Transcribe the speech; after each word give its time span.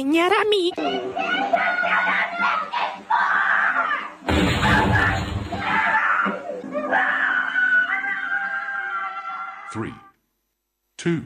enseñar 0.00 0.32
a 0.32 0.44
mí. 0.44 0.72
Three, 9.72 9.94
two, 10.96 11.24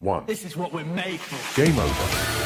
one. 0.00 0.24
This 0.26 0.44
is 0.44 0.56
what 0.56 0.72
we're 0.72 0.84
made 0.84 1.20
for. 1.20 1.62
Game 1.62 1.78
over. 1.78 2.43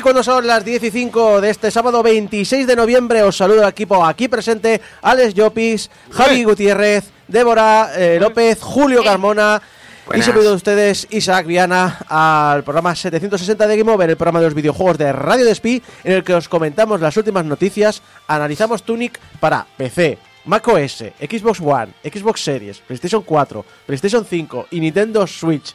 Y 0.00 0.02
cuando 0.02 0.22
son 0.22 0.46
las 0.46 0.64
10 0.64 0.84
y 0.84 0.90
5 0.90 1.42
de 1.42 1.50
este 1.50 1.70
sábado 1.70 2.02
26 2.02 2.66
de 2.66 2.74
noviembre, 2.74 3.22
os 3.22 3.36
saludo 3.36 3.64
al 3.64 3.68
equipo 3.68 4.02
aquí 4.02 4.28
presente, 4.28 4.80
Alex 5.02 5.34
Llopis, 5.34 5.90
Javi 6.10 6.42
Gutiérrez, 6.42 7.04
Débora 7.28 7.90
eh, 7.94 8.16
López, 8.18 8.62
Julio 8.62 9.04
Carmona 9.04 9.60
y 10.14 10.22
se 10.22 10.32
de 10.32 10.52
ustedes 10.52 11.06
Isaac 11.10 11.44
Viana 11.44 11.98
al 12.08 12.64
programa 12.64 12.94
760 12.94 13.66
de 13.66 13.76
Game 13.76 13.92
Over, 13.92 14.08
el 14.08 14.16
programa 14.16 14.38
de 14.38 14.46
los 14.46 14.54
videojuegos 14.54 14.96
de 14.96 15.12
Radio 15.12 15.44
Despí, 15.44 15.82
en 16.02 16.12
el 16.12 16.24
que 16.24 16.32
os 16.32 16.48
comentamos 16.48 17.02
las 17.02 17.18
últimas 17.18 17.44
noticias, 17.44 18.00
analizamos 18.26 18.84
Tunic 18.84 19.20
para 19.38 19.66
PC, 19.76 20.16
macOS, 20.46 21.04
Xbox 21.20 21.60
One, 21.60 21.88
Xbox 22.02 22.42
Series, 22.42 22.78
PlayStation 22.78 23.20
4, 23.20 23.64
PlayStation 23.84 24.24
5 24.24 24.68
y 24.70 24.80
Nintendo 24.80 25.26
Switch. 25.26 25.74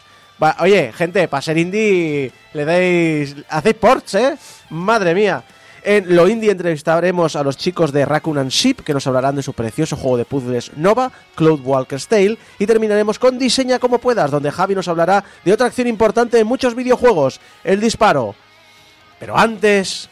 Oye, 0.60 0.92
gente, 0.92 1.28
para 1.28 1.42
ser 1.42 1.58
indie 1.58 2.32
le 2.54 2.66
dais... 2.66 3.36
Hacéis 3.48 3.76
ports, 3.76 4.16
¿eh? 4.16 4.38
Madre 4.70 5.16
mía. 5.16 5.44
En 5.82 6.16
lo 6.16 6.28
indie 6.28 6.52
entrevistaremos 6.52 7.36
a 7.36 7.44
los 7.44 7.58
chicos 7.58 7.92
de 7.92 8.06
Raccoon 8.06 8.40
and 8.40 8.50
Sheep 8.50 8.84
que 8.84 8.94
nos 8.94 9.06
hablarán 9.06 9.36
de 9.36 9.44
su 9.44 9.54
precioso 9.54 9.96
juego 9.96 10.18
de 10.18 10.26
puzzles 10.26 10.76
Nova, 10.76 11.12
Cloud 11.36 11.62
Walker's 11.64 12.08
Tale 12.08 12.40
y 12.58 12.66
terminaremos 12.66 13.20
con 13.20 13.38
Diseña 13.38 13.78
como 13.78 14.00
puedas, 14.00 14.32
donde 14.32 14.52
Javi 14.52 14.74
nos 14.74 14.88
hablará 14.88 15.24
de 15.46 15.54
otra 15.54 15.68
acción 15.68 15.88
importante 15.88 16.40
en 16.40 16.48
muchos 16.48 16.74
videojuegos, 16.74 17.40
el 17.64 17.80
disparo. 17.80 18.36
Pero 19.20 19.38
antes... 19.38 20.10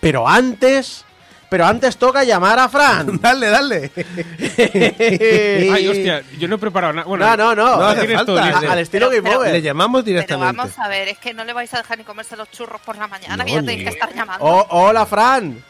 Pero 0.00 0.26
antes... 0.26 1.04
Pero 1.52 1.66
antes 1.66 1.98
toca 1.98 2.24
llamar 2.24 2.58
a 2.58 2.66
Fran. 2.70 3.18
dale, 3.20 3.50
dale. 3.50 3.90
Ay, 5.70 5.86
hostia, 5.90 6.22
yo 6.38 6.48
no 6.48 6.54
he 6.54 6.58
preparado 6.58 6.94
nada. 6.94 7.06
Bueno, 7.06 7.26
no, 7.36 7.54
no, 7.54 7.76
no. 7.76 7.84
Hace 7.88 8.06
todo 8.24 8.38
al 8.38 8.78
estilo 8.78 9.10
Pero- 9.10 9.22
Game 9.22 9.36
Over. 9.36 9.52
Le 9.52 9.60
llamamos 9.60 10.00
Pero 10.02 10.14
directamente. 10.14 10.56
vamos 10.56 10.78
a 10.78 10.88
ver, 10.88 11.08
es 11.08 11.18
que 11.18 11.34
no 11.34 11.44
le 11.44 11.52
vais 11.52 11.72
a 11.74 11.76
dejar 11.76 11.98
ni 11.98 12.04
comerse 12.04 12.36
los 12.38 12.50
churros 12.50 12.80
por 12.80 12.96
la 12.96 13.06
mañana, 13.06 13.36
No, 13.36 13.44
que 13.44 13.52
ya 13.52 13.60
ni- 13.60 13.66
tenéis 13.66 13.84
que 13.86 13.94
estar 13.94 14.14
llamando. 14.14 14.42
Oh, 14.46 14.66
hola, 14.70 15.04
Fran. 15.04 15.62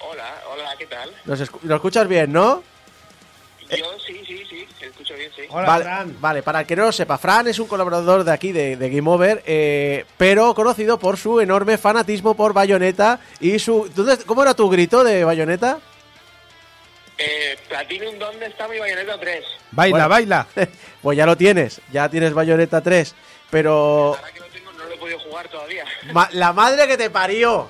Hola, 0.00 0.34
hola, 0.52 0.70
¿qué 0.78 0.84
tal? 0.84 1.10
Nos, 1.24 1.40
escu- 1.40 1.60
nos 1.62 1.76
escuchas 1.76 2.06
bien, 2.06 2.30
¿no? 2.30 2.62
Yo 3.70 3.76
sí, 4.06 4.20
sí, 4.26 4.42
sí, 4.50 4.66
escucho 5.06 5.14
bien, 5.18 5.30
sí. 5.34 5.42
Hola, 5.50 5.66
vale, 5.66 5.84
Fran. 5.84 6.20
vale, 6.20 6.42
para 6.42 6.60
el 6.60 6.66
que 6.66 6.76
no 6.76 6.84
lo 6.86 6.92
sepa, 6.92 7.18
Fran 7.18 7.46
es 7.48 7.58
un 7.58 7.66
colaborador 7.68 8.24
de 8.24 8.32
aquí 8.32 8.52
de, 8.52 8.76
de 8.76 8.90
Game 8.90 9.08
Over, 9.10 9.42
eh, 9.46 10.04
pero 10.16 10.54
conocido 10.54 10.98
por 10.98 11.16
su 11.16 11.40
enorme 11.40 11.78
fanatismo 11.78 12.34
por 12.34 12.52
Bayonetta 12.52 13.20
y 13.40 13.58
su... 13.58 13.90
¿dónde- 13.94 14.18
¿Cómo 14.24 14.42
era 14.42 14.54
tu 14.54 14.68
grito 14.68 15.04
de 15.04 15.24
Bayonetta? 15.24 15.78
Eh, 17.18 17.56
Platinum, 17.68 18.18
¿dónde 18.18 18.46
está 18.46 18.68
mi 18.68 18.78
Bayonetta 18.78 19.18
3? 19.18 19.44
Baila, 19.72 19.92
Bueno. 19.96 20.08
baila. 20.08 20.46
Pues 21.02 21.16
ya 21.16 21.24
lo 21.24 21.36
tienes, 21.36 21.80
ya 21.92 22.08
tienes 22.08 22.34
Bayonetta 22.34 22.80
3, 22.80 23.14
pero... 23.48 24.16
Ahora 24.16 24.32
que 24.32 24.40
lo 24.40 24.46
tengo 24.46 24.72
no 24.72 24.84
lo 24.86 24.92
he 24.92 24.96
podido 24.98 25.18
jugar 25.20 25.46
todavía. 25.48 25.84
ma- 26.12 26.28
la 26.32 26.52
madre 26.52 26.88
que 26.88 26.96
te 26.96 27.10
parió. 27.10 27.68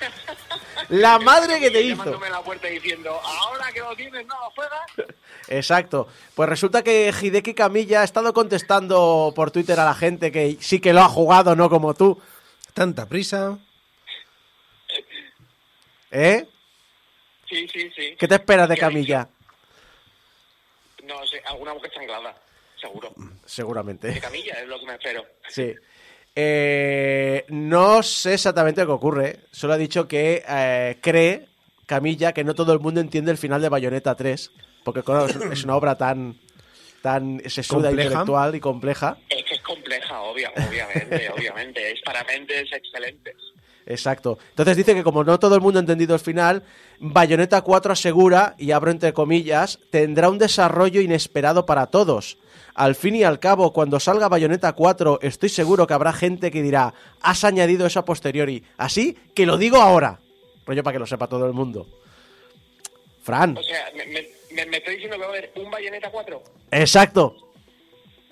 La 0.88 1.18
madre 1.20 1.60
que 1.60 1.70
te 1.70 1.82
hizo. 1.82 1.98
Llamándome 1.98 2.26
a 2.26 2.30
la 2.30 2.40
puerta 2.42 2.66
diciendo, 2.66 3.20
ahora 3.22 3.70
que 3.72 3.78
lo 3.80 3.94
tienes, 3.94 4.26
no 4.26 4.34
lo 4.40 4.50
juegas. 4.50 4.80
Exacto. 5.50 6.06
Pues 6.34 6.48
resulta 6.48 6.82
que 6.82 7.12
Hideki 7.12 7.54
Camilla 7.54 8.02
ha 8.02 8.04
estado 8.04 8.32
contestando 8.32 9.32
por 9.34 9.50
Twitter 9.50 9.78
a 9.80 9.84
la 9.84 9.94
gente 9.94 10.30
que 10.30 10.56
sí 10.60 10.80
que 10.80 10.92
lo 10.92 11.00
ha 11.00 11.08
jugado, 11.08 11.56
no 11.56 11.68
como 11.68 11.92
tú. 11.92 12.18
Tanta 12.72 13.06
prisa. 13.06 13.58
¿Eh? 16.12 16.46
Sí, 17.48 17.68
sí, 17.68 17.90
sí. 17.94 18.16
¿Qué 18.16 18.28
te 18.28 18.36
esperas 18.36 18.68
de 18.68 18.76
¿Qué 18.76 18.84
ha 18.84 18.88
Camilla? 18.88 19.28
No 21.04 21.26
sé, 21.26 21.42
alguna 21.44 21.74
mujer 21.74 21.90
changlada, 21.90 22.36
seguro. 22.80 23.12
Seguramente. 23.44 24.08
De 24.08 24.20
camilla 24.20 24.54
es 24.60 24.68
lo 24.68 24.78
que 24.78 24.86
me 24.86 24.92
espero. 24.94 25.26
Sí. 25.48 25.74
Eh, 26.36 27.44
no 27.48 28.04
sé 28.04 28.34
exactamente 28.34 28.82
lo 28.82 28.86
que 28.86 28.92
ocurre. 28.92 29.40
Solo 29.50 29.72
ha 29.72 29.78
dicho 29.78 30.06
que 30.06 30.44
eh, 30.48 30.98
cree, 31.00 31.48
Camilla, 31.86 32.32
que 32.32 32.44
no 32.44 32.54
todo 32.54 32.72
el 32.72 32.78
mundo 32.78 33.00
entiende 33.00 33.32
el 33.32 33.38
final 33.38 33.60
de 33.60 33.68
Bayonetta 33.68 34.14
3. 34.14 34.52
Porque 34.84 35.02
claro, 35.02 35.26
es, 35.26 35.36
es 35.36 35.64
una 35.64 35.76
obra 35.76 35.96
tan, 35.96 36.36
tan 37.02 37.40
sesuda, 37.48 37.88
Compleja. 37.88 38.08
intelectual 38.08 38.54
y 38.54 38.60
compleja. 38.60 39.18
Es 39.28 39.44
que 39.44 39.54
es 39.54 39.60
compleja, 39.62 40.20
obvia, 40.22 40.50
obviamente, 40.56 41.30
obviamente. 41.36 41.92
Es 41.92 42.00
para 42.02 42.24
mentes 42.24 42.72
excelentes. 42.72 43.34
Exacto. 43.86 44.38
Entonces 44.50 44.76
dice 44.76 44.94
que 44.94 45.02
como 45.02 45.24
no 45.24 45.38
todo 45.38 45.54
el 45.54 45.60
mundo 45.60 45.78
ha 45.80 45.82
entendido 45.82 46.14
el 46.14 46.20
final, 46.20 46.62
Bayonetta 47.00 47.62
4 47.62 47.92
asegura, 47.92 48.54
y 48.58 48.70
abro 48.70 48.90
entre 48.90 49.12
comillas, 49.12 49.78
tendrá 49.90 50.28
un 50.28 50.38
desarrollo 50.38 51.00
inesperado 51.00 51.66
para 51.66 51.86
todos. 51.86 52.38
Al 52.74 52.94
fin 52.94 53.16
y 53.16 53.24
al 53.24 53.40
cabo, 53.40 53.72
cuando 53.72 53.98
salga 53.98 54.28
Bayonetta 54.28 54.74
4, 54.74 55.18
estoy 55.22 55.48
seguro 55.48 55.86
que 55.86 55.94
habrá 55.94 56.12
gente 56.12 56.50
que 56.50 56.62
dirá, 56.62 56.94
has 57.20 57.42
añadido 57.42 57.84
eso 57.86 57.98
a 57.98 58.04
posteriori. 58.04 58.62
Así 58.76 59.18
que 59.34 59.44
lo 59.44 59.56
digo 59.58 59.78
ahora. 59.78 60.20
Rollo 60.66 60.84
para 60.84 60.94
que 60.94 60.98
lo 61.00 61.06
sepa 61.06 61.26
todo 61.26 61.46
el 61.46 61.52
mundo. 61.52 61.86
Fran. 63.22 63.56
O 63.58 63.62
sea, 63.62 63.90
me, 63.96 64.06
me, 64.06 64.28
me- 64.52 64.66
me 64.66 64.76
estoy 64.78 64.94
diciendo 64.94 65.16
que 65.16 65.20
va 65.22 65.26
a 65.26 65.30
haber 65.30 65.52
un 65.56 65.70
Bayonetta 65.70 66.10
4. 66.10 66.42
Exacto. 66.72 67.36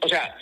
O 0.02 0.08
sea, 0.08 0.36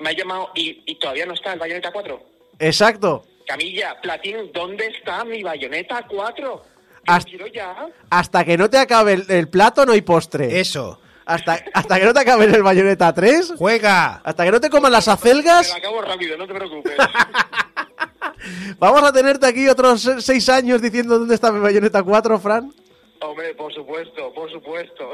me 0.00 0.10
ha 0.10 0.12
llamado 0.12 0.50
y, 0.54 0.82
y 0.86 0.94
todavía 0.98 1.26
no 1.26 1.34
está 1.34 1.52
el 1.52 1.58
Bayonetta 1.58 1.90
4. 1.92 2.20
Exacto. 2.60 3.24
Camilla, 3.46 3.98
Platinum, 4.00 4.50
¿dónde 4.52 4.86
está 4.86 5.24
mi 5.24 5.42
Bayonetta 5.42 6.04
4? 6.08 6.62
Hasta- 7.06 7.28
Quiero 7.30 7.46
ya. 7.46 7.88
Hasta 8.10 8.44
que 8.44 8.56
no 8.58 8.68
te 8.68 8.78
acabe 8.78 9.14
el, 9.14 9.24
el 9.30 9.48
plato, 9.48 9.86
no 9.86 9.92
hay 9.92 10.02
postre. 10.02 10.60
Eso. 10.60 11.00
Hasta, 11.24 11.62
hasta 11.74 11.98
que 11.98 12.06
no 12.06 12.12
te 12.14 12.20
acabe 12.20 12.44
el 12.46 12.62
Bayonetta 12.62 13.12
3. 13.12 13.54
Juega. 13.56 14.20
Hasta 14.24 14.44
que 14.44 14.50
no 14.50 14.60
te 14.60 14.70
coman 14.70 14.92
las 14.92 15.06
Me 15.06 15.12
acelgas. 15.14 15.68
lo 15.70 15.76
acabo 15.76 16.02
rápido, 16.02 16.36
no 16.38 16.46
te 16.46 16.54
preocupes. 16.54 16.92
Vamos 18.78 19.02
a 19.02 19.12
tenerte 19.12 19.46
aquí 19.46 19.68
otros 19.68 20.00
se- 20.02 20.20
seis 20.22 20.48
años 20.48 20.80
diciendo 20.80 21.18
dónde 21.18 21.34
está 21.34 21.50
mi 21.52 21.60
Bayonetta 21.60 22.02
4, 22.02 22.38
Fran. 22.38 22.72
Hombre, 23.20 23.54
por 23.54 23.72
supuesto, 23.74 24.32
por 24.32 24.50
supuesto. 24.50 25.10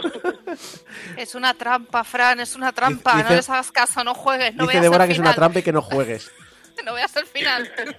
Es 1.16 1.34
una 1.34 1.54
trampa, 1.54 2.04
Fran, 2.04 2.40
es 2.40 2.54
una 2.54 2.72
trampa. 2.72 3.16
Dice- 3.16 3.28
no 3.30 3.34
les 3.36 3.48
hagas 3.50 3.72
caso, 3.72 4.04
no 4.04 4.14
jueces, 4.14 4.54
no 4.54 4.64
Dice 4.64 4.74
veas 4.74 4.82
Débora 4.82 5.04
el 5.04 5.08
que 5.08 5.12
es 5.14 5.18
una 5.18 5.34
trampa 5.34 5.58
y 5.60 5.62
que 5.62 5.72
no 5.72 5.80
juegues. 5.82 6.30
no 6.84 6.92
veas 6.94 7.14
el 7.16 7.26
final. 7.26 7.70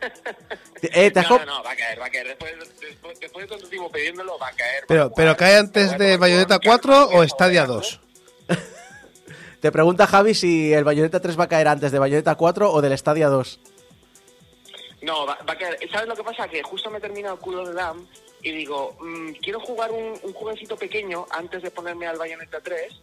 Eh, 0.82 1.10
¿te 1.10 1.20
has 1.20 1.30
No, 1.30 1.40
no, 1.40 1.46
no, 1.46 1.64
va 1.64 1.72
a 1.72 1.76
caer, 1.76 2.00
va 2.00 2.06
a 2.06 2.10
caer. 2.10 2.28
Después, 2.28 2.54
después, 2.80 3.20
después 3.20 3.46
de 3.46 3.56
tanto 3.56 3.68
tiempo 3.68 3.92
pidiéndolo, 3.92 4.38
va 4.38 4.50
a 4.50 4.52
caer. 4.52 4.82
va 4.82 4.84
a 4.84 4.88
Pero, 4.88 5.04
jugar, 5.10 5.16
pero 5.16 5.38
¿cae 5.38 5.58
antes 5.58 5.98
de 5.98 6.18
Bayonetta 6.18 6.60
calma, 6.60 6.78
4 6.80 7.10
con 7.10 7.20
o 7.20 7.28
Stadia 7.28 7.62
calma, 7.62 7.76
2? 7.76 8.00
te 9.62 9.72
pregunta 9.72 10.06
Javi 10.06 10.36
si 10.36 10.72
el 10.74 10.84
Bayonetta 10.84 11.20
3 11.20 11.40
va 11.40 11.46
a 11.46 11.48
caer 11.48 11.68
antes 11.68 11.92
de 11.92 11.98
Bayonetta 11.98 12.36
4 12.36 12.72
o 12.72 12.82
del 12.82 12.96
Stadia 12.98 13.30
2. 13.30 13.60
No, 15.02 15.26
va, 15.26 15.38
va 15.48 15.54
a 15.54 15.58
caer. 15.58 15.80
¿Sabes 15.92 16.08
lo 16.08 16.16
que 16.16 16.24
pasa? 16.24 16.48
Que 16.48 16.62
justo 16.62 16.92
me 16.92 17.00
he 17.00 17.02
terminado 17.02 17.36
el 17.36 17.40
culo 17.42 17.66
de 17.66 17.74
Dam 17.74 18.06
y 18.46 18.52
digo, 18.52 18.96
mm, 19.02 19.32
quiero 19.42 19.60
jugar 19.60 19.92
un, 19.92 20.14
un 20.22 20.34
jueguecito 20.34 20.78
pequeño 20.78 21.26
antes 21.32 21.64
de 21.64 21.72
ponerme 21.72 22.06
al 22.08 22.18
Bayonetta 22.18 22.62
3. 22.62 22.94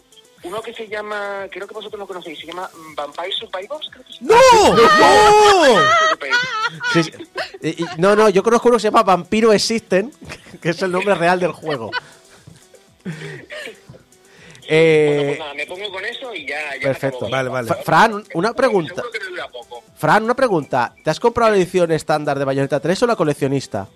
Uno 0.45 0.61
que 0.63 0.73
se 0.73 0.89
llama, 0.89 1.47
creo 1.51 1.67
que 1.69 1.75
vosotros 1.75 1.99
lo 2.01 2.07
conocéis, 2.07 2.39
se 2.41 2.47
llama 2.47 2.69
Vampire 2.97 3.31
Survivors. 3.33 3.89
Creo 3.91 4.05
que 4.05 4.13
se 4.13 4.25
llama. 4.25 4.41
¡No! 4.53 4.75
¡No! 5.75 5.81
Sí, 6.93 7.03
sí. 7.05 7.13
Y- 7.61 7.83
y- 7.83 7.87
no, 7.99 8.15
no, 8.17 8.29
yo 8.29 8.43
conozco 8.43 8.69
uno 8.69 8.77
que 8.77 8.83
se 8.83 8.89
llama 8.89 9.03
Vampiro 9.03 9.53
Existen, 9.53 10.13
que 10.63 10.71
es 10.71 10.83
el 10.83 10.91
nombre 10.93 11.15
real 11.15 11.39
del 11.41 11.53
juego. 11.53 11.91
Bueno, 13.05 13.17
Eh, 14.69 15.25
pues 15.27 15.39
nada, 15.41 15.55
me 15.55 15.67
pongo 15.67 15.91
con 15.91 16.05
eso 16.05 16.33
y 16.35 16.47
ya. 16.47 16.77
ya 16.77 16.83
perfecto. 16.83 17.29
Vale, 17.29 17.49
vale. 17.49 17.67
Fra- 17.69 17.83
Fran, 17.83 18.25
una 18.35 18.55
pregunta. 18.55 18.95
Seguro 18.95 19.11
que 19.13 19.19
me 19.21 19.27
dura 19.27 19.49
poco. 19.49 19.83
Fran, 19.97 20.23
una 20.25 20.35
pregunta. 20.35 20.95
¿Te 21.03 21.11
has 21.11 21.19
comprado 21.21 21.51
la 21.51 21.57
edición 21.57 21.91
estándar 21.93 22.39
de 22.39 22.45
Bayonetta 22.45 22.79
3 22.81 23.03
o 23.03 23.07
la 23.07 23.17
coleccionista? 23.17 23.89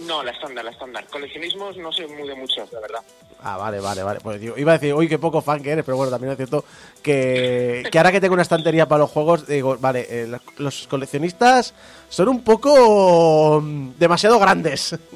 No, 0.00 0.22
la 0.22 0.30
estándar, 0.32 0.64
la 0.64 0.70
estándar. 0.72 1.06
Coleccionismos 1.06 1.76
no 1.78 1.90
sé 1.92 2.06
muy 2.06 2.28
de 2.28 2.34
muchos, 2.34 2.70
la 2.72 2.80
verdad. 2.80 3.00
Ah, 3.42 3.56
vale, 3.56 3.80
vale, 3.80 4.02
vale. 4.02 4.20
Pues 4.20 4.40
digo, 4.40 4.56
iba 4.58 4.72
a 4.72 4.78
decir, 4.78 4.92
uy, 4.94 5.08
qué 5.08 5.18
poco 5.18 5.40
fan 5.40 5.62
que 5.62 5.70
eres, 5.70 5.84
pero 5.84 5.96
bueno, 5.96 6.10
también 6.10 6.32
es 6.32 6.36
cierto 6.36 6.64
que, 7.02 7.86
que 7.92 7.98
ahora 7.98 8.12
que 8.12 8.20
tengo 8.20 8.34
una 8.34 8.42
estantería 8.42 8.86
para 8.86 9.00
los 9.00 9.10
juegos, 9.10 9.46
digo, 9.46 9.76
vale, 9.78 10.06
eh, 10.08 10.38
los- 10.58 10.86
coleccionistas 10.86 11.72
son 12.10 12.28
un 12.28 12.42
poco 12.44 13.60
mm, 13.62 13.92
demasiado 13.98 14.38
grandes. 14.38 14.94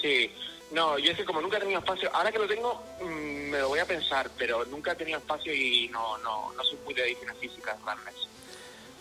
Sí. 0.00 0.30
No, 0.70 0.96
yo 0.98 1.10
es 1.10 1.16
que 1.16 1.24
como 1.24 1.40
nunca 1.40 1.56
he 1.56 1.60
tenido 1.60 1.80
espacio, 1.80 2.08
ahora 2.14 2.30
que 2.30 2.38
lo 2.38 2.46
tengo, 2.46 2.80
mm, 3.02 3.50
me 3.50 3.58
lo 3.58 3.68
voy 3.68 3.78
a 3.80 3.84
pensar, 3.86 4.30
pero 4.38 4.64
nunca 4.66 4.92
he 4.92 4.94
tenido 4.94 5.18
espacio 5.18 5.52
y 5.52 5.88
no, 5.88 6.16
no, 6.18 6.52
no 6.56 6.62
soy 6.62 6.78
muy 6.84 6.94
de 6.94 7.02
ediciones 7.04 7.36
físicas 7.38 7.76
grandes. 7.84 8.14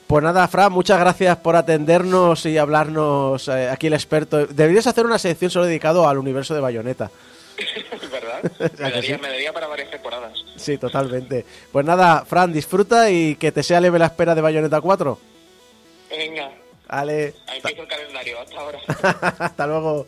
Pues 0.08 0.24
nada, 0.24 0.48
Fran, 0.48 0.72
muchas 0.72 1.00
gracias 1.00 1.36
por 1.38 1.58
atendernos 1.58 2.46
y 2.46 2.58
hablarnos 2.58 3.50
eh, 3.50 3.70
aquí 3.70 3.88
el 3.88 3.94
experto. 3.94 4.48
Deberías 4.48 4.88
hacer 4.88 5.06
una 5.06 5.20
sección 5.20 5.52
solo 5.52 5.66
dedicado 5.66 6.08
al 6.08 6.18
universo 6.18 6.56
de 6.56 6.62
Bayonetta. 6.62 7.12
¿Verdad? 8.12 8.40
¿A 8.80 8.84
me, 8.84 8.90
daría, 8.92 9.16
sí? 9.16 9.22
me 9.22 9.28
daría 9.28 9.52
para 9.52 9.68
varias 9.68 9.92
temporadas. 9.92 10.32
Sí, 10.56 10.78
totalmente. 10.78 11.46
Pues 11.74 11.86
nada, 11.86 12.24
Fran, 12.26 12.54
disfruta 12.54 13.10
y 13.10 13.36
que 13.36 13.52
te 13.52 13.64
sea 13.64 13.82
leve 13.82 14.00
la 14.00 14.06
espera 14.06 14.34
de 14.34 14.40
Bayonetta 14.40 14.80
4. 14.80 15.20
Venga, 16.10 16.52
Vale. 16.88 17.34
ahí 17.48 17.58
empiezo 17.58 17.82
el 17.82 17.88
calendario, 17.90 18.40
hasta 18.40 18.60
ahora. 18.62 18.80
Hasta 19.40 19.68
luego. 19.68 20.06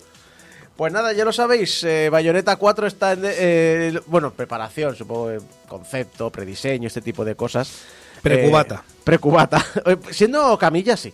Pues 0.77 0.93
nada, 0.93 1.11
ya 1.11 1.25
lo 1.25 1.33
sabéis, 1.33 1.83
eh, 1.83 2.09
Bayonetta 2.09 2.55
4 2.55 2.87
está 2.87 3.11
en, 3.11 3.23
eh, 3.25 3.99
bueno, 4.05 4.31
preparación, 4.31 4.95
supongo, 4.95 5.33
concepto, 5.67 6.29
prediseño, 6.29 6.87
este 6.87 7.01
tipo 7.01 7.25
de 7.25 7.35
cosas. 7.35 7.81
Precubata. 8.21 8.83
Eh, 8.87 9.01
precubata. 9.03 9.65
Eh, 9.85 9.97
Siendo 10.11 10.57
camilla, 10.57 10.95
sí. 10.97 11.13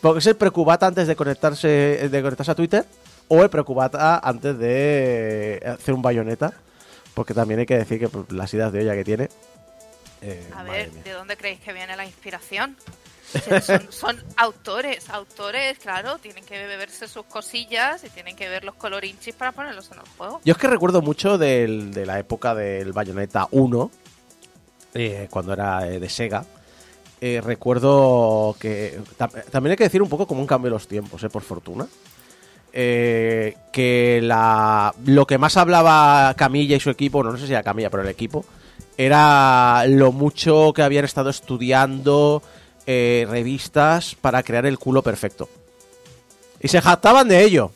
Porque 0.00 0.18
es 0.20 0.26
el 0.26 0.36
precubata 0.36 0.86
antes 0.86 1.06
de 1.06 1.14
conectarse, 1.16 1.68
de 2.08 2.22
conectarse 2.22 2.52
a 2.52 2.54
Twitter 2.54 2.84
o 3.28 3.42
el 3.42 3.50
precubata 3.50 4.18
antes 4.18 4.58
de 4.58 5.60
eh, 5.62 5.68
hacer 5.68 5.94
un 5.94 6.02
Bayonetta. 6.02 6.52
Porque 7.14 7.34
también 7.34 7.60
hay 7.60 7.66
que 7.66 7.76
decir 7.76 7.98
que 7.98 8.08
pues, 8.08 8.30
las 8.32 8.52
ideas 8.54 8.72
de 8.72 8.80
olla 8.80 8.94
que 8.94 9.04
tiene. 9.04 9.28
eh, 10.22 10.48
A 10.56 10.62
ver, 10.62 10.90
mía. 10.92 11.02
¿de 11.04 11.12
dónde 11.12 11.36
creéis 11.36 11.60
que 11.60 11.72
viene 11.72 11.96
la 11.96 12.04
inspiración? 12.06 12.76
Son, 13.62 13.92
son 13.92 14.24
autores, 14.36 15.08
autores, 15.10 15.78
claro, 15.78 16.18
tienen 16.18 16.44
que 16.44 16.66
beberse 16.66 17.06
sus 17.06 17.24
cosillas 17.26 18.02
y 18.04 18.08
tienen 18.10 18.34
que 18.36 18.48
ver 18.48 18.64
los 18.64 18.74
colorinchis 18.74 19.34
para 19.34 19.52
ponerlos 19.52 19.90
en 19.92 19.98
el 19.98 20.04
juego. 20.16 20.40
Yo 20.44 20.52
es 20.52 20.58
que 20.58 20.66
recuerdo 20.66 21.00
mucho 21.02 21.36
del- 21.38 21.92
de 21.92 22.06
la 22.06 22.18
época 22.18 22.54
del 22.54 22.92
Bayonetta 22.92 23.46
1, 23.52 23.90
eh, 24.94 25.28
cuando 25.30 25.52
era 25.52 25.88
eh, 25.88 26.00
de 26.00 26.08
Sega. 26.08 26.44
Eh, 27.20 27.40
recuerdo 27.44 28.56
que 28.58 28.98
tam- 29.18 29.30
también 29.50 29.72
hay 29.72 29.76
que 29.76 29.84
decir 29.84 30.00
un 30.02 30.08
poco 30.08 30.26
como 30.26 30.40
un 30.40 30.46
cambio 30.46 30.70
de 30.70 30.74
los 30.76 30.88
tiempos, 30.88 31.22
eh, 31.22 31.28
por 31.28 31.42
fortuna. 31.42 31.86
Que 32.72 34.20
la, 34.22 34.94
lo 35.04 35.26
que 35.26 35.38
más 35.38 35.56
hablaba 35.56 36.32
Camilla 36.34 36.76
y 36.76 36.80
su 36.80 36.90
equipo, 36.90 37.22
no, 37.22 37.32
no 37.32 37.36
sé 37.38 37.46
si 37.46 37.52
era 37.52 37.62
Camilla, 37.62 37.90
pero 37.90 38.02
el 38.04 38.08
equipo, 38.08 38.44
era 38.96 39.84
lo 39.88 40.12
mucho 40.12 40.72
que 40.72 40.82
habían 40.82 41.04
estado 41.04 41.30
estudiando 41.30 42.42
revistas 42.86 44.14
para 44.14 44.42
crear 44.42 44.66
el 44.66 44.78
culo 44.78 45.02
perfecto. 45.02 45.48
Y 46.60 46.68
se 46.68 46.80
jactaban 46.80 47.28
de 47.28 47.42
ello. 47.44 47.70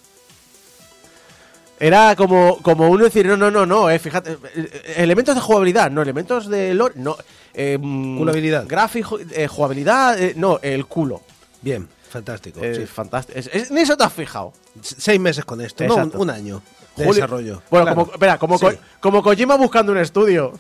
Era 1.87 2.17
como, 2.17 2.59
como 2.63 2.89
uno 2.89 3.05
decir, 3.05 3.27
no, 3.27 3.37
no, 3.37 3.51
no, 3.51 3.67
no, 3.67 3.91
eh, 3.91 3.99
fíjate, 3.99 4.39
eh, 4.55 4.95
elementos 4.97 5.35
de 5.35 5.41
jugabilidad, 5.43 5.91
no, 5.91 6.01
elementos 6.01 6.49
de 6.49 6.73
lore, 6.73 6.95
no, 6.97 7.15
eh, 7.53 7.77
mm, 7.81 8.17
Culabilidad. 8.19 8.65
Gráfico, 8.67 9.19
eh, 9.33 9.47
jugabilidad, 9.49 10.19
eh, 10.19 10.33
no, 10.37 10.59
el 10.63 10.87
culo. 10.87 11.21
Bien, 11.61 11.87
fantástico. 12.09 12.63
Es 12.63 12.79
sí. 12.79 12.87
fantástico. 12.87 13.39
Es- 13.39 13.51
es- 13.53 13.71
ni 13.71 13.83
eso 13.83 13.97
te 13.99 14.05
has 14.05 14.13
fijado. 14.15 14.55
Seis 14.81 15.21
meses 15.21 15.45
con 15.45 15.61
esto, 15.61 15.85
no 15.85 15.95
un, 15.95 16.01
Exacto. 16.01 16.19
un 16.21 16.31
año 16.31 16.63
de 16.97 17.05
Julio- 17.05 17.15
desarrollo. 17.15 17.63
Bueno, 17.71 17.85
Claro. 17.87 18.01
como, 18.01 18.13
espera, 18.15 18.39
como, 18.39 18.59
Sí. 18.59 18.65
Ko- 18.67 18.73
como 19.01 19.23
Kojima 19.23 19.57
buscando 19.57 19.93
un 19.93 19.99
estudio. 19.99 20.53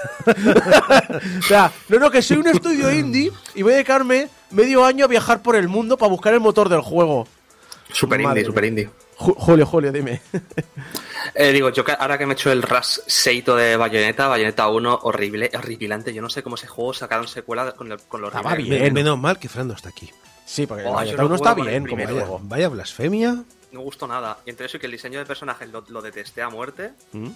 o 0.26 1.42
sea, 1.46 1.70
no, 1.90 1.98
no, 1.98 2.10
que 2.10 2.22
soy 2.22 2.38
un 2.38 2.46
estudio 2.46 2.90
indie 2.90 3.30
y 3.54 3.62
voy 3.62 3.72
a 3.72 3.76
dedicarme 3.76 4.28
medio 4.50 4.84
año 4.84 5.04
a 5.04 5.08
viajar 5.08 5.42
por 5.42 5.56
el 5.56 5.68
mundo 5.68 5.96
para 5.98 6.10
buscar 6.10 6.32
el 6.32 6.40
motor 6.40 6.68
del 6.70 6.80
juego. 6.80 7.26
Super 7.92 8.20
Madre 8.20 8.40
indie, 8.40 8.46
super 8.46 8.64
indie. 8.64 8.90
Ju- 9.20 9.34
Julio, 9.36 9.66
Julio, 9.66 9.92
dime. 9.92 10.20
Eh, 11.34 11.52
digo, 11.52 11.68
yo 11.70 11.84
que 11.84 11.92
ahora 11.92 12.18
que 12.18 12.26
me 12.26 12.32
he 12.32 12.34
hecho 12.34 12.50
el 12.50 12.62
Rush 12.62 12.98
Seito 13.06 13.54
de 13.54 13.76
Bayonetta, 13.76 14.26
Bayonetta 14.26 14.68
1, 14.68 15.00
horrible, 15.02 15.50
horripilante. 15.54 16.12
Yo 16.12 16.22
no 16.22 16.28
sé 16.28 16.42
cómo 16.42 16.56
ese 16.56 16.66
juego 16.66 16.92
sacaron 16.92 17.28
secuela 17.28 17.70
con, 17.72 17.92
el- 17.92 18.00
con 18.00 18.20
los 18.20 18.30
Estaba 18.34 18.50
remakes. 18.54 18.68
bien. 18.68 18.82
Men- 18.82 18.94
Menos 18.94 19.18
mal 19.18 19.38
que 19.38 19.48
Fran 19.48 19.68
no 19.68 19.74
está 19.74 19.90
aquí. 19.90 20.10
Sí, 20.44 20.66
porque 20.66 20.84
Oh, 20.86 20.92
Bayonetta 20.92 21.22
no 21.22 21.26
1 21.28 21.34
está 21.36 21.54
bien 21.54 21.86
como 21.86 22.04
juego. 22.04 22.40
vaya 22.42 22.68
blasfemia. 22.68 23.32
No 23.34 23.44
me 23.70 23.78
gustó 23.78 24.08
nada. 24.08 24.38
Y 24.44 24.50
entre 24.50 24.66
eso 24.66 24.78
y 24.78 24.80
que 24.80 24.86
el 24.86 24.92
diseño 24.92 25.18
de 25.20 25.26
personajes 25.26 25.68
lo, 25.70 25.84
lo 25.88 26.02
detesté 26.02 26.42
a 26.42 26.48
muerte. 26.48 26.90
¿Mm? 27.12 27.28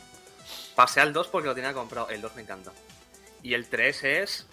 Pasé 0.75 1.01
al 1.01 1.13
2 1.13 1.29
porque 1.29 1.47
lo 1.49 1.55
tenía 1.55 1.73
comprado. 1.73 2.09
El 2.09 2.21
2 2.21 2.35
me 2.35 2.43
encanta. 2.43 2.73
Y 3.43 3.55
el 3.55 3.67
3 3.69 4.05
es. 4.05 4.47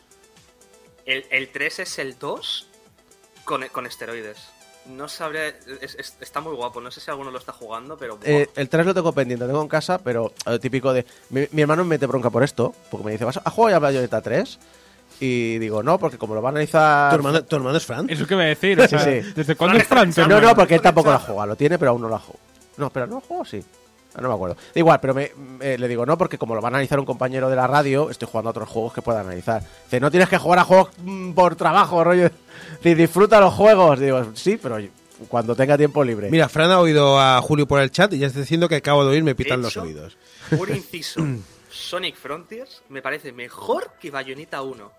El, 1.06 1.26
el 1.32 1.50
3 1.50 1.80
es 1.80 1.98
el 2.00 2.20
2 2.20 2.68
con, 3.44 3.68
con 3.70 3.88
esteroides. 3.88 4.38
No 4.88 5.08
sabré. 5.08 5.56
es- 5.82 5.96
es- 5.96 6.16
está 6.20 6.42
muy 6.42 6.56
guapo. 6.56 6.82
No 6.82 6.90
sé 6.92 7.00
si 7.00 7.10
alguno 7.12 7.30
lo 7.32 7.38
está 7.38 7.52
jugando, 7.54 7.98
pero. 7.98 8.18
Eh, 8.24 8.50
el 8.56 8.68
3 8.68 8.86
lo 8.86 8.94
tengo 8.94 9.12
pendiente, 9.14 9.44
lo 9.46 9.50
tengo 9.50 9.62
en 9.62 9.68
casa, 9.68 10.00
pero 10.00 10.34
eh, 10.46 10.58
típico 10.60 10.92
de. 10.92 11.06
Mi, 11.30 11.48
mi 11.52 11.62
hermano 11.62 11.84
me 11.84 11.92
mete 11.92 12.08
bronca 12.08 12.30
por 12.30 12.44
esto, 12.44 12.74
porque 12.90 13.06
me 13.06 13.12
dice, 13.12 13.26
¿vas 13.26 13.40
a 13.44 13.50
jugar 13.52 13.74
ya 13.74 13.80
Bayonetta 13.80 14.22
3? 14.22 14.60
Y 15.20 15.60
digo, 15.60 15.84
no, 15.84 16.00
porque 16.00 16.18
como 16.18 16.34
lo 16.34 16.42
va 16.42 16.50
a 16.50 16.52
analizar. 16.52 17.12
¿Tu 17.12 17.16
hermano, 17.18 17.44
tu 17.46 17.56
hermano 17.56 17.78
es 17.78 17.86
Fran? 17.86 18.10
Eso 18.10 18.26
que 18.26 18.36
me 18.36 18.46
decir, 18.48 18.80
o 18.82 18.88
sea, 18.88 19.00
sí. 19.00 19.32
¿desde 19.36 19.56
cuándo 19.56 19.78
es 19.78 19.88
Fran? 19.88 20.12
No, 20.28 20.42
no, 20.42 20.56
porque 20.56 20.76
él 20.76 20.82
tampoco 20.82 21.12
la 21.12 21.20
juega, 21.20 21.46
lo 21.46 21.56
tiene, 21.56 21.78
pero 21.78 21.92
aún 21.92 22.02
no 22.02 22.10
la 22.10 22.18
juega. 22.18 22.40
No, 22.78 22.88
espera, 22.88 23.06
¿no 23.06 23.16
la 23.16 23.22
juego? 23.22 23.46
Sí. 23.46 23.64
No 24.20 24.28
me 24.28 24.34
acuerdo. 24.36 24.56
Da 24.56 24.80
igual, 24.80 25.00
pero 25.00 25.14
me, 25.14 25.32
me- 25.60 25.78
le 25.78 25.88
digo, 25.88 26.06
no, 26.06 26.18
porque 26.18 26.38
como 26.38 26.54
lo 26.54 26.62
va 26.62 26.68
a 26.68 26.72
analizar 26.72 27.00
un 27.00 27.06
compañero 27.06 27.50
de 27.50 27.56
la 27.56 27.66
radio, 27.68 28.10
estoy 28.10 28.28
jugando 28.30 28.50
a 28.50 28.52
otros 28.52 28.68
juegos 28.68 28.94
que 28.94 29.02
pueda 29.02 29.22
analizar. 29.22 29.64
Dice, 29.86 30.00
no 30.00 30.12
tienes 30.12 30.28
que 30.28 30.38
jugar 30.38 30.60
a 30.60 30.64
juegos 30.66 30.90
mm, 30.98 31.32
por 31.32 31.56
trabajo, 31.56 32.04
rollo. 32.04 32.30
Dice, 32.84 32.96
disfruta 32.96 33.40
los 33.40 33.54
juegos. 33.54 34.00
Digo, 34.00 34.32
sí, 34.34 34.60
pero 34.62 34.78
cuando 35.30 35.56
tenga 35.56 35.78
tiempo 35.78 36.04
libre. 36.04 36.30
Mira, 36.30 36.50
Fran 36.50 36.72
ha 36.72 36.80
oído 36.80 37.20
a 37.20 37.42
Julio 37.42 37.68
por 37.68 37.80
el 37.80 37.92
chat 37.92 38.12
y 38.14 38.18
ya 38.18 38.28
está 38.28 38.40
diciendo 38.42 38.68
que 38.68 38.76
acabo 38.78 39.06
de 39.06 39.12
oír 39.12 39.24
me 39.24 39.36
pitan 39.36 39.62
los 39.62 39.78
oídos. 39.78 40.18
Un 40.52 40.70
inciso. 40.76 41.22
Sonic 41.70 42.16
Frontiers 42.18 42.82
me 42.90 43.02
parece 43.02 43.32
mejor 43.32 43.92
que 44.00 44.12
Bayonetta 44.12 44.62
1. 44.62 44.92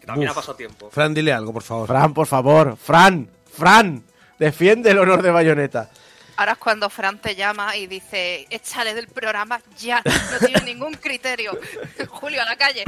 Que 0.00 0.06
también 0.06 0.28
Uf. 0.30 0.36
ha 0.36 0.40
pasado 0.40 0.56
tiempo. 0.56 0.88
Fran, 0.90 1.12
dile 1.14 1.32
algo, 1.32 1.52
por 1.52 1.62
favor. 1.62 1.88
Fran, 1.88 2.14
por 2.14 2.26
favor, 2.26 2.76
Fran, 2.76 3.28
Fran, 3.50 4.04
defiende 4.38 4.90
el 4.92 4.98
honor 4.98 5.22
de 5.22 5.30
Bayonetta. 5.32 5.90
Ahora 6.36 6.52
es 6.52 6.58
cuando 6.58 6.90
Fran 6.90 7.18
te 7.18 7.34
llama 7.34 7.76
y 7.76 7.86
dice, 7.86 8.46
échale 8.50 8.94
del 8.94 9.08
programa 9.08 9.60
ya, 9.78 10.02
no 10.04 10.46
tiene 10.46 10.60
ningún 10.62 10.94
criterio. 10.94 11.52
Julio, 12.08 12.42
a 12.42 12.44
la 12.44 12.56
calle. 12.56 12.84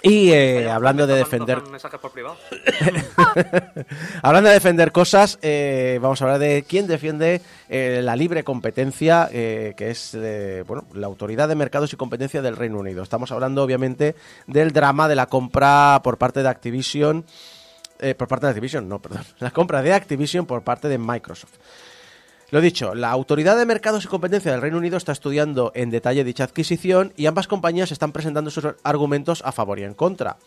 Y 0.00 0.30
eh, 0.30 0.58
Oye, 0.58 0.70
hablando 0.70 1.06
de 1.08 1.16
defender 1.16 1.60
mensajes 1.62 1.98
por 1.98 2.12
privado. 2.12 2.36
Hablando 4.22 4.48
de 4.48 4.54
defender 4.54 4.92
cosas, 4.92 5.38
eh, 5.42 5.98
vamos 6.00 6.20
a 6.20 6.24
hablar 6.24 6.38
de 6.38 6.64
quién 6.68 6.86
defiende 6.86 7.40
eh, 7.68 8.00
la 8.02 8.14
libre 8.14 8.44
competencia, 8.44 9.28
eh, 9.32 9.74
que 9.76 9.90
es 9.90 10.14
eh, 10.14 10.62
bueno, 10.66 10.86
la 10.94 11.08
Autoridad 11.08 11.48
de 11.48 11.56
Mercados 11.56 11.92
y 11.92 11.96
Competencia 11.96 12.42
del 12.42 12.56
Reino 12.56 12.78
Unido. 12.78 13.02
Estamos 13.02 13.32
hablando, 13.32 13.62
obviamente, 13.62 14.14
del 14.46 14.72
drama 14.72 15.08
de 15.08 15.16
la 15.16 15.26
compra 15.26 16.00
por 16.04 16.16
parte 16.16 16.42
de 16.44 16.48
Activision. 16.48 17.24
eh, 17.98 18.14
por 18.14 18.28
parte 18.28 18.46
de 18.46 18.50
Activision, 18.50 18.88
no, 18.88 19.00
perdón. 19.02 19.24
La 19.40 19.50
compra 19.50 19.82
de 19.82 19.92
Activision 19.94 20.46
por 20.46 20.62
parte 20.62 20.86
de 20.88 20.98
Microsoft. 20.98 21.54
Lo 22.50 22.62
dicho, 22.62 22.94
la 22.94 23.10
Autoridad 23.10 23.58
de 23.58 23.66
Mercados 23.66 24.06
y 24.06 24.08
Competencia 24.08 24.50
del 24.50 24.62
Reino 24.62 24.78
Unido 24.78 24.96
está 24.96 25.12
estudiando 25.12 25.70
en 25.74 25.90
detalle 25.90 26.24
dicha 26.24 26.44
adquisición 26.44 27.12
y 27.14 27.26
ambas 27.26 27.46
compañías 27.46 27.92
están 27.92 28.12
presentando 28.12 28.50
sus 28.50 28.66
argumentos 28.84 29.42
a 29.44 29.52
favor 29.52 29.78
y 29.78 29.84
en 29.84 29.92
contra. 29.92 30.38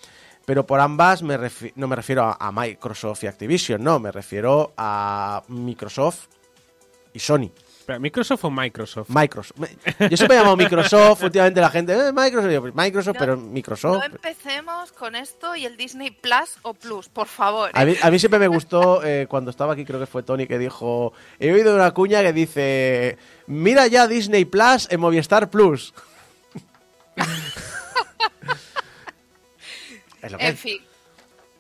Pero 0.46 0.66
por 0.66 0.80
ambas 0.80 1.22
no 1.22 1.88
me 1.88 1.96
refiero 1.96 2.36
a 2.40 2.52
Microsoft 2.52 3.24
y 3.24 3.28
Activision, 3.28 3.84
no, 3.84 4.00
me 4.00 4.12
refiero 4.12 4.74
a 4.78 5.44
Microsoft 5.48 6.26
y 7.14 7.20
Sony. 7.20 7.52
Pero, 7.92 8.00
¿Microsoft 8.00 8.44
o 8.46 8.50
Microsoft? 8.52 9.10
Microsoft. 9.10 9.58
Yo 10.10 10.18
siempre 10.18 10.36
he 10.38 10.40
llamado 10.40 10.56
Microsoft, 10.58 11.24
últimamente 11.24 11.60
la 11.62 11.70
gente, 11.70 11.94
eh, 11.94 12.12
Microsoft, 12.14 12.52
yo, 12.52 12.62
pues, 12.62 12.74
Microsoft, 12.76 13.16
No, 13.16 13.20
pero 13.20 13.36
No 13.36 13.42
Microsoft. 13.44 14.04
empecemos 14.06 14.92
con 14.94 15.16
esto 15.16 15.56
y 15.56 15.66
el 15.66 15.76
Disney 15.78 16.12
Plus 16.12 16.58
o 16.62 16.74
Plus, 16.74 17.10
por 17.10 17.28
favor. 17.28 17.70
A 17.74 17.84
mí, 17.86 17.96
a 18.02 18.10
mí 18.12 18.20
siempre 18.20 18.40
me 18.40 18.48
gustó, 18.48 19.04
eh, 19.04 19.28
cuando 19.30 19.52
estaba 19.52 19.74
aquí, 19.74 19.84
creo 19.86 20.00
que 20.00 20.06
fue 20.06 20.24
Tony 20.24 20.48
que 20.48 20.58
dijo, 20.58 21.14
he 21.40 21.52
oído 21.52 21.76
una 21.76 21.92
cuña 21.92 22.22
que 22.22 22.34
dice, 22.34 23.18
mira 23.48 23.88
ya 23.88 24.08
Disney 24.08 24.46
Plus 24.46 24.88
en 24.90 25.00
Movistar 25.00 25.50
Plus. 25.50 25.94
es 30.22 30.32
lo 30.32 30.38
que 30.38 30.46
En 30.48 30.54
es. 30.54 30.60
fin, 30.60 30.78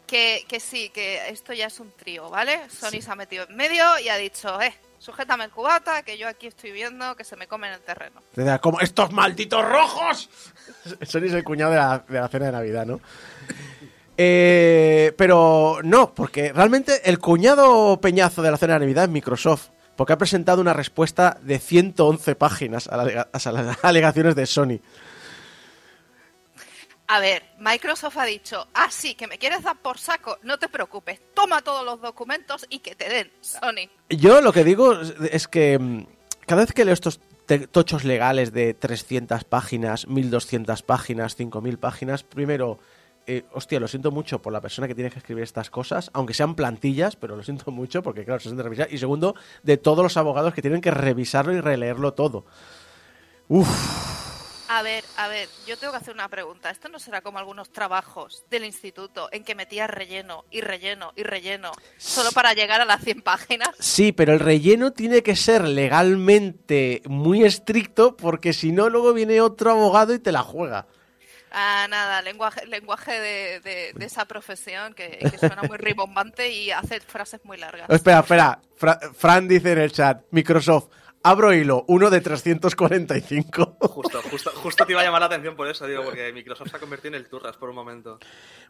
que, 0.07 0.45
que 0.47 0.59
sí, 0.59 0.89
que 0.89 1.29
esto 1.29 1.53
ya 1.53 1.67
es 1.67 1.79
un 1.79 1.91
trío, 1.91 2.29
¿vale? 2.29 2.59
Sony 2.69 3.01
se 3.01 3.11
ha 3.11 3.15
metido 3.15 3.45
en 3.49 3.55
medio 3.55 3.97
y 3.99 4.09
ha 4.09 4.17
dicho, 4.17 4.61
eh, 4.61 4.73
sujétame 5.01 5.45
el 5.45 5.51
cubata, 5.51 6.03
que 6.03 6.17
yo 6.17 6.27
aquí 6.27 6.45
estoy 6.47 6.71
viendo 6.71 7.15
que 7.15 7.23
se 7.23 7.35
me 7.35 7.47
comen 7.47 7.73
el 7.73 7.79
terreno. 7.81 8.21
Como, 8.61 8.79
¡estos 8.79 9.11
malditos 9.11 9.65
rojos! 9.67 10.29
Sony 11.01 11.23
es 11.25 11.33
el 11.33 11.43
cuñado 11.43 11.71
de 11.71 11.77
la, 11.77 12.05
de 12.07 12.19
la 12.19 12.27
cena 12.27 12.45
de 12.45 12.51
Navidad, 12.51 12.85
¿no? 12.85 12.99
Eh, 14.17 15.13
pero 15.17 15.79
no, 15.83 16.13
porque 16.13 16.53
realmente 16.53 17.09
el 17.09 17.17
cuñado 17.19 17.99
peñazo 17.99 18.41
de 18.41 18.51
la 18.51 18.57
cena 18.57 18.73
de 18.73 18.79
Navidad 18.81 19.05
es 19.05 19.09
Microsoft, 19.09 19.69
porque 19.95 20.13
ha 20.13 20.17
presentado 20.17 20.61
una 20.61 20.73
respuesta 20.73 21.37
de 21.41 21.57
111 21.59 22.35
páginas 22.35 22.87
a, 22.87 22.97
la 22.97 23.03
alega- 23.03 23.27
a 23.31 23.51
las 23.51 23.83
alegaciones 23.83 24.35
de 24.35 24.45
Sony. 24.45 24.79
A 27.13 27.19
ver, 27.19 27.43
Microsoft 27.59 28.15
ha 28.17 28.23
dicho, 28.23 28.65
ah, 28.73 28.87
sí, 28.89 29.15
que 29.15 29.27
me 29.27 29.37
quieres 29.37 29.63
dar 29.63 29.75
por 29.81 29.97
saco, 29.97 30.37
no 30.43 30.57
te 30.57 30.69
preocupes, 30.69 31.19
toma 31.33 31.61
todos 31.61 31.83
los 31.83 31.99
documentos 31.99 32.65
y 32.69 32.79
que 32.79 32.95
te 32.95 33.09
den, 33.09 33.29
Sony. 33.41 33.89
Yo 34.09 34.39
lo 34.39 34.53
que 34.53 34.63
digo 34.63 34.93
es- 35.29 35.49
que 35.49 35.77
mm, 35.77 36.05
cada 36.47 36.61
vez 36.61 36.71
que 36.71 36.85
leo 36.85 36.93
estos 36.93 37.19
tochos 37.71 38.05
legales 38.05 38.53
de 38.53 38.73
300 38.73 39.43
páginas, 39.43 40.07
1200 40.07 40.83
páginas, 40.83 41.35
5000 41.35 41.77
páginas, 41.77 42.23
primero, 42.23 42.79
eh, 43.27 43.43
hostia, 43.51 43.81
lo 43.81 43.89
siento 43.89 44.09
mucho 44.11 44.41
por 44.41 44.53
la 44.53 44.61
persona 44.61 44.87
que 44.87 44.95
tiene 44.95 45.11
que 45.11 45.19
escribir 45.19 45.43
estas 45.43 45.69
cosas, 45.69 46.11
aunque 46.13 46.33
sean 46.33 46.55
plantillas, 46.55 47.17
pero 47.17 47.35
lo 47.35 47.43
siento 47.43 47.71
mucho 47.71 48.01
porque, 48.03 48.23
claro, 48.23 48.39
se 48.39 48.47
siente 48.47 48.63
revisar. 48.63 48.87
Y 48.89 48.97
segundo, 48.99 49.35
de 49.63 49.75
todos 49.75 50.01
los 50.01 50.15
abogados 50.15 50.53
que 50.53 50.61
tienen 50.61 50.79
que 50.79 50.91
revisarlo 50.91 51.51
y 51.51 51.59
releerlo 51.59 52.13
todo. 52.13 52.45
Uf, 53.49 53.67
A 54.73 54.83
ver, 54.83 55.03
a 55.17 55.27
ver, 55.27 55.49
yo 55.67 55.77
tengo 55.77 55.91
que 55.91 55.97
hacer 55.97 56.13
una 56.13 56.29
pregunta. 56.29 56.69
¿Esto 56.69 56.87
no 56.87 56.97
será 56.97 57.19
como 57.21 57.39
algunos 57.39 57.69
trabajos 57.71 58.45
del 58.49 58.63
instituto 58.63 59.27
en 59.33 59.43
que 59.43 59.53
metías 59.53 59.89
relleno 59.89 60.45
y 60.49 60.61
relleno 60.61 61.11
y 61.17 61.23
relleno 61.23 61.73
solo 61.97 62.31
para 62.31 62.53
llegar 62.53 62.79
a 62.79 62.85
las 62.85 63.03
100 63.03 63.21
páginas? 63.21 63.69
sí, 63.79 64.13
pero 64.13 64.31
el 64.31 64.39
relleno 64.39 64.91
tiene 64.93 65.23
que 65.23 65.35
ser 65.35 65.67
legalmente 65.67 67.01
muy 67.05 67.43
estricto 67.43 68.15
porque 68.15 68.53
si 68.53 68.71
no, 68.71 68.89
luego 68.89 69.11
viene 69.13 69.41
otro 69.41 69.71
abogado 69.71 70.13
y 70.13 70.19
te 70.19 70.31
la 70.31 70.41
juega. 70.43 70.87
Ah, 71.51 71.85
nada, 71.89 72.21
lenguaje, 72.21 72.65
lenguaje 72.65 73.11
de, 73.19 73.59
de- 73.59 73.91
de 73.93 74.05
esa 74.05 74.23
profesión 74.23 74.93
que, 74.93 75.17
que 75.19 75.37
suena 75.37 75.63
muy 75.63 75.77
ribombante 75.79 76.49
y 76.49 76.71
hace 76.71 77.01
frases 77.01 77.41
muy 77.43 77.57
largas. 77.57 77.89
Espera, 77.89 78.19
espera. 78.19 78.61
Fra- 78.77 78.99
Fran 79.17 79.49
dice 79.49 79.73
en 79.73 79.79
el 79.79 79.91
chat, 79.91 80.21
Microsoft, 80.31 80.87
abro 81.23 81.53
hilo, 81.53 81.85
uno 81.87 82.09
de 82.09 82.21
345. 82.21 83.77
Justo, 83.79 84.21
justo, 84.29 84.51
justo 84.55 84.85
te 84.85 84.91
iba 84.91 85.01
a 85.01 85.03
llamar 85.03 85.21
la 85.21 85.27
atención 85.27 85.55
por 85.55 85.67
eso, 85.67 85.87
digo, 85.87 86.03
porque 86.03 86.31
Microsoft 86.33 86.69
se 86.69 86.77
ha 86.77 86.79
convertido 86.79 87.15
en 87.15 87.21
el 87.21 87.29
Turras 87.29 87.57
por 87.57 87.69
un 87.69 87.75
momento. 87.75 88.19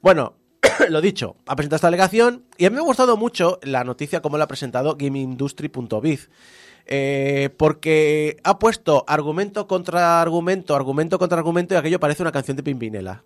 bueno, 0.02 0.36
lo 0.90 1.02
dicho, 1.02 1.38
ha 1.48 1.56
presentado 1.56 1.78
esta 1.78 1.88
alegación 1.88 2.46
y 2.58 2.66
a 2.66 2.70
mí 2.70 2.76
me 2.76 2.82
ha 2.82 2.86
gustado 2.86 3.18
mucho 3.18 3.60
la 3.64 3.84
noticia 3.84 4.22
como 4.22 4.38
la 4.38 4.46
ha 4.46 4.48
presentado 4.48 4.96
GameIndustry.biz. 4.98 6.30
Eh, 6.88 7.50
porque 7.58 8.38
ha 8.44 8.58
puesto 8.58 9.06
argumento 9.08 9.68
contra 9.68 10.20
argumento, 10.20 10.76
argumento 10.76 11.20
contra 11.20 11.38
argumento 11.38 11.74
y 11.74 11.78
aquello 11.78 12.00
parece 12.00 12.24
una 12.24 12.32
canción 12.32 12.58
de 12.58 12.64
Pimpinela. 12.64 13.24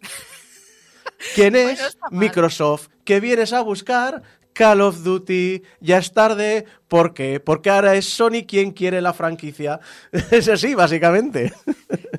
¿Quién 1.34 1.56
es? 1.56 1.98
Microsoft. 2.10 2.88
¿Qué 3.04 3.20
vienes 3.20 3.52
a 3.52 3.60
buscar? 3.62 4.22
Call 4.56 4.80
of 4.80 5.02
Duty. 5.02 5.62
Ya 5.80 5.98
es 5.98 6.12
tarde. 6.12 6.64
¿Por 6.88 7.14
qué? 7.14 7.40
Porque 7.40 7.68
ahora 7.70 7.94
es 7.94 8.08
Sony 8.08 8.44
quien 8.46 8.70
quiere 8.72 9.00
la 9.02 9.12
franquicia. 9.12 9.80
Es 10.30 10.48
así, 10.48 10.74
básicamente. 10.74 11.52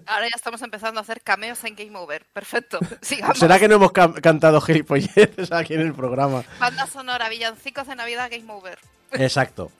Ahora 0.06 0.27
ya 0.29 0.36
estamos 0.36 0.62
empezando 0.62 1.00
a 1.00 1.03
hacer 1.03 1.22
cameos 1.22 1.63
en 1.63 1.75
Game 1.75 1.98
Over. 1.98 2.25
Perfecto. 2.34 2.79
Sigamos. 3.01 3.39
¿Será 3.39 3.58
que 3.60 3.67
no 3.67 3.75
hemos 3.75 3.91
cam- 3.91 4.20
cantado 4.22 4.62
gilipolleces 4.62 5.51
aquí 5.51 5.74
en 5.74 5.82
el 5.82 5.94
programa? 5.94 6.44
Banda 6.60 6.86
sonora, 6.88 7.27
villancicos 7.29 7.88
de 7.88 7.96
Navidad, 7.96 8.29
Game 8.29 8.51
Over. 8.51 8.77
Exacto. 9.13 9.72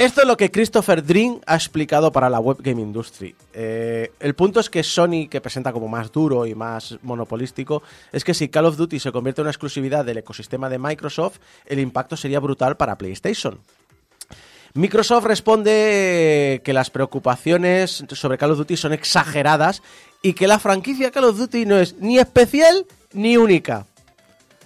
Esto 0.00 0.22
es 0.22 0.26
lo 0.26 0.38
que 0.38 0.50
Christopher 0.50 1.04
Dream 1.04 1.42
ha 1.44 1.56
explicado 1.56 2.10
para 2.10 2.30
la 2.30 2.40
Web 2.40 2.56
Game 2.60 2.80
Industry. 2.80 3.34
Eh, 3.52 4.10
el 4.18 4.34
punto 4.34 4.58
es 4.58 4.70
que 4.70 4.82
Sony, 4.82 5.28
que 5.28 5.42
presenta 5.42 5.74
como 5.74 5.88
más 5.88 6.10
duro 6.10 6.46
y 6.46 6.54
más 6.54 6.96
monopolístico, 7.02 7.82
es 8.10 8.24
que 8.24 8.32
si 8.32 8.48
Call 8.48 8.64
of 8.64 8.78
Duty 8.78 8.98
se 8.98 9.12
convierte 9.12 9.42
en 9.42 9.44
una 9.44 9.50
exclusividad 9.50 10.06
del 10.06 10.16
ecosistema 10.16 10.70
de 10.70 10.78
Microsoft, 10.78 11.36
el 11.66 11.80
impacto 11.80 12.16
sería 12.16 12.40
brutal 12.40 12.78
para 12.78 12.96
PlayStation. 12.96 13.60
Microsoft 14.72 15.26
responde 15.26 16.62
que 16.64 16.72
las 16.72 16.88
preocupaciones 16.88 18.02
sobre 18.12 18.38
Call 18.38 18.52
of 18.52 18.58
Duty 18.58 18.78
son 18.78 18.94
exageradas 18.94 19.82
y 20.22 20.32
que 20.32 20.48
la 20.48 20.58
franquicia 20.58 21.10
Call 21.10 21.24
of 21.24 21.36
Duty 21.36 21.66
no 21.66 21.76
es 21.76 21.98
ni 21.98 22.18
especial 22.18 22.86
ni 23.12 23.36
única. 23.36 23.84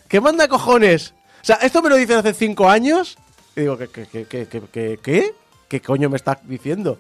¿Qué 0.07 0.21
manda 0.21 0.47
cojones? 0.47 1.12
O 1.43 1.45
sea, 1.45 1.57
esto 1.57 1.83
me 1.83 1.88
lo 1.88 1.97
dicen 1.97 2.19
hace 2.19 2.35
cinco 2.35 2.71
años. 2.71 3.19
Y 3.57 3.61
digo, 3.61 3.79
¿qué, 3.79 3.89
qué, 3.89 4.07
qué, 4.27 4.47
qué, 4.47 5.33
qué, 5.69 5.81
coño 5.81 6.11
me 6.11 6.17
está 6.17 6.41
diciendo? 6.45 6.99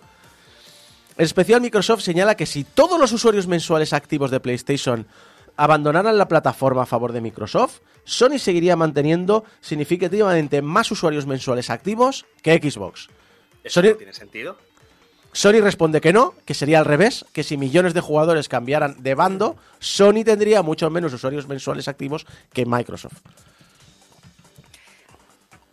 En 1.16 1.24
especial 1.24 1.60
Microsoft 1.60 2.02
señala 2.02 2.36
que 2.36 2.46
si 2.46 2.64
todos 2.64 2.98
los 2.98 3.12
usuarios 3.12 3.46
mensuales 3.46 3.92
activos 3.92 4.30
de 4.30 4.40
PlayStation 4.40 5.06
abandonaran 5.56 6.18
la 6.18 6.26
plataforma 6.28 6.82
a 6.82 6.86
favor 6.86 7.12
de 7.12 7.20
Microsoft, 7.20 7.78
Sony 8.04 8.38
seguiría 8.38 8.76
manteniendo 8.76 9.44
significativamente 9.60 10.62
más 10.62 10.90
usuarios 10.90 11.26
mensuales 11.26 11.70
activos 11.70 12.26
que 12.42 12.58
Xbox. 12.58 13.08
¿Eso 13.62 13.80
Sony- 13.80 13.90
no 13.90 13.96
tiene 13.96 14.12
sentido? 14.12 14.56
Sony 15.32 15.60
responde 15.60 16.00
que 16.00 16.12
no, 16.12 16.34
que 16.44 16.54
sería 16.54 16.78
al 16.78 16.84
revés, 16.84 17.24
que 17.32 17.42
si 17.42 17.56
millones 17.56 17.94
de 17.94 18.00
jugadores 18.00 18.48
cambiaran 18.48 19.02
de 19.02 19.14
bando, 19.16 19.56
Sony 19.80 20.22
tendría 20.24 20.62
mucho 20.62 20.90
menos 20.90 21.12
usuarios 21.12 21.48
mensuales 21.48 21.88
activos 21.88 22.24
que 22.52 22.66
Microsoft. 22.66 23.14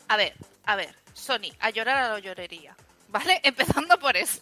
A 0.08 0.18
ver, 0.18 0.34
a 0.72 0.76
ver, 0.76 0.96
Sony, 1.14 1.52
a 1.60 1.70
llorar 1.70 1.98
a 1.98 2.10
la 2.10 2.20
llorería. 2.20 2.76
¿Vale? 3.10 3.42
Empezando 3.44 4.00
por 4.00 4.16
eso. 4.16 4.42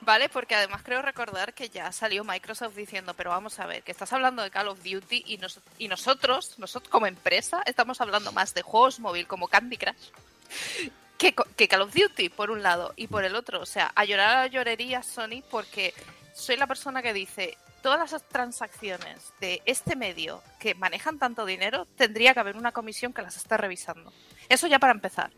¿Vale? 0.00 0.28
Porque 0.28 0.54
además 0.54 0.82
creo 0.84 1.02
recordar 1.02 1.54
que 1.54 1.68
ya 1.68 1.90
salió 1.90 2.22
Microsoft 2.22 2.76
diciendo, 2.76 3.14
pero 3.14 3.30
vamos 3.30 3.58
a 3.58 3.66
ver, 3.66 3.82
que 3.82 3.90
estás 3.90 4.12
hablando 4.12 4.42
de 4.42 4.50
Call 4.50 4.68
of 4.68 4.82
Duty 4.82 5.24
y, 5.26 5.40
y 5.78 5.88
nosotros, 5.88 6.58
nosotros 6.58 6.90
como 6.90 7.06
empresa, 7.06 7.62
estamos 7.66 8.00
hablando 8.00 8.30
más 8.32 8.54
de 8.54 8.62
juegos 8.62 9.00
móvil 9.00 9.26
como 9.26 9.48
Candy 9.48 9.76
Crush 9.76 10.10
que, 11.18 11.34
que 11.56 11.68
Call 11.68 11.82
of 11.82 11.94
Duty, 11.94 12.28
por 12.28 12.50
un 12.50 12.62
lado, 12.62 12.92
y 12.96 13.08
por 13.08 13.24
el 13.24 13.34
otro. 13.34 13.60
O 13.60 13.66
sea, 13.66 13.90
a 13.94 14.04
llorar 14.04 14.36
a 14.36 14.40
la 14.42 14.46
llorería 14.46 15.02
Sony 15.02 15.42
porque 15.50 15.92
soy 16.32 16.56
la 16.56 16.68
persona 16.68 17.02
que 17.02 17.12
dice, 17.12 17.58
todas 17.82 18.12
las 18.12 18.22
transacciones 18.24 19.32
de 19.40 19.62
este 19.64 19.96
medio 19.96 20.42
que 20.60 20.74
manejan 20.74 21.18
tanto 21.18 21.44
dinero, 21.44 21.86
tendría 21.96 22.34
que 22.34 22.40
haber 22.40 22.56
una 22.56 22.72
comisión 22.72 23.12
que 23.12 23.22
las 23.22 23.36
esté 23.36 23.56
revisando. 23.56 24.12
Eso 24.48 24.66
ya 24.66 24.78
para 24.78 24.92
empezar. 24.92 25.30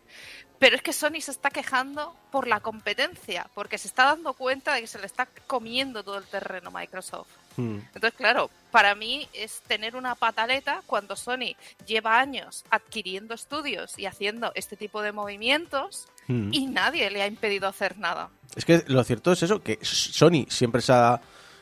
Pero 0.57 0.75
es 0.75 0.81
que 0.81 0.91
Sony 0.91 1.21
se 1.21 1.31
está 1.31 1.49
quejando 1.51 2.15
por 2.31 2.47
la 2.47 2.59
competencia, 2.59 3.49
porque 3.53 3.77
se 3.77 3.87
está 3.87 4.05
dando 4.05 4.33
cuenta 4.33 4.73
de 4.73 4.81
que 4.81 4.87
se 4.87 4.99
le 4.99 5.05
está 5.05 5.27
comiendo 5.47 6.03
todo 6.03 6.17
el 6.17 6.25
terreno 6.25 6.69
Microsoft. 6.69 7.29
Hmm. 7.55 7.77
Entonces, 7.93 8.13
claro, 8.13 8.49
para 8.69 8.93
mí 8.93 9.29
es 9.33 9.61
tener 9.61 9.95
una 9.95 10.15
pataleta 10.15 10.81
cuando 10.85 11.15
Sony 11.15 11.55
lleva 11.87 12.19
años 12.19 12.65
adquiriendo 12.69 13.33
estudios 13.33 13.97
y 13.97 14.05
haciendo 14.05 14.51
este 14.53 14.75
tipo 14.75 15.01
de 15.01 15.13
movimientos 15.13 16.07
Hmm. 16.29 16.53
y 16.53 16.67
nadie 16.67 17.09
le 17.09 17.23
ha 17.23 17.27
impedido 17.27 17.67
hacer 17.67 17.97
nada. 17.97 18.29
Es 18.55 18.63
que 18.63 18.83
lo 18.85 19.03
cierto 19.03 19.31
es 19.31 19.41
eso, 19.41 19.63
que 19.63 19.79
Sony 19.81 20.45
siempre 20.47 20.81
se 20.83 20.93
ha 20.93 21.21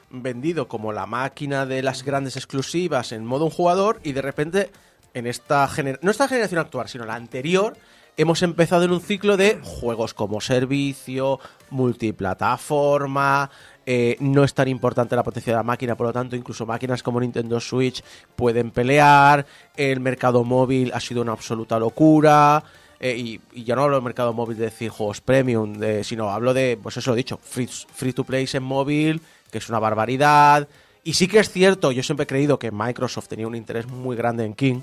vendido 0.10 0.68
como 0.68 0.92
la 0.92 1.06
máquina 1.06 1.66
de 1.66 1.82
las 1.82 2.04
grandes 2.04 2.36
exclusivas 2.36 3.14
en 3.14 3.26
modo 3.26 3.46
un 3.46 3.52
jugador 3.52 4.02
y 4.04 4.12
de 4.12 4.22
repente 4.22 4.72
en 5.18 5.28
esta 5.28 5.68
generación, 5.68 6.06
no 6.06 6.12
esta 6.12 6.28
generación 6.28 6.60
actual, 6.60 6.88
sino 6.88 7.06
la 7.06 7.16
anterior, 7.16 7.76
hemos 8.18 8.42
empezado 8.44 8.84
en 8.84 8.92
un 8.92 9.02
ciclo 9.02 9.36
de 9.36 9.60
juegos 9.64 10.14
como 10.14 10.42
servicio, 10.42 11.40
multiplataforma, 11.70 13.50
eh, 13.86 14.18
no 14.20 14.44
es 14.44 14.54
tan 14.54 14.68
importante 14.68 15.16
la 15.16 15.24
potencia 15.24 15.54
de 15.54 15.58
la 15.58 15.64
máquina, 15.64 15.96
por 15.96 16.08
lo 16.08 16.14
tanto 16.14 16.36
incluso 16.36 16.66
máquinas 16.66 17.02
como 17.02 17.20
Nintendo 17.20 17.60
Switch 17.60 18.04
pueden 18.36 18.72
pelear, 18.72 19.46
el 19.76 20.00
mercado 20.00 20.44
móvil 20.44 20.92
ha 20.94 21.00
sido 21.00 21.22
una 21.22 21.32
absoluta 21.32 21.80
locura, 21.80 22.64
eh, 23.00 23.16
y, 23.16 23.42
y 23.54 23.64
ya 23.64 23.76
no 23.76 23.84
hablo 23.84 23.96
del 23.96 24.04
mercado 24.04 24.34
móvil 24.34 24.58
de 24.58 24.66
decir 24.66 24.90
juegos 24.90 25.22
premium, 25.22 25.80
sino 26.04 26.32
hablo 26.32 26.54
de, 26.54 26.78
pues 26.82 26.98
eso 26.98 27.12
lo 27.12 27.16
he 27.16 27.18
dicho, 27.18 27.40
free 27.42 28.14
to 28.14 28.24
play 28.24 28.48
en 28.54 28.64
móvil, 28.64 29.22
que 29.52 29.60
es 29.60 29.70
una 29.70 29.80
barbaridad, 29.80 30.68
Y 31.04 31.14
sí 31.14 31.30
que 31.30 31.40
es 31.40 31.50
cierto, 31.50 31.94
yo 31.94 32.04
siempre 32.04 32.26
he 32.26 32.28
creído 32.28 32.60
que 32.60 32.70
Microsoft 32.70 33.30
tenía 33.30 33.48
un 33.48 33.56
interés 33.56 33.88
muy 33.88 34.18
grande 34.18 34.44
en 34.44 34.54
King. 34.54 34.82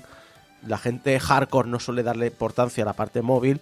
La 0.67 0.77
gente 0.77 1.19
hardcore 1.19 1.69
no 1.69 1.79
suele 1.79 2.03
darle 2.03 2.27
importancia 2.27 2.83
a 2.83 2.85
la 2.85 2.93
parte 2.93 3.21
móvil, 3.21 3.61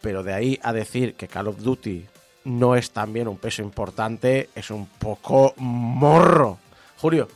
pero 0.00 0.22
de 0.22 0.34
ahí 0.34 0.60
a 0.62 0.72
decir 0.72 1.14
que 1.14 1.28
Call 1.28 1.48
of 1.48 1.58
Duty 1.58 2.06
no 2.44 2.74
es 2.74 2.90
también 2.90 3.28
un 3.28 3.38
peso 3.38 3.62
importante, 3.62 4.50
es 4.54 4.70
un 4.70 4.86
poco 4.86 5.54
morro. 5.56 6.58
Julio. 6.98 7.28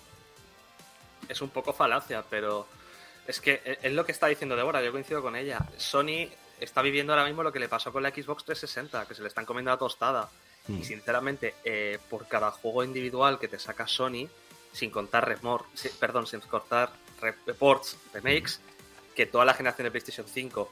Es 1.29 1.41
un 1.41 1.49
poco 1.51 1.73
falacia, 1.73 2.25
pero 2.29 2.67
es 3.27 3.41
que 3.41 3.61
e, 3.65 3.79
es 3.83 3.93
lo 3.93 4.05
que 4.05 4.13
está 4.13 4.27
diciendo 4.27 4.57
Débora, 4.57 4.83
yo 4.83 4.93
coincido 4.93 5.23
con 5.23 5.37
ella. 5.37 5.59
Sony 5.77 6.29
está 6.61 6.83
viviendo 6.83 7.13
ahora 7.13 7.25
mismo 7.27 7.43
lo 7.43 7.53
que 7.53 7.59
le 7.59 7.69
pasó 7.69 7.93
con 7.93 8.03
la 8.03 8.11
Xbox 8.11 8.45
360, 8.45 9.07
que 9.07 9.15
se 9.15 9.23
le 9.23 9.29
están 9.29 9.45
comiendo 9.45 9.71
la 9.71 9.77
tostada. 9.77 10.29
Mm. 10.69 10.79
Y 10.81 10.85
sinceramente, 10.85 11.55
eh, 11.65 11.99
por 12.11 12.27
cada 12.27 12.51
juego 12.51 12.83
individual 12.85 13.39
que 13.39 13.49
te 13.49 13.59
saca 13.59 13.87
Sony, 13.87 14.29
sin 14.73 14.91
contar 14.91 15.27
remor, 15.27 15.65
si- 15.75 15.89
perdón, 15.91 16.27
sin 16.27 16.41
contar 16.41 16.91
reports, 17.21 17.97
remakes, 18.13 18.61
que 19.15 19.27
toda 19.27 19.45
la 19.45 19.55
generación 19.55 19.85
de 19.85 19.91
PlayStation 19.91 20.27
5, 20.27 20.71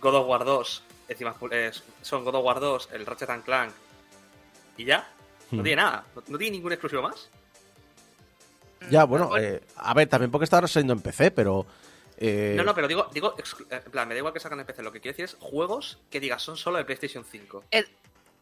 God 0.00 0.14
of 0.14 0.26
War 0.28 0.44
2, 0.44 0.82
encima 1.08 1.34
eh, 1.50 1.70
son 2.02 2.24
God 2.24 2.34
of 2.36 2.44
War 2.44 2.60
2, 2.60 2.88
el 2.92 3.04
Ratchet 3.06 3.30
and 3.30 3.44
Clank, 3.44 3.72
y 4.76 4.84
ya, 4.84 5.08
no 5.50 5.60
Mm. 5.60 5.64
tiene 5.64 5.82
nada, 5.82 6.04
no, 6.14 6.22
no 6.28 6.38
tiene 6.38 6.56
ningún 6.56 6.72
exclusivo 6.72 7.02
más. 7.02 7.28
Ya, 8.90 9.04
bueno, 9.04 9.36
eh, 9.38 9.62
a 9.76 9.94
ver, 9.94 10.08
también 10.08 10.30
porque 10.30 10.44
está 10.44 10.66
saliendo 10.66 10.92
en 10.92 11.00
PC, 11.00 11.30
pero... 11.30 11.64
eh, 12.18 12.54
No, 12.56 12.64
no, 12.64 12.74
pero 12.74 12.86
digo, 12.86 13.08
digo 13.12 13.34
eh, 13.38 13.80
en 13.84 13.90
plan, 13.90 14.06
me 14.06 14.14
da 14.14 14.18
igual 14.18 14.34
que 14.34 14.40
sacan 14.40 14.60
en 14.60 14.66
PC, 14.66 14.82
lo 14.82 14.92
que 14.92 15.00
quiero 15.00 15.16
decir 15.16 15.24
es 15.24 15.36
juegos 15.40 15.98
que 16.10 16.20
digas 16.20 16.42
son 16.42 16.56
solo 16.56 16.76
de 16.78 16.84
PlayStation 16.84 17.24
5. 17.24 17.64
El- 17.70 17.88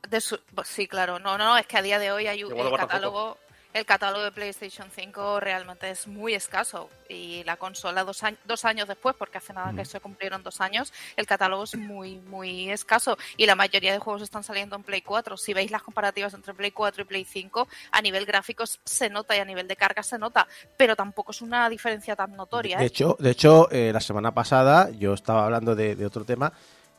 de 0.09 0.21
su- 0.21 0.41
pues 0.53 0.67
sí, 0.67 0.89
claro. 0.89 1.21
No, 1.21 1.39
no, 1.39 1.57
es 1.57 1.65
que 1.67 1.77
a 1.79 1.83
día 1.83 1.99
de 2.01 2.11
hoy 2.11 2.27
hay 2.27 2.43
un- 2.43 2.53
tampoco. 2.77 3.39
El 3.75 3.87
catálogo 3.87 4.25
de 4.25 4.33
PlayStation 4.33 4.89
5 4.91 5.41
realmente 5.41 5.91
es 5.91 6.07
muy 6.07 6.35
escaso. 6.35 6.91
Y 7.09 7.43
la 7.45 7.57
consola 7.57 8.05
dos, 8.05 8.23
años 8.23 8.39
dos 8.45 8.65
años 8.65 8.89
después, 8.89 9.15
porque 9.19 9.39
hace 9.39 9.53
nada 9.53 9.73
que 9.75 9.85
se 9.85 10.01
cumplieron 10.01 10.43
dos 10.43 10.61
años, 10.61 10.93
el 11.17 11.27
catálogo 11.27 11.65
es 11.65 11.77
muy, 11.77 12.17
muy 12.17 12.71
escaso. 12.71 13.17
Y 13.37 13.47
la 13.47 13.55
mayoría 13.55 13.93
de 13.93 13.99
juegos 13.99 14.23
están 14.23 14.45
saliendo 14.45 14.77
en 14.77 14.83
Play 14.83 15.03
4. 15.03 15.37
Si 15.37 15.55
veis 15.55 15.71
las 15.71 15.83
comparativas 15.83 16.35
entre 16.35 16.55
Play 16.55 16.71
4 16.71 17.03
y 17.03 17.05
Play 17.05 17.25
5, 17.25 17.69
a 17.91 18.03
nivel 18.03 18.27
gráficos 18.27 18.81
se 18.85 19.09
nota 19.09 19.37
y 19.37 19.41
a 19.41 19.45
nivel 19.45 19.69
de 19.69 19.77
carga 19.77 20.03
se 20.03 20.19
nota. 20.19 20.47
Pero 20.77 20.97
tampoco 20.97 21.33
es 21.33 21.41
una 21.41 21.69
diferencia 21.69 22.15
tan 22.17 22.37
notoria. 22.37 22.79
De 22.79 22.85
¿eh? 22.85 22.87
hecho, 22.87 23.17
de 23.19 23.31
hecho 23.31 23.71
eh, 23.71 23.91
la 23.93 24.01
semana 24.01 24.33
pasada 24.33 24.91
yo 24.91 25.15
estaba 25.15 25.45
hablando 25.45 25.75
de, 25.75 25.97
de 25.97 26.07
otro 26.07 26.25
tema, 26.25 26.53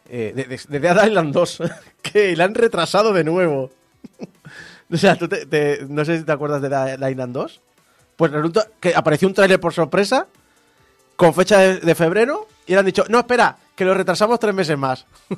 eh, 0.09 0.33
de, 0.35 0.43
de, 0.45 0.59
de 0.67 0.79
Dead 0.79 1.07
Island 1.07 1.33
2, 1.33 1.63
que 2.01 2.35
la 2.35 2.45
han 2.45 2.55
retrasado 2.55 3.13
de 3.13 3.23
nuevo. 3.23 3.71
O 4.91 4.97
sea, 4.97 5.15
¿tú 5.17 5.27
te- 5.27 5.85
no 5.89 6.03
sé 6.05 6.17
si 6.19 6.23
te 6.23 6.31
acuerdas 6.31 6.61
de 6.61 7.09
Island 7.11 7.33
2. 7.33 7.61
Pues 8.15 8.31
resulta 8.31 8.67
que 8.79 8.95
apareció 8.95 9.27
un 9.27 9.33
tráiler 9.33 9.59
por 9.59 9.73
sorpresa, 9.73 10.27
con 11.15 11.33
fecha 11.33 11.59
de, 11.59 11.95
febrero, 11.95 12.47
y 12.67 12.73
le 12.73 12.79
han 12.79 12.85
dicho, 12.85 13.03
no, 13.09 13.19
espera, 13.19 13.57
que 13.75 13.85
lo 13.85 13.93
retrasamos 13.93 14.39
tres 14.39 14.53
meses 14.53 14.77
más. 14.77 15.05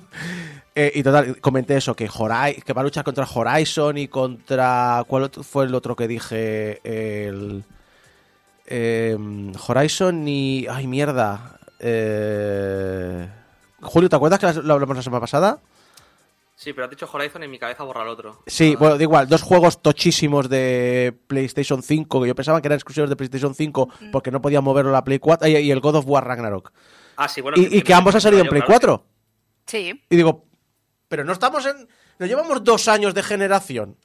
Eh, 0.77 0.91
y 0.95 1.03
total, 1.03 1.39
comenté 1.39 1.77
eso, 1.77 1.95
que, 1.95 2.09
Horai- 2.09 2.61
que 2.61 2.73
va 2.73 2.81
a 2.81 2.83
luchar 2.83 3.05
contra 3.05 3.25
Horizon 3.33 3.97
y 3.97 4.09
contra... 4.09 5.05
¿Cuál 5.07 5.31
fue 5.31 5.63
el 5.63 5.73
otro 5.73 5.95
que 5.95 6.05
dije? 6.05 6.81
El... 6.83 7.63
Eh, 8.65 9.17
Horizon 9.67 10.27
y. 10.27 10.67
¡Ay, 10.69 10.87
mierda! 10.87 11.59
Eh, 11.79 13.25
Julio, 13.81 14.09
¿te 14.09 14.15
acuerdas 14.17 14.39
que 14.39 14.61
lo 14.63 14.73
hablamos 14.73 14.97
la 14.97 15.01
semana 15.03 15.21
pasada? 15.21 15.59
Sí, 16.57 16.71
pero 16.71 16.85
has 16.85 16.89
dicho 16.89 17.09
Horizon 17.11 17.41
y 17.41 17.45
en 17.45 17.51
mi 17.51 17.59
cabeza 17.59 17.83
borra 17.83 18.03
el 18.03 18.07
otro. 18.07 18.41
Sí, 18.47 18.73
Ah, 18.75 18.79
bueno, 18.79 18.97
da 18.97 19.03
igual, 19.03 19.27
dos 19.27 19.41
juegos 19.41 19.81
tochísimos 19.81 20.47
de 20.47 21.13
PlayStation 21.27 21.83
5 21.83 22.21
que 22.21 22.27
yo 22.29 22.35
pensaba 22.35 22.61
que 22.61 22.67
eran 22.69 22.77
exclusivos 22.77 23.09
de 23.09 23.17
PlayStation 23.17 23.53
5 23.53 23.89
porque 24.11 24.31
no 24.31 24.41
podía 24.41 24.61
moverlo 24.61 24.91
la 24.91 25.03
Play 25.03 25.19
4 25.19 25.47
y, 25.49 25.57
y 25.57 25.71
el 25.71 25.81
God 25.81 25.95
of 25.97 26.05
War 26.07 26.25
Ragnarok. 26.25 26.71
Ah, 27.17 27.27
sí, 27.27 27.41
bueno. 27.41 27.57
Y, 27.59 27.77
y 27.77 27.81
que 27.81 27.93
ambos 27.93 28.15
han 28.15 28.21
salido 28.21 28.41
en 28.41 28.47
Play 28.49 28.61
4. 28.65 29.05
Sí, 29.67 30.01
Y 30.09 30.15
digo, 30.15 30.45
pero 31.09 31.23
no 31.25 31.33
estamos 31.33 31.65
en. 31.65 31.87
No 32.19 32.25
llevamos 32.25 32.63
dos 32.63 32.87
años 32.87 33.13
de 33.13 33.21
generación. 33.23 33.97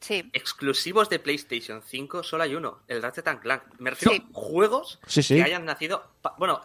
sí. 0.00 0.28
Exclusivos 0.34 1.08
de 1.08 1.18
PlayStation 1.20 1.80
5 1.82 2.22
solo 2.22 2.42
hay 2.42 2.54
uno, 2.54 2.80
el 2.88 3.00
Ratchet 3.02 3.26
and 3.28 3.40
Clank. 3.40 3.62
Me 3.78 3.90
refiero 3.90 4.12
Sí. 4.14 4.22
a 4.28 4.34
juegos 4.34 5.00
Sí, 5.06 5.22
sí. 5.22 5.36
que 5.36 5.42
hayan 5.44 5.64
nacido. 5.64 6.02
pa- 6.20 6.34
Bueno, 6.38 6.60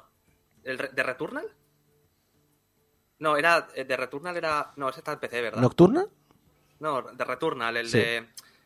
¿el 0.66 0.78
de 0.78 1.04
Returnal? 1.04 1.46
No, 3.20 3.36
era. 3.38 3.68
eh, 3.76 3.84
De 3.86 3.98
Returnal 3.98 4.36
era. 4.38 4.72
No, 4.76 4.90
ese 4.90 5.00
está 5.00 5.14
en 5.14 5.20
PC, 5.20 5.42
¿verdad? 5.42 5.62
¿Nocturna? 5.62 6.06
No, 6.80 7.02
de 7.02 7.26
Returnal, 7.26 7.78
el 7.78 7.88
Sí. 7.90 7.98
de. 7.98 8.18
el 8.18 8.26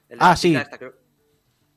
de 0.10 0.18
Ah, 0.20 0.36
sí. 0.36 0.50
chica 0.50 0.62
esta, 0.62 0.78
creo- 0.78 0.94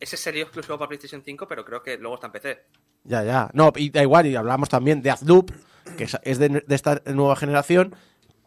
Ese 0.01 0.17
sería 0.17 0.43
exclusivo 0.43 0.77
para 0.77 0.89
PlayStation 0.89 1.23
5, 1.25 1.47
pero 1.49 1.65
creo 1.65 1.83
que 1.83 1.97
luego 1.97 2.17
está 2.17 2.27
en 2.27 2.33
PC. 2.33 2.65
Ya, 3.05 3.23
ya. 3.23 3.49
No, 3.55 3.73
y 3.77 3.91
da 3.91 4.03
igual, 4.03 4.27
y 4.27 4.35
hablamos 4.37 4.69
también 4.69 5.01
de 5.03 5.11
Azloop, 5.11 5.51
que 5.97 6.05
es- 6.05 6.39
de, 6.39 6.49
de 6.67 6.75
esta 6.75 7.01
nueva 7.07 7.37
generación, 7.37 7.95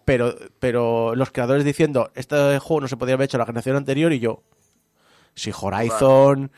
pero, 0.04 0.36
pero 0.60 1.16
los 1.16 1.32
creadores 1.32 1.64
diciendo, 1.64 2.12
este 2.16 2.60
juego 2.60 2.82
no 2.82 2.88
se 2.88 2.98
podría 2.98 3.16
haber 3.16 3.26
hecho 3.26 3.38
en 3.38 3.40
la 3.40 3.46
generación 3.46 3.76
anterior, 3.78 4.12
y 4.14 4.20
yo, 4.20 4.44
si 5.36 5.52
Horizon 5.58 6.52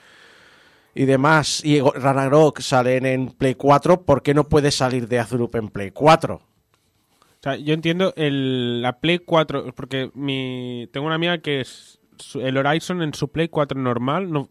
y 0.96 1.06
demás, 1.06 1.64
y 1.64 1.80
Ragnarok 1.82 2.60
salen 2.62 3.06
en 3.06 3.28
Play 3.32 3.56
4, 3.56 4.02
¿por 4.06 4.22
qué 4.24 4.34
no 4.34 4.50
puede 4.50 4.72
salir 4.72 5.08
de 5.08 5.20
Azloop 5.20 5.56
en 5.56 5.70
Play 5.70 5.92
4? 5.92 6.42
O 7.40 7.44
sea, 7.44 7.56
yo 7.56 7.74
entiendo 7.74 8.14
el, 8.18 8.82
la 8.82 9.00
Play 9.00 9.20
4, 9.20 9.74
porque 9.76 10.12
mi, 10.14 10.88
tengo 10.92 11.06
una 11.06 11.16
amiga 11.16 11.38
que 11.38 11.62
es 11.62 12.00
su- 12.18 12.42
el 12.42 12.58
Horizon 12.58 13.02
en 13.02 13.14
su 13.14 13.30
Play 13.30 13.48
4 13.48 13.80
normal 13.80 14.30
no 14.32 14.50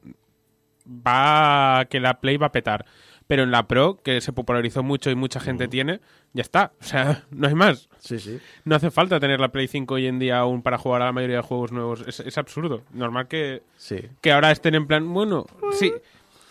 va 0.86 1.80
a 1.80 1.84
que 1.86 2.00
la 2.00 2.20
Play 2.20 2.36
va 2.36 2.46
a 2.46 2.52
petar. 2.52 2.86
Pero 3.26 3.42
en 3.42 3.50
la 3.50 3.68
Pro, 3.68 3.98
que 4.02 4.22
se 4.22 4.32
popularizó 4.32 4.82
mucho 4.82 5.10
y 5.10 5.14
mucha 5.14 5.38
gente 5.38 5.68
tiene, 5.68 6.00
ya 6.32 6.40
está. 6.40 6.72
O 6.80 6.84
sea, 6.84 7.24
no 7.30 7.46
hay 7.46 7.54
más. 7.54 7.90
Sí, 7.98 8.18
sí. 8.18 8.38
No 8.64 8.74
hace 8.74 8.90
falta 8.90 9.20
tener 9.20 9.38
la 9.38 9.48
Play 9.52 9.68
5 9.68 9.94
hoy 9.94 10.06
en 10.06 10.18
día 10.18 10.38
aún 10.38 10.62
para 10.62 10.78
jugar 10.78 11.02
a 11.02 11.06
la 11.06 11.12
mayoría 11.12 11.36
de 11.36 11.42
juegos 11.42 11.70
nuevos. 11.72 12.02
Es, 12.06 12.20
es 12.20 12.38
absurdo. 12.38 12.84
Normal 12.94 13.28
que, 13.28 13.62
Sí. 13.76 13.96
que 14.22 14.32
ahora 14.32 14.50
estén 14.50 14.74
en 14.76 14.86
plan, 14.86 15.12
bueno, 15.12 15.44
sí. 15.72 15.92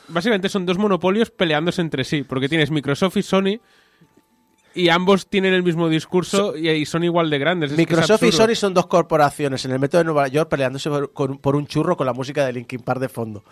Básicamente 0.09 0.49
son 0.49 0.67
dos 0.67 0.77
monopolios 0.77 1.31
peleándose 1.31 1.81
entre 1.81 2.03
sí, 2.03 2.21
porque 2.23 2.47
tienes 2.47 2.69
Microsoft 2.69 3.17
y 3.17 3.23
Sony 3.23 3.59
y 4.77 4.89
ambos 4.89 5.27
tienen 5.27 5.53
el 5.53 5.63
mismo 5.63 5.89
discurso 5.89 6.55
y, 6.55 6.69
y 6.69 6.85
son 6.85 7.03
igual 7.03 7.29
de 7.29 7.39
grandes. 7.39 7.71
Es 7.71 7.75
que 7.77 7.81
es 7.83 7.89
Microsoft 7.89 8.23
y. 8.23 8.31
Sony 8.31 8.55
son 8.55 8.73
dos 8.73 8.87
corporaciones 8.87 9.65
en 9.65 9.71
el 9.71 9.79
metro 9.79 9.97
de 9.97 10.03
Nueva 10.05 10.27
York 10.27 10.49
peleándose 10.49 10.89
por, 10.89 11.11
con- 11.13 11.37
por 11.39 11.55
un 11.55 11.67
churro 11.67 11.97
con 11.97 12.05
la 12.05 12.13
música 12.13 12.45
de 12.45 12.53
Linkin 12.53 12.79
Park 12.81 12.99
de 13.01 13.09
fondo. 13.09 13.43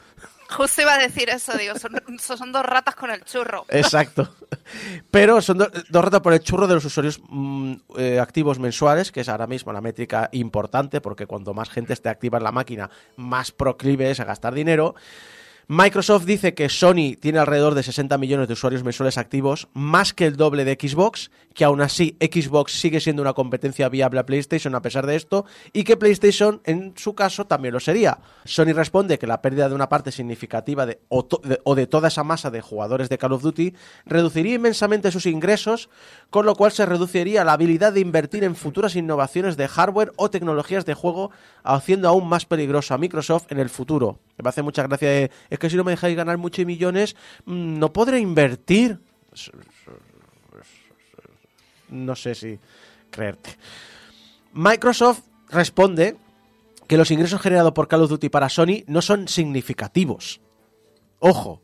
Justo 0.47 0.83
iba 0.83 0.93
a 0.93 0.97
decir 0.99 1.27
eso, 1.31 1.57
digo, 1.57 1.73
son, 1.79 1.93
son 2.19 2.51
dos 2.51 2.63
ratas 2.63 2.95
con 2.95 3.09
el 3.09 3.23
churro. 3.23 3.65
Exacto. 3.69 4.29
Pero 5.09 5.41
son 5.41 5.57
do- 5.57 5.71
dos 5.89 6.03
ratas 6.03 6.21
por 6.21 6.33
el 6.33 6.39
churro 6.39 6.67
de 6.67 6.75
los 6.75 6.85
usuarios 6.85 7.19
mm, 7.27 7.73
eh, 7.97 8.19
activos 8.19 8.59
mensuales, 8.59 9.11
que 9.11 9.21
es 9.21 9.29
ahora 9.29 9.47
mismo 9.47 9.73
la 9.73 9.81
métrica 9.81 10.29
importante, 10.33 11.01
porque 11.01 11.25
cuanto 11.25 11.53
más 11.55 11.69
gente 11.69 11.93
esté 11.93 12.09
activa 12.09 12.37
en 12.37 12.43
la 12.43 12.51
máquina, 12.51 12.89
más 13.15 13.51
proclive 13.51 14.11
es 14.11 14.19
a 14.19 14.25
gastar 14.25 14.53
dinero. 14.53 14.93
Microsoft 15.67 16.25
dice 16.25 16.53
que 16.53 16.69
Sony 16.69 17.15
tiene 17.19 17.39
alrededor 17.39 17.73
de 17.73 17.81
60 17.81 18.19
millones 18.19 18.47
de 18.47 18.53
usuarios 18.53 18.83
mensuales 18.83 19.17
activos, 19.17 19.67
más 19.73 20.13
que 20.13 20.27
el 20.27 20.35
doble 20.37 20.63
de 20.63 20.77
Xbox, 20.79 21.31
que 21.55 21.63
aún 21.63 21.81
así 21.81 22.15
Xbox 22.19 22.73
sigue 22.79 22.99
siendo 22.99 23.23
una 23.23 23.33
competencia 23.33 23.89
viable 23.89 24.19
a 24.19 24.25
PlayStation 24.25 24.75
a 24.75 24.81
pesar 24.83 25.07
de 25.07 25.15
esto, 25.15 25.45
y 25.73 25.83
que 25.85 25.97
PlayStation 25.97 26.61
en 26.65 26.93
su 26.97 27.15
caso 27.15 27.45
también 27.47 27.73
lo 27.73 27.79
sería. 27.79 28.19
Sony 28.43 28.73
responde 28.73 29.17
que 29.17 29.25
la 29.25 29.41
pérdida 29.41 29.69
de 29.69 29.73
una 29.73 29.89
parte 29.89 30.11
significativa 30.11 30.85
de, 30.85 30.99
o, 31.07 31.27
de- 31.43 31.59
o 31.63 31.73
de 31.73 31.87
toda 31.87 32.09
esa 32.09 32.23
masa 32.23 32.51
de 32.51 32.61
jugadores 32.61 33.09
de 33.09 33.17
Call 33.17 33.31
of 33.31 33.41
Duty 33.41 33.73
reduciría 34.05 34.55
inmensamente 34.55 35.11
sus 35.11 35.25
ingresos, 35.25 35.89
con 36.29 36.45
lo 36.45 36.55
cual 36.55 36.73
se 36.73 36.85
reduciría 36.85 37.45
la 37.45 37.53
habilidad 37.53 37.93
de 37.93 38.01
invertir 38.01 38.43
en 38.43 38.55
futuras 38.55 38.95
innovaciones 38.97 39.55
de 39.55 39.69
hardware 39.69 40.11
o 40.17 40.29
tecnologías 40.29 40.85
de 40.85 40.93
juego, 40.93 41.31
haciendo 41.63 42.09
aún 42.09 42.27
más 42.27 42.45
peligroso 42.45 42.93
a 42.93 42.97
Microsoft 42.97 43.45
en 43.49 43.59
el 43.59 43.69
futuro. 43.69 44.19
Me 44.43 44.49
hace 44.49 44.61
mucha 44.61 44.83
gracia 44.83 45.29
es 45.49 45.57
que 45.59 45.69
si 45.69 45.77
no 45.77 45.85
me 45.85 45.91
dejáis 45.91 46.17
ganar 46.17 46.37
muchos 46.37 46.65
millones, 46.65 47.15
mm, 47.45 47.79
no 47.79 47.93
podré 47.93 48.19
invertir. 48.19 48.99
No 51.89 52.15
sé 52.15 52.35
si 52.35 52.59
creerte. 53.11 53.51
Microsoft 54.53 55.21
responde 55.49 56.17
que 56.87 56.97
los 56.97 57.11
ingresos 57.11 57.41
generados 57.41 57.73
por 57.73 57.87
Call 57.87 58.03
of 58.03 58.09
Duty 58.09 58.29
para 58.29 58.49
Sony 58.49 58.83
no 58.87 59.01
son 59.01 59.27
significativos. 59.27 60.41
Ojo. 61.19 61.61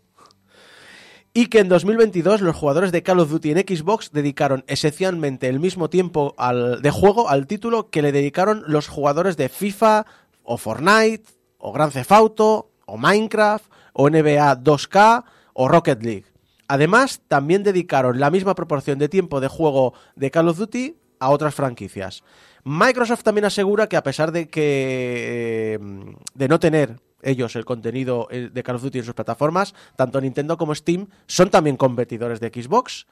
Y 1.34 1.46
que 1.48 1.60
en 1.60 1.70
2022 1.70 2.42
los 2.42 2.56
jugadores 2.56 2.92
de 2.92 3.04
Call 3.04 3.20
of 3.22 3.30
Duty 3.30 3.52
en 3.52 3.60
Xbox 3.60 4.12
dedicaron 4.12 4.66
esencialmente 4.68 5.48
el 5.48 5.60
mismo 5.62 5.90
tiempo 5.90 6.34
al- 6.38 6.82
de 6.82 6.92
juego 6.92 7.30
al 7.30 7.48
título 7.48 7.90
que 7.90 8.02
le 8.02 8.12
dedicaron 8.12 8.64
los 8.68 8.88
jugadores 8.90 9.38
de 9.38 9.48
FIFA 9.48 10.06
o 10.44 10.58
Fortnite 10.58 11.24
o 11.58 11.72
Grand 11.72 11.94
Theft 11.94 12.12
Auto 12.12 12.72
o 12.86 12.98
Minecraft 12.98 13.64
o 13.94 14.10
NBA 14.10 14.58
2K 14.62 15.24
o 15.54 15.68
Rocket 15.70 16.04
League. 16.04 16.26
Además, 16.72 17.20
también 17.28 17.64
dedicaron 17.64 18.18
la 18.22 18.32
misma 18.32 18.56
proporción 18.56 18.98
de 18.98 19.10
tiempo 19.10 19.42
de 19.42 19.50
juego 19.50 19.94
de 20.16 20.32
Call 20.32 20.48
of 20.48 20.58
Duty 20.58 20.96
a 21.20 21.30
otras 21.30 21.54
franquicias. 21.54 22.24
Microsoft 22.64 23.24
también 23.24 23.44
asegura 23.44 23.88
que 23.90 23.98
a 23.98 24.04
pesar 24.04 24.32
de 24.32 24.48
que 24.48 25.76
eh, 25.76 25.80
de 26.34 26.48
no 26.48 26.62
tener 26.62 27.02
ellos 27.24 27.58
el 27.58 27.66
contenido 27.66 28.30
eh, 28.32 28.50
de 28.54 28.64
Call 28.64 28.78
of 28.78 28.84
Duty 28.84 29.00
en 29.00 29.04
sus 29.04 29.14
plataformas, 29.16 29.76
tanto 29.98 30.22
Nintendo 30.22 30.56
como 30.58 30.74
Steam 30.74 31.08
son 31.28 31.50
también 31.50 31.76
competidores 31.76 32.40
de 32.40 32.48
Xbox. 32.48 33.06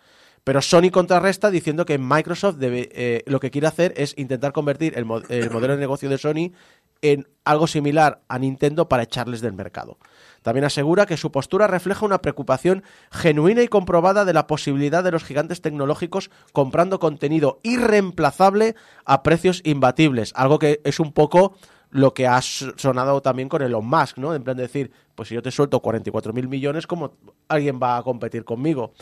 Pero 0.45 0.62
Sony 0.62 0.89
contrarresta 0.89 1.52
diciendo 1.52 1.86
que 1.86 1.98
Microsoft 1.98 2.56
debe, 2.60 2.88
eh, 2.93 3.24
lo 3.26 3.41
que 3.41 3.52
quiere 3.52 3.67
hacer 3.67 3.93
es 3.98 4.13
intentar 4.17 4.54
convertir 4.54 4.98
el, 4.98 5.04
mo- 5.04 5.22
el 5.28 5.52
modelo 5.52 5.74
de 5.74 5.82
negocio 5.82 6.08
de 6.10 6.17
Sony 6.17 6.54
en 7.02 7.28
algo 7.43 7.67
similar 7.67 8.22
a 8.30 8.39
Nintendo 8.39 8.88
para 8.88 9.04
echarles 9.04 9.41
del 9.41 9.52
mercado. 9.52 9.98
También 10.41 10.65
asegura 10.65 11.06
que 11.06 11.17
su 11.17 11.32
postura 11.32 11.67
refleja 11.67 12.06
una 12.06 12.21
preocupación 12.21 12.84
genuina 13.12 13.62
y 13.62 13.67
comprobada 13.67 14.25
de 14.25 14.34
la 14.34 14.47
posibilidad 14.47 15.04
de 15.04 15.12
los 15.12 15.23
gigantes 15.23 15.62
tecnológicos 15.62 16.30
comprando 16.54 16.99
contenido 16.99 17.60
irreemplazable 17.63 18.75
a 19.06 19.23
precios 19.23 19.62
imbatibles, 19.63 20.32
algo 20.36 20.60
que 20.60 20.82
es 20.84 20.99
un 20.99 21.12
poco 21.12 21.56
lo 21.91 22.13
que 22.13 22.28
ha 22.28 22.39
sonado 22.41 23.21
también 23.21 23.49
con 23.49 23.62
Elon 23.62 23.86
Musk, 23.86 24.17
¿no? 24.17 24.36
En 24.36 24.43
plan 24.43 24.56
de 24.56 24.63
decir, 24.63 24.91
pues 25.15 25.30
si 25.30 25.36
yo 25.36 25.41
te 25.41 25.52
suelto 25.52 25.80
44 25.80 26.34
mil 26.34 26.47
millones, 26.47 26.86
¿cómo 26.86 27.15
alguien 27.47 27.80
va 27.82 27.97
a 27.97 28.04
competir 28.04 28.45
conmigo? 28.45 28.93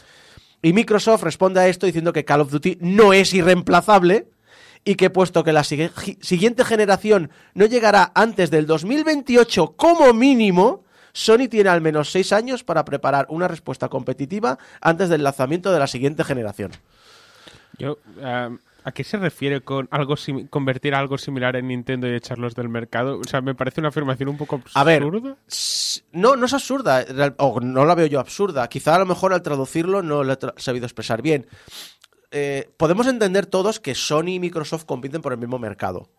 Y 0.61 0.73
Microsoft 0.73 1.23
responde 1.23 1.59
a 1.59 1.67
esto 1.67 1.85
diciendo 1.85 2.13
que 2.13 2.25
Call 2.25 2.41
of 2.41 2.51
Duty 2.51 2.77
no 2.81 3.13
es 3.13 3.33
irreemplazable 3.33 4.29
y 4.85 4.95
que 4.95 5.09
puesto 5.09 5.43
que 5.43 5.51
la 5.51 5.63
siguiente 5.63 6.63
generación 6.63 7.29
no 7.53 7.65
llegará 7.65 8.11
antes 8.15 8.49
del 8.49 8.65
2028 8.65 9.75
como 9.75 10.13
mínimo, 10.13 10.85
Sony 11.17 11.47
tiene 11.49 11.69
al 11.69 11.81
menos 11.81 12.11
seis 12.11 12.31
años 12.31 12.63
para 12.63 12.85
preparar 12.85 13.25
una 13.29 13.47
respuesta 13.47 13.89
competitiva 13.89 14.57
antes 14.81 15.09
del 15.09 15.23
lanzamiento 15.23 15.71
de 15.71 15.79
la 15.79 15.87
siguiente 15.87 16.23
generación. 16.23 16.71
Yo, 17.79 17.97
eh, 18.19 18.55
¿A 18.83 18.91
qué 18.93 19.03
se 19.03 19.17
refiere 19.17 19.59
con 19.61 19.89
algo 19.91 20.15
convertir 20.49 20.95
algo 20.95 21.17
similar 21.17 21.57
en 21.57 21.67
Nintendo 21.67 22.07
y 22.07 22.13
echarlos 22.15 22.55
del 22.55 22.69
mercado? 22.69 23.19
O 23.19 23.23
sea, 23.25 23.41
me 23.41 23.53
parece 23.53 23.81
una 23.81 23.89
afirmación 23.89 24.29
un 24.29 24.37
poco 24.37 24.55
absurda. 24.55 24.79
A 24.79 24.83
ver, 24.85 25.03
s- 25.47 26.03
no, 26.13 26.37
no 26.37 26.45
es 26.45 26.53
absurda, 26.53 27.03
o 27.37 27.59
no 27.59 27.83
la 27.83 27.95
veo 27.95 28.05
yo 28.05 28.19
absurda. 28.21 28.69
Quizá 28.69 28.95
a 28.95 28.99
lo 28.99 29.05
mejor 29.05 29.33
al 29.33 29.41
traducirlo 29.41 30.01
no 30.03 30.23
lo 30.23 30.31
he 30.31 30.39
tra- 30.39 30.53
sabido 30.55 30.85
expresar 30.85 31.21
bien. 31.21 31.47
Eh, 32.31 32.69
podemos 32.77 33.07
entender 33.07 33.45
todos 33.45 33.81
que 33.81 33.93
Sony 33.93 34.29
y 34.35 34.39
Microsoft 34.39 34.85
compiten 34.85 35.21
por 35.21 35.33
el 35.33 35.39
mismo 35.39 35.59
mercado. 35.59 36.09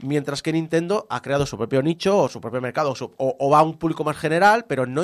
Mientras 0.00 0.42
que 0.42 0.52
Nintendo 0.52 1.06
ha 1.08 1.22
creado 1.22 1.46
su 1.46 1.56
propio 1.56 1.82
nicho 1.82 2.18
o 2.18 2.28
su 2.28 2.40
propio 2.40 2.60
mercado, 2.60 2.94
o, 3.16 3.50
va 3.50 3.60
a 3.60 3.62
un 3.62 3.78
público 3.78 4.04
más 4.04 4.16
general, 4.16 4.66
pero 4.66 4.86
no, 4.86 5.02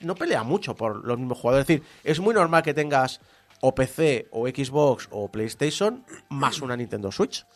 no 0.00 0.14
pelea 0.14 0.42
mucho 0.42 0.74
por 0.74 1.04
los 1.04 1.18
mismos 1.18 1.38
jugadores. 1.38 1.64
Es 1.64 1.68
decir, 1.68 1.82
es 2.04 2.20
muy 2.20 2.34
normal 2.34 2.62
que 2.62 2.72
tengas 2.72 3.20
o 3.60 3.74
PC 3.74 4.28
o 4.30 4.46
Xbox 4.46 5.08
o 5.10 5.28
PlayStation 5.28 6.04
más 6.30 6.60
una 6.60 6.76
Nintendo 6.76 7.12
Switch. 7.12 7.46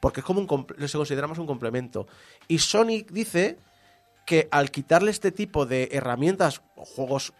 Porque 0.00 0.20
es 0.20 0.26
como 0.26 0.40
un 0.40 0.66
se 0.88 0.98
considera 0.98 1.26
más 1.26 1.38
un 1.38 1.46
complemento. 1.46 2.06
Y 2.48 2.58
Sony 2.58 3.04
dice 3.10 3.58
que 4.26 4.48
al 4.50 4.70
quitarle 4.70 5.10
este 5.10 5.32
tipo 5.32 5.66
de 5.66 5.88
herramientas 5.92 6.62
o 6.76 6.84
juegos 6.84 7.32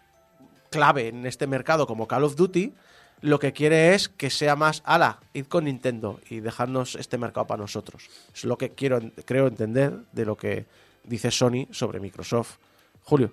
clave 0.69 1.09
en 1.09 1.25
este 1.25 1.47
mercado 1.47 1.85
como 1.87 2.07
Call 2.07 2.23
of 2.23 2.35
Duty, 2.35 2.73
lo 3.21 3.39
que 3.39 3.53
quiere 3.53 3.93
es 3.95 4.09
que 4.09 4.29
sea 4.29 4.55
más, 4.55 4.81
ala, 4.85 5.19
id 5.33 5.45
con 5.47 5.65
Nintendo 5.65 6.19
y 6.29 6.39
dejarnos 6.39 6.95
este 6.95 7.17
mercado 7.17 7.47
para 7.47 7.61
nosotros. 7.61 8.09
Es 8.33 8.43
lo 8.45 8.57
que 8.57 8.71
quiero, 8.71 8.99
creo 9.25 9.47
entender 9.47 9.93
de 10.11 10.25
lo 10.25 10.35
que 10.37 10.65
dice 11.03 11.31
Sony 11.31 11.67
sobre 11.71 11.99
Microsoft. 11.99 12.57
Julio. 13.03 13.31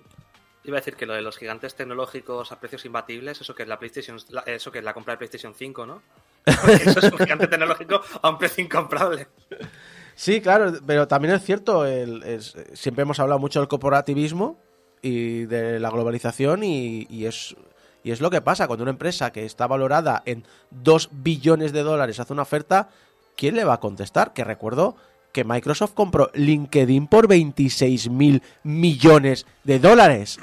Iba 0.63 0.77
a 0.77 0.79
decir 0.81 0.95
que 0.95 1.05
lo 1.05 1.13
de 1.13 1.21
los 1.21 1.37
gigantes 1.37 1.75
tecnológicos 1.75 2.51
a 2.51 2.59
precios 2.59 2.83
imbatibles, 2.85 3.39
eso 3.39 3.53
que 3.53 3.63
es 3.63 3.69
la 3.69 3.77
PlayStation, 3.77 4.17
la- 4.29 4.41
eso 4.41 4.71
que 4.71 4.79
es 4.79 4.83
la 4.85 4.93
compra 4.95 5.13
de 5.13 5.17
PlayStation 5.19 5.53
5, 5.53 5.85
¿no? 5.85 6.01
Eso 6.45 6.99
es 6.99 7.11
un 7.11 7.17
gigante 7.19 7.47
tecnológico 7.47 8.01
a 8.21 8.29
un 8.29 8.37
precio 8.39 8.63
incomparable. 8.63 9.27
Sí, 10.15 10.41
claro, 10.41 10.73
pero 10.87 11.07
también 11.07 11.35
es 11.35 11.43
cierto, 11.43 11.85
el- 11.85 12.23
es- 12.23 12.55
siempre 12.73 13.03
hemos 13.03 13.19
hablado 13.19 13.37
mucho 13.39 13.59
del 13.59 13.67
corporativismo 13.67 14.57
y 15.01 15.43
de 15.45 15.79
la 15.79 15.89
globalización 15.91 16.63
y, 16.63 17.05
y 17.09 17.25
es, 17.25 17.55
y 18.05 18.11
es 18.11 18.21
lo 18.21 18.29
que 18.29 18.39
pasa 18.39 18.67
cuando 18.67 18.83
una 18.83 18.91
empresa 18.91 19.31
que 19.31 19.45
está 19.45 19.65
valorada 19.65 20.21
en 20.27 20.43
2 20.69 21.09
billones 21.11 21.73
de 21.73 21.81
dólares 21.81 22.19
hace 22.19 22.33
una 22.33 22.43
oferta, 22.43 22.89
¿quién 23.35 23.55
le 23.55 23.63
va 23.63 23.73
a 23.73 23.79
contestar? 23.79 24.31
Que 24.31 24.43
recuerdo 24.43 24.95
que 25.31 25.43
Microsoft 25.43 25.95
compró 25.95 26.29
LinkedIn 26.35 27.07
por 27.07 27.27
26 27.27 28.11
mil 28.11 28.43
millones 28.61 29.47
de 29.63 29.79
dólares. 29.79 30.37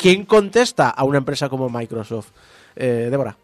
¿Quién 0.00 0.24
contesta 0.24 0.90
a 0.90 1.04
una 1.04 1.18
empresa 1.18 1.48
como 1.48 1.70
Microsoft? 1.70 2.32
Eh, 2.74 3.06
Débora. 3.08 3.38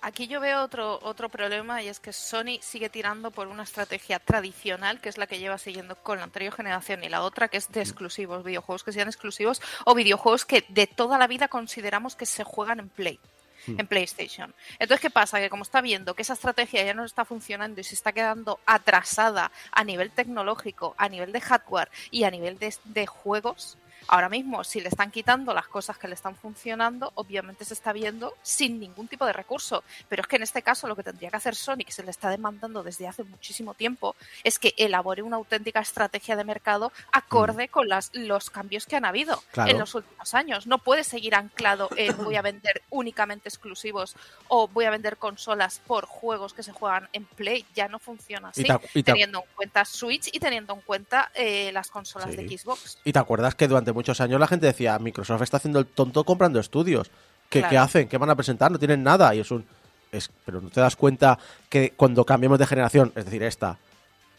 Aquí 0.00 0.28
yo 0.28 0.40
veo 0.40 0.62
otro, 0.62 1.00
otro 1.02 1.28
problema 1.28 1.82
y 1.82 1.88
es 1.88 1.98
que 1.98 2.12
Sony 2.12 2.60
sigue 2.60 2.88
tirando 2.88 3.32
por 3.32 3.48
una 3.48 3.64
estrategia 3.64 4.20
tradicional, 4.20 5.00
que 5.00 5.08
es 5.08 5.18
la 5.18 5.26
que 5.26 5.40
lleva 5.40 5.58
siguiendo 5.58 5.96
con 5.96 6.18
la 6.18 6.24
anterior 6.24 6.54
generación, 6.54 7.02
y 7.02 7.08
la 7.08 7.22
otra 7.22 7.48
que 7.48 7.56
es 7.56 7.70
de 7.72 7.80
exclusivos, 7.80 8.44
videojuegos 8.44 8.84
que 8.84 8.92
sean 8.92 9.08
exclusivos 9.08 9.60
o 9.84 9.94
videojuegos 9.94 10.44
que 10.44 10.64
de 10.68 10.86
toda 10.86 11.18
la 11.18 11.26
vida 11.26 11.48
consideramos 11.48 12.14
que 12.14 12.26
se 12.26 12.44
juegan 12.44 12.78
en 12.78 12.88
Play. 12.88 13.18
En 13.66 13.86
PlayStation. 13.86 14.54
Entonces, 14.78 15.02
¿qué 15.02 15.10
pasa? 15.10 15.40
Que 15.40 15.50
como 15.50 15.62
está 15.62 15.82
viendo 15.82 16.14
que 16.14 16.22
esa 16.22 16.32
estrategia 16.32 16.84
ya 16.84 16.94
no 16.94 17.04
está 17.04 17.26
funcionando 17.26 17.78
y 17.78 17.84
se 17.84 17.96
está 17.96 18.12
quedando 18.12 18.60
atrasada 18.64 19.50
a 19.72 19.84
nivel 19.84 20.10
tecnológico, 20.10 20.94
a 20.96 21.08
nivel 21.10 21.32
de 21.32 21.40
hardware 21.42 21.90
y 22.10 22.24
a 22.24 22.30
nivel 22.30 22.58
de, 22.58 22.74
de 22.84 23.06
juegos, 23.06 23.76
Ahora 24.06 24.28
mismo, 24.28 24.64
si 24.64 24.80
le 24.80 24.88
están 24.88 25.10
quitando 25.10 25.52
las 25.52 25.66
cosas 25.68 25.98
que 25.98 26.08
le 26.08 26.14
están 26.14 26.34
funcionando, 26.36 27.12
obviamente 27.16 27.64
se 27.64 27.74
está 27.74 27.92
viendo 27.92 28.34
sin 28.42 28.78
ningún 28.80 29.08
tipo 29.08 29.26
de 29.26 29.32
recurso. 29.32 29.82
Pero 30.08 30.22
es 30.22 30.28
que 30.28 30.36
en 30.36 30.42
este 30.42 30.62
caso 30.62 30.86
lo 30.88 30.96
que 30.96 31.02
tendría 31.02 31.30
que 31.30 31.36
hacer 31.36 31.54
Sony, 31.54 31.78
que 31.84 31.92
se 31.92 32.02
le 32.02 32.10
está 32.10 32.30
demandando 32.30 32.82
desde 32.82 33.06
hace 33.08 33.24
muchísimo 33.24 33.74
tiempo, 33.74 34.14
es 34.44 34.58
que 34.58 34.74
elabore 34.76 35.22
una 35.22 35.36
auténtica 35.36 35.80
estrategia 35.80 36.36
de 36.36 36.44
mercado 36.44 36.92
acorde 37.12 37.68
con 37.68 37.88
las, 37.88 38.10
los 38.14 38.50
cambios 38.50 38.86
que 38.86 38.96
han 38.96 39.04
habido 39.04 39.42
Claro. 39.52 39.70
en 39.70 39.78
los 39.78 39.94
últimos 39.94 40.34
años. 40.34 40.66
No 40.66 40.78
puede 40.78 41.04
seguir 41.04 41.34
anclado 41.34 41.88
en 41.96 42.16
voy 42.24 42.36
a 42.36 42.42
vender 42.42 42.82
únicamente 42.90 43.48
exclusivos 43.48 44.14
o 44.48 44.68
voy 44.68 44.84
a 44.84 44.90
vender 44.90 45.16
consolas 45.16 45.80
por 45.86 46.06
juegos 46.06 46.54
que 46.54 46.62
se 46.62 46.72
juegan 46.72 47.08
en 47.12 47.24
Play. 47.24 47.64
Ya 47.74 47.88
no 47.88 47.98
funciona 47.98 48.48
así, 48.48 48.64
teniendo 49.04 49.40
en 49.40 49.44
cuenta 49.54 49.84
Switch 49.84 50.28
y 50.32 50.38
teniendo 50.40 50.74
en 50.74 50.80
cuenta 50.80 51.30
eh, 51.34 51.70
las 51.72 51.90
consolas 51.90 52.30
Sí. 52.30 52.36
de 52.36 52.58
Xbox. 52.58 52.98
¿Y 53.04 53.12
te 53.12 53.18
acuerdas 53.18 53.54
que 53.54 53.66
durante 53.68 53.87
muchos 53.92 54.20
años 54.20 54.38
la 54.40 54.46
gente 54.46 54.66
decía, 54.66 54.98
Microsoft 54.98 55.42
está 55.42 55.56
haciendo 55.58 55.78
el 55.78 55.86
tonto 55.86 56.24
comprando 56.24 56.60
estudios? 56.60 57.10
¿Qué, 57.48 57.60
Claro. 57.60 57.70
qué 57.70 57.78
hacen? 57.78 58.08
¿Qué 58.08 58.18
van 58.18 58.30
a 58.30 58.34
presentar? 58.36 58.70
No 58.70 58.78
tienen 58.78 59.02
nada. 59.02 59.34
Y 59.34 59.40
es 59.40 59.50
un... 59.50 59.64
Es, 60.12 60.30
pero 60.44 60.60
no 60.60 60.70
te 60.70 60.80
das 60.80 60.96
cuenta 60.96 61.38
que 61.68 61.92
cuando 61.96 62.24
cambiemos 62.24 62.58
de 62.58 62.66
generación, 62.66 63.12
es 63.14 63.24
decir, 63.26 63.42
esta, 63.42 63.76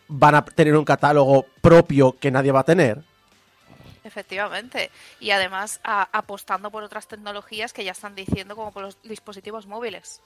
van 0.08 0.36
a 0.36 0.44
tener 0.46 0.76
un 0.76 0.86
catálogo 0.86 1.46
propio 1.62 2.16
que 2.20 2.32
nadie 2.32 2.52
va 2.52 2.62
a 2.62 2.64
tener. 2.66 3.04
Efectivamente. 4.04 4.90
Y 5.20 5.32
además 5.32 5.80
a- 5.84 6.10
apostando 6.12 6.72
por 6.72 6.84
otras 6.84 7.08
tecnologías 7.08 7.74
que 7.74 7.84
ya 7.84 7.92
están 7.92 8.16
diciendo, 8.16 8.56
como 8.56 8.72
por 8.72 8.84
los 8.84 8.98
dispositivos 9.04 9.68
móviles. 9.68 10.22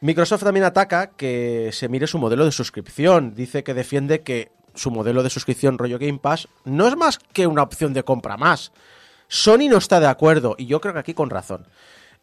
Microsoft 0.00 0.42
también 0.42 0.64
ataca 0.64 1.08
que 1.10 1.70
se 1.72 1.88
mire 1.88 2.06
su 2.06 2.18
modelo 2.18 2.44
de 2.44 2.52
suscripción. 2.52 3.34
Dice 3.34 3.62
que 3.62 3.74
defiende 3.74 4.22
que 4.22 4.50
su 4.74 4.90
modelo 4.90 5.22
de 5.22 5.30
suscripción 5.30 5.78
rollo 5.78 5.98
Game 5.98 6.18
Pass 6.18 6.48
no 6.64 6.86
es 6.88 6.96
más 6.96 7.18
que 7.18 7.46
una 7.46 7.62
opción 7.62 7.92
de 7.92 8.04
compra 8.04 8.36
más. 8.36 8.72
Sony 9.28 9.68
no 9.70 9.78
está 9.78 10.00
de 10.00 10.06
acuerdo 10.06 10.54
y 10.58 10.66
yo 10.66 10.80
creo 10.80 10.92
que 10.92 11.00
aquí 11.00 11.14
con 11.14 11.30
razón. 11.30 11.66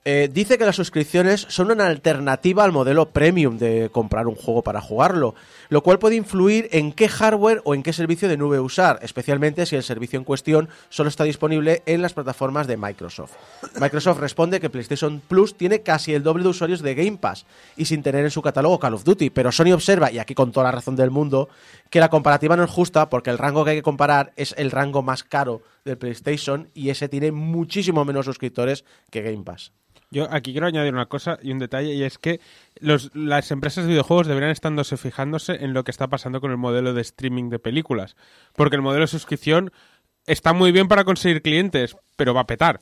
Eh, 0.06 0.30
dice 0.32 0.58
que 0.58 0.66
las 0.66 0.78
suscripciones 0.78 1.46
son 1.50 1.72
una 1.72 1.88
alternativa 1.88 2.64
al 2.64 2.72
modelo 2.72 3.10
premium 3.10 3.58
de 3.58 3.90
comprar 3.92 4.28
un 4.28 4.36
juego 4.36 4.64
para 4.64 4.80
jugarlo, 4.80 5.36
lo 5.68 5.84
cual 5.84 6.00
puede 6.00 6.16
influir 6.16 6.70
en 6.72 6.94
qué 6.94 7.10
hardware 7.10 7.62
o 7.66 7.76
en 7.76 7.84
qué 7.84 7.92
servicio 7.92 8.30
de 8.30 8.38
nube 8.38 8.62
usar, 8.62 9.00
especialmente 9.02 9.66
si 9.66 9.76
el 9.76 9.84
servicio 9.84 10.18
en 10.18 10.24
cuestión 10.24 10.70
solo 10.88 11.10
está 11.10 11.26
disponible 11.26 11.84
en 11.86 12.02
las 12.02 12.14
plataformas 12.14 12.66
de 12.66 12.78
Microsoft. 12.78 13.34
Microsoft 13.78 14.20
responde 14.20 14.62
que 14.62 14.70
PlayStation 14.70 15.20
Plus 15.20 15.58
tiene 15.58 15.82
casi 15.82 16.14
el 16.14 16.24
doble 16.24 16.44
de 16.44 16.50
usuarios 16.50 16.82
de 16.82 16.96
Game 16.96 17.18
Pass 17.18 17.46
y 17.76 17.84
sin 17.84 18.02
tener 18.02 18.24
en 18.24 18.32
su 18.32 18.42
catálogo 18.42 18.80
Call 18.80 18.94
of 18.94 19.04
Duty, 19.04 19.32
pero 19.32 19.52
Sony 19.52 19.74
observa, 19.74 20.14
y 20.14 20.20
aquí 20.20 20.34
con 20.34 20.54
toda 20.54 20.64
la 20.64 20.72
razón 20.72 20.96
del 20.96 21.12
mundo, 21.12 21.50
que 21.90 22.00
la 22.00 22.10
comparativa 22.10 22.56
no 22.56 22.64
es 22.64 22.72
justa 22.72 23.10
porque 23.10 23.32
el 23.32 23.38
rango 23.38 23.66
que 23.66 23.72
hay 23.72 23.78
que 23.78 23.84
comparar 23.84 24.32
es 24.38 24.56
el 24.58 24.72
rango 24.72 25.02
más 25.02 25.24
caro 25.26 25.62
del 25.90 25.98
PlayStation 25.98 26.70
y 26.74 26.90
ese 26.90 27.10
tiene 27.10 27.32
muchísimo 27.32 28.06
menos 28.06 28.26
suscriptores 28.26 28.86
que 29.12 29.22
Game 29.22 29.44
Pass. 29.44 29.74
Yo 30.12 30.28
aquí 30.32 30.52
quiero 30.52 30.66
añadir 30.66 30.94
una 30.94 31.06
cosa 31.06 31.38
y 31.42 31.52
un 31.52 31.60
detalle, 31.60 31.94
y 31.94 32.04
es 32.04 32.18
que 32.18 32.40
las 32.82 33.52
empresas 33.52 33.84
de 33.84 33.92
videojuegos 33.92 34.26
deberían 34.26 34.52
estándose 34.52 34.98
fijándose 34.98 35.64
en 35.64 35.74
lo 35.74 35.84
que 35.84 35.92
está 35.92 36.08
pasando 36.08 36.42
con 36.42 36.50
el 36.50 36.58
modelo 36.58 36.94
de 36.94 37.02
streaming 37.02 37.50
de 37.50 37.60
películas. 37.60 38.16
Porque 38.56 38.76
el 38.76 38.82
modelo 38.82 39.04
de 39.04 39.08
suscripción 39.08 39.72
está 40.26 40.54
muy 40.54 40.72
bien 40.72 40.88
para 40.88 41.04
conseguir 41.04 41.44
clientes, 41.44 41.96
pero 42.16 42.34
va 42.34 42.42
a 42.42 42.48
petar. 42.48 42.82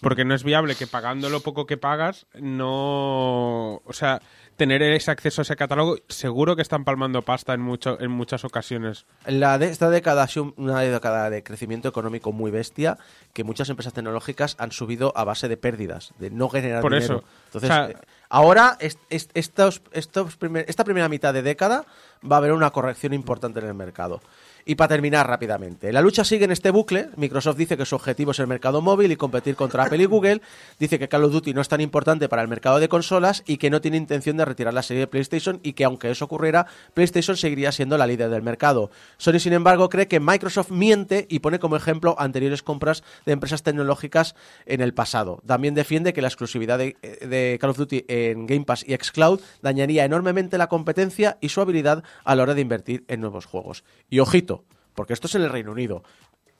Porque 0.00 0.24
no 0.24 0.34
es 0.34 0.44
viable 0.44 0.76
que 0.76 0.86
pagando 0.86 1.28
lo 1.28 1.40
poco 1.40 1.66
que 1.66 1.76
pagas, 1.76 2.26
no. 2.34 3.82
O 3.84 3.92
sea, 3.92 4.22
tener 4.60 4.82
ese 4.82 5.10
acceso 5.10 5.40
a 5.40 5.44
ese 5.44 5.56
catálogo, 5.56 5.96
seguro 6.08 6.54
que 6.54 6.60
están 6.60 6.84
palmando 6.84 7.22
pasta 7.22 7.54
en, 7.54 7.62
mucho, 7.62 7.98
en 7.98 8.10
muchas 8.10 8.44
ocasiones. 8.44 9.06
La 9.24 9.56
de 9.56 9.68
esta 9.70 9.88
década 9.88 10.24
ha 10.24 10.26
sido 10.28 10.52
una 10.58 10.80
década 10.80 11.30
de 11.30 11.42
crecimiento 11.42 11.88
económico 11.88 12.30
muy 12.30 12.50
bestia 12.50 12.98
que 13.32 13.42
muchas 13.42 13.70
empresas 13.70 13.94
tecnológicas 13.94 14.56
han 14.58 14.70
subido 14.70 15.14
a 15.16 15.24
base 15.24 15.48
de 15.48 15.56
pérdidas, 15.56 16.12
de 16.18 16.28
no 16.30 16.50
generar 16.50 16.82
Por 16.82 16.92
dinero. 16.92 17.20
eso. 17.20 17.24
Entonces, 17.46 17.70
O 17.70 17.72
sea- 17.72 17.88
eh, 17.88 17.96
ahora 18.28 18.76
es- 18.80 18.98
es- 19.08 19.30
estos, 19.32 19.80
estos 19.92 20.36
primer- 20.36 20.66
esta 20.68 20.84
primera 20.84 21.08
mitad 21.08 21.32
de 21.32 21.40
década 21.40 21.86
va 22.30 22.36
a 22.36 22.38
haber 22.40 22.52
una 22.52 22.70
corrección 22.70 23.14
importante 23.14 23.60
en 23.60 23.66
el 23.66 23.72
mercado. 23.74 24.20
Y 24.64 24.74
para 24.74 24.88
terminar 24.88 25.26
rápidamente, 25.26 25.92
la 25.92 26.00
lucha 26.00 26.24
sigue 26.24 26.44
en 26.44 26.50
este 26.50 26.70
bucle. 26.70 27.08
Microsoft 27.16 27.56
dice 27.56 27.76
que 27.76 27.86
su 27.86 27.96
objetivo 27.96 28.32
es 28.32 28.38
el 28.38 28.46
mercado 28.46 28.80
móvil 28.82 29.12
y 29.12 29.16
competir 29.16 29.56
contra 29.56 29.84
Apple 29.84 30.02
y 30.02 30.06
Google. 30.06 30.42
Dice 30.78 30.98
que 30.98 31.08
Call 31.08 31.24
of 31.24 31.32
Duty 31.32 31.54
no 31.54 31.60
es 31.60 31.68
tan 31.68 31.80
importante 31.80 32.28
para 32.28 32.42
el 32.42 32.48
mercado 32.48 32.78
de 32.78 32.88
consolas 32.88 33.42
y 33.46 33.56
que 33.56 33.70
no 33.70 33.80
tiene 33.80 33.96
intención 33.96 34.36
de 34.36 34.44
retirar 34.44 34.74
la 34.74 34.82
serie 34.82 35.00
de 35.00 35.06
PlayStation 35.06 35.60
y 35.62 35.72
que 35.72 35.84
aunque 35.84 36.10
eso 36.10 36.24
ocurriera, 36.24 36.66
PlayStation 36.94 37.36
seguiría 37.36 37.72
siendo 37.72 37.96
la 37.96 38.06
líder 38.06 38.30
del 38.30 38.42
mercado. 38.42 38.90
Sony, 39.16 39.38
sin 39.38 39.52
embargo, 39.52 39.88
cree 39.88 40.08
que 40.08 40.20
Microsoft 40.20 40.70
miente 40.70 41.26
y 41.28 41.40
pone 41.40 41.58
como 41.58 41.76
ejemplo 41.76 42.14
anteriores 42.18 42.62
compras 42.62 43.02
de 43.26 43.32
empresas 43.32 43.62
tecnológicas 43.62 44.34
en 44.66 44.80
el 44.80 44.94
pasado. 44.94 45.42
También 45.46 45.74
defiende 45.74 46.12
que 46.12 46.22
la 46.22 46.28
exclusividad 46.28 46.78
de, 46.78 46.96
de 47.02 47.58
Call 47.60 47.70
of 47.70 47.78
Duty 47.78 48.04
en 48.08 48.46
Game 48.46 48.64
Pass 48.64 48.84
y 48.86 48.94
xCloud 48.94 49.40
dañaría 49.62 50.04
enormemente 50.04 50.58
la 50.58 50.68
competencia 50.68 51.38
y 51.40 51.48
su 51.48 51.60
habilidad 51.60 52.04
a 52.24 52.34
la 52.34 52.42
hora 52.42 52.54
de 52.54 52.60
invertir 52.60 53.04
en 53.08 53.20
nuevos 53.20 53.46
juegos. 53.46 53.84
Y 54.08 54.20
ojito, 54.20 54.59
porque 54.94 55.12
esto 55.12 55.26
es 55.26 55.34
en 55.34 55.42
el 55.42 55.50
Reino 55.50 55.72
Unido. 55.72 56.02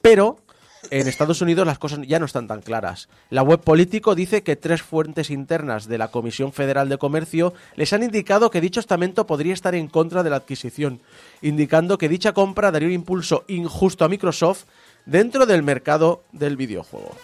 Pero 0.01 0.37
en 0.89 1.07
Estados 1.07 1.41
Unidos 1.41 1.67
las 1.67 1.77
cosas 1.77 1.99
ya 2.07 2.19
no 2.19 2.25
están 2.25 2.47
tan 2.47 2.61
claras. 2.61 3.09
La 3.29 3.43
web 3.43 3.59
político 3.59 4.15
dice 4.15 4.43
que 4.43 4.55
tres 4.55 4.81
fuentes 4.81 5.29
internas 5.29 5.87
de 5.87 5.97
la 5.97 6.09
Comisión 6.09 6.53
Federal 6.53 6.89
de 6.89 6.97
Comercio 6.97 7.53
les 7.75 7.93
han 7.93 8.03
indicado 8.03 8.49
que 8.49 8.61
dicho 8.61 8.79
estamento 8.79 9.27
podría 9.27 9.53
estar 9.53 9.75
en 9.75 9.87
contra 9.87 10.23
de 10.23 10.31
la 10.31 10.37
adquisición, 10.37 11.01
indicando 11.41 11.97
que 11.97 12.09
dicha 12.09 12.33
compra 12.33 12.71
daría 12.71 12.87
un 12.87 12.95
impulso 12.95 13.45
injusto 13.47 14.05
a 14.05 14.09
Microsoft 14.09 14.65
dentro 15.05 15.45
del 15.45 15.63
mercado 15.63 16.23
del 16.31 16.57
videojuego. 16.57 17.15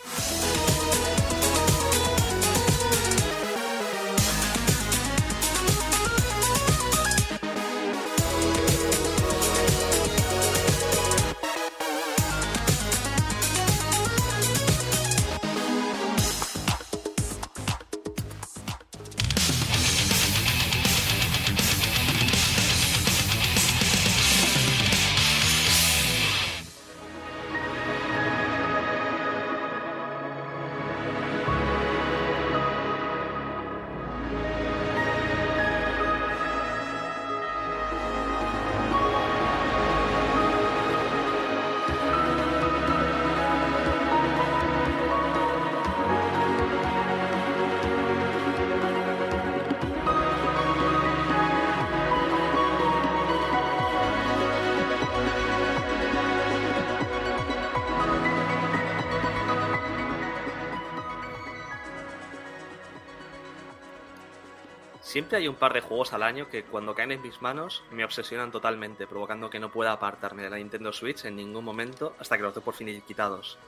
Hay 65.38 65.47
un 65.47 65.54
par 65.54 65.71
de 65.71 65.82
juegos 65.82 66.13
al 66.13 66.23
año 66.23 66.50
que 66.50 66.63
cuando 66.63 66.95
caen 66.95 67.12
en 67.12 67.21
mis 67.21 67.43
manos 67.43 67.84
me 67.91 68.04
obsesionan 68.04 68.52
totalmente, 68.52 69.06
provocando 69.06 69.52
que 69.52 69.60
no 69.60 69.71
pueda 69.71 69.91
apartarme 69.91 70.41
de 70.41 70.50
la 70.50 70.58
Nintendo 70.58 70.91
Switch 70.91 71.26
en 71.26 71.36
ningún 71.36 71.63
momento 71.63 72.15
hasta 72.17 72.38
que 72.38 72.41
los 72.41 72.56
doy 72.56 72.63
por 72.63 72.73
fin 72.73 73.00
quitados. 73.02 73.60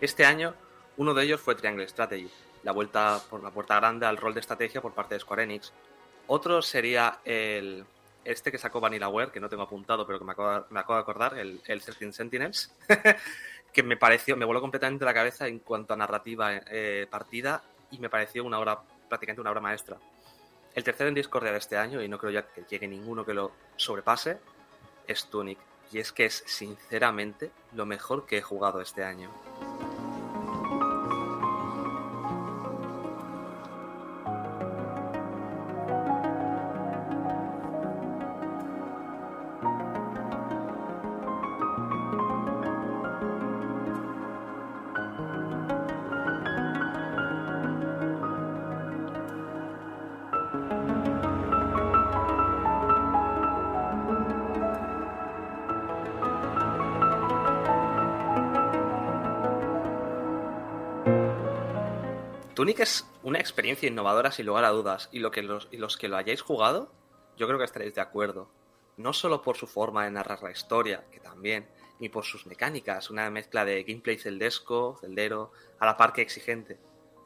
Este 0.00 0.24
año, 0.24 0.54
uno 0.96 1.14
de 1.14 1.24
ellos 1.24 1.40
fue 1.40 1.56
Triangle 1.56 1.88
Strategy, 1.88 2.30
la 2.62 2.70
vuelta 2.70 3.20
por 3.28 3.42
la 3.42 3.50
puerta 3.50 3.74
grande 3.74 4.06
al 4.06 4.16
rol 4.16 4.32
de 4.32 4.38
estrategia 4.38 4.80
por 4.80 4.94
parte 4.94 5.16
de 5.16 5.20
Square 5.20 5.42
Enix. 5.42 5.72
Otro 6.28 6.62
sería 6.62 7.18
el 7.24 7.84
este 8.24 8.52
que 8.52 8.58
sacó 8.58 8.78
VanillaWare, 8.78 9.32
que 9.32 9.40
no 9.40 9.48
tengo 9.48 9.64
apuntado, 9.64 10.06
pero 10.06 10.20
que 10.20 10.24
me 10.24 10.30
acabo, 10.30 10.66
me 10.70 10.78
acabo 10.78 10.94
de 10.94 11.02
acordar, 11.02 11.36
el, 11.36 11.60
el 11.66 11.82
13 11.82 12.12
Sentinels, 12.12 12.72
que 13.72 13.82
me 13.82 13.96
pareció, 13.96 14.36
me 14.36 14.44
voló 14.44 14.60
completamente 14.60 15.04
la 15.04 15.14
cabeza 15.14 15.48
en 15.48 15.58
cuanto 15.58 15.94
a 15.94 15.96
narrativa 15.96 16.52
eh, 16.54 17.08
partida 17.10 17.64
y 17.90 17.98
me 17.98 18.08
pareció 18.08 18.44
una 18.44 18.60
obra, 18.60 18.78
prácticamente 19.08 19.40
una 19.40 19.50
obra 19.50 19.60
maestra. 19.60 19.98
El 20.78 20.84
tercero 20.84 21.08
en 21.08 21.14
Discordia 21.16 21.50
de 21.50 21.58
este 21.58 21.76
año, 21.76 22.00
y 22.00 22.08
no 22.08 22.18
creo 22.18 22.30
ya 22.30 22.46
que 22.46 22.62
llegue 22.62 22.86
ninguno 22.86 23.24
que 23.24 23.34
lo 23.34 23.50
sobrepase, 23.74 24.38
es 25.08 25.24
Tunic. 25.24 25.58
Y 25.90 25.98
es 25.98 26.12
que 26.12 26.26
es, 26.26 26.44
sinceramente, 26.46 27.50
lo 27.74 27.84
mejor 27.84 28.26
que 28.26 28.38
he 28.38 28.42
jugado 28.42 28.80
este 28.80 29.02
año. 29.02 29.28
Tunic 62.68 62.80
es 62.80 63.06
una 63.22 63.38
experiencia 63.38 63.88
innovadora 63.88 64.30
sin 64.30 64.44
lugar 64.44 64.66
a 64.66 64.68
dudas, 64.68 65.08
y, 65.10 65.20
lo 65.20 65.30
que 65.30 65.42
los, 65.42 65.68
y 65.70 65.78
los 65.78 65.96
que 65.96 66.06
lo 66.06 66.18
hayáis 66.18 66.42
jugado, 66.42 66.92
yo 67.38 67.46
creo 67.46 67.58
que 67.58 67.64
estaréis 67.64 67.94
de 67.94 68.02
acuerdo. 68.02 68.50
No 68.98 69.14
solo 69.14 69.40
por 69.40 69.56
su 69.56 69.66
forma 69.66 70.04
de 70.04 70.10
narrar 70.10 70.42
la 70.42 70.50
historia, 70.50 71.06
que 71.10 71.18
también, 71.18 71.66
ni 71.98 72.10
por 72.10 72.26
sus 72.26 72.44
mecánicas, 72.44 73.08
una 73.08 73.30
mezcla 73.30 73.64
de 73.64 73.84
gameplay 73.84 74.18
celdesco, 74.18 74.98
celdero, 75.00 75.50
a 75.78 75.86
la 75.86 75.96
par 75.96 76.12
que 76.12 76.20
exigente. 76.20 76.78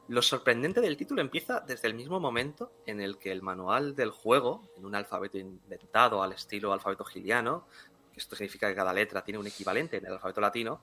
Lo 0.06 0.22
sorprendente 0.22 0.80
del 0.80 0.96
título 0.96 1.20
empieza 1.20 1.58
desde 1.58 1.88
el 1.88 1.94
mismo 1.94 2.20
momento 2.20 2.70
en 2.86 3.00
el 3.00 3.18
que 3.18 3.32
el 3.32 3.42
manual 3.42 3.96
del 3.96 4.12
juego, 4.12 4.62
en 4.76 4.84
un 4.86 4.94
alfabeto 4.94 5.38
inventado 5.38 6.22
al 6.22 6.34
estilo 6.34 6.72
alfabeto 6.72 7.02
giliano, 7.02 7.66
que 8.12 8.20
esto 8.20 8.36
significa 8.36 8.68
que 8.68 8.76
cada 8.76 8.92
letra 8.92 9.24
tiene 9.24 9.40
un 9.40 9.48
equivalente 9.48 9.96
en 9.96 10.06
el 10.06 10.12
alfabeto 10.12 10.40
latino, 10.40 10.80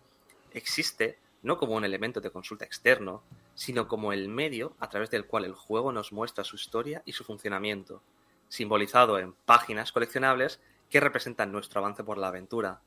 existe 0.51 1.17
no 1.43 1.57
como 1.57 1.75
un 1.75 1.85
elemento 1.85 2.19
de 2.19 2.29
consulta 2.29 2.65
externo, 2.65 3.23
sino 3.59 3.89
como 3.89 4.13
el 4.13 4.29
medio 4.29 4.73
a 4.79 4.87
través 4.87 5.09
del 5.09 5.25
cual 5.25 5.43
el 5.43 5.53
juego 5.53 5.91
nos 5.91 6.13
muestra 6.13 6.45
su 6.45 6.55
historia 6.55 7.03
y 7.03 7.11
su 7.11 7.25
funcionamiento, 7.25 8.01
simbolizado 8.47 9.19
en 9.19 9.33
páginas 9.33 9.91
coleccionables 9.91 10.61
que 10.89 11.01
representan 11.01 11.51
nuestro 11.51 11.81
avance 11.81 12.05
por 12.05 12.17
la 12.17 12.29
aventura. 12.29 12.79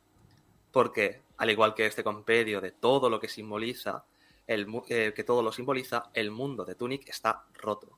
Porque, 0.71 1.21
al 1.37 1.51
igual 1.51 1.75
que 1.75 1.85
este 1.85 2.03
compendio 2.03 2.63
de 2.63 2.71
todo 2.71 3.11
lo 3.11 3.21
que 3.21 3.29
simboliza, 3.29 4.07
el, 4.47 4.67
eh, 4.89 5.13
que 5.15 5.25
todo 5.25 5.43
lo 5.43 5.53
simboliza, 5.53 6.09
el 6.15 6.31
mundo 6.31 6.65
de 6.65 6.75
Tunic 6.75 7.07
está 7.07 7.45
roto. 7.53 7.91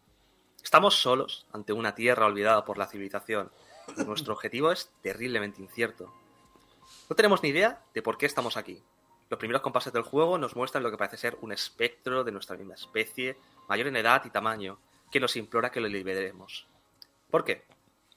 Estamos 0.60 0.96
solos 0.96 1.46
ante 1.52 1.72
una 1.72 1.94
tierra 1.94 2.26
olvidada 2.26 2.64
por 2.64 2.76
la 2.76 2.88
civilización, 2.88 3.52
y 3.96 4.02
nuestro 4.02 4.32
objetivo 4.34 4.72
es 4.72 4.90
terriblemente 5.00 5.62
incierto. 5.62 6.12
No 7.08 7.14
tenemos 7.14 7.40
ni 7.44 7.50
idea 7.50 7.84
de 7.94 8.02
por 8.02 8.18
qué 8.18 8.26
estamos 8.26 8.56
aquí, 8.56 8.82
los 9.30 9.38
primeros 9.38 9.62
compases 9.62 9.92
del 9.92 10.02
juego 10.02 10.38
nos 10.38 10.56
muestran 10.56 10.82
lo 10.82 10.90
que 10.90 10.98
parece 10.98 11.16
ser 11.16 11.38
un 11.40 11.52
espectro 11.52 12.24
de 12.24 12.32
nuestra 12.32 12.56
misma 12.56 12.74
especie, 12.74 13.36
mayor 13.68 13.86
en 13.86 13.96
edad 13.96 14.24
y 14.24 14.30
tamaño, 14.30 14.78
que 15.10 15.20
nos 15.20 15.36
implora 15.36 15.70
que 15.70 15.80
lo 15.80 15.88
liberemos. 15.88 16.66
¿Por 17.30 17.44
qué? 17.44 17.64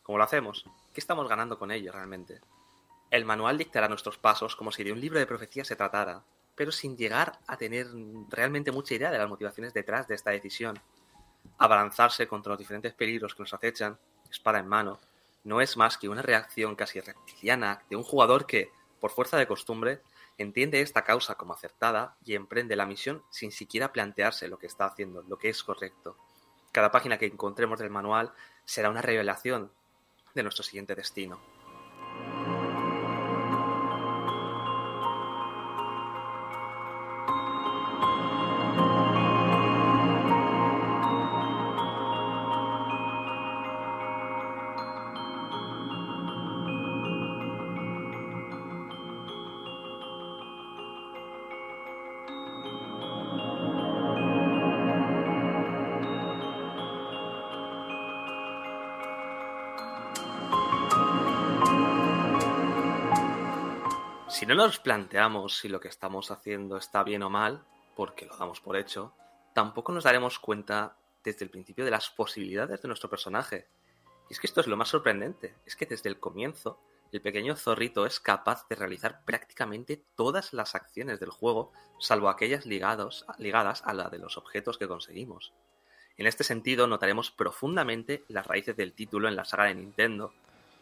¿Cómo 0.03 0.17
lo 0.17 0.23
hacemos? 0.23 0.65
¿Qué 0.93 0.99
estamos 0.99 1.27
ganando 1.27 1.57
con 1.57 1.71
ello 1.71 1.91
realmente? 1.91 2.41
El 3.09 3.25
manual 3.25 3.57
dictará 3.57 3.87
nuestros 3.87 4.17
pasos 4.17 4.55
como 4.55 4.71
si 4.71 4.83
de 4.83 4.91
un 4.91 4.99
libro 4.99 5.19
de 5.19 5.25
profecía 5.25 5.63
se 5.63 5.75
tratara, 5.75 6.23
pero 6.55 6.71
sin 6.71 6.97
llegar 6.97 7.39
a 7.47 7.55
tener 7.55 7.87
realmente 8.29 8.71
mucha 8.71 8.95
idea 8.95 9.11
de 9.11 9.17
las 9.17 9.29
motivaciones 9.29 9.73
detrás 9.73 10.07
de 10.07 10.15
esta 10.15 10.31
decisión. 10.31 10.79
Abalanzarse 11.57 12.27
contra 12.27 12.51
los 12.51 12.59
diferentes 12.59 12.93
peligros 12.93 13.33
que 13.33 13.43
nos 13.43 13.53
acechan, 13.53 13.97
espada 14.29 14.59
en 14.59 14.67
mano, 14.67 14.99
no 15.43 15.61
es 15.61 15.77
más 15.77 15.97
que 15.97 16.09
una 16.09 16.21
reacción 16.21 16.75
casi 16.75 16.99
reptiliana 16.99 17.81
de 17.89 17.95
un 17.95 18.03
jugador 18.03 18.45
que, 18.45 18.71
por 18.99 19.11
fuerza 19.11 19.37
de 19.37 19.47
costumbre, 19.47 20.01
entiende 20.37 20.81
esta 20.81 21.03
causa 21.03 21.35
como 21.35 21.53
acertada 21.53 22.17
y 22.23 22.35
emprende 22.35 22.75
la 22.75 22.85
misión 22.85 23.23
sin 23.29 23.51
siquiera 23.51 23.91
plantearse 23.91 24.47
lo 24.47 24.59
que 24.59 24.67
está 24.67 24.85
haciendo, 24.85 25.23
lo 25.23 25.37
que 25.37 25.49
es 25.49 25.63
correcto. 25.63 26.17
Cada 26.71 26.91
página 26.91 27.17
que 27.17 27.25
encontremos 27.25 27.79
del 27.79 27.89
manual 27.89 28.33
será 28.65 28.89
una 28.89 29.01
revelación 29.01 29.71
de 30.35 30.43
nuestro 30.43 30.63
siguiente 30.63 30.95
destino. 30.95 31.56
No 64.55 64.55
nos 64.55 64.79
planteamos 64.79 65.57
si 65.57 65.67
lo 65.67 65.81
que 65.81 65.89
estamos 65.89 66.31
haciendo 66.31 66.77
está 66.77 67.03
bien 67.03 67.21
o 67.23 67.29
mal, 67.29 67.65
porque 67.95 68.25
lo 68.25 68.37
damos 68.37 68.61
por 68.61 68.77
hecho, 68.77 69.13
tampoco 69.53 69.91
nos 69.91 70.05
daremos 70.05 70.39
cuenta 70.39 70.95
desde 71.21 71.43
el 71.43 71.51
principio 71.51 71.83
de 71.83 71.91
las 71.91 72.09
posibilidades 72.09 72.81
de 72.81 72.87
nuestro 72.87 73.09
personaje. 73.09 73.67
Y 74.29 74.33
es 74.33 74.39
que 74.39 74.47
esto 74.47 74.61
es 74.61 74.67
lo 74.67 74.77
más 74.77 74.87
sorprendente, 74.87 75.55
es 75.65 75.75
que 75.75 75.85
desde 75.85 76.07
el 76.07 76.19
comienzo 76.19 76.79
el 77.11 77.21
pequeño 77.21 77.55
zorrito 77.55 78.05
es 78.05 78.19
capaz 78.19 78.67
de 78.69 78.75
realizar 78.75 79.23
prácticamente 79.25 80.01
todas 80.15 80.53
las 80.53 80.75
acciones 80.75 81.19
del 81.19 81.29
juego, 81.29 81.73
salvo 81.99 82.29
aquellas 82.29 82.65
ligadas 82.65 83.25
a 83.27 83.93
la 83.93 84.09
de 84.09 84.17
los 84.17 84.37
objetos 84.37 84.77
que 84.77 84.87
conseguimos. 84.87 85.53
En 86.17 86.25
este 86.25 86.43
sentido, 86.43 86.87
notaremos 86.87 87.31
profundamente 87.31 88.23
las 88.27 88.47
raíces 88.47 88.75
del 88.75 88.93
título 88.93 89.27
en 89.27 89.35
la 89.35 89.45
saga 89.45 89.65
de 89.65 89.75
Nintendo, 89.75 90.33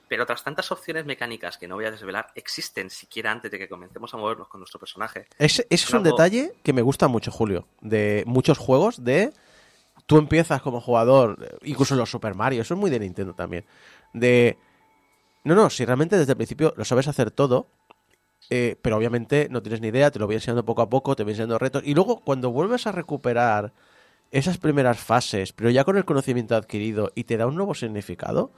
pero 0.07 0.23
otras 0.23 0.43
tantas 0.43 0.71
opciones 0.71 1.05
mecánicas 1.05 1.57
que 1.57 1.67
no 1.67 1.75
voy 1.75 1.85
a 1.85 1.91
desvelar 1.91 2.27
existen 2.35 2.89
siquiera 2.89 3.31
antes 3.31 3.51
de 3.51 3.59
que 3.59 3.67
comencemos 3.69 4.13
a 4.13 4.17
movernos 4.17 4.47
con 4.47 4.59
nuestro 4.59 4.79
personaje. 4.79 5.27
Ese, 5.37 5.65
ese 5.69 5.85
es 5.85 5.89
un 5.93 5.99
Algo- 6.05 6.11
detalle 6.11 6.53
que 6.63 6.73
me 6.73 6.81
gusta 6.81 7.07
mucho, 7.07 7.31
Julio, 7.31 7.67
de 7.81 8.23
muchos 8.25 8.57
juegos 8.57 9.03
de... 9.03 9.31
Tú 10.07 10.17
empiezas 10.19 10.61
como 10.61 10.81
jugador, 10.81 11.57
incluso 11.63 11.95
los 11.95 12.11
Super 12.11 12.35
Mario, 12.35 12.61
eso 12.61 12.75
es 12.75 12.79
muy 12.79 12.91
de 12.91 12.99
Nintendo 12.99 13.33
también, 13.33 13.65
de... 14.13 14.57
No, 15.43 15.55
no, 15.55 15.69
si 15.69 15.83
realmente 15.85 16.17
desde 16.17 16.33
el 16.33 16.37
principio 16.37 16.73
lo 16.77 16.85
sabes 16.85 17.07
hacer 17.07 17.31
todo, 17.31 17.67
eh, 18.51 18.75
pero 18.81 18.97
obviamente 18.97 19.47
no 19.49 19.61
tienes 19.63 19.81
ni 19.81 19.87
idea, 19.87 20.11
te 20.11 20.19
lo 20.19 20.27
voy 20.27 20.35
enseñando 20.35 20.63
poco 20.65 20.81
a 20.83 20.89
poco, 20.89 21.15
te 21.15 21.23
voy 21.23 21.31
enseñando 21.31 21.57
retos, 21.57 21.81
y 21.85 21.95
luego 21.95 22.19
cuando 22.19 22.51
vuelves 22.51 22.85
a 22.85 22.91
recuperar 22.91 23.73
esas 24.31 24.57
primeras 24.57 24.99
fases, 24.99 25.53
pero 25.53 25.69
ya 25.69 25.83
con 25.83 25.97
el 25.97 26.05
conocimiento 26.05 26.55
adquirido 26.55 27.11
y 27.15 27.23
te 27.23 27.37
da 27.37 27.47
un 27.47 27.55
nuevo 27.55 27.73
significado, 27.73 28.51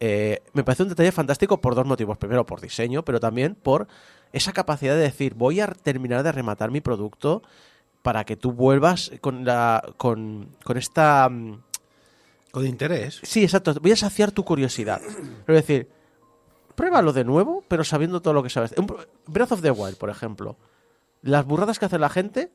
eh, 0.00 0.42
me 0.54 0.64
parece 0.64 0.82
un 0.82 0.88
detalle 0.88 1.12
fantástico 1.12 1.60
por 1.60 1.74
dos 1.74 1.86
motivos. 1.86 2.18
Primero, 2.18 2.44
por 2.46 2.60
diseño, 2.60 3.04
pero 3.04 3.20
también 3.20 3.54
por 3.54 3.86
esa 4.32 4.52
capacidad 4.52 4.94
de 4.94 5.02
decir, 5.02 5.34
voy 5.34 5.60
a 5.60 5.66
terminar 5.68 6.22
de 6.22 6.32
rematar 6.32 6.70
mi 6.70 6.80
producto 6.80 7.42
para 8.02 8.24
que 8.24 8.36
tú 8.36 8.52
vuelvas 8.52 9.12
con 9.20 9.44
la 9.44 9.82
con, 9.96 10.56
con 10.64 10.76
esta... 10.78 11.28
mm, 11.28 11.62
Con 12.50 12.66
interés. 12.66 13.20
Sí, 13.22 13.42
exacto, 13.44 13.74
voy 13.80 13.92
a 13.92 13.96
saciar 13.96 14.32
tu 14.32 14.42
curiosidad. 14.44 15.00
Pero 15.46 15.56
decir, 15.56 15.88
pruébalo 16.74 17.12
de 17.12 17.24
nuevo, 17.24 17.62
pero 17.68 17.84
sabiendo 17.84 18.20
todo 18.22 18.34
lo 18.34 18.42
que 18.42 18.50
sabes. 18.50 18.74
Breath 19.26 19.52
of 19.52 19.62
the 19.62 19.70
Wild, 19.70 19.96
por 19.98 20.10
ejemplo. 20.10 20.56
Las 21.22 21.44
burradas 21.44 21.78
que 21.78 21.84
hace 21.84 21.98
la 21.98 22.08
gente, 22.08 22.50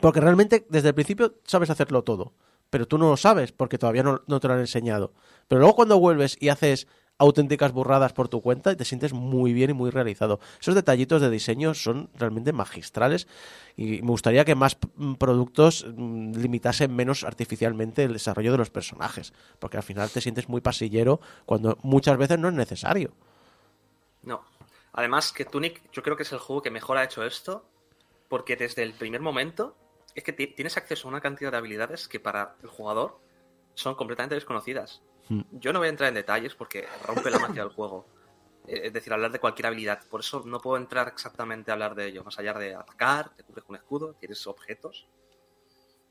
porque 0.00 0.20
realmente 0.20 0.66
desde 0.70 0.88
el 0.88 0.94
principio 0.94 1.34
sabes 1.44 1.68
hacerlo 1.68 2.02
todo, 2.02 2.32
pero 2.70 2.86
tú 2.86 2.96
no 2.98 3.10
lo 3.10 3.16
sabes 3.16 3.52
porque 3.52 3.78
todavía 3.78 4.02
no, 4.02 4.40
te 4.40 4.48
lo 4.48 4.54
han 4.54 4.60
enseñado. 4.60 5.12
Pero 5.48 5.60
luego 5.60 5.76
cuando 5.76 5.98
vuelves 5.98 6.36
y 6.40 6.48
haces 6.48 6.86
auténticas 7.18 7.72
burradas 7.72 8.14
por 8.14 8.28
tu 8.28 8.40
cuenta 8.40 8.72
y 8.72 8.76
te 8.76 8.86
sientes 8.86 9.12
muy 9.12 9.52
bien 9.52 9.70
y 9.70 9.74
muy 9.74 9.90
realizado. 9.90 10.40
Esos 10.58 10.74
detallitos 10.74 11.20
de 11.20 11.28
diseño 11.28 11.74
son 11.74 12.08
realmente 12.14 12.54
magistrales 12.54 13.28
y 13.76 14.00
me 14.00 14.08
gustaría 14.08 14.46
que 14.46 14.54
más 14.54 14.78
mm, 14.94 15.14
productos 15.14 15.84
mm, 15.86 16.36
limitasen 16.36 16.94
menos 16.96 17.24
artificialmente 17.24 18.04
el 18.04 18.14
desarrollo 18.14 18.52
de 18.52 18.58
los 18.58 18.70
personajes, 18.70 19.34
porque 19.58 19.76
al 19.76 19.82
final 19.82 20.08
te 20.08 20.22
sientes 20.22 20.48
muy 20.48 20.62
pasillero 20.62 21.20
cuando 21.44 21.76
muchas 21.82 22.16
veces 22.16 22.38
no 22.38 22.48
es 22.48 22.54
necesario. 22.54 23.12
No. 24.22 24.42
Además 24.92 25.32
que 25.32 25.44
Tunic 25.44 25.82
yo 25.92 26.02
creo 26.02 26.16
que 26.16 26.22
es 26.22 26.32
el 26.32 26.38
juego 26.38 26.62
que 26.62 26.70
mejor 26.70 26.96
ha 26.96 27.04
hecho 27.04 27.22
esto, 27.24 27.66
porque 28.28 28.56
desde 28.56 28.82
el 28.82 28.94
primer 28.94 29.20
momento 29.20 29.76
es 30.14 30.24
que 30.24 30.32
ti- 30.32 30.48
tienes 30.48 30.76
acceso 30.76 31.08
a 31.08 31.10
una 31.10 31.20
cantidad 31.20 31.50
de 31.50 31.56
habilidades 31.58 32.08
que 32.08 32.20
para 32.20 32.56
el 32.62 32.68
jugador 32.68 33.18
son 33.74 33.94
completamente 33.94 34.34
desconocidas. 34.34 35.02
Hmm. 35.28 35.42
Yo 35.52 35.72
no 35.72 35.78
voy 35.78 35.86
a 35.86 35.90
entrar 35.90 36.08
en 36.08 36.14
detalles 36.14 36.54
porque 36.54 36.86
rompe 37.06 37.30
la 37.30 37.38
magia 37.38 37.62
del 37.64 37.72
juego. 37.72 38.06
Eh, 38.66 38.80
Es 38.84 38.92
decir, 38.92 39.12
hablar 39.12 39.30
de 39.32 39.38
cualquier 39.38 39.66
habilidad. 39.66 40.02
Por 40.10 40.20
eso 40.20 40.42
no 40.44 40.60
puedo 40.60 40.76
entrar 40.76 41.08
exactamente 41.08 41.70
a 41.70 41.74
hablar 41.74 41.94
de 41.94 42.06
ello. 42.06 42.24
Más 42.24 42.38
allá 42.38 42.52
de 42.54 42.74
atacar, 42.74 43.34
te 43.36 43.44
cubres 43.44 43.64
con 43.64 43.74
un 43.76 43.80
escudo, 43.82 44.14
tienes 44.14 44.46
objetos. 44.46 45.06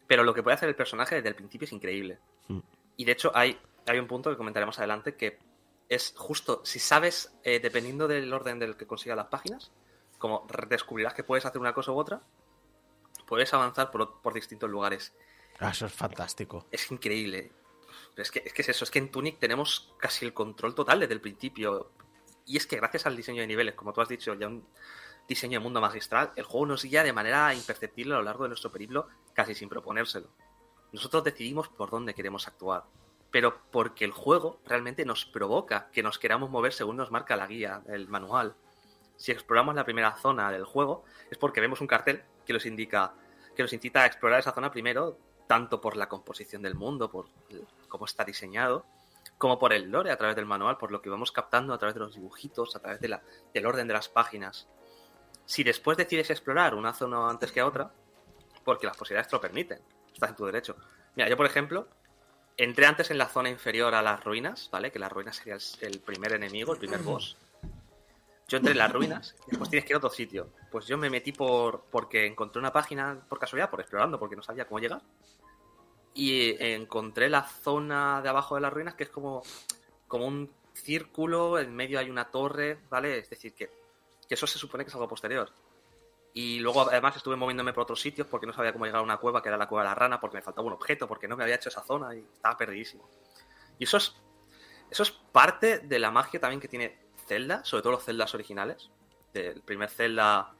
Pero 0.07 0.23
lo 0.23 0.33
que 0.33 0.41
puede 0.41 0.55
hacer 0.55 0.69
el 0.69 0.75
personaje 0.75 1.15
desde 1.15 1.29
el 1.29 1.35
principio 1.35 1.65
es 1.65 1.73
increíble. 1.73 2.19
Hmm. 2.47 2.59
Y 2.97 3.05
de 3.05 3.11
hecho 3.11 3.31
hay, 3.35 3.59
hay 3.85 3.99
un 3.99 4.07
punto 4.07 4.29
que 4.29 4.37
comentaremos 4.37 4.77
adelante 4.79 5.15
que 5.15 5.37
es 5.87 6.13
justo, 6.17 6.61
si 6.63 6.79
sabes, 6.79 7.33
eh, 7.43 7.59
dependiendo 7.59 8.07
del 8.07 8.31
orden 8.31 8.59
del 8.59 8.77
que 8.77 8.85
consigas 8.87 9.17
las 9.17 9.27
páginas, 9.27 9.71
como 10.17 10.45
descubrirás 10.67 11.13
que 11.13 11.23
puedes 11.23 11.45
hacer 11.45 11.59
una 11.59 11.73
cosa 11.73 11.91
u 11.91 11.97
otra, 11.97 12.21
puedes 13.29 13.53
avanzar 13.53 13.91
por, 13.91 14.21
por 14.21 14.33
distintos 14.33 14.67
lugares. 14.69 15.13
Ah, 15.59 15.69
Eso 15.69 15.85
es 15.85 15.93
fantástico. 15.93 16.65
Es 16.71 16.89
increíble. 16.91 17.51
Es 18.17 18.31
que, 18.31 18.41
es 18.43 18.53
que 18.53 18.63
es 18.63 18.69
eso, 18.69 18.83
es 18.83 18.91
que 18.91 18.97
en 18.97 19.11
Tunic 19.11 19.37
tenemos 19.39 19.93
casi 19.99 20.25
el 20.25 20.33
control 20.33 20.73
total 20.73 20.99
desde 20.99 21.13
el 21.13 21.21
principio. 21.21 21.91
Y 22.45 22.57
es 22.57 22.65
que 22.65 22.77
gracias 22.77 23.05
al 23.05 23.15
diseño 23.15 23.41
de 23.41 23.47
niveles, 23.47 23.75
como 23.75 23.93
tú 23.93 24.01
has 24.01 24.09
dicho, 24.09 24.33
ya 24.33 24.47
un 24.47 24.67
diseño 25.27 25.59
de 25.59 25.63
mundo 25.63 25.79
magistral, 25.79 26.31
el 26.35 26.43
juego 26.43 26.65
nos 26.65 26.83
guía 26.83 27.03
de 27.03 27.13
manera 27.13 27.53
imperceptible 27.53 28.15
a 28.15 28.17
lo 28.17 28.23
largo 28.23 28.43
de 28.43 28.49
nuestro 28.49 28.71
periplo, 28.71 29.07
casi 29.33 29.53
sin 29.53 29.69
proponérselo. 29.69 30.27
Nosotros 30.91 31.23
decidimos 31.23 31.69
por 31.69 31.91
dónde 31.91 32.15
queremos 32.15 32.47
actuar, 32.47 32.85
pero 33.29 33.61
porque 33.71 34.05
el 34.05 34.11
juego 34.11 34.59
realmente 34.65 35.05
nos 35.05 35.25
provoca 35.25 35.91
que 35.91 36.01
nos 36.01 36.17
queramos 36.17 36.49
mover 36.49 36.73
según 36.73 36.97
nos 36.97 37.11
marca 37.11 37.35
la 37.35 37.45
guía, 37.45 37.83
el 37.87 38.07
manual. 38.07 38.55
Si 39.17 39.31
exploramos 39.31 39.75
la 39.75 39.85
primera 39.85 40.17
zona 40.17 40.51
del 40.51 40.65
juego, 40.65 41.05
es 41.29 41.37
porque 41.37 41.61
vemos 41.61 41.79
un 41.79 41.87
cartel 41.87 42.23
que 42.49 42.53
nos 42.53 42.65
indica, 42.65 43.13
que 43.55 43.61
nos 43.61 43.71
incita 43.73 44.01
a 44.01 44.05
explorar 44.07 44.39
esa 44.39 44.51
zona 44.53 44.71
primero, 44.71 45.19
tanto 45.45 45.79
por 45.79 45.95
la 45.95 46.09
composición 46.09 46.63
del 46.63 46.73
mundo, 46.73 47.11
por 47.11 47.27
cómo 47.87 48.05
está 48.05 48.25
diseñado, 48.25 48.87
como 49.37 49.59
por 49.59 49.71
el 49.71 49.91
lore 49.91 50.09
a 50.09 50.17
través 50.17 50.35
del 50.35 50.47
manual, 50.47 50.77
por 50.79 50.91
lo 50.91 50.99
que 50.99 51.11
vamos 51.11 51.31
captando 51.31 51.75
a 51.75 51.77
través 51.77 51.93
de 51.93 51.99
los 51.99 52.15
dibujitos, 52.15 52.75
a 52.75 52.79
través 52.79 52.99
de 53.01 53.07
la- 53.09 53.21
del 53.53 53.67
orden 53.67 53.87
de 53.87 53.93
las 53.93 54.09
páginas. 54.09 54.67
Si 55.45 55.63
después 55.63 55.95
decides 55.95 56.31
explorar 56.31 56.73
una 56.73 56.91
zona 56.91 57.29
antes 57.29 57.51
que 57.51 57.61
otra, 57.61 57.91
porque 58.65 58.87
las 58.87 58.97
posibilidades 58.97 59.27
te 59.27 59.35
lo 59.35 59.41
permiten, 59.41 59.79
estás 60.11 60.31
en 60.31 60.35
tu 60.35 60.45
derecho. 60.47 60.75
Mira, 61.15 61.29
yo 61.29 61.37
por 61.37 61.45
ejemplo, 61.45 61.87
entré 62.57 62.87
antes 62.87 63.11
en 63.11 63.19
la 63.19 63.27
zona 63.27 63.49
inferior 63.49 63.93
a 63.93 64.01
las 64.01 64.23
ruinas, 64.23 64.69
¿vale? 64.71 64.91
Que 64.91 64.97
las 64.97 65.11
ruinas 65.11 65.35
sería 65.35 65.53
el, 65.53 65.61
el 65.81 65.99
primer 65.99 66.33
enemigo, 66.33 66.73
el 66.73 66.79
primer 66.79 67.01
boss. 67.03 67.37
Yo 68.49 68.57
entré 68.57 68.71
en 68.71 68.79
las 68.79 68.91
ruinas 68.91 69.35
y 69.45 69.51
después 69.51 69.69
tienes 69.69 69.85
que 69.85 69.93
ir 69.93 69.95
a 69.95 69.99
otro 69.99 70.09
sitio. 70.09 70.49
Pues 70.71 70.87
yo 70.87 70.97
me 70.97 71.09
metí 71.09 71.31
por 71.31 71.83
porque 71.91 72.25
encontré 72.25 72.59
una 72.59 72.73
página 72.73 73.23
por 73.29 73.37
casualidad, 73.37 73.69
por 73.69 73.79
explorando, 73.79 74.19
porque 74.19 74.35
no 74.35 74.41
sabía 74.41 74.65
cómo 74.65 74.79
llegar. 74.79 75.03
Y 76.15 76.55
encontré 76.59 77.29
la 77.29 77.43
zona 77.43 78.23
de 78.23 78.29
abajo 78.29 78.55
de 78.55 78.61
las 78.61 78.73
ruinas 78.73 78.95
que 78.95 79.03
es 79.03 79.09
como, 79.11 79.43
como 80.07 80.25
un 80.25 80.51
círculo, 80.73 81.59
en 81.59 81.75
medio 81.75 81.99
hay 81.99 82.09
una 82.09 82.31
torre, 82.31 82.79
¿vale? 82.89 83.19
Es 83.19 83.29
decir, 83.29 83.53
que, 83.53 83.69
que 84.27 84.33
eso 84.33 84.47
se 84.47 84.57
supone 84.57 84.83
que 84.83 84.89
es 84.89 84.95
algo 84.95 85.07
posterior. 85.07 85.51
Y 86.33 86.59
luego 86.59 86.81
además 86.81 87.15
estuve 87.17 87.35
moviéndome 87.35 87.73
por 87.73 87.83
otros 87.83 88.01
sitios 88.01 88.25
porque 88.25 88.47
no 88.47 88.53
sabía 88.53 88.73
cómo 88.73 88.85
llegar 88.85 89.01
a 89.01 89.03
una 89.03 89.17
cueva, 89.17 89.43
que 89.43 89.49
era 89.49 89.57
la 89.57 89.67
cueva 89.67 89.83
de 89.83 89.89
la 89.89 89.95
rana, 89.95 90.19
porque 90.19 90.37
me 90.37 90.41
faltaba 90.41 90.65
un 90.65 90.73
objeto, 90.73 91.07
porque 91.07 91.27
no 91.27 91.37
me 91.37 91.43
había 91.43 91.55
hecho 91.55 91.69
esa 91.69 91.83
zona 91.83 92.15
y 92.15 92.19
estaba 92.19 92.57
perdidísimo. 92.57 93.07
Y 93.77 93.83
eso 93.83 93.97
es, 93.97 94.15
eso 94.89 95.03
es 95.03 95.11
parte 95.11 95.79
de 95.79 95.99
la 95.99 96.09
magia 96.09 96.39
también 96.39 96.59
que 96.59 96.67
tiene 96.67 97.08
Zelda, 97.29 97.63
sobre 97.63 97.83
todo 97.83 97.93
los 97.93 98.03
Zeldas 98.03 98.33
originales. 98.33 98.89
Del 99.33 99.61
primer 99.61 99.89
Zelda, 99.89 100.51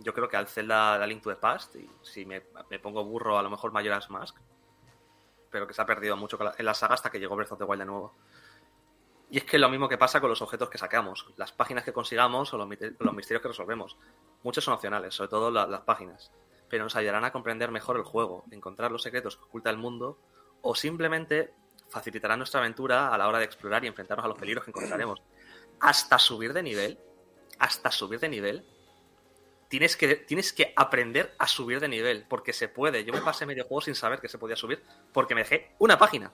yo 0.00 0.12
creo 0.12 0.28
que 0.28 0.36
al 0.36 0.48
Zelda 0.48 0.98
la 0.98 1.06
Link 1.06 1.22
to 1.22 1.30
the 1.30 1.36
Past, 1.36 1.76
y 1.76 1.88
si 2.02 2.26
me, 2.26 2.40
pongo 2.40 3.04
burro, 3.04 3.38
a 3.38 3.42
lo 3.42 3.48
mejor 3.48 3.70
Majora's 3.70 4.10
Mask, 4.10 4.36
pero 5.50 5.66
que 5.68 5.74
se 5.74 5.80
ha 5.80 5.86
perdido 5.86 6.16
mucho 6.16 6.36
en 6.58 6.64
la 6.66 6.74
saga 6.74 6.94
hasta 6.94 7.10
que 7.10 7.20
llegó 7.20 7.36
Breath 7.36 7.52
of 7.52 7.58
the 7.58 7.64
Wild 7.64 7.82
de 7.82 7.86
nuevo. 7.86 8.12
Y 9.30 9.38
es 9.38 9.44
que 9.44 9.58
lo 9.58 9.68
mismo 9.68 9.88
que 9.88 9.96
pasa 9.96 10.20
con 10.20 10.28
los 10.28 10.42
objetos 10.42 10.68
que 10.68 10.76
sacamos, 10.76 11.26
las 11.36 11.52
páginas 11.52 11.84
que 11.84 11.92
consigamos 11.92 12.52
o 12.52 12.58
los, 12.58 12.66
misterios 12.68 13.40
que 13.40 13.48
resolvemos. 13.48 13.96
Muchos 14.42 14.64
son 14.64 14.74
opcionales, 14.74 15.14
sobre 15.14 15.30
todo 15.30 15.50
la- 15.50 15.66
las 15.66 15.82
páginas, 15.82 16.32
pero 16.68 16.84
nos 16.84 16.96
ayudarán 16.96 17.24
a 17.24 17.32
comprender 17.32 17.70
mejor 17.70 17.96
el 17.96 18.02
juego, 18.02 18.44
encontrar 18.50 18.90
los 18.90 19.02
secretos 19.02 19.36
que 19.36 19.44
oculta 19.44 19.70
el 19.70 19.78
mundo 19.78 20.18
o 20.62 20.74
simplemente 20.74 21.54
facilitarán 21.88 22.38
nuestra 22.40 22.60
aventura 22.60 23.14
a 23.14 23.18
la 23.18 23.28
hora 23.28 23.38
de 23.38 23.44
explorar 23.44 23.84
y 23.84 23.86
enfrentarnos 23.86 24.24
a 24.24 24.28
los 24.28 24.38
peligros 24.38 24.64
que 24.64 24.70
encontraremos. 24.70 25.22
Hasta 25.82 26.18
subir 26.18 26.52
de 26.52 26.62
nivel, 26.62 26.98
hasta 27.58 27.90
subir 27.90 28.20
de 28.20 28.28
nivel, 28.28 28.64
tienes 29.68 29.96
que, 29.96 30.14
tienes 30.14 30.52
que 30.52 30.72
aprender 30.76 31.34
a 31.38 31.48
subir 31.48 31.80
de 31.80 31.88
nivel, 31.88 32.24
porque 32.28 32.52
se 32.52 32.68
puede. 32.68 33.04
Yo 33.04 33.12
me 33.12 33.20
pasé 33.20 33.46
medio 33.46 33.64
juego 33.64 33.80
sin 33.80 33.94
saber 33.94 34.20
que 34.20 34.28
se 34.28 34.38
podía 34.38 34.56
subir, 34.56 34.82
porque 35.12 35.34
me 35.34 35.42
dejé 35.42 35.74
una 35.78 35.98
página. 35.98 36.32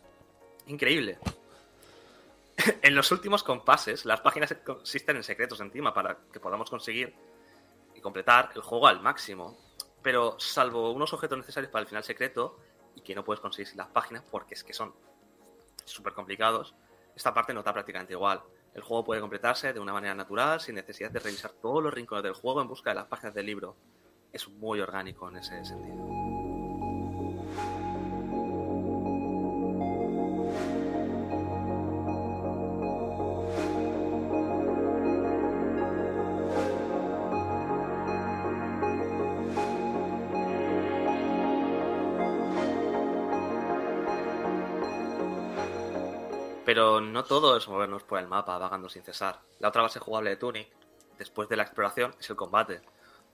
Increíble. 0.67 1.19
en 2.83 2.95
los 2.95 3.11
últimos 3.11 3.43
compases, 3.43 4.05
las 4.05 4.21
páginas 4.21 4.55
consisten 4.65 5.17
en 5.17 5.25
secretos 5.25 5.61
encima 5.61 5.95
para 5.95 6.19
que 6.33 6.41
podamos 6.41 6.69
conseguir 6.69 7.15
y 7.95 8.01
completar 8.01 8.51
el 8.55 8.61
juego 8.61 8.87
al 8.87 9.01
máximo. 9.01 9.57
Pero 10.03 10.39
salvo 10.39 10.93
unos 10.93 11.13
objetos 11.15 11.39
necesarios 11.39 11.73
para 11.73 11.83
el 11.83 11.89
final 11.89 12.05
secreto, 12.05 12.59
y 12.95 13.01
que 13.01 13.15
no 13.15 13.25
puedes 13.25 13.41
conseguir 13.41 13.69
sin 13.69 13.79
las 13.79 13.89
páginas, 13.89 14.25
porque 14.31 14.55
es 14.55 14.63
que 14.63 14.75
son 14.75 14.95
súper 15.85 16.13
complicados, 16.13 16.75
esta 17.15 17.33
parte 17.33 17.55
no 17.55 17.61
está 17.61 17.73
prácticamente 17.73 18.13
igual. 18.13 18.43
El 18.79 18.85
juego 18.85 19.05
puede 19.05 19.21
completarse 19.21 19.73
de 19.73 19.81
una 19.81 19.93
manera 19.93 20.15
natural, 20.15 20.61
sin 20.61 20.77
necesidad 20.77 21.11
de 21.11 21.19
revisar 21.19 21.51
todos 21.51 21.83
los 21.83 21.93
rincones 21.93 22.23
del 22.23 22.33
juego 22.33 22.63
en 22.63 22.69
busca 22.69 22.91
de 22.91 22.95
las 22.95 23.07
páginas 23.07 23.35
del 23.35 23.47
libro. 23.47 23.75
Es 24.33 24.49
muy 24.49 24.81
orgánico 24.81 25.29
en 25.29 25.39
ese 25.39 25.65
sentido. 25.65 26.18
No 47.13 47.25
todo 47.25 47.57
es 47.57 47.69
movernos 47.69 48.03
por 48.05 48.19
el 48.19 48.29
mapa 48.29 48.59
vagando 48.59 48.89
sin 48.89 49.03
cesar. 49.03 49.41
La 49.59 49.69
otra 49.69 49.83
base 49.83 49.99
jugable 49.99 50.31
de 50.31 50.37
Tunic, 50.37 50.69
después 51.19 51.49
de 51.49 51.57
la 51.57 51.65
exploración, 51.65 52.15
es 52.19 52.31
el 52.31 52.37
combate. 52.37 52.81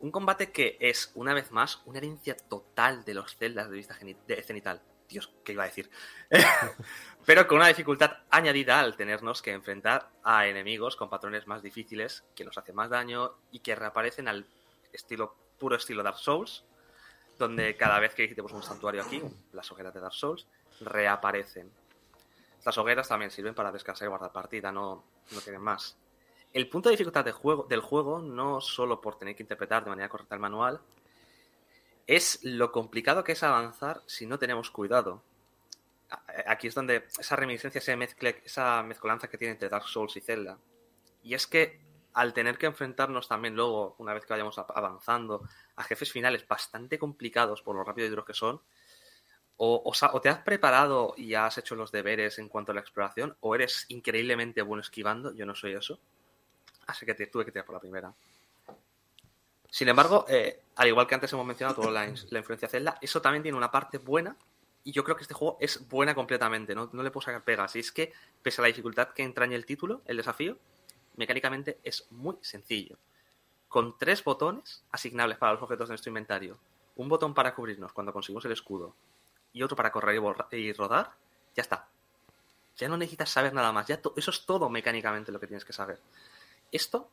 Un 0.01 0.11
combate 0.11 0.51
que 0.51 0.77
es, 0.81 1.13
una 1.15 1.35
vez 1.35 1.51
más, 1.51 1.83
una 1.87 1.99
herencia 1.99 2.37
total 2.37 3.05
de 3.05 3.15
los 3.15 3.37
celdas 3.37 3.71
de 3.71 3.77
vista 3.77 3.97
de 4.27 4.43
cenital. 4.43 4.83
Dios, 5.09 5.33
¿qué 5.45 5.53
iba 5.53 5.65
a 5.65 5.67
decir? 5.67 5.91
Pero 7.27 7.47
con 7.47 7.59
una 7.59 7.69
dificultad 7.69 8.19
añadida 8.31 8.81
al 8.81 8.97
tenernos 8.97 9.43
que 9.43 9.53
enfrentar 9.53 10.11
a 10.23 10.47
enemigos 10.47 10.97
con 10.97 11.09
patrones 11.09 11.47
más 11.47 11.63
difíciles, 11.63 12.25
que 12.35 12.45
nos 12.45 12.59
hacen 12.59 12.75
más 12.75 12.91
daño 12.91 13.35
y 13.51 13.61
que 13.61 13.75
reaparecen 13.75 14.29
al 14.29 14.47
estilo 14.93 15.37
puro 15.59 15.77
estilo 15.77 16.03
Dark 16.03 16.19
Souls, 16.19 16.65
donde 17.39 17.77
cada 17.77 17.99
vez 17.99 18.15
que 18.15 18.23
visitemos 18.23 18.53
un 18.53 18.63
santuario 18.63 19.03
aquí, 19.03 19.23
las 19.53 19.71
hogueras 19.71 19.95
de 19.95 20.01
Dark 20.01 20.15
Souls, 20.15 20.47
reaparecen 20.81 21.71
las 22.65 22.79
hogueras 22.79 23.09
también 23.09 23.31
sirven 23.31 23.55
para 23.55 23.73
descansar 23.73 24.07
y 24.07 24.09
guardar 24.09 24.33
partida, 24.33 24.73
no, 24.73 25.05
no 25.31 25.41
tienen 25.41 25.63
más. 25.63 25.97
El 26.53 26.69
punto 26.69 26.89
de 26.89 26.95
dificultad 26.95 27.29
juego, 27.33 27.65
del 27.69 27.81
juego, 27.81 28.21
no 28.21 28.61
solo 28.61 29.01
por 29.01 29.19
tener 29.19 29.35
que 29.35 29.43
interpretar 29.43 29.85
de 29.85 29.91
manera 29.91 30.09
correcta 30.09 30.35
el 30.35 30.41
manual, 30.41 30.81
es 32.07 32.41
lo 32.45 32.71
complicado 32.71 33.25
que 33.25 33.33
es 33.33 33.43
avanzar 33.43 34.03
si 34.07 34.27
no 34.27 34.39
tenemos 34.39 34.71
cuidado. 34.71 35.23
Aquí 36.47 36.69
es 36.69 36.75
donde 36.75 37.07
esa 37.19 37.35
reminiscencia, 37.35 37.81
esa, 37.81 37.97
mezcle, 37.97 38.43
esa 38.45 38.83
mezcolanza 38.83 39.29
que 39.29 39.39
tiene 39.39 39.53
entre 39.53 39.69
Dark 39.69 39.89
Souls 39.89 40.17
y 40.17 40.21
Zelda. 40.21 40.59
Y 41.23 41.35
es 41.35 41.47
que 41.47 41.81
al 42.13 42.33
tener 42.33 42.57
que 42.57 42.67
enfrentarnos 42.67 43.27
también 43.27 43.57
luego, 43.57 43.97
una 43.99 44.15
vez 44.15 44.25
que 44.25 44.33
vayamos 44.33 44.57
avanzando, 44.59 45.43
a 45.77 45.83
jefes 45.83 46.13
finales 46.13 46.47
bastante 46.47 46.99
complicados 46.99 47.63
por 47.63 47.75
lo 47.75 47.83
rápido 47.83 48.07
y 48.07 48.11
duros 48.11 48.25
que 48.25 48.35
son, 48.35 48.61
o, 49.57 50.21
te 50.21 50.29
has 50.29 50.39
preparado 50.41 51.15
y 51.17 51.35
has 51.35 51.59
hecho 51.59 51.75
los 51.75 51.93
deberes 51.93 52.39
en 52.39 52.49
cuanto 52.49 52.73
a 52.73 52.75
la 52.75 52.81
exploración, 52.81 53.37
o 53.41 53.55
eres 53.55 53.87
increíblemente 53.89 54.63
bueno 54.63 54.81
esquivando, 54.81 55.35
yo 55.35 55.47
no 55.47 55.55
soy 55.55 55.75
eso. 55.75 55.99
Así 56.87 57.07
que 57.07 57.15
te, 57.15 57.27
tuve 57.29 57.45
que 57.45 57.53
tirar 57.53 57.65
por 57.65 57.75
la 57.75 57.81
primera. 57.81 58.13
Sin 59.71 59.89
embargo, 59.89 60.27
eh, 60.29 60.63
al 60.77 60.89
igual 60.89 61.07
que 61.07 61.15
antes 61.15 61.33
hemos 61.33 61.47
mencionado 61.47 61.81
toda 61.81 61.91
la, 61.91 62.07
influencia 62.07 62.69
Zelda, 62.69 62.99
eso 63.01 63.23
también 63.23 63.43
tiene 63.43 63.57
una 63.59 63.71
parte 63.71 63.99
buena. 63.99 64.37
Y 64.87 64.93
yo 64.93 65.03
creo 65.03 65.17
que 65.17 65.23
este 65.23 65.35
juego 65.35 65.57
es 65.61 65.89
buena 65.89 66.15
completamente, 66.15 66.75
no, 66.75 66.91
no 66.93 67.03
le 67.03 67.11
puedo 67.11 67.25
sacar 67.25 67.43
pegas. 67.43 67.75
Y 67.75 67.79
es 67.79 67.91
que, 67.91 68.13
pese 68.43 68.61
a 68.61 68.63
la 68.63 68.69
dificultad 68.69 69.09
que 69.09 69.23
entraña 69.23 69.57
el 69.57 69.65
título, 69.65 70.03
el 70.05 70.19
desafío, 70.19 70.59
mecánicamente 71.17 71.79
es 71.83 72.07
muy 72.11 72.37
sencillo. 72.43 72.99
Con 73.69 73.97
tres 73.99 74.23
botones 74.23 74.85
asignables 74.93 75.39
para 75.39 75.55
los 75.55 75.63
objetos 75.63 75.89
de 75.89 75.93
nuestro 75.93 76.11
inventario, 76.11 76.59
un 76.97 77.09
botón 77.09 77.35
para 77.35 77.55
cubrirnos 77.55 77.93
cuando 77.93 78.13
conseguimos 78.13 78.45
el 78.45 78.53
escudo, 78.53 78.95
y 79.55 79.63
otro 79.63 79.77
para 79.77 79.93
correr 79.93 80.21
y, 80.51 80.73
rodar, 80.73 81.13
ya 81.55 81.63
está. 81.63 81.89
Ya 82.77 82.89
no 82.89 82.97
necesitas 82.97 83.31
saber 83.31 83.55
nada 83.55 83.73
más. 83.73 83.87
Ya 83.87 84.01
eso 84.17 84.31
es 84.31 84.45
todo 84.45 84.69
mecánicamente 84.69 85.33
lo 85.33 85.41
que 85.41 85.47
tienes 85.47 85.65
que 85.65 85.73
saber. 85.73 86.01
Esto 86.73 87.09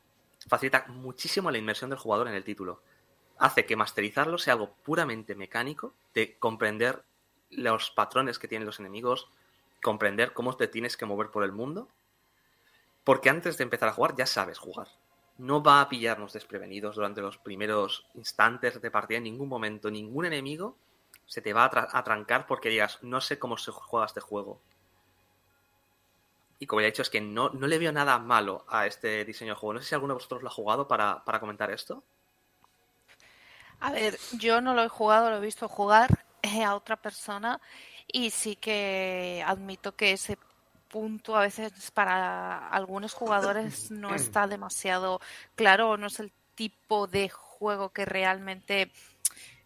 facilita 0.48 0.86
muchísimo 0.88 1.52
la 1.52 1.60
inmersión 1.60 1.92
del 1.92 2.00
jugador 2.00 2.28
en 2.28 2.34
el 2.34 2.44
título. 2.44 2.82
Hace 3.38 3.66
que 3.68 3.76
masterizarlo 3.76 4.40
sea 4.40 4.54
algo 4.54 4.74
puramente 4.84 5.36
mecánico, 5.36 5.94
de 6.16 6.36
comprender 6.38 7.04
los 7.52 7.92
patrones 7.92 8.40
que 8.40 8.48
tienen 8.48 8.66
los 8.66 8.80
enemigos, 8.80 9.30
comprender 9.84 10.34
cómo 10.34 10.58
te 10.58 10.68
tienes 10.68 10.98
que 10.98 11.06
mover 11.06 11.30
por 11.30 11.44
el 11.44 11.52
mundo. 11.52 11.90
Porque 13.04 13.30
antes 13.30 13.58
de 13.58 13.64
empezar 13.64 13.90
a 13.90 13.94
jugar 13.94 14.16
ya 14.16 14.26
sabes 14.26 14.58
jugar. 14.58 14.88
No 15.38 15.62
va 15.62 15.82
a 15.82 15.90
pillarnos 15.90 16.34
desprevenidos 16.34 16.96
durante 16.96 17.22
los 17.22 17.38
primeros 17.38 18.08
instantes 18.16 18.82
de 18.82 18.92
partida 18.92 19.18
en 19.18 19.26
ningún 19.26 19.48
momento. 19.48 19.92
Ningún 19.92 20.26
enemigo 20.26 20.76
se 21.32 21.42
te 21.42 21.54
va 21.54 21.72
a, 21.74 22.04
trancar 22.04 22.46
porque 22.46 22.68
digas, 22.68 23.00
no 23.04 23.22
sé 23.22 23.40
cómo 23.40 23.56
se 23.56 23.72
juega 23.72 24.06
este 24.06 24.20
juego. 24.20 24.60
Y 26.60 26.68
como 26.68 26.82
ya 26.82 26.88
he 26.88 26.92
dicho, 26.92 27.04
es 27.04 27.10
que 27.10 27.22
no, 27.22 27.52
no 27.52 27.68
le 27.68 27.80
veo 27.80 27.94
nada 27.94 28.20
malo 28.20 28.66
a 28.68 28.86
este 28.86 29.24
diseño 29.24 29.54
de 29.54 29.56
juego. 29.56 29.76
No 29.76 29.80
sé 29.80 29.88
si 29.88 29.96
alguno 29.96 30.14
de 30.14 30.18
vosotros 30.18 30.44
lo 30.44 30.50
ha 30.50 30.54
jugado 30.54 30.90
para, 30.90 31.24
comentar 31.40 31.72
esto. 31.72 32.04
A 33.80 33.94
ver, 33.94 34.20
yo 34.34 34.60
no 34.60 34.74
lo 34.74 34.84
he 34.84 34.90
jugado, 34.90 35.30
lo 35.30 35.38
he 35.38 35.40
visto 35.40 35.70
jugar 35.70 36.26
eh, 36.42 36.66
a 36.66 36.76
otra 36.76 36.98
persona 36.98 37.62
y 38.08 38.32
sí 38.32 38.58
que 38.58 39.42
admito 39.48 39.96
que 39.96 40.12
ese 40.12 40.38
punto 40.90 41.38
a 41.38 41.44
veces 41.44 41.92
para 41.92 42.68
algunos 42.68 43.14
jugadores 43.14 43.90
no 43.90 44.14
está 44.14 44.48
demasiado 44.48 45.22
claro, 45.56 45.96
no 45.96 46.08
es 46.08 46.20
el 46.20 46.34
tipo 46.56 47.08
de 47.08 47.30
juego 47.30 47.92
que 47.92 48.04
realmente 48.04 48.92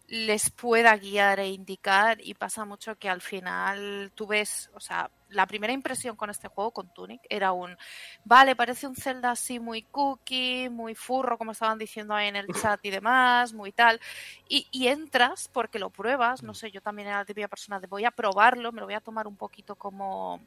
les 0.08 0.50
pueda 0.50 0.96
guiar 0.96 1.40
e 1.40 1.48
indicar 1.48 2.20
y 2.20 2.34
pasa 2.34 2.64
mucho 2.64 2.96
que 2.96 3.08
al 3.08 3.20
final 3.20 4.12
tú 4.14 4.26
ves, 4.26 4.70
o 4.74 4.80
sea, 4.80 5.10
la 5.30 5.46
primera 5.46 5.72
impresión 5.72 6.14
con 6.14 6.30
este 6.30 6.48
juego, 6.48 6.70
con 6.70 6.92
Tunic, 6.94 7.20
era 7.28 7.52
un, 7.52 7.76
vale, 8.24 8.54
parece 8.54 8.86
un 8.86 8.94
Zelda 8.94 9.32
así 9.32 9.58
muy 9.58 9.82
cookie, 9.82 10.68
muy 10.68 10.94
furro, 10.94 11.36
como 11.36 11.52
estaban 11.52 11.78
diciendo 11.78 12.14
ahí 12.14 12.28
en 12.28 12.36
el 12.36 12.46
chat 12.60 12.78
y 12.84 12.90
demás, 12.90 13.52
muy 13.52 13.72
tal, 13.72 14.00
y, 14.48 14.68
y 14.70 14.86
entras 14.86 15.50
porque 15.52 15.80
lo 15.80 15.90
pruebas, 15.90 16.42
no 16.42 16.54
sé, 16.54 16.70
yo 16.70 16.80
también 16.80 17.08
era 17.08 17.18
la 17.18 17.24
típica 17.24 17.48
persona 17.48 17.80
de 17.80 17.88
voy 17.88 18.04
a 18.04 18.12
probarlo, 18.12 18.70
me 18.70 18.80
lo 18.80 18.86
voy 18.86 18.94
a 18.94 19.00
tomar 19.00 19.26
un 19.26 19.36
poquito 19.36 19.74
como 19.74 20.40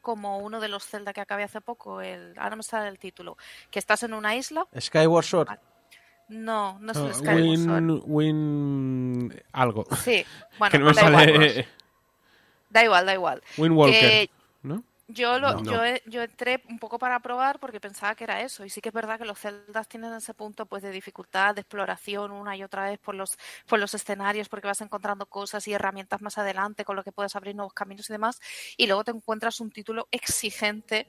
como 0.00 0.38
uno 0.38 0.60
de 0.60 0.68
los 0.68 0.86
Zelda 0.86 1.12
que 1.12 1.20
acabé 1.20 1.42
hace 1.42 1.60
poco, 1.60 2.00
el, 2.00 2.32
ahora 2.38 2.54
me 2.54 2.62
sale 2.62 2.88
el 2.88 2.96
título, 2.96 3.36
que 3.72 3.80
estás 3.80 4.04
en 4.04 4.14
una 4.14 4.36
isla. 4.36 4.64
Skyward 4.78 5.24
Sword. 5.24 5.48
No, 6.28 6.78
no 6.80 6.92
es 6.92 6.98
ah, 6.98 7.12
Skyward 7.12 8.02
Win, 8.04 9.42
algo. 9.52 9.86
Sí, 10.02 10.24
bueno, 10.58 10.92
da, 10.92 11.08
igual. 11.08 11.66
da 12.70 12.84
igual. 12.84 13.06
Da 13.06 13.14
igual, 13.14 13.42
Win 13.56 13.72
Walker. 13.72 14.28
Yo, 15.08 15.38
lo, 15.38 15.62
Yo, 15.62 15.80
yo, 16.06 16.22
entré 16.22 16.62
un 16.68 16.80
poco 16.80 16.98
para 16.98 17.20
probar 17.20 17.60
porque 17.60 17.78
pensaba 17.78 18.16
que 18.16 18.24
era 18.24 18.42
eso. 18.42 18.64
Y 18.64 18.70
sí 18.70 18.80
que 18.80 18.88
es 18.88 18.94
verdad 18.94 19.18
que 19.18 19.24
los 19.24 19.38
celdas 19.38 19.86
tienen 19.86 20.12
ese 20.12 20.34
punto 20.34 20.66
pues 20.66 20.82
de 20.82 20.90
dificultad, 20.90 21.54
de 21.54 21.60
exploración 21.60 22.32
una 22.32 22.56
y 22.56 22.64
otra 22.64 22.86
vez 22.86 22.98
por 22.98 23.14
los, 23.14 23.38
por 23.68 23.78
los 23.78 23.94
escenarios, 23.94 24.48
porque 24.48 24.66
vas 24.66 24.80
encontrando 24.80 25.26
cosas 25.26 25.68
y 25.68 25.72
herramientas 25.72 26.22
más 26.22 26.38
adelante 26.38 26.84
con 26.84 26.96
lo 26.96 27.04
que 27.04 27.12
puedes 27.12 27.36
abrir 27.36 27.54
nuevos 27.54 27.72
caminos 27.72 28.10
y 28.10 28.14
demás. 28.14 28.40
Y 28.76 28.88
luego 28.88 29.04
te 29.04 29.12
encuentras 29.12 29.60
un 29.60 29.70
título 29.70 30.08
exigente. 30.10 31.06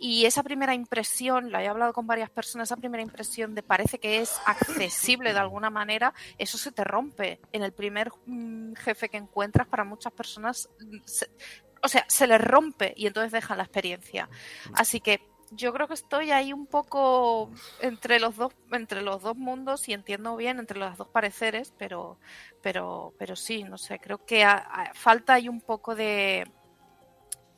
Y 0.00 0.26
esa 0.26 0.44
primera 0.44 0.74
impresión, 0.74 1.50
la 1.50 1.62
he 1.62 1.66
hablado 1.68 1.92
con 1.92 2.06
varias 2.06 2.30
personas, 2.30 2.68
esa 2.68 2.76
primera 2.76 3.02
impresión 3.02 3.54
de 3.56 3.64
parece 3.64 3.98
que 3.98 4.18
es 4.18 4.38
accesible 4.46 5.32
de 5.32 5.40
alguna 5.40 5.70
manera, 5.70 6.14
eso 6.36 6.56
se 6.56 6.70
te 6.70 6.84
rompe. 6.84 7.40
En 7.50 7.64
el 7.64 7.72
primer 7.72 8.12
mm, 8.26 8.74
jefe 8.74 9.08
que 9.08 9.16
encuentras, 9.16 9.66
para 9.66 9.82
muchas 9.82 10.12
personas, 10.12 10.68
o 11.82 11.88
sea, 11.88 12.04
se 12.08 12.26
les 12.26 12.40
rompe 12.40 12.94
y 12.96 13.06
entonces 13.06 13.32
dejan 13.32 13.58
la 13.58 13.64
experiencia. 13.64 14.28
Así 14.74 15.00
que 15.00 15.20
yo 15.50 15.72
creo 15.72 15.88
que 15.88 15.94
estoy 15.94 16.30
ahí 16.30 16.52
un 16.52 16.66
poco 16.66 17.50
entre 17.80 18.20
los 18.20 18.36
dos, 18.36 18.52
entre 18.72 19.02
los 19.02 19.22
dos 19.22 19.36
mundos 19.36 19.88
y 19.88 19.92
entiendo 19.92 20.36
bien 20.36 20.58
entre 20.58 20.78
los 20.78 20.96
dos 20.96 21.08
pareceres, 21.08 21.72
pero, 21.78 22.18
pero, 22.62 23.14
pero 23.18 23.36
sí, 23.36 23.64
no 23.64 23.78
sé, 23.78 23.98
creo 23.98 24.24
que 24.24 24.46
falta 24.94 25.34
ahí 25.34 25.48
un 25.48 25.60
poco 25.60 25.94
de 25.94 26.50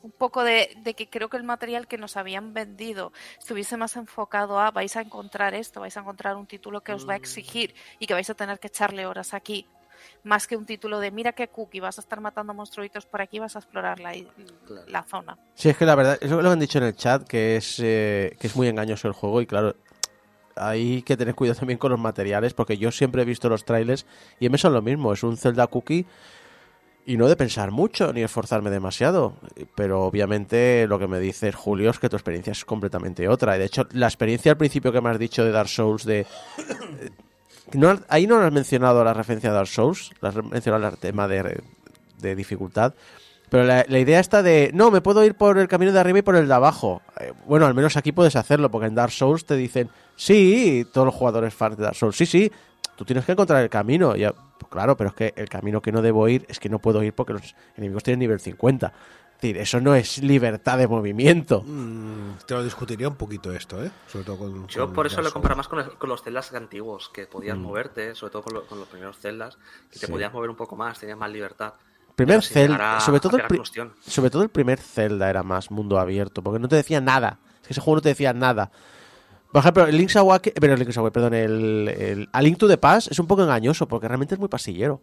un 0.02 0.12
poco 0.12 0.44
de, 0.44 0.72
de, 0.78 0.94
que 0.94 1.10
creo 1.10 1.28
que 1.28 1.36
el 1.36 1.44
material 1.44 1.86
que 1.86 1.98
nos 1.98 2.16
habían 2.16 2.54
vendido 2.54 3.12
estuviese 3.38 3.76
más 3.76 3.96
enfocado 3.96 4.58
a 4.58 4.70
vais 4.70 4.96
a 4.96 5.02
encontrar 5.02 5.52
esto, 5.54 5.80
vais 5.80 5.94
a 5.96 6.00
encontrar 6.00 6.36
un 6.36 6.46
título 6.46 6.80
que 6.80 6.94
os 6.94 7.06
va 7.06 7.14
a 7.14 7.18
mm. 7.18 7.20
exigir 7.20 7.74
y 7.98 8.06
que 8.06 8.14
vais 8.14 8.30
a 8.30 8.34
tener 8.34 8.58
que 8.58 8.68
echarle 8.68 9.04
horas 9.04 9.34
aquí 9.34 9.66
más 10.24 10.46
que 10.46 10.56
un 10.56 10.66
título 10.66 11.00
de 11.00 11.10
mira 11.10 11.32
qué 11.32 11.48
cookie, 11.48 11.80
vas 11.80 11.98
a 11.98 12.00
estar 12.00 12.20
matando 12.20 12.54
monstruitos 12.54 13.06
por 13.06 13.20
aquí, 13.20 13.38
vas 13.38 13.56
a 13.56 13.60
explorar 13.60 14.00
la, 14.00 14.14
la 14.86 15.02
zona. 15.02 15.38
Sí, 15.54 15.68
es 15.68 15.76
que 15.76 15.86
la 15.86 15.94
verdad, 15.94 16.18
eso 16.20 16.40
lo 16.40 16.50
han 16.50 16.60
dicho 16.60 16.78
en 16.78 16.84
el 16.84 16.96
chat, 16.96 17.26
que 17.26 17.56
es, 17.56 17.80
eh, 17.82 18.36
que 18.38 18.46
es 18.46 18.56
muy 18.56 18.68
engañoso 18.68 19.08
el 19.08 19.14
juego 19.14 19.40
y 19.40 19.46
claro, 19.46 19.74
hay 20.56 21.02
que 21.02 21.16
tener 21.16 21.34
cuidado 21.34 21.58
también 21.58 21.78
con 21.78 21.90
los 21.90 22.00
materiales, 22.00 22.54
porque 22.54 22.76
yo 22.76 22.90
siempre 22.90 23.22
he 23.22 23.24
visto 23.24 23.48
los 23.48 23.64
trailers 23.64 24.06
y 24.38 24.48
me 24.48 24.58
son 24.58 24.72
lo 24.72 24.82
mismo. 24.82 25.12
Es 25.12 25.22
un 25.22 25.36
Zelda 25.36 25.66
Cookie 25.66 26.06
y 27.06 27.16
no 27.16 27.28
de 27.28 27.36
pensar 27.36 27.70
mucho 27.70 28.12
ni 28.12 28.22
esforzarme 28.22 28.70
demasiado. 28.70 29.34
Pero 29.74 30.02
obviamente 30.04 30.86
lo 30.86 30.98
que 30.98 31.08
me 31.08 31.18
dices, 31.18 31.54
Julio, 31.54 31.90
es 31.90 31.98
que 31.98 32.08
tu 32.08 32.16
experiencia 32.16 32.52
es 32.52 32.64
completamente 32.64 33.28
otra. 33.28 33.56
Y 33.56 33.58
de 33.58 33.64
hecho, 33.66 33.86
la 33.92 34.06
experiencia 34.06 34.52
al 34.52 34.58
principio 34.58 34.92
que 34.92 35.00
me 35.00 35.10
has 35.10 35.18
dicho 35.18 35.44
de 35.44 35.50
Dark 35.50 35.68
Souls, 35.68 36.04
de. 36.04 36.26
Ahí 38.08 38.26
no 38.26 38.38
has 38.38 38.52
mencionado 38.52 39.04
la 39.04 39.14
referencia 39.14 39.50
a 39.50 39.52
Dark 39.52 39.68
Souls, 39.68 40.10
has 40.20 40.34
mencionado 40.36 40.88
el 40.88 40.96
tema 40.98 41.28
de, 41.28 41.62
de 42.18 42.36
dificultad. 42.36 42.94
Pero 43.50 43.64
la, 43.64 43.84
la 43.88 43.98
idea 43.98 44.20
está 44.20 44.42
de, 44.42 44.70
no, 44.72 44.92
me 44.92 45.00
puedo 45.00 45.24
ir 45.24 45.34
por 45.34 45.58
el 45.58 45.66
camino 45.66 45.92
de 45.92 45.98
arriba 45.98 46.20
y 46.20 46.22
por 46.22 46.36
el 46.36 46.46
de 46.46 46.54
abajo. 46.54 47.02
Eh, 47.20 47.32
bueno, 47.46 47.66
al 47.66 47.74
menos 47.74 47.96
aquí 47.96 48.12
puedes 48.12 48.36
hacerlo, 48.36 48.70
porque 48.70 48.86
en 48.86 48.94
Dark 48.94 49.10
Souls 49.10 49.44
te 49.44 49.56
dicen, 49.56 49.90
sí, 50.14 50.86
todos 50.92 51.04
los 51.04 51.14
jugadores 51.14 51.52
fans 51.52 51.76
de 51.76 51.82
Dark 51.82 51.96
Souls, 51.96 52.16
sí, 52.16 52.26
sí, 52.26 52.50
tú 52.94 53.04
tienes 53.04 53.24
que 53.24 53.32
encontrar 53.32 53.60
el 53.60 53.68
camino. 53.68 54.14
Ya, 54.14 54.32
pues 54.32 54.70
claro, 54.70 54.96
pero 54.96 55.10
es 55.10 55.16
que 55.16 55.34
el 55.36 55.48
camino 55.48 55.82
que 55.82 55.90
no 55.90 56.00
debo 56.00 56.28
ir 56.28 56.46
es 56.48 56.60
que 56.60 56.68
no 56.68 56.78
puedo 56.78 57.02
ir 57.02 57.12
porque 57.12 57.32
los 57.32 57.56
enemigos 57.76 58.04
tienen 58.04 58.20
nivel 58.20 58.38
50. 58.38 58.92
Es 59.40 59.42
decir, 59.42 59.56
eso 59.56 59.80
no 59.80 59.94
es 59.94 60.18
libertad 60.22 60.76
de 60.76 60.86
movimiento. 60.86 61.62
Mm, 61.66 62.32
te 62.46 62.52
lo 62.52 62.62
discutiría 62.62 63.08
un 63.08 63.14
poquito 63.16 63.50
esto, 63.54 63.82
¿eh? 63.82 63.90
Sobre 64.06 64.26
todo 64.26 64.36
con. 64.36 64.68
Yo 64.68 64.84
con 64.84 64.94
por 64.94 65.06
eso 65.06 65.22
lo 65.22 65.32
comparo 65.32 65.56
más 65.56 65.66
con, 65.66 65.78
el- 65.78 65.92
con 65.96 66.10
los 66.10 66.22
celdas 66.22 66.52
antiguos, 66.52 67.08
que 67.08 67.26
podías 67.26 67.56
Mm. 67.56 67.62
moverte, 67.62 68.14
sobre 68.14 68.32
todo 68.32 68.42
con, 68.42 68.52
lo- 68.52 68.66
con 68.66 68.78
los 68.78 68.86
primeros 68.88 69.16
celdas, 69.18 69.56
que 69.90 69.98
te 69.98 70.08
podías 70.08 70.30
mover 70.30 70.50
un 70.50 70.56
poco 70.56 70.76
más, 70.76 70.98
tenías 71.00 71.16
más 71.16 71.30
libertad. 71.30 71.72
Primer 72.16 72.42
Zelda, 72.42 72.98
a- 72.98 73.00
sobre 73.00 73.18
todo, 73.20 73.38
el 73.38 73.44
pri- 73.44 73.62
sobre 74.06 74.28
todo 74.28 74.42
el 74.42 74.50
primer 74.50 74.78
Zelda 74.78 75.30
era 75.30 75.42
más 75.42 75.70
mundo 75.70 75.98
abierto, 75.98 76.42
porque 76.42 76.58
no 76.58 76.68
te 76.68 76.76
decía 76.76 77.00
nada. 77.00 77.38
Es 77.62 77.68
que 77.68 77.72
ese 77.72 77.80
juego 77.80 77.96
no 77.96 78.02
te 78.02 78.10
decía 78.10 78.34
nada. 78.34 78.70
Por 79.50 79.60
ejemplo, 79.60 79.86
el 79.86 79.96
Link's 79.96 80.16
Awakening, 80.16 80.54
pero 80.60 80.74
el 80.74 80.80
Link's 80.80 80.98
Awakening, 80.98 81.12
perdón, 81.14 81.32
el, 81.34 81.88
el 81.88 82.28
A 82.34 82.42
Link 82.42 82.58
to 82.58 82.68
the 82.68 82.76
Past 82.76 83.10
es 83.10 83.18
un 83.18 83.26
poco 83.26 83.42
engañoso, 83.42 83.88
porque 83.88 84.06
realmente 84.06 84.34
es 84.34 84.38
muy 84.38 84.50
pasillero. 84.50 85.00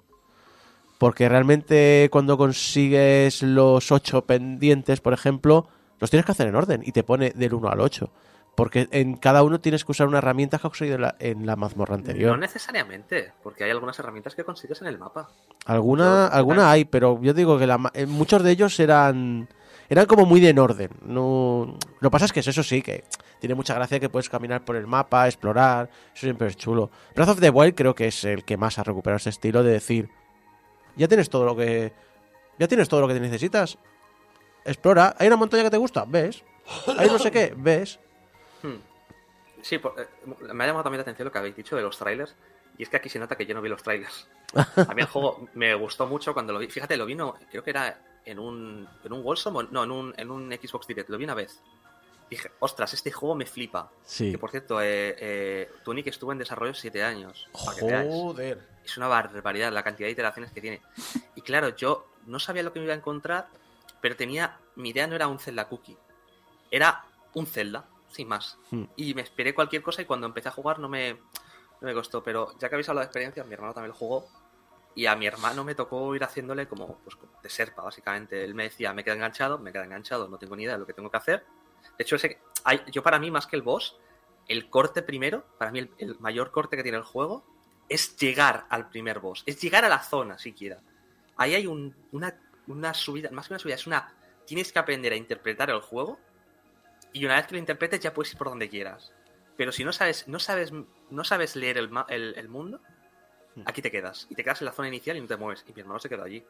Porque 0.98 1.30
realmente 1.30 2.10
cuando 2.12 2.38
consigues 2.38 3.44
los 3.44 3.92
ocho 3.92 4.26
pendientes, 4.26 5.00
por 5.00 5.14
ejemplo, 5.14 5.68
los 6.00 6.10
tienes 6.10 6.26
que 6.26 6.32
hacer 6.32 6.48
en 6.48 6.56
orden 6.56 6.82
y 6.84 6.92
te 6.92 7.04
pone 7.04 7.32
del 7.32 7.54
1 7.54 7.70
al 7.70 7.82
8. 7.82 8.12
Porque 8.56 8.88
en 8.92 9.18
cada 9.18 9.44
uno 9.44 9.60
tienes 9.60 9.86
que 9.86 9.92
usar 9.92 10.08
una 10.08 10.18
herramienta 10.18 10.58
que 10.58 10.66
has 10.66 10.72
conseguido 10.72 10.96
en 10.96 11.02
la, 11.04 11.16
en 11.20 11.46
la 11.46 11.56
mazmorra 11.56 11.94
anterior. 11.94 12.32
No 12.32 12.38
necesariamente, 12.38 13.32
porque 13.44 13.64
hay 13.64 13.70
algunas 13.70 14.00
herramientas 14.00 14.34
que 14.34 14.44
consigues 14.44 14.82
en 14.82 14.88
el 14.88 14.98
mapa. 14.98 15.30
Alguna, 15.66 16.26
alguna 16.26 16.72
hay, 16.72 16.86
pero 16.86 17.22
yo 17.22 17.36
digo 17.36 17.60
que 17.60 17.68
la 17.68 17.92
eh, 17.94 18.08
muchos 18.08 18.42
de 18.42 18.52
ellos 18.52 18.80
eran 18.80 19.48
eran 19.90 20.06
como 20.06 20.26
muy 20.26 20.40
de 20.40 20.50
en 20.50 20.60
orden. 20.60 20.90
No, 21.02 21.78
lo 22.00 22.10
que 22.10 22.12
pasa 22.12 22.26
es 22.26 22.34
que 22.34 22.40
es 22.40 22.48
eso 22.48 22.64
sí, 22.64 22.82
que 22.82 23.04
tiene 23.40 23.56
mucha 23.56 23.74
gracia 23.74 24.00
que 24.00 24.10
puedes 24.10 24.30
caminar 24.30 24.66
por 24.66 24.76
el 24.76 24.88
mapa, 24.88 25.28
explorar, 25.28 25.90
eso 26.14 26.22
siempre 26.22 26.48
es 26.48 26.58
chulo. 26.58 26.90
Breath 27.16 27.30
of 27.30 27.40
the 27.40 27.50
Wild 27.50 27.76
creo 27.76 27.96
que 27.96 28.08
es 28.08 28.24
el 28.24 28.44
que 28.44 28.58
más 28.58 28.80
ha 28.80 28.84
recuperado 28.84 29.18
ese 29.18 29.30
estilo 29.30 29.64
de 29.64 29.72
decir, 29.72 30.10
ya 30.98 31.08
tienes 31.08 31.30
todo 31.30 31.46
lo 31.46 31.56
que 31.56 31.94
ya 32.60 32.68
tienes 32.68 32.90
todo 32.90 33.02
lo 33.02 33.08
que 33.08 33.20
necesitas. 33.20 33.78
Explora, 34.66 35.16
hay 35.18 35.28
una 35.28 35.38
montaña 35.38 35.64
que 35.64 35.70
te 35.70 35.78
gusta, 35.78 36.04
ves. 36.08 36.44
Hay 36.98 37.08
no 37.08 37.18
sé 37.20 37.32
qué, 37.32 37.54
ves. 37.56 38.00
Hmm. 38.62 38.76
Sí, 39.62 39.78
por- 39.78 39.94
eh, 40.00 40.08
me 40.54 40.64
ha 40.64 40.68
llamado 40.68 40.84
también 40.84 41.00
la 41.00 41.04
atención 41.04 41.26
lo 41.26 41.32
que 41.32 41.38
habéis 41.38 41.56
dicho 41.56 41.76
de 41.76 41.82
los 41.84 41.98
trailers. 41.98 42.36
Y 42.78 42.84
es 42.84 42.90
que 42.90 42.98
aquí 42.98 43.10
se 43.10 43.18
nota 43.20 43.36
que 43.36 43.46
yo 43.46 43.56
no 43.56 43.62
vi 43.62 43.70
los 43.70 43.82
trailers. 43.82 44.28
A 44.56 44.94
mí 44.94 45.02
el 45.02 45.08
juego 45.08 45.48
me 45.56 45.74
gustó 45.76 46.06
mucho 46.06 46.34
cuando 46.34 46.54
lo 46.54 46.60
vi. 46.60 46.68
Fíjate, 46.68 46.96
lo 46.98 47.06
vi, 47.06 47.16
no, 47.16 47.36
creo 47.50 47.64
que 47.64 47.72
era 47.72 48.20
en 48.26 48.38
un, 48.40 48.88
en 49.04 49.14
un 49.14 49.24
Wholesome, 49.26 49.60
o- 49.60 49.64
no, 49.64 49.84
en 49.84 49.92
un, 49.92 50.14
en 50.18 50.30
un 50.30 50.52
Xbox 50.52 50.86
Direct. 50.88 51.10
Lo 51.10 51.18
vi 51.18 51.24
una 51.24 51.34
vez. 51.34 51.62
Dije, 52.30 52.52
ostras, 52.60 52.94
este 52.94 53.12
juego 53.12 53.36
me 53.36 53.46
flipa. 53.46 53.90
Sí. 54.04 54.32
Que 54.32 54.38
por 54.38 54.52
cierto, 54.52 54.82
eh, 54.82 55.16
eh, 55.20 55.72
Tunic 55.84 56.08
estuvo 56.08 56.32
en 56.32 56.38
desarrollo 56.38 56.74
7 56.74 57.04
años. 57.04 57.48
Joder. 57.54 58.68
Es 58.84 58.98
una 58.98 59.08
barbaridad 59.08 59.72
la 59.72 59.84
cantidad 59.84 60.08
de 60.08 60.12
iteraciones 60.12 60.52
que 60.52 60.62
tiene. 60.62 60.82
Y 61.36 61.42
claro, 61.42 61.76
yo 61.76 62.08
no 62.26 62.40
sabía 62.40 62.64
lo 62.64 62.74
que 62.74 62.80
me 62.80 62.86
iba 62.86 62.94
a 62.94 62.98
encontrar, 62.98 63.48
pero 64.02 64.16
tenía. 64.16 64.58
Mi 64.76 64.90
idea 64.90 65.08
no 65.08 65.16
era 65.16 65.28
un 65.28 65.40
Zelda 65.40 65.68
Cookie. 65.68 65.98
Era 66.70 67.06
un 67.34 67.48
Zelda, 67.48 67.86
sin 68.10 68.28
más. 68.28 68.58
Hmm. 68.72 68.86
Y 68.96 69.14
me 69.14 69.22
esperé 69.22 69.54
cualquier 69.54 69.82
cosa 69.82 70.02
y 70.02 70.06
cuando 70.06 70.28
empecé 70.28 70.50
a 70.50 70.52
jugar 70.52 70.80
no 70.80 70.90
me, 70.90 71.14
no 71.14 71.88
me 71.88 71.94
costó. 71.94 72.24
Pero 72.24 72.58
ya 72.60 72.70
que 72.70 72.76
habéis 72.76 72.90
hablado 72.90 73.06
de 73.06 73.08
experiencias, 73.08 73.48
mi 73.48 73.54
hermano 73.54 73.74
también 73.74 73.92
lo 73.92 73.98
jugó. 73.98 74.28
Y 74.96 75.06
a 75.06 75.16
mi 75.16 75.28
hermano 75.28 75.64
me 75.64 75.76
tocó 75.76 76.16
ir 76.16 76.24
haciéndole 76.24 76.68
como 76.68 76.98
pues, 77.04 77.16
de 77.42 77.50
serpa, 77.50 77.84
básicamente. 77.84 78.44
Él 78.44 78.56
me 78.56 78.64
decía, 78.64 78.94
me 78.94 79.04
queda 79.04 79.14
enganchado, 79.16 79.60
me 79.60 79.72
queda 79.72 79.86
enganchado, 79.86 80.28
no 80.28 80.38
tengo 80.38 80.56
ni 80.56 80.64
idea 80.64 80.74
de 80.74 80.80
lo 80.80 80.88
que 80.88 80.94
tengo 80.94 81.12
que 81.12 81.18
hacer. 81.18 81.46
De 81.98 82.04
hecho, 82.04 82.16
ese, 82.16 82.40
hay, 82.64 82.82
yo 82.92 83.02
para 83.04 83.20
mí, 83.20 83.32
más 83.32 83.48
que 83.48 83.56
el 83.56 83.62
boss, 83.62 83.98
el 84.48 84.70
corte 84.70 85.02
primero, 85.02 85.46
para 85.58 85.72
mí 85.72 85.80
el, 85.80 85.92
el 85.98 86.20
mayor 86.20 86.52
corte 86.52 86.78
que 86.78 86.84
tiene 86.84 86.98
el 86.98 87.04
juego, 87.04 87.46
es 87.90 88.18
llegar 88.18 88.66
al 88.70 88.90
primer 88.90 89.20
boss, 89.20 89.44
es 89.46 89.60
llegar 89.62 89.86
a 89.86 89.90
la 89.90 90.00
zona 90.00 90.38
siquiera. 90.38 90.82
Ahí 91.38 91.56
hay 91.56 91.68
un- 91.68 91.96
una, 92.12 92.36
una 92.68 92.94
subida, 92.94 93.30
más 93.32 93.48
que 93.48 93.54
una 93.54 93.60
subida, 93.60 93.76
es 93.76 93.88
una... 93.88 94.14
Tienes 94.46 94.72
que 94.72 94.80
aprender 94.80 95.12
a 95.14 95.16
interpretar 95.16 95.70
el 95.70 95.82
juego 95.82 96.20
y 97.14 97.26
una 97.26 97.36
vez 97.36 97.48
que 97.48 97.54
lo 97.56 97.60
interpretes 97.60 98.00
ya 98.00 98.14
puedes 98.14 98.32
ir 98.32 98.38
por 98.38 98.50
donde 98.50 98.70
quieras. 98.70 99.12
Pero 99.58 99.72
si 99.72 99.84
no 99.84 99.92
sabes, 99.92 100.28
no 100.28 100.40
sabes, 100.40 100.72
no 101.10 101.24
sabes 101.24 101.56
leer 101.56 101.78
el, 101.78 101.90
el- 102.10 102.34
el 102.38 102.48
mundo, 102.50 102.80
aquí 103.66 103.82
te 103.82 103.90
quedas. 103.92 104.28
Y 104.30 104.36
te 104.36 104.44
quedas 104.44 104.62
en 104.62 104.66
la 104.66 104.72
zona 104.72 104.88
inicial 104.88 105.18
y 105.18 105.22
no 105.22 105.28
te 105.28 105.36
mueves. 105.38 105.66
Y 105.68 105.74
mi 105.74 105.82
hermano 105.82 106.00
se 106.00 106.10
quedó 106.10 106.24
allí. 106.24 106.46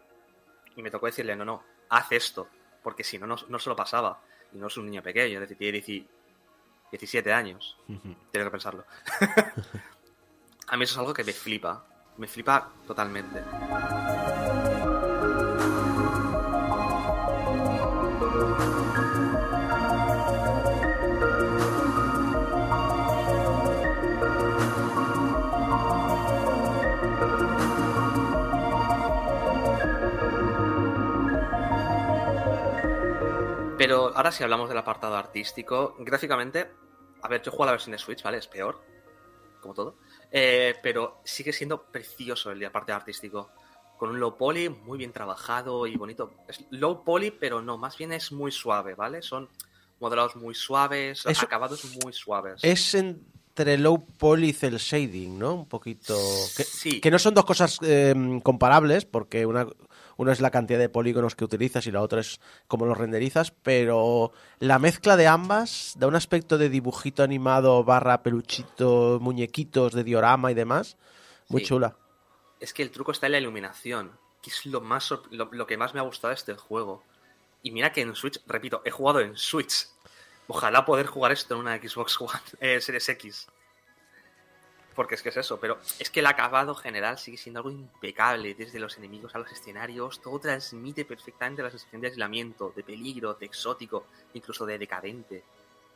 Y 0.76 0.82
me 0.84 0.92
tocó 0.92 1.06
decirle, 1.06 1.36
no, 1.36 1.46
no, 1.46 1.64
haz 1.90 2.12
esto. 2.12 2.50
Porque 2.84 3.04
si 3.04 3.18
no, 3.18 3.26
no, 3.28 3.36
no 3.48 3.60
se 3.60 3.70
lo 3.70 3.76
pasaba. 3.76 4.22
Y 4.58 4.60
no 4.60 4.68
es 4.68 4.78
un 4.78 4.86
niño 4.86 5.04
pequeño, 5.04 5.36
es 5.36 5.42
decir, 5.42 5.58
tiene 5.58 5.80
10 5.80 6.04
17 6.90 7.32
años. 7.32 7.78
Tengo 7.88 8.46
que 8.46 8.52
pensarlo. 8.52 8.86
A 10.68 10.76
mí 10.76 10.84
eso 10.84 10.94
es 10.94 10.98
algo 10.98 11.14
que 11.14 11.24
me 11.24 11.32
flipa. 11.32 11.86
Me 12.18 12.28
flipa 12.28 12.72
totalmente. 12.88 13.44
Pero 33.88 34.12
ahora 34.14 34.34
si 34.34 34.44
hablamos 34.44 34.68
del 34.68 34.78
apartado 34.78 35.16
artístico, 35.16 35.96
gráficamente, 36.00 36.68
a 37.22 37.28
ver, 37.30 37.42
yo 37.42 37.52
juego 37.52 37.64
a 37.64 37.68
la 37.68 37.72
versión 37.72 37.94
de 37.94 37.98
Switch, 37.98 38.22
¿vale? 38.22 38.38
Es 38.40 38.48
peor, 38.48 38.84
como 39.62 39.74
todo. 39.74 39.96
Eh, 40.30 40.76
pero 40.84 41.22
sigue 41.24 41.54
siendo 41.54 41.84
precioso 41.84 42.52
el 42.52 42.70
parte 42.70 42.92
artístico. 42.92 43.50
Con 43.98 44.10
un 44.10 44.20
low 44.20 44.36
poly 44.36 44.68
muy 44.68 44.98
bien 44.98 45.14
trabajado 45.14 45.88
y 45.88 45.96
bonito. 45.96 46.34
Es 46.50 46.66
low 46.70 47.06
poly, 47.06 47.32
pero 47.32 47.62
no, 47.62 47.78
más 47.78 47.98
bien 47.98 48.12
es 48.12 48.34
muy 48.34 48.52
suave, 48.52 48.94
¿vale? 48.94 49.22
Son 49.22 49.48
modelados 50.02 50.36
muy 50.36 50.54
suaves, 50.54 51.26
acabados 51.26 51.86
muy 52.04 52.12
suaves. 52.12 52.60
Es 52.64 52.94
entre 52.94 53.78
low 53.78 54.06
poly 54.18 54.50
y 54.50 54.54
cel 54.54 54.80
shading, 54.80 55.40
¿no? 55.40 55.54
Un 55.54 55.66
poquito. 55.70 56.14
Que, 56.58 56.66
Sí. 56.66 57.00
que 57.00 57.10
no 57.10 57.20
son 57.20 57.34
dos 57.34 57.46
cosas 57.46 57.80
eh, 57.84 58.14
comparables, 58.44 59.06
porque 59.06 59.46
una, 59.46 59.66
una 60.18 60.32
es 60.34 60.42
la 60.42 60.52
cantidad 60.52 60.80
de 60.80 60.90
polígonos 60.90 61.36
que 61.36 61.46
utilizas 61.46 61.88
y 61.88 61.92
la 61.92 62.02
otra 62.02 62.22
es 62.22 62.40
cómo 62.68 62.86
los 62.86 62.98
renderizas, 62.98 63.52
pero 63.52 64.32
la 64.60 64.80
mezcla 64.80 65.16
de 65.16 65.28
ambas 65.28 65.94
da 65.98 66.08
un 66.08 66.16
aspecto 66.16 66.58
de 66.58 66.70
dibujito 66.70 67.24
animado 67.24 67.84
barra 67.84 68.24
peluchito, 68.24 69.20
muñequitos 69.22 69.94
de 69.94 70.04
diorama 70.04 70.52
y 70.52 70.56
demás. 70.56 70.98
Muy 71.50 71.62
Sí. 71.62 71.68
chula. 71.68 71.96
Es 72.60 72.74
que 72.74 72.84
el 72.84 72.92
truco 72.92 73.12
está 73.12 73.28
en 73.28 73.34
la 73.34 73.38
iluminación, 73.40 74.12
que 74.42 74.50
es 74.50 74.66
lo, 74.66 74.82
más, 74.82 75.14
lo 75.32 75.68
que 75.68 75.78
más 75.78 75.94
me 75.94 76.00
ha 76.00 76.04
gustado 76.04 76.30
de 76.30 76.36
este 76.36 76.54
juego. 76.56 77.04
Y 77.64 77.72
mira 77.72 77.92
que 77.92 78.02
en 78.02 78.16
Switch, 78.16 78.40
repito, 78.48 78.82
he 78.86 78.92
jugado 78.92 79.20
en 79.20 79.38
Switch. 79.38 79.88
Ojalá 80.48 80.86
poder 80.86 81.06
jugar 81.06 81.32
esto 81.32 81.54
en 81.56 81.62
una 81.62 81.78
Xbox 81.78 82.20
One 82.22 82.32
eh, 82.60 82.82
Series 82.82 83.10
X. 83.10 83.48
Porque 84.98 85.14
es 85.14 85.22
que 85.22 85.30
es 85.30 85.38
eso, 85.38 85.60
pero 85.60 85.78
es 86.00 86.10
que 86.10 86.22
el 86.22 86.26
acabado 86.26 86.74
general 86.74 87.20
sigue 87.20 87.38
siendo 87.38 87.60
algo 87.60 87.70
impecable, 87.70 88.56
desde 88.56 88.80
los 88.80 88.98
enemigos 88.98 89.36
a 89.36 89.38
los 89.38 89.52
escenarios, 89.52 90.20
todo 90.24 90.40
transmite 90.40 91.06
perfectamente 91.06 91.62
la 91.62 91.70
sensación 91.70 92.02
de 92.02 92.08
aislamiento, 92.08 92.74
de 92.76 92.84
peligro, 92.84 93.36
de 93.36 93.46
exótico, 93.46 94.08
incluso 94.34 94.66
de 94.66 94.80
decadente. 94.80 95.44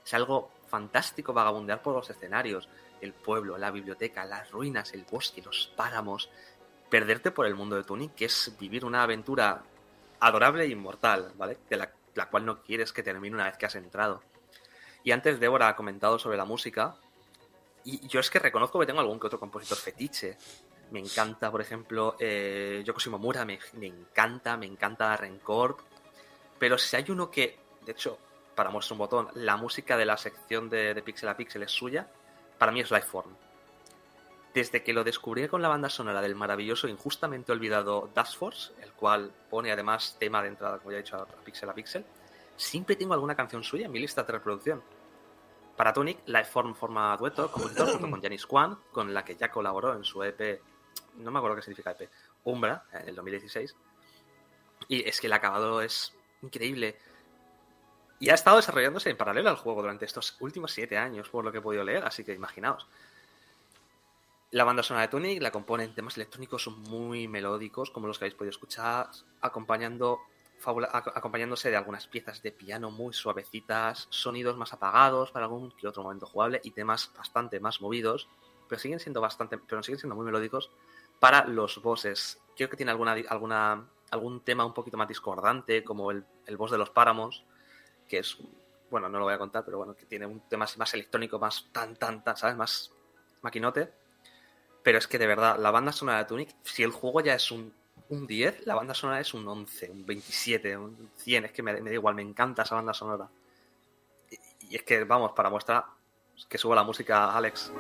Es 0.06 0.14
algo 0.14 0.52
fantástico 0.68 1.34
vagabundear 1.34 1.82
por 1.82 1.96
los 1.96 2.12
escenarios, 2.12 2.70
el 3.02 3.14
pueblo, 3.14 3.58
la 3.58 3.72
biblioteca, 3.72 4.24
las 4.24 4.52
ruinas, 4.52 4.94
el 4.94 5.04
bosque, 5.10 5.42
los 5.42 5.74
páramos, 5.76 6.30
perderte 6.92 7.32
por 7.32 7.48
el 7.48 7.56
mundo 7.56 7.78
de 7.78 7.84
Tunic, 7.84 8.14
que 8.14 8.26
es 8.26 8.56
vivir 8.60 8.86
una 8.86 9.02
aventura 9.02 9.64
adorable 10.20 10.66
e 10.66 10.68
inmortal, 10.68 11.34
¿vale? 11.38 11.58
De 11.68 11.78
la, 11.78 11.92
la 12.14 12.30
cual 12.30 12.46
no 12.46 12.62
quieres 12.62 12.94
que 12.94 13.02
termine 13.02 13.36
una 13.36 13.46
vez 13.46 13.58
que 13.58 13.66
has 13.66 13.74
entrado. 13.74 14.22
Y 15.04 15.10
antes 15.10 15.40
Débora 15.40 15.70
ha 15.70 15.76
comentado 15.76 16.20
sobre 16.20 16.38
la 16.38 16.46
música, 16.46 16.98
y 17.84 18.08
yo 18.08 18.20
es 18.20 18.30
que 18.30 18.40
reconozco 18.40 18.80
que 18.80 18.86
tengo 18.86 19.00
algún 19.00 19.20
que 19.20 19.28
otro 19.28 19.40
compositor 19.40 19.78
fetiche. 19.78 20.38
Me 20.92 21.00
encanta, 21.00 21.50
por 21.50 21.62
ejemplo, 21.62 22.16
eh, 22.20 22.84
Yoko 22.86 23.00
Shimomura, 23.00 23.46
me, 23.46 23.60
me 23.74 23.88
encanta, 23.88 24.58
me 24.58 24.66
encanta 24.66 25.16
Rencor. 25.16 25.78
Pero 26.60 26.78
si 26.78 26.96
hay 26.96 27.06
uno 27.10 27.32
que, 27.32 27.58
de 27.86 27.94
hecho, 27.94 28.18
para 28.56 28.70
mostrar 28.70 28.94
un 28.94 29.00
botón, 29.00 29.30
la 29.36 29.58
música 29.58 29.96
de 29.98 30.06
la 30.06 30.18
sección 30.18 30.70
de, 30.70 30.94
de 30.94 31.02
Pixel 31.02 31.30
a 31.30 31.38
Pixel 31.38 31.64
es 31.64 31.72
suya, 31.72 32.08
para 32.58 32.72
mí 32.72 32.82
es 32.82 32.92
Lifeform. 32.92 33.34
Desde 34.54 34.84
que 34.84 34.92
lo 34.92 35.06
descubrí 35.06 35.48
con 35.48 35.62
la 35.62 35.70
banda 35.70 35.90
sonora 35.90 36.22
del 36.22 36.36
maravilloso 36.36 36.88
e 36.88 36.92
injustamente 36.92 37.54
olvidado 37.54 38.10
Dust 38.14 38.36
Force, 38.36 38.74
el 38.82 38.92
cual 38.92 39.32
pone 39.50 39.72
además 39.72 40.18
tema 40.20 40.42
de 40.42 40.50
entrada, 40.50 40.78
como 40.78 40.92
ya 40.92 40.98
he 40.98 41.04
dicho, 41.04 41.16
a 41.16 41.26
pixel 41.26 41.70
a 41.70 41.74
pixel, 41.74 42.06
siempre 42.58 42.98
tengo 42.98 43.14
alguna 43.14 43.36
canción 43.36 43.64
suya 43.64 43.86
en 43.86 43.92
mi 43.92 44.00
lista 44.00 44.24
de 44.24 44.34
reproducción. 44.34 44.84
Para 45.82 45.94
Tonic, 45.94 46.20
Lifeform 46.28 46.76
forma 46.76 47.18
dueto 47.18 47.48
junto 47.48 48.00
con 48.00 48.22
Janice 48.22 48.46
Kwan, 48.46 48.78
con 48.92 49.12
la 49.16 49.26
que 49.26 49.36
ya 49.36 49.50
colaboró 49.50 49.96
en 49.96 50.04
su 50.04 50.22
EP, 50.22 50.62
no 51.16 51.32
me 51.32 51.40
acuerdo 51.40 51.56
qué 51.56 51.64
significa 51.64 51.90
EP, 51.90 52.08
Umbra, 52.44 52.86
en 52.94 53.10
el 53.10 53.16
2016. 53.16 53.76
Y 54.90 55.10
es 55.10 55.20
que 55.20 55.26
el 55.26 55.34
acabado 55.34 55.82
es 55.82 56.14
increíble. 56.44 57.00
Y 58.20 58.30
ha 58.30 58.36
estado 58.36 58.58
desarrollándose 58.58 59.10
en 59.10 59.18
paralelo 59.18 59.50
al 59.50 59.56
juego 59.56 59.82
durante 59.82 60.06
estos 60.06 60.38
últimos 60.40 60.72
siete 60.72 61.00
años, 61.00 61.30
por 61.30 61.44
lo 61.44 61.52
que 61.52 61.58
he 61.58 61.62
podido 61.62 61.84
leer, 61.84 62.06
así 62.06 62.24
que 62.24 62.34
imaginaos. 62.34 62.86
La 64.52 64.66
banda 64.66 64.84
sonora 64.84 65.08
de 65.08 65.12
Tonic 65.12 65.42
la 65.42 65.50
componen 65.50 65.96
temas 65.96 66.16
electrónicos 66.16 66.68
muy 66.68 67.28
melódicos, 67.28 67.90
como 67.90 68.06
los 68.06 68.20
que 68.20 68.26
habéis 68.26 68.36
podido 68.36 68.52
escuchar, 68.52 69.10
acompañando, 69.42 70.20
acompañándose 70.66 71.70
de 71.70 71.78
algunas 71.78 72.08
piezas 72.08 72.42
de 72.42 72.52
piano 72.52 72.92
muy 72.92 73.14
suavecitas, 73.14 74.08
sonidos 74.10 74.58
más 74.58 74.74
apagados 74.74 75.32
para 75.32 75.46
algún 75.46 75.72
que 75.72 75.88
otro 75.88 76.04
momento 76.04 76.26
jugable 76.26 76.62
y 76.64 76.72
temas 76.72 77.12
bastante 77.16 77.60
más 77.60 77.82
movidos, 77.82 78.28
pero 78.68 78.80
siguen 78.80 79.00
siendo 79.00 79.22
bastante, 79.22 79.58
pero 79.58 79.84
siguen 79.84 80.00
siendo 80.00 80.16
muy 80.16 80.26
melódicos 80.26 80.72
para 81.20 81.46
los 81.46 81.82
bosses. 81.82 82.40
Creo 82.56 82.70
que 82.70 82.78
tiene 82.78 82.92
alguna, 82.92 83.16
alguna, 83.30 83.88
algún 84.12 84.42
tema 84.42 84.66
un 84.66 84.74
poquito 84.74 84.98
más 84.98 85.08
discordante, 85.08 85.84
como 85.84 86.12
el, 86.12 86.26
el 86.46 86.58
boss 86.58 86.72
de 86.72 86.78
los 86.78 86.90
páramos, 86.90 87.44
que 88.08 88.20
es, 88.20 88.38
bueno, 88.90 89.10
no 89.10 89.20
lo 89.20 89.26
voy 89.26 89.34
a 89.34 89.38
contar, 89.38 89.64
pero 89.66 89.78
bueno, 89.78 89.96
que 89.96 90.06
tiene 90.06 90.26
un 90.26 90.42
tema 90.42 90.66
más 90.78 90.94
electrónico, 90.94 91.40
más 91.40 91.68
tan, 91.72 91.96
tan, 91.96 92.24
tan, 92.24 92.38
¿sabes? 92.38 92.56
Más 92.56 92.92
maquinote. 93.42 93.92
Pero 94.84 94.98
es 94.98 95.08
que 95.08 95.20
de 95.20 95.28
verdad, 95.28 95.58
la 95.60 95.72
banda 95.72 95.92
sonora 95.92 96.20
de 96.20 96.26
Tunic, 96.26 96.56
si 96.64 96.84
el 96.84 96.92
juego 96.92 97.22
ya 97.22 97.36
es 97.36 97.52
un, 97.52 97.74
un 98.12 98.28
10, 98.28 98.66
la 98.68 98.76
banda 98.76 98.94
sonora 98.94 99.22
es 99.22 99.34
un 99.34 99.48
11, 99.48 99.90
un 99.90 100.06
27, 100.06 100.78
un 100.78 101.12
100, 101.16 101.46
es 101.46 101.52
que 101.52 101.64
me, 101.64 101.74
me 101.82 101.90
da 101.90 101.96
igual, 101.96 102.16
me 102.16 102.22
encanta 102.22 102.64
esa 102.64 102.76
banda 102.76 102.94
sonora. 102.94 103.30
Y, 104.30 104.74
y 104.74 104.76
es 104.76 104.84
que, 104.84 105.04
vamos, 105.06 105.32
para 105.32 105.50
muestra 105.50 105.86
que 106.50 106.58
suba 106.58 106.76
la 106.76 106.84
música, 106.84 107.34
Alex. 107.36 107.72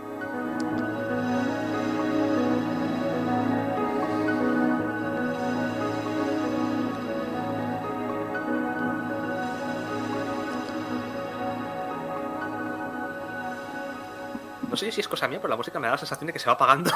No 14.69 14.77
sé 14.77 14.89
si 14.89 15.01
es 15.01 15.07
cosa 15.09 15.27
mía, 15.27 15.39
pero 15.41 15.49
la 15.49 15.57
música 15.57 15.77
me 15.79 15.87
da 15.87 15.93
la 15.93 15.97
sensación 15.97 16.27
de 16.27 16.33
que 16.33 16.39
se 16.39 16.45
va 16.45 16.53
apagando. 16.53 16.91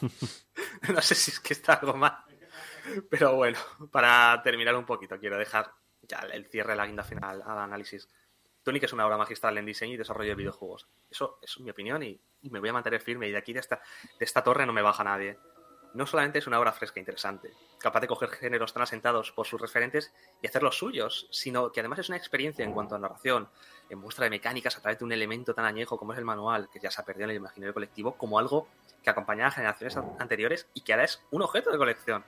no 0.94 1.02
sé 1.02 1.14
si 1.14 1.30
es 1.30 1.40
que 1.40 1.52
está 1.52 1.74
algo 1.74 1.94
mal. 1.94 2.16
Pero 3.10 3.36
bueno, 3.36 3.58
para 3.90 4.40
terminar 4.42 4.74
un 4.76 4.86
poquito, 4.86 5.18
quiero 5.18 5.36
dejar 5.38 5.72
ya 6.02 6.18
el 6.32 6.46
cierre, 6.46 6.74
la 6.76 6.86
guinda 6.86 7.02
final 7.04 7.42
al 7.44 7.58
análisis. 7.58 8.08
Tunic 8.62 8.82
es 8.84 8.92
una 8.92 9.06
obra 9.06 9.16
magistral 9.16 9.56
en 9.58 9.66
diseño 9.66 9.94
y 9.94 9.96
desarrollo 9.96 10.30
de 10.30 10.34
videojuegos. 10.36 10.86
Eso 11.10 11.38
es 11.42 11.58
mi 11.60 11.70
opinión 11.70 12.02
y, 12.02 12.20
me 12.42 12.60
voy 12.60 12.68
a 12.68 12.74
mantener 12.74 13.00
firme. 13.00 13.26
Y 13.28 13.32
de 13.32 13.38
aquí, 13.38 13.52
de 13.52 13.60
esta, 13.60 13.80
de 14.18 14.24
esta 14.24 14.42
torre, 14.42 14.66
no 14.66 14.72
me 14.72 14.82
baja 14.82 15.02
nadie. 15.04 15.38
No 15.92 16.06
solamente 16.06 16.38
es 16.38 16.46
una 16.46 16.60
obra 16.60 16.70
fresca 16.72 17.00
e 17.00 17.02
interesante, 17.02 17.52
capaz 17.80 17.98
de 18.00 18.06
coger 18.06 18.28
géneros 18.28 18.72
tan 18.72 18.82
asentados 18.84 19.32
por 19.32 19.46
sus 19.46 19.60
referentes 19.60 20.12
y 20.40 20.46
hacerlos 20.46 20.78
suyos, 20.78 21.26
sino 21.32 21.72
que 21.72 21.80
además 21.80 21.98
es 21.98 22.08
una 22.08 22.16
experiencia 22.18 22.64
en 22.64 22.72
cuanto 22.72 22.94
a 22.94 22.98
narración, 23.00 23.48
en 23.88 23.98
muestra 23.98 24.22
de 24.22 24.30
mecánicas 24.30 24.76
a 24.76 24.80
través 24.80 25.00
de 25.00 25.04
un 25.04 25.10
elemento 25.10 25.52
tan 25.52 25.64
añejo 25.64 25.98
como 25.98 26.12
es 26.12 26.18
el 26.20 26.24
manual, 26.24 26.68
que 26.72 26.78
ya 26.78 26.92
se 26.92 27.00
ha 27.00 27.04
perdido 27.04 27.24
en 27.24 27.30
el 27.30 27.36
imaginario 27.38 27.74
colectivo, 27.74 28.16
como 28.16 28.38
algo 28.38 28.68
que 29.02 29.10
acompañaba 29.10 29.48
a 29.48 29.52
generaciones 29.52 29.96
an- 29.96 30.14
anteriores 30.20 30.68
y 30.74 30.82
que 30.82 30.92
ahora 30.92 31.06
es 31.06 31.24
un 31.32 31.42
objeto 31.42 31.72
de 31.72 31.78
colección. 31.78 32.24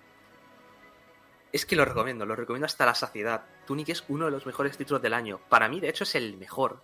Es 1.53 1.67
que 1.67 1.77
lo 1.77 1.85
recomiendo, 1.85 2.25
lo 2.25 2.35
recomiendo 2.35 2.65
hasta 2.67 2.87
la 2.87 2.95
saciedad. 2.95 3.43
Tunic 3.67 3.91
es 3.91 4.05
uno 4.09 4.25
de 4.25 4.31
los 4.31 4.47
mejores 4.47 4.77
títulos 4.79 5.03
del 5.03 5.13
año. 5.13 5.39
Para 5.51 5.69
mí, 5.69 5.81
de 5.81 5.91
hecho, 5.91 6.05
es 6.05 6.15
el 6.15 6.37
mejor. 6.39 6.83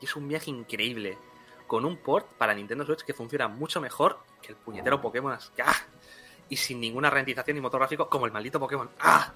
Y 0.00 0.06
es 0.06 0.16
un 0.16 0.26
viaje 0.26 0.50
increíble. 0.50 1.18
Con 1.66 1.84
un 1.84 1.96
port 1.98 2.26
para 2.38 2.54
Nintendo 2.54 2.86
Switch 2.86 3.02
que 3.04 3.12
funciona 3.12 3.48
mucho 3.48 3.80
mejor 3.80 4.18
que 4.40 4.48
el 4.52 4.56
puñetero 4.56 5.00
Pokémon. 5.02 5.36
¡Ah! 5.62 5.74
Y 6.48 6.56
sin 6.56 6.80
ninguna 6.80 7.10
ralentización 7.10 7.56
ni 7.56 7.60
motor 7.60 7.80
gráfico 7.80 8.08
como 8.08 8.24
el 8.24 8.32
maldito 8.32 8.58
Pokémon. 8.60 8.88
¡Ah! 9.00 9.32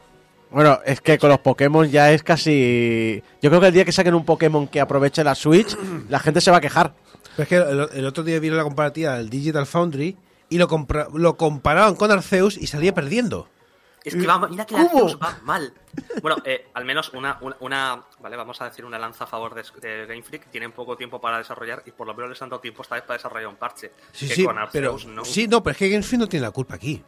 Bueno, 0.50 0.78
es 0.84 1.00
que 1.00 1.18
con 1.18 1.28
los 1.28 1.40
Pokémon 1.40 1.88
ya 1.90 2.10
es 2.12 2.22
casi. 2.22 3.22
Yo 3.42 3.50
creo 3.50 3.60
que 3.60 3.66
el 3.68 3.72
día 3.74 3.84
que 3.84 3.92
saquen 3.92 4.14
un 4.14 4.24
Pokémon 4.24 4.66
que 4.66 4.80
aproveche 4.80 5.22
la 5.22 5.34
Switch, 5.34 5.76
la 6.08 6.18
gente 6.20 6.40
se 6.40 6.50
va 6.50 6.56
a 6.56 6.60
quejar. 6.60 6.94
Pero 7.36 7.42
es 7.42 7.48
que 7.48 7.56
el, 7.56 7.88
el 7.98 8.06
otro 8.06 8.24
día 8.24 8.38
vieron 8.40 8.56
la 8.56 8.64
comparativa 8.64 9.16
del 9.16 9.28
Digital 9.28 9.66
Foundry 9.66 10.16
y 10.48 10.58
lo, 10.58 10.68
compra- 10.68 11.08
lo 11.12 11.36
comparaban 11.36 11.94
con 11.96 12.10
Arceus 12.10 12.56
y 12.56 12.66
salía 12.66 12.94
perdiendo. 12.94 13.48
Es 14.02 14.14
que 14.16 14.26
va, 14.26 14.38
mira 14.48 14.64
que. 14.64 14.76
Arceus 14.76 15.18
va 15.22 15.38
mal. 15.42 15.72
Bueno, 16.22 16.38
eh, 16.44 16.68
al 16.74 16.84
menos 16.84 17.12
una, 17.12 17.36
una, 17.42 17.56
una- 17.60 18.02
Vale, 18.20 18.36
vamos 18.36 18.60
a 18.60 18.64
decir 18.64 18.84
una 18.84 18.98
lanza 18.98 19.24
a 19.24 19.26
favor 19.26 19.54
de, 19.54 19.62
de 19.80 20.06
Game 20.06 20.22
Freak. 20.22 20.50
Tienen 20.50 20.72
poco 20.72 20.96
tiempo 20.96 21.20
para 21.20 21.38
desarrollar 21.38 21.82
y 21.86 21.90
por 21.90 22.06
lo 22.06 22.14
menos 22.14 22.30
les 22.30 22.40
han 22.42 22.48
dado 22.48 22.60
tiempo 22.60 22.82
esta 22.82 22.94
vez 22.94 23.04
para 23.04 23.18
desarrollar 23.18 23.48
un 23.48 23.56
parche. 23.56 23.92
Sí, 24.12 24.28
que 24.28 24.34
sí, 24.34 24.44
con 24.44 24.56
pero, 24.72 24.96
no. 25.06 25.24
sí, 25.24 25.46
no, 25.48 25.62
pero 25.62 25.72
es 25.72 25.76
que 25.78 25.88
Game 25.90 26.02
Freak 26.02 26.20
no 26.20 26.28
tiene 26.28 26.46
la 26.46 26.50
culpa 26.52 26.76
aquí. 26.76 27.02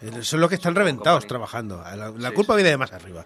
Eh, 0.00 0.22
Son 0.22 0.40
los 0.40 0.48
que 0.48 0.54
están 0.54 0.74
reventados 0.74 1.26
trabajando. 1.26 1.82
La, 1.82 2.10
la 2.10 2.28
Sí, 2.30 2.34
culpa 2.34 2.54
sí. 2.54 2.56
viene 2.58 2.70
de 2.70 2.76
más 2.78 2.92
arriba. 2.92 3.24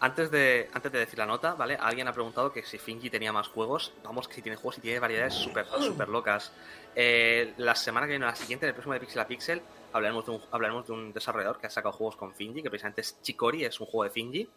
Antes 0.00 0.30
de, 0.30 0.70
antes 0.72 0.92
de 0.92 0.98
decir 1.00 1.18
la 1.18 1.26
nota, 1.26 1.54
¿vale? 1.54 1.76
Alguien 1.76 2.06
ha 2.06 2.12
preguntado 2.12 2.52
que 2.52 2.62
si 2.62 2.78
Finji 2.78 3.10
tenía 3.10 3.32
más 3.32 3.48
juegos. 3.48 3.92
Vamos, 4.04 4.28
que 4.28 4.34
si 4.34 4.42
tiene 4.42 4.56
juegos 4.56 4.78
y 4.78 4.80
tiene 4.80 5.00
variedades 5.00 5.34
súper 5.34 5.66
super 5.66 6.08
locas. 6.08 6.52
Eh, 6.94 7.54
la 7.56 7.74
semana 7.74 8.06
que 8.06 8.10
viene, 8.10 8.26
la 8.26 8.36
siguiente, 8.36 8.66
en 8.66 8.68
el 8.68 8.74
próximo 8.74 8.94
de 8.94 9.00
Pixel 9.00 9.20
a 9.20 9.26
Pixel, 9.26 9.62
hablaremos 9.92 10.24
de, 10.26 10.32
un, 10.32 10.42
hablaremos 10.52 10.86
de 10.86 10.92
un 10.92 11.12
desarrollador 11.12 11.58
que 11.58 11.66
ha 11.66 11.70
sacado 11.70 11.92
juegos 11.92 12.16
con 12.16 12.32
Finji, 12.32 12.62
que 12.62 12.70
precisamente 12.70 13.00
es 13.00 13.20
Chikori, 13.22 13.64
es 13.64 13.80
un 13.80 13.86
juego 13.86 14.04
de 14.04 14.10
Finji. 14.10 14.48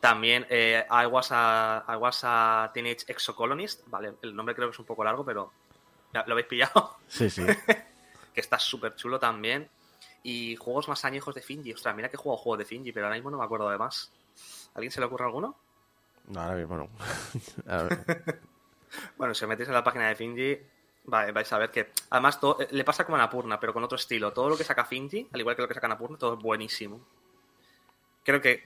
También 0.00 0.46
eh, 0.48 0.84
I, 0.90 1.06
was 1.06 1.28
a, 1.30 1.84
I 1.88 1.96
was 1.96 2.20
a 2.24 2.70
Teenage 2.72 3.04
Exocolonist, 3.06 3.82
¿vale? 3.88 4.14
El 4.22 4.34
nombre 4.34 4.54
creo 4.54 4.68
que 4.68 4.72
es 4.74 4.78
un 4.78 4.86
poco 4.86 5.04
largo, 5.04 5.24
pero 5.24 5.52
¿lo 6.12 6.32
habéis 6.32 6.46
pillado? 6.46 6.96
Sí, 7.06 7.28
sí. 7.28 7.42
que 8.34 8.40
está 8.40 8.58
súper 8.58 8.96
chulo 8.96 9.18
también. 9.18 9.68
Y 10.22 10.56
juegos 10.56 10.88
más 10.88 11.04
añejos 11.04 11.34
de 11.34 11.42
Finji. 11.42 11.72
Ostras, 11.72 11.94
mira 11.94 12.08
que 12.08 12.16
he 12.16 12.18
jugado 12.18 12.38
juegos 12.38 12.58
de 12.58 12.64
Finji, 12.64 12.92
pero 12.92 13.06
ahora 13.06 13.16
mismo 13.16 13.30
no 13.30 13.38
me 13.38 13.44
acuerdo 13.44 13.68
de 13.68 13.78
más. 13.78 14.10
¿Alguien 14.74 14.90
se 14.90 15.00
le 15.00 15.06
ocurre 15.06 15.24
alguno? 15.24 15.56
No, 16.28 16.40
ahora 16.40 16.56
mismo 16.56 16.76
no. 16.76 16.88
A 17.72 17.82
ver. 17.84 18.40
Bueno, 19.18 19.34
si 19.34 19.44
os 19.44 19.48
metéis 19.48 19.68
en 19.68 19.74
la 19.74 19.82
página 19.82 20.06
de 20.06 20.14
Finji, 20.14 20.56
va- 21.12 21.32
vais 21.32 21.52
a 21.52 21.58
ver 21.58 21.72
que. 21.72 21.90
Además, 22.10 22.38
todo, 22.38 22.60
eh, 22.60 22.68
le 22.70 22.84
pasa 22.84 23.04
como 23.04 23.16
a 23.16 23.18
Napurna, 23.18 23.58
pero 23.58 23.72
con 23.72 23.82
otro 23.82 23.96
estilo. 23.96 24.32
Todo 24.32 24.48
lo 24.48 24.56
que 24.56 24.62
saca 24.62 24.84
Finji, 24.84 25.28
al 25.32 25.40
igual 25.40 25.56
que 25.56 25.62
lo 25.62 25.66
que 25.68 25.74
saca 25.74 25.88
Napurna, 25.88 26.16
todo 26.16 26.34
es 26.34 26.40
buenísimo. 26.40 27.00
Creo 28.22 28.40
que 28.40 28.62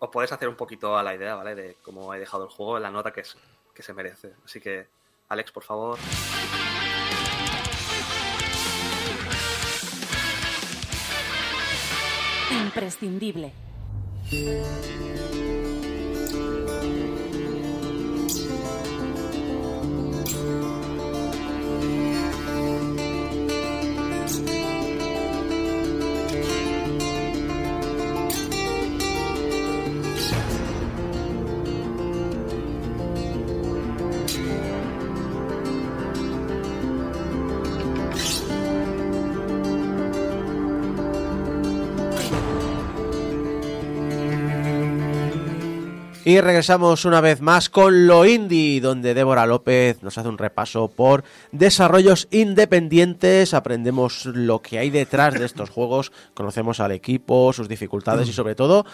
os 0.00 0.08
podéis 0.10 0.32
hacer 0.32 0.48
un 0.48 0.56
poquito 0.56 0.98
a 0.98 1.04
la 1.04 1.14
idea, 1.14 1.36
¿vale? 1.36 1.54
De 1.54 1.76
cómo 1.84 2.12
he 2.12 2.18
dejado 2.18 2.42
el 2.44 2.50
juego, 2.50 2.80
la 2.80 2.90
nota 2.90 3.12
que, 3.12 3.20
es, 3.20 3.36
que 3.72 3.84
se 3.84 3.94
merece. 3.94 4.34
Así 4.44 4.60
que, 4.60 4.88
Alex, 5.28 5.52
por 5.52 5.62
favor. 5.62 5.98
Imprescindible. 12.50 13.52
Y 46.26 46.40
regresamos 46.40 47.04
una 47.04 47.20
vez 47.20 47.42
más 47.42 47.68
con 47.68 48.06
lo 48.06 48.24
indie, 48.24 48.80
donde 48.80 49.12
Débora 49.12 49.44
López 49.44 50.02
nos 50.02 50.16
hace 50.16 50.30
un 50.30 50.38
repaso 50.38 50.88
por 50.88 51.22
desarrollos 51.52 52.28
independientes, 52.30 53.52
aprendemos 53.52 54.24
lo 54.24 54.62
que 54.62 54.78
hay 54.78 54.88
detrás 54.88 55.34
de 55.34 55.44
estos 55.44 55.68
juegos, 55.68 56.12
conocemos 56.32 56.80
al 56.80 56.92
equipo, 56.92 57.52
sus 57.52 57.68
dificultades 57.68 58.26
y 58.26 58.32
sobre 58.32 58.54
todo, 58.54 58.86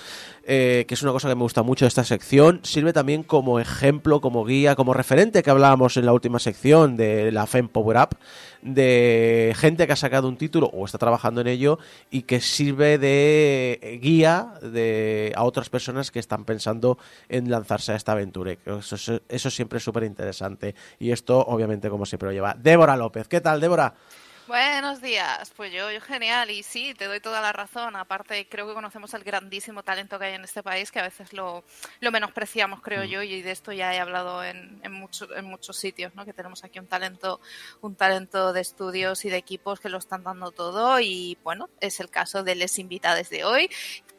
eh, 0.42 0.84
que 0.88 0.94
es 0.94 1.02
una 1.04 1.12
cosa 1.12 1.28
que 1.28 1.36
me 1.36 1.42
gusta 1.42 1.62
mucho 1.62 1.84
de 1.84 1.90
esta 1.90 2.02
sección, 2.02 2.58
sirve 2.64 2.92
también 2.92 3.22
como 3.22 3.60
ejemplo, 3.60 4.20
como 4.20 4.44
guía, 4.44 4.74
como 4.74 4.92
referente 4.92 5.44
que 5.44 5.50
hablábamos 5.50 5.96
en 5.96 6.06
la 6.06 6.12
última 6.12 6.40
sección 6.40 6.96
de 6.96 7.30
la 7.30 7.46
FEM 7.46 7.68
Power 7.68 7.96
Up, 7.98 8.18
de 8.62 9.54
gente 9.56 9.86
que 9.86 9.92
ha 9.92 9.96
sacado 9.96 10.28
un 10.28 10.36
título 10.36 10.66
o 10.66 10.84
está 10.84 10.98
trabajando 10.98 11.40
en 11.40 11.46
ello 11.46 11.78
y 12.10 12.22
que 12.22 12.40
sirve 12.40 12.98
de 12.98 13.98
guía 14.02 14.54
de, 14.62 15.32
a 15.36 15.44
otras 15.44 15.70
personas 15.70 16.10
que 16.10 16.18
están 16.18 16.44
pensando 16.44 16.98
en 17.28 17.50
lanzarse 17.50 17.92
a 17.92 17.96
esta 17.96 18.12
aventura. 18.12 18.52
Eso, 18.64 19.20
eso 19.28 19.50
siempre 19.50 19.78
es 19.78 19.84
súper 19.84 20.04
interesante. 20.04 20.74
Y 20.98 21.10
esto, 21.10 21.38
obviamente, 21.38 21.88
como 21.88 22.06
siempre 22.06 22.28
lo 22.28 22.32
lleva 22.32 22.56
Débora 22.58 22.96
López. 22.96 23.28
¿Qué 23.28 23.40
tal, 23.40 23.60
Débora? 23.60 23.94
Buenos 24.50 25.00
días, 25.00 25.52
pues 25.56 25.72
yo, 25.72 25.92
yo 25.92 26.00
genial 26.00 26.50
y 26.50 26.64
sí, 26.64 26.92
te 26.94 27.04
doy 27.04 27.20
toda 27.20 27.40
la 27.40 27.52
razón. 27.52 27.94
Aparte, 27.94 28.48
creo 28.48 28.66
que 28.66 28.74
conocemos 28.74 29.14
el 29.14 29.22
grandísimo 29.22 29.84
talento 29.84 30.18
que 30.18 30.24
hay 30.24 30.34
en 30.34 30.42
este 30.42 30.60
país, 30.64 30.90
que 30.90 30.98
a 30.98 31.04
veces 31.04 31.32
lo, 31.32 31.62
lo 32.00 32.10
menospreciamos, 32.10 32.80
creo 32.82 33.04
yo, 33.04 33.22
y 33.22 33.42
de 33.42 33.52
esto 33.52 33.70
ya 33.70 33.94
he 33.94 34.00
hablado 34.00 34.42
en, 34.42 34.80
en, 34.82 34.90
mucho- 34.92 35.32
en 35.36 35.44
muchos 35.44 35.76
sitios, 35.76 36.16
¿no? 36.16 36.24
Que 36.24 36.32
tenemos 36.32 36.64
aquí 36.64 36.80
un 36.80 36.88
talento, 36.88 37.40
un 37.80 37.94
talento 37.94 38.52
de 38.52 38.60
estudios 38.62 39.24
y 39.24 39.30
de 39.30 39.36
equipos 39.36 39.78
que 39.78 39.88
lo 39.88 39.98
están 39.98 40.24
dando 40.24 40.50
todo 40.50 40.98
y 40.98 41.38
bueno, 41.44 41.70
es 41.80 42.00
el 42.00 42.10
caso 42.10 42.42
de 42.42 42.56
les 42.56 42.80
invitados 42.80 43.30
de 43.30 43.44
hoy, 43.44 43.70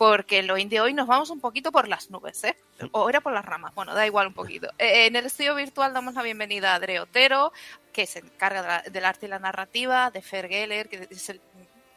porque 0.02 0.40
en 0.40 0.48
lo 0.48 0.58
indie 0.58 0.82
hoy 0.82 0.96
nos 0.96 1.06
vamos 1.06 1.30
un 1.30 1.40
poquito 1.40 1.72
por 1.72 1.88
las 1.88 2.10
nubes, 2.10 2.44
¿eh? 2.44 2.58
O 2.92 3.08
era 3.08 3.22
por 3.22 3.34
las 3.34 3.46
ramas, 3.46 3.76
bueno, 3.76 3.94
da 3.94 4.04
igual 4.04 4.26
un 4.26 4.34
poquito. 4.34 4.68
Eh, 4.80 5.06
en 5.06 5.16
el 5.16 5.28
estudio 5.28 5.54
virtual 5.54 5.94
damos 5.94 6.16
la 6.16 6.24
bienvenida 6.24 6.72
a 6.72 6.76
André 6.78 7.00
Otero, 7.00 7.54
que 7.94 8.08
se 8.08 8.18
encarga 8.18 8.64
de 8.64 8.68
la- 8.68 8.82
del 8.82 9.06
arte 9.06 9.28
y 9.28 9.30
la 9.30 9.38
narrativa, 9.38 10.10
de 10.10 10.24
Fer 10.24 10.48
Geller, 10.50 10.90
que 10.90 11.08
es 11.08 11.30
el 11.30 11.40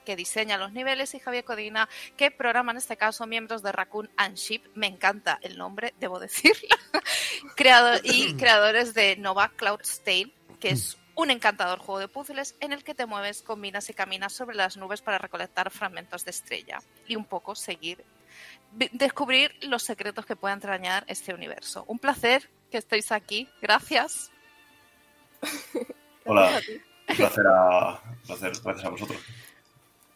que 0.05 0.17
diseña 0.17 0.59
los 0.59 0.73
niveles, 0.73 1.15
y 1.15 1.19
Javier 1.19 1.45
Codina, 1.45 1.89
que 2.15 2.31
programa 2.31 2.73
en 2.73 2.77
este 2.77 2.99
caso 2.99 3.27
miembros 3.27 3.63
de 3.63 3.73
Raccoon 3.73 4.11
and 4.19 4.37
Ship. 4.37 4.61
Me 4.75 4.87
encanta 4.87 5.39
el 5.41 5.57
nombre, 5.57 5.95
debo 5.99 6.21
decirlo. 6.21 6.77
Creado, 7.57 7.99
y 8.05 8.35
creadores 8.37 8.93
de 8.93 9.17
Nova 9.17 9.49
Cloud's 9.57 10.03
Tale, 10.05 10.31
que 10.61 10.69
es 10.73 10.99
un 11.15 11.31
encantador 11.31 11.79
juego 11.79 12.01
de 12.01 12.09
puzzles 12.09 12.57
en 12.61 12.73
el 12.73 12.85
que 12.85 12.95
te 12.95 13.07
mueves, 13.07 13.43
combinas 13.43 13.89
y 13.91 13.95
caminas 13.95 14.33
sobre 14.33 14.57
las 14.57 14.77
nubes 14.77 15.01
para 15.03 15.19
recolectar 15.19 15.71
fragmentos 15.71 16.25
de 16.25 16.31
estrella 16.31 16.81
y 17.07 17.17
un 17.17 17.25
poco 17.25 17.55
seguir 17.55 18.05
descubrir 18.93 19.55
los 19.63 19.83
secretos 19.83 20.27
que 20.27 20.37
puede 20.37 20.55
entrañar 20.55 21.05
este 21.07 21.33
universo. 21.33 21.85
Un 21.87 21.99
placer 21.99 22.51
que 22.71 22.79
estéis 22.79 23.13
aquí. 23.13 23.49
Gracias. 23.63 24.33
Hola, 26.25 26.61
un 27.09 27.17
placer 27.17 27.47
a, 27.47 28.03
un 28.03 28.19
placer, 28.27 28.53
gracias 28.65 28.85
a 28.85 28.89
vosotros. 28.89 29.21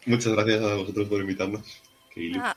Muchas 0.05 0.33
gracias 0.33 0.61
a 0.63 0.75
vosotros 0.75 1.07
por 1.07 1.21
invitarnos. 1.21 1.81
Qué 2.09 2.31
Ah, 2.37 2.55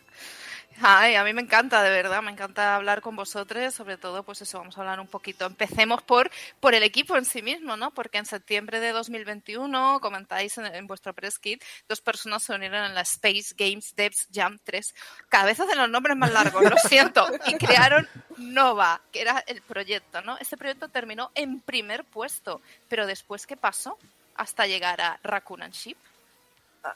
Ay, 0.81 1.15
a 1.15 1.25
mí 1.25 1.33
me 1.33 1.43
encanta, 1.43 1.83
de 1.83 1.91
verdad, 1.91 2.23
me 2.23 2.31
encanta 2.31 2.75
hablar 2.75 3.03
con 3.03 3.15
vosotros, 3.15 3.75
sobre 3.75 3.97
todo, 3.97 4.23
pues 4.23 4.43
eso, 4.43 4.59
vamos 4.59 4.77
a 4.77 4.81
hablar 4.81 5.01
un 5.01 5.07
poquito. 5.07 5.47
Empecemos 5.47 6.03
por, 6.03 6.31
por 6.61 6.75
el 6.75 6.83
equipo 6.83 7.17
en 7.17 7.25
sí 7.25 7.43
mismo, 7.43 7.77
¿no? 7.77 7.93
Porque 7.93 8.19
en 8.19 8.27
septiembre 8.27 8.81
de 8.81 8.93
2021, 8.93 10.01
comentáis 10.01 10.59
en, 10.59 10.87
vuestro 10.87 11.13
press 11.13 11.39
kit, 11.39 11.63
dos 11.89 12.01
personas 12.01 12.43
se 12.43 12.55
unieron 12.55 12.85
en 12.85 12.95
la 12.95 13.03
Space 13.03 13.55
Games 13.57 13.95
Devs 13.95 14.29
Jam 14.33 14.59
3. 14.65 14.95
Cada 15.29 15.45
vez 15.45 15.61
hacen 15.61 15.79
los 15.79 15.91
nombres 15.91 16.17
más 16.17 16.33
largos, 16.33 16.63
lo 16.63 16.77
siento. 16.89 17.27
Y 17.47 17.55
crearon 17.55 18.09
Nova, 18.37 19.01
que 19.13 19.21
era 19.21 19.43
el 19.47 19.63
proyecto, 19.63 20.23
¿no? 20.23 20.37
Este 20.39 20.57
proyecto 20.57 20.89
terminó 20.89 21.31
en 21.35 21.61
primer 21.61 22.05
puesto, 22.05 22.61
pero 22.89 23.07
después, 23.07 23.47
¿qué 23.47 23.57
pasó? 23.57 23.99
Hasta 24.35 24.67
llegar 24.67 25.01
a 25.01 25.21
Raccoon 25.23 25.63
and 25.63 25.75
Ship. 25.75 25.97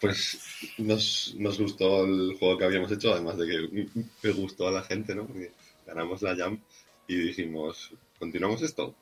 Pues 0.01 0.39
nos, 0.79 1.35
nos 1.39 1.59
gustó 1.59 2.05
el 2.05 2.37
juego 2.39 2.59
que 2.59 2.65
habíamos 2.65 2.91
hecho, 2.91 3.13
además 3.13 3.39
de 3.39 3.47
que 3.47 3.89
me 4.23 4.31
gustó 4.33 4.69
a 4.69 4.73
la 4.73 4.83
gente, 4.83 5.15
¿no? 5.15 5.27
Porque 5.27 5.53
ganamos 5.87 6.23
la 6.23 6.37
Jam 6.37 6.59
y 7.07 7.17
dijimos, 7.17 7.93
¿continuamos 8.19 8.63
esto? 8.63 8.95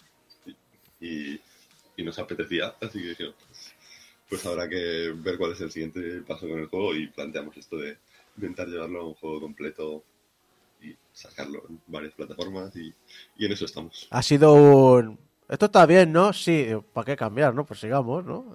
Y, 1.01 1.41
nos 2.03 2.19
apetecía, 2.19 2.75
así 2.83 3.01
que 3.01 3.09
dijimos, 3.11 3.35
pues, 3.47 3.75
pues 4.29 4.47
habrá 4.47 4.69
que 4.69 5.15
ver 5.17 5.39
cuál 5.39 5.53
es 5.53 5.61
el 5.61 5.71
siguiente 5.71 6.21
paso 6.27 6.47
con 6.49 6.59
el 6.59 6.67
juego 6.67 6.95
y 6.95 7.07
planteamos 7.07 7.57
esto 7.57 7.79
de 7.79 7.97
intentar 8.37 8.69
llevarlo 8.69 9.01
a 9.01 9.07
un 9.07 9.15
juego 9.15 9.41
completo 9.41 10.05
y 10.83 10.95
sacarlo 11.13 11.63
en 11.69 11.81
varias 11.87 12.13
plataformas 12.13 12.75
y, 12.77 12.93
y 13.39 13.47
en 13.47 13.53
eso 13.53 13.65
estamos. 13.65 14.07
Ha 14.11 14.23
sido 14.23 14.53
un... 14.53 15.19
Esto 15.49 15.67
está 15.67 15.87
bien, 15.87 16.13
¿no? 16.13 16.33
Sí, 16.33 16.69
¿para 16.93 17.05
qué 17.05 17.17
cambiar, 17.17 17.55
no? 17.55 17.65
Pues 17.65 17.81
sigamos, 17.81 18.25
¿no? 18.25 18.55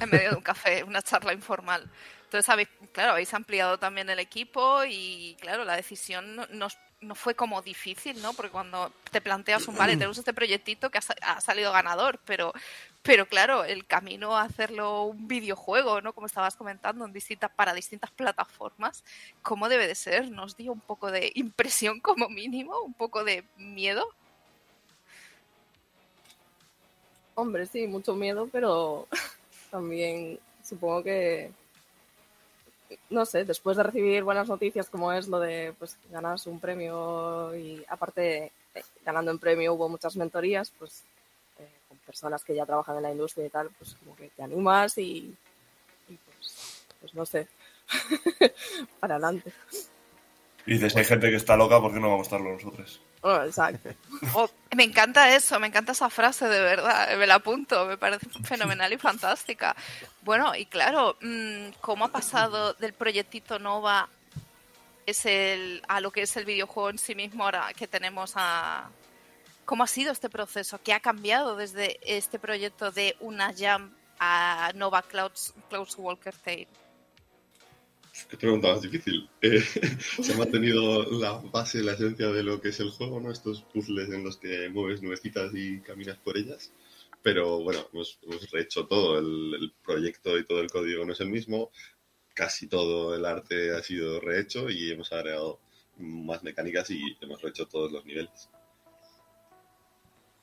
En 0.00 0.10
medio 0.10 0.30
de 0.30 0.36
un 0.36 0.42
café, 0.42 0.84
una 0.84 1.02
charla 1.02 1.32
informal. 1.32 1.88
Entonces, 2.24 2.48
habéis, 2.48 2.68
claro, 2.92 3.12
habéis 3.12 3.32
ampliado 3.34 3.78
también 3.78 4.10
el 4.10 4.18
equipo 4.18 4.84
y, 4.84 5.36
claro, 5.40 5.64
la 5.64 5.76
decisión 5.76 6.36
no, 6.50 7.14
fue 7.14 7.34
como 7.34 7.62
difícil, 7.62 8.20
¿no? 8.20 8.32
Porque 8.34 8.50
cuando 8.50 8.92
te 9.10 9.20
planteas 9.20 9.68
un, 9.68 9.76
vale, 9.76 9.92
tenemos 9.94 10.18
este 10.18 10.34
proyectito 10.34 10.90
que 10.90 10.98
ha, 10.98 11.36
ha 11.36 11.40
salido 11.40 11.72
ganador, 11.72 12.18
pero, 12.26 12.52
pero 13.02 13.26
claro, 13.26 13.64
el 13.64 13.86
camino 13.86 14.36
a 14.36 14.42
hacerlo 14.42 15.04
un 15.04 15.28
videojuego, 15.28 16.00
¿no? 16.00 16.12
Como 16.12 16.26
estabas 16.26 16.56
comentando, 16.56 17.04
en 17.04 17.12
distintas, 17.12 17.50
para 17.52 17.72
distintas 17.72 18.10
plataformas, 18.10 19.04
¿cómo 19.42 19.68
debe 19.68 19.86
de 19.86 19.94
ser? 19.94 20.30
¿Nos 20.30 20.56
dio 20.56 20.72
un 20.72 20.80
poco 20.80 21.12
de 21.12 21.30
impresión 21.36 22.00
como 22.00 22.28
mínimo? 22.28 22.80
¿Un 22.80 22.94
poco 22.94 23.22
de 23.22 23.44
miedo? 23.56 24.08
Hombre, 27.36 27.66
sí, 27.66 27.86
mucho 27.86 28.16
miedo, 28.16 28.48
pero 28.50 29.06
también 29.76 30.38
supongo 30.62 31.02
que, 31.02 31.50
no 33.10 33.26
sé, 33.26 33.44
después 33.44 33.76
de 33.76 33.82
recibir 33.82 34.24
buenas 34.24 34.48
noticias 34.48 34.88
como 34.88 35.12
es 35.12 35.28
lo 35.28 35.38
de 35.38 35.74
pues 35.78 35.98
ganas 36.10 36.46
un 36.46 36.58
premio 36.58 37.54
y 37.54 37.84
aparte 37.88 38.52
eh, 38.74 38.82
ganando 39.04 39.30
un 39.32 39.38
premio 39.38 39.74
hubo 39.74 39.90
muchas 39.90 40.16
mentorías, 40.16 40.72
pues 40.78 41.04
eh, 41.58 41.68
con 41.90 41.98
personas 41.98 42.42
que 42.42 42.54
ya 42.54 42.64
trabajan 42.64 42.96
en 42.96 43.02
la 43.02 43.12
industria 43.12 43.44
y 43.44 43.50
tal, 43.50 43.68
pues 43.78 43.96
como 43.96 44.16
que 44.16 44.30
te 44.30 44.42
animas 44.42 44.96
y, 44.96 45.36
y, 46.08 46.18
pues, 46.24 46.86
pues 46.98 47.14
no 47.14 47.26
sé, 47.26 47.46
para 49.00 49.16
adelante. 49.16 49.52
Y 50.64 50.72
dices, 50.72 50.96
hay 50.96 51.04
gente 51.04 51.28
que 51.28 51.36
está 51.36 51.54
loca, 51.54 51.82
¿por 51.82 51.92
qué 51.92 52.00
no 52.00 52.08
vamos 52.08 52.26
a 52.26 52.28
estarlo 52.28 52.54
nosotros? 52.54 53.02
Bueno, 53.22 53.44
exacto. 53.44 53.90
Oh, 54.34 54.48
me 54.74 54.84
encanta 54.84 55.34
eso, 55.34 55.60
me 55.60 55.66
encanta 55.66 55.92
esa 55.92 56.08
frase, 56.08 56.48
de 56.48 56.60
verdad, 56.60 57.16
me 57.18 57.26
la 57.26 57.36
apunto, 57.36 57.84
me 57.86 57.98
parece 57.98 58.26
fenomenal 58.44 58.92
y 58.92 58.98
fantástica. 58.98 59.76
Bueno, 60.22 60.54
y 60.54 60.66
claro, 60.66 61.16
mm, 61.20 61.68
¿cómo 61.80 62.06
ha 62.06 62.08
pasado 62.08 62.72
del 62.74 62.92
proyectito 62.94 63.58
Nova 63.58 64.08
es 65.06 65.24
el, 65.26 65.82
a 65.88 66.00
lo 66.00 66.10
que 66.10 66.22
es 66.22 66.36
el 66.36 66.44
videojuego 66.44 66.90
en 66.90 66.98
sí 66.98 67.14
mismo 67.14 67.44
ahora 67.44 67.72
que 67.74 67.86
tenemos 67.86 68.32
a... 68.36 68.90
¿Cómo 69.64 69.84
ha 69.84 69.88
sido 69.88 70.12
este 70.12 70.28
proceso? 70.28 70.80
¿Qué 70.82 70.92
ha 70.92 71.00
cambiado 71.00 71.56
desde 71.56 71.98
este 72.02 72.38
proyecto 72.38 72.90
de 72.90 73.16
una 73.20 73.52
Jam 73.56 73.92
a 74.18 74.70
Nova 74.74 75.02
Clouds, 75.02 75.54
Clouds 75.68 75.96
Walker 75.98 76.34
Tale? 76.34 76.68
Qué 78.28 78.36
pregunta 78.36 78.68
más 78.68 78.82
difícil. 78.82 79.28
Eh, 79.42 79.60
se 80.22 80.32
ha 80.32 80.36
mantenido 80.36 81.04
la 81.20 81.32
base, 81.32 81.82
la 81.82 81.92
esencia 81.92 82.28
de 82.28 82.42
lo 82.42 82.60
que 82.60 82.70
es 82.70 82.80
el 82.80 82.90
juego, 82.90 83.20
¿no? 83.20 83.30
Estos 83.30 83.62
puzzles 83.62 84.08
en 84.10 84.24
los 84.24 84.38
que 84.38 84.68
mueves 84.70 85.02
nubecitas 85.02 85.52
y 85.54 85.80
caminas 85.80 86.16
por 86.18 86.36
ellas. 86.36 86.72
Pero 87.22 87.60
bueno, 87.60 87.88
hemos, 87.92 88.18
rehecho 88.50 88.86
todo. 88.86 89.18
El 89.18 89.72
proyecto 89.84 90.38
y 90.38 90.46
todo 90.46 90.60
el 90.60 90.70
código 90.70 91.04
no 91.04 91.12
es 91.12 91.20
el 91.20 91.28
mismo. 91.28 91.70
Casi 92.34 92.68
todo 92.68 93.14
el 93.14 93.24
arte 93.24 93.72
ha 93.76 93.82
sido 93.82 94.20
rehecho 94.20 94.70
y 94.70 94.90
hemos 94.90 95.12
agregado 95.12 95.60
más 95.98 96.42
mecánicas 96.42 96.90
y 96.90 97.16
hemos 97.20 97.40
rehecho 97.42 97.66
todos 97.66 97.92
los 97.92 98.04
niveles. 98.04 98.48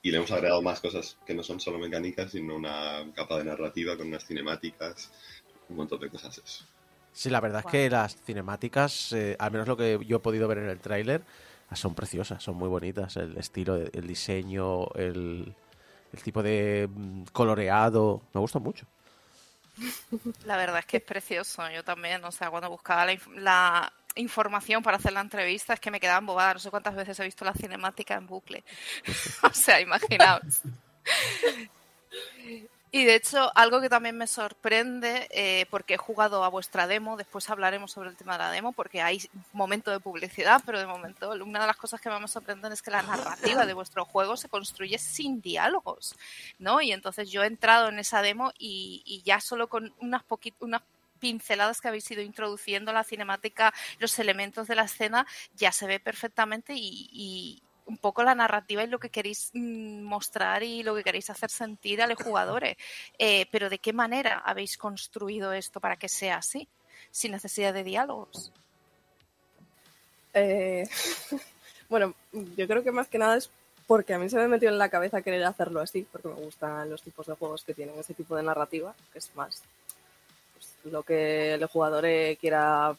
Y 0.02 0.10
le 0.10 0.18
hemos 0.18 0.30
agregado 0.32 0.62
más 0.62 0.80
cosas 0.80 1.18
que 1.26 1.34
no 1.34 1.42
son 1.42 1.60
solo 1.60 1.78
mecánicas, 1.78 2.32
sino 2.32 2.56
una 2.56 3.10
capa 3.14 3.38
de 3.38 3.44
narrativa 3.44 3.96
con 3.96 4.08
unas 4.08 4.26
cinemáticas, 4.26 5.10
un 5.68 5.76
montón 5.76 6.00
de 6.00 6.10
cosas. 6.10 6.38
Eso. 6.38 6.64
Sí, 7.14 7.30
la 7.30 7.40
verdad 7.40 7.62
es 7.64 7.70
que 7.70 7.88
las 7.88 8.16
cinemáticas, 8.16 9.12
eh, 9.12 9.36
al 9.38 9.52
menos 9.52 9.68
lo 9.68 9.76
que 9.76 10.00
yo 10.04 10.16
he 10.16 10.20
podido 10.20 10.48
ver 10.48 10.58
en 10.58 10.68
el 10.68 10.80
tráiler, 10.80 11.22
son 11.72 11.94
preciosas, 11.94 12.42
son 12.42 12.56
muy 12.56 12.68
bonitas. 12.68 13.16
El 13.16 13.36
estilo, 13.38 13.76
el 13.76 14.06
diseño, 14.06 14.88
el, 14.94 15.54
el 16.12 16.22
tipo 16.22 16.42
de 16.42 16.88
mm, 16.92 17.24
coloreado, 17.32 18.22
me 18.32 18.40
gusta 18.40 18.58
mucho. 18.58 18.86
La 20.44 20.56
verdad 20.56 20.80
es 20.80 20.86
que 20.86 20.98
es 20.98 21.02
precioso. 21.02 21.68
Yo 21.70 21.82
también, 21.84 22.24
o 22.24 22.32
sea, 22.32 22.50
cuando 22.50 22.68
buscaba 22.68 23.06
la, 23.06 23.16
la 23.36 23.92
información 24.16 24.82
para 24.82 24.96
hacer 24.96 25.12
la 25.12 25.20
entrevista 25.20 25.74
es 25.74 25.80
que 25.80 25.90
me 25.90 26.00
quedaba 26.00 26.18
embobada. 26.18 26.54
No 26.54 26.60
sé 26.60 26.70
cuántas 26.70 26.94
veces 26.94 27.18
he 27.20 27.24
visto 27.24 27.44
la 27.44 27.54
cinemática 27.54 28.14
en 28.14 28.26
bucle. 28.26 28.64
o 29.42 29.52
sea, 29.52 29.80
imaginaos. 29.80 30.62
Y 32.96 33.04
de 33.06 33.16
hecho, 33.16 33.50
algo 33.56 33.80
que 33.80 33.88
también 33.88 34.16
me 34.16 34.28
sorprende, 34.28 35.26
eh, 35.32 35.66
porque 35.68 35.94
he 35.94 35.96
jugado 35.96 36.44
a 36.44 36.48
vuestra 36.48 36.86
demo, 36.86 37.16
después 37.16 37.50
hablaremos 37.50 37.90
sobre 37.90 38.08
el 38.10 38.16
tema 38.16 38.34
de 38.34 38.38
la 38.38 38.52
demo, 38.52 38.70
porque 38.72 39.02
hay 39.02 39.20
momento 39.52 39.90
de 39.90 39.98
publicidad, 39.98 40.62
pero 40.64 40.78
de 40.78 40.86
momento 40.86 41.30
una 41.32 41.60
de 41.62 41.66
las 41.66 41.76
cosas 41.76 42.00
que 42.00 42.08
más 42.08 42.20
me 42.20 42.28
sorprenden 42.28 42.70
es 42.70 42.82
que 42.82 42.92
la 42.92 43.02
narrativa 43.02 43.66
de 43.66 43.74
vuestro 43.74 44.04
juego 44.04 44.36
se 44.36 44.48
construye 44.48 44.96
sin 44.98 45.40
diálogos, 45.40 46.14
¿no? 46.60 46.80
Y 46.80 46.92
entonces 46.92 47.32
yo 47.32 47.42
he 47.42 47.48
entrado 47.48 47.88
en 47.88 47.98
esa 47.98 48.22
demo 48.22 48.52
y, 48.60 49.02
y 49.04 49.22
ya 49.22 49.40
solo 49.40 49.68
con 49.68 49.92
unas 49.98 50.22
poquitas 50.22 50.62
unas 50.62 50.82
pinceladas 51.18 51.80
que 51.80 51.88
habéis 51.88 52.08
ido 52.12 52.22
introduciendo 52.22 52.92
la 52.92 53.02
cinemática, 53.02 53.74
los 53.98 54.16
elementos 54.20 54.68
de 54.68 54.76
la 54.76 54.84
escena, 54.84 55.26
ya 55.56 55.72
se 55.72 55.88
ve 55.88 55.98
perfectamente 55.98 56.74
y, 56.76 57.08
y- 57.12 57.60
un 57.86 57.98
poco 57.98 58.22
la 58.22 58.34
narrativa 58.34 58.82
y 58.82 58.86
lo 58.86 58.98
que 58.98 59.10
queréis 59.10 59.50
mm, 59.52 60.02
mostrar 60.02 60.62
y 60.62 60.82
lo 60.82 60.94
que 60.94 61.04
queréis 61.04 61.30
hacer 61.30 61.50
sentir 61.50 62.02
a 62.02 62.06
los 62.06 62.18
jugadores. 62.18 62.76
Eh, 63.18 63.46
pero 63.50 63.70
¿de 63.70 63.78
qué 63.78 63.92
manera 63.92 64.38
habéis 64.38 64.76
construido 64.76 65.52
esto 65.52 65.80
para 65.80 65.96
que 65.96 66.08
sea 66.08 66.36
así, 66.36 66.68
sin 67.10 67.32
necesidad 67.32 67.74
de 67.74 67.84
diálogos? 67.84 68.52
Eh, 70.34 70.88
bueno, 71.88 72.14
yo 72.56 72.66
creo 72.66 72.82
que 72.82 72.92
más 72.92 73.08
que 73.08 73.18
nada 73.18 73.36
es 73.36 73.50
porque 73.86 74.14
a 74.14 74.18
mí 74.18 74.28
se 74.28 74.36
me 74.36 74.48
metió 74.48 74.68
en 74.70 74.78
la 74.78 74.88
cabeza 74.88 75.22
querer 75.22 75.44
hacerlo 75.44 75.80
así, 75.80 76.06
porque 76.10 76.28
me 76.28 76.34
gustan 76.34 76.88
los 76.90 77.02
tipos 77.02 77.26
de 77.26 77.34
juegos 77.34 77.64
que 77.64 77.74
tienen 77.74 77.98
ese 77.98 78.14
tipo 78.14 78.34
de 78.34 78.42
narrativa, 78.42 78.94
que 79.12 79.18
es 79.18 79.30
más 79.34 79.62
pues, 80.54 80.74
lo 80.84 81.02
que 81.02 81.54
el 81.54 81.66
jugador 81.66 82.06
eh, 82.06 82.38
quiera 82.40 82.96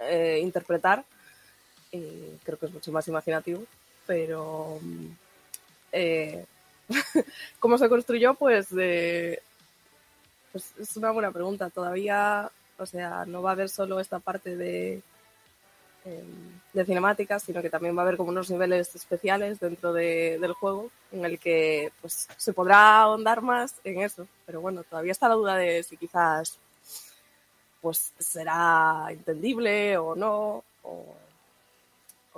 eh, 0.00 0.40
interpretar. 0.42 1.04
Y 1.92 2.36
creo 2.44 2.58
que 2.58 2.66
es 2.66 2.72
mucho 2.72 2.92
más 2.92 3.06
imaginativo, 3.08 3.64
pero 4.10 4.80
mm, 4.82 5.06
eh, 5.92 6.44
¿cómo 7.60 7.78
se 7.78 7.88
construyó? 7.88 8.34
Pues, 8.34 8.66
eh, 8.76 9.40
pues 10.50 10.74
es 10.80 10.96
una 10.96 11.12
buena 11.12 11.30
pregunta. 11.30 11.70
Todavía, 11.70 12.50
o 12.76 12.86
sea, 12.86 13.24
no 13.24 13.40
va 13.40 13.50
a 13.50 13.52
haber 13.52 13.68
solo 13.68 14.00
esta 14.00 14.18
parte 14.18 14.56
de, 14.56 15.00
em, 16.04 16.58
de 16.72 16.84
cinemáticas, 16.84 17.44
sino 17.44 17.62
que 17.62 17.70
también 17.70 17.96
va 17.96 18.00
a 18.02 18.04
haber 18.06 18.16
como 18.16 18.30
unos 18.30 18.50
niveles 18.50 18.92
especiales 18.96 19.60
dentro 19.60 19.92
de- 19.92 20.38
del 20.40 20.54
juego 20.54 20.90
en 21.12 21.24
el 21.24 21.38
que 21.38 21.92
pues, 22.00 22.26
se 22.36 22.52
podrá 22.52 23.02
ahondar 23.02 23.42
más 23.42 23.76
en 23.84 24.02
eso. 24.02 24.26
Pero 24.44 24.60
bueno, 24.60 24.82
todavía 24.82 25.12
está 25.12 25.28
la 25.28 25.36
duda 25.36 25.54
de 25.54 25.84
si 25.84 25.96
quizás 25.96 26.58
pues 27.80 28.12
será 28.18 29.06
entendible 29.10 29.96
o 29.98 30.16
no, 30.16 30.64
o 30.82 31.14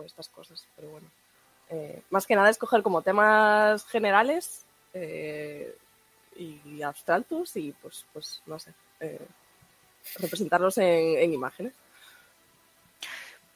estas 0.04 0.28
cosas. 0.28 0.66
Pero 0.76 0.90
bueno, 0.90 1.06
eh, 1.72 2.02
más 2.10 2.26
que 2.26 2.36
nada 2.36 2.50
escoger 2.50 2.82
como 2.82 3.00
temas 3.00 3.86
generales 3.86 4.66
eh, 4.92 5.74
y 6.36 6.82
abstractos 6.82 7.56
y 7.56 7.72
pues, 7.72 8.04
pues 8.12 8.42
no 8.44 8.58
sé, 8.58 8.74
eh, 9.00 9.26
representarlos 10.18 10.76
en, 10.76 11.18
en 11.18 11.32
imágenes. 11.32 11.72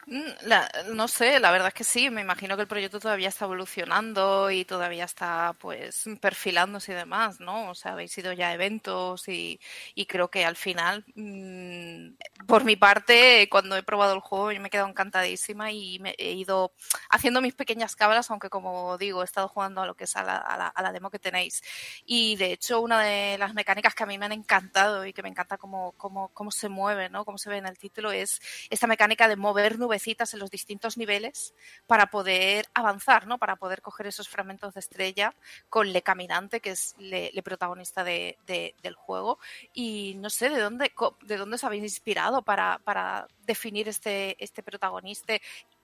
Mm, 0.09 0.23
la- 0.43 0.71
no 0.95 1.09
sé, 1.09 1.41
la 1.41 1.51
verdad 1.51 1.69
es 1.69 1.75
que 1.75 1.83
sí, 1.83 2.11
me 2.11 2.21
imagino 2.21 2.55
que 2.55 2.63
el 2.63 2.69
proyecto 2.69 3.01
todavía 3.01 3.29
está 3.29 3.45
evolucionando 3.45 4.53
y 4.53 4.65
todavía 4.65 5.03
está 5.05 5.53
pues 5.59 6.05
perfilándose 6.21 6.93
y 6.93 6.95
demás, 6.95 7.41
¿no? 7.41 7.71
O 7.71 7.75
sea, 7.75 7.93
habéis 7.93 8.17
ido 8.17 8.33
ya 8.33 8.49
a 8.51 8.55
eventos 8.55 9.27
y, 9.27 9.59
y 9.97 10.07
creo 10.07 10.31
que 10.31 10.45
al 10.45 10.55
final, 10.55 11.05
mm, 11.17 12.11
por 12.47 12.63
mi 12.65 12.77
parte, 12.77 13.49
cuando 13.51 13.77
he 13.77 13.83
probado 13.83 14.15
el 14.15 14.21
juego 14.21 14.53
yo 14.53 14.61
me 14.61 14.69
he 14.69 14.71
quedado 14.71 14.89
encantadísima 14.89 15.73
y 15.73 15.99
me 15.99 16.15
he 16.19 16.33
ido 16.35 16.73
haciendo 17.11 17.41
mis 17.41 17.55
pequeñas 17.55 17.97
cabras, 17.97 18.31
aunque 18.31 18.49
como 18.49 18.97
digo, 18.99 19.23
he 19.23 19.25
estado 19.25 19.49
jugando 19.49 19.81
a 19.83 19.87
lo 19.87 19.97
que 19.97 20.05
es 20.05 20.15
a 20.17 20.23
la, 20.23 20.37
a 20.37 20.57
la- 20.57 20.69
a 20.69 20.83
la 20.83 20.93
demo 20.93 21.11
que 21.11 21.19
tenéis. 21.19 21.63
Y 22.05 22.37
de 22.37 22.53
hecho, 22.53 22.81
una 22.81 23.03
de 23.03 23.39
las 23.39 23.55
mecánicas 23.55 23.95
que 23.95 24.05
a 24.05 24.07
mí 24.07 24.19
me 24.19 24.27
han 24.27 24.33
encantado 24.33 25.05
y 25.07 25.13
que 25.13 25.23
me 25.23 25.29
encanta 25.29 25.59
cómo, 25.59 25.93
cómo, 25.97 26.29
cómo 26.33 26.51
se 26.51 26.69
mueve, 26.69 27.09
¿no? 27.09 27.25
Cómo 27.25 27.39
se 27.39 27.51
ve 27.51 27.57
en 27.59 27.67
el 27.67 27.79
título 27.79 28.13
es 28.13 28.41
esta 28.71 28.87
mecánica 28.87 29.29
de 29.29 29.37
mover 29.37 29.79
nubecitas 29.97 30.35
en 30.35 30.41
los 30.41 30.51
distintos 30.51 30.97
niveles 30.99 31.55
para 31.87 32.07
poder 32.11 32.67
avanzar, 32.75 33.27
¿no? 33.27 33.39
Para 33.39 33.57
poder 33.57 33.81
coger 33.81 34.07
esos 34.07 34.29
fragmentos 34.29 34.75
de 34.75 34.81
estrella 34.81 35.35
con 35.71 35.91
Le 35.93 36.03
Caminante, 36.03 36.61
que 36.61 36.71
es 36.73 36.95
le, 36.99 37.31
le 37.33 37.43
protagonista 37.43 38.05
de- 38.05 38.37
de- 38.47 38.75
del 38.83 38.95
juego. 38.95 39.39
Y 39.73 40.15
no 40.19 40.29
sé 40.29 40.51
de 40.51 40.61
dónde, 40.61 40.93
de 41.23 41.37
dónde 41.39 41.55
os 41.57 41.65
habéis 41.65 41.83
inspirado 41.83 42.43
para, 42.43 42.79
para 42.85 43.27
definir 43.47 43.89
este, 43.89 44.37
este 44.43 44.63
protagonista 44.63 45.35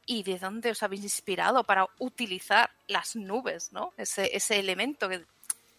y 0.05 0.23
de 0.25 0.39
dónde 0.39 0.71
os 0.73 0.83
habéis 0.83 1.05
inspirado 1.05 1.65
para 1.65 1.87
utilizar 1.99 2.71
las 2.89 3.17
nubes, 3.17 3.73
¿no? 3.73 3.93
Ese, 3.97 4.37
ese 4.37 4.59
elemento 4.59 5.09
que, 5.09 5.25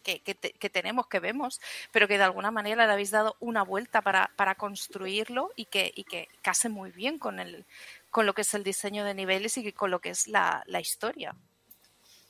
que, 0.03 0.19
que 0.19 0.33
te- 0.35 0.51
que 0.53 0.69
tenemos, 0.69 1.07
que 1.07 1.19
vemos, 1.19 1.61
pero 1.91 2.07
que 2.07 2.17
de 2.17 2.23
alguna 2.25 2.51
manera 2.51 2.85
le 2.87 2.91
habéis 2.93 3.11
dado 3.11 3.35
una 3.39 3.63
vuelta 3.63 4.01
para, 4.01 4.31
para 4.35 4.55
construirlo 4.55 5.51
y 5.55 5.65
que, 5.65 5.91
y 5.95 6.03
que 6.03 6.27
case 6.41 6.67
muy 6.69 6.91
bien 6.91 7.19
con, 7.19 7.39
el, 7.39 7.65
con 8.13 8.27
lo 8.27 8.33
que 8.35 8.43
es 8.43 8.53
el 8.53 8.63
diseño 8.63 9.03
de 9.03 9.15
niveles 9.15 9.57
y 9.57 9.71
con 9.73 9.89
lo 9.89 9.99
que 9.99 10.11
es 10.11 10.27
la, 10.27 10.63
la 10.67 10.79
historia. 10.79 11.35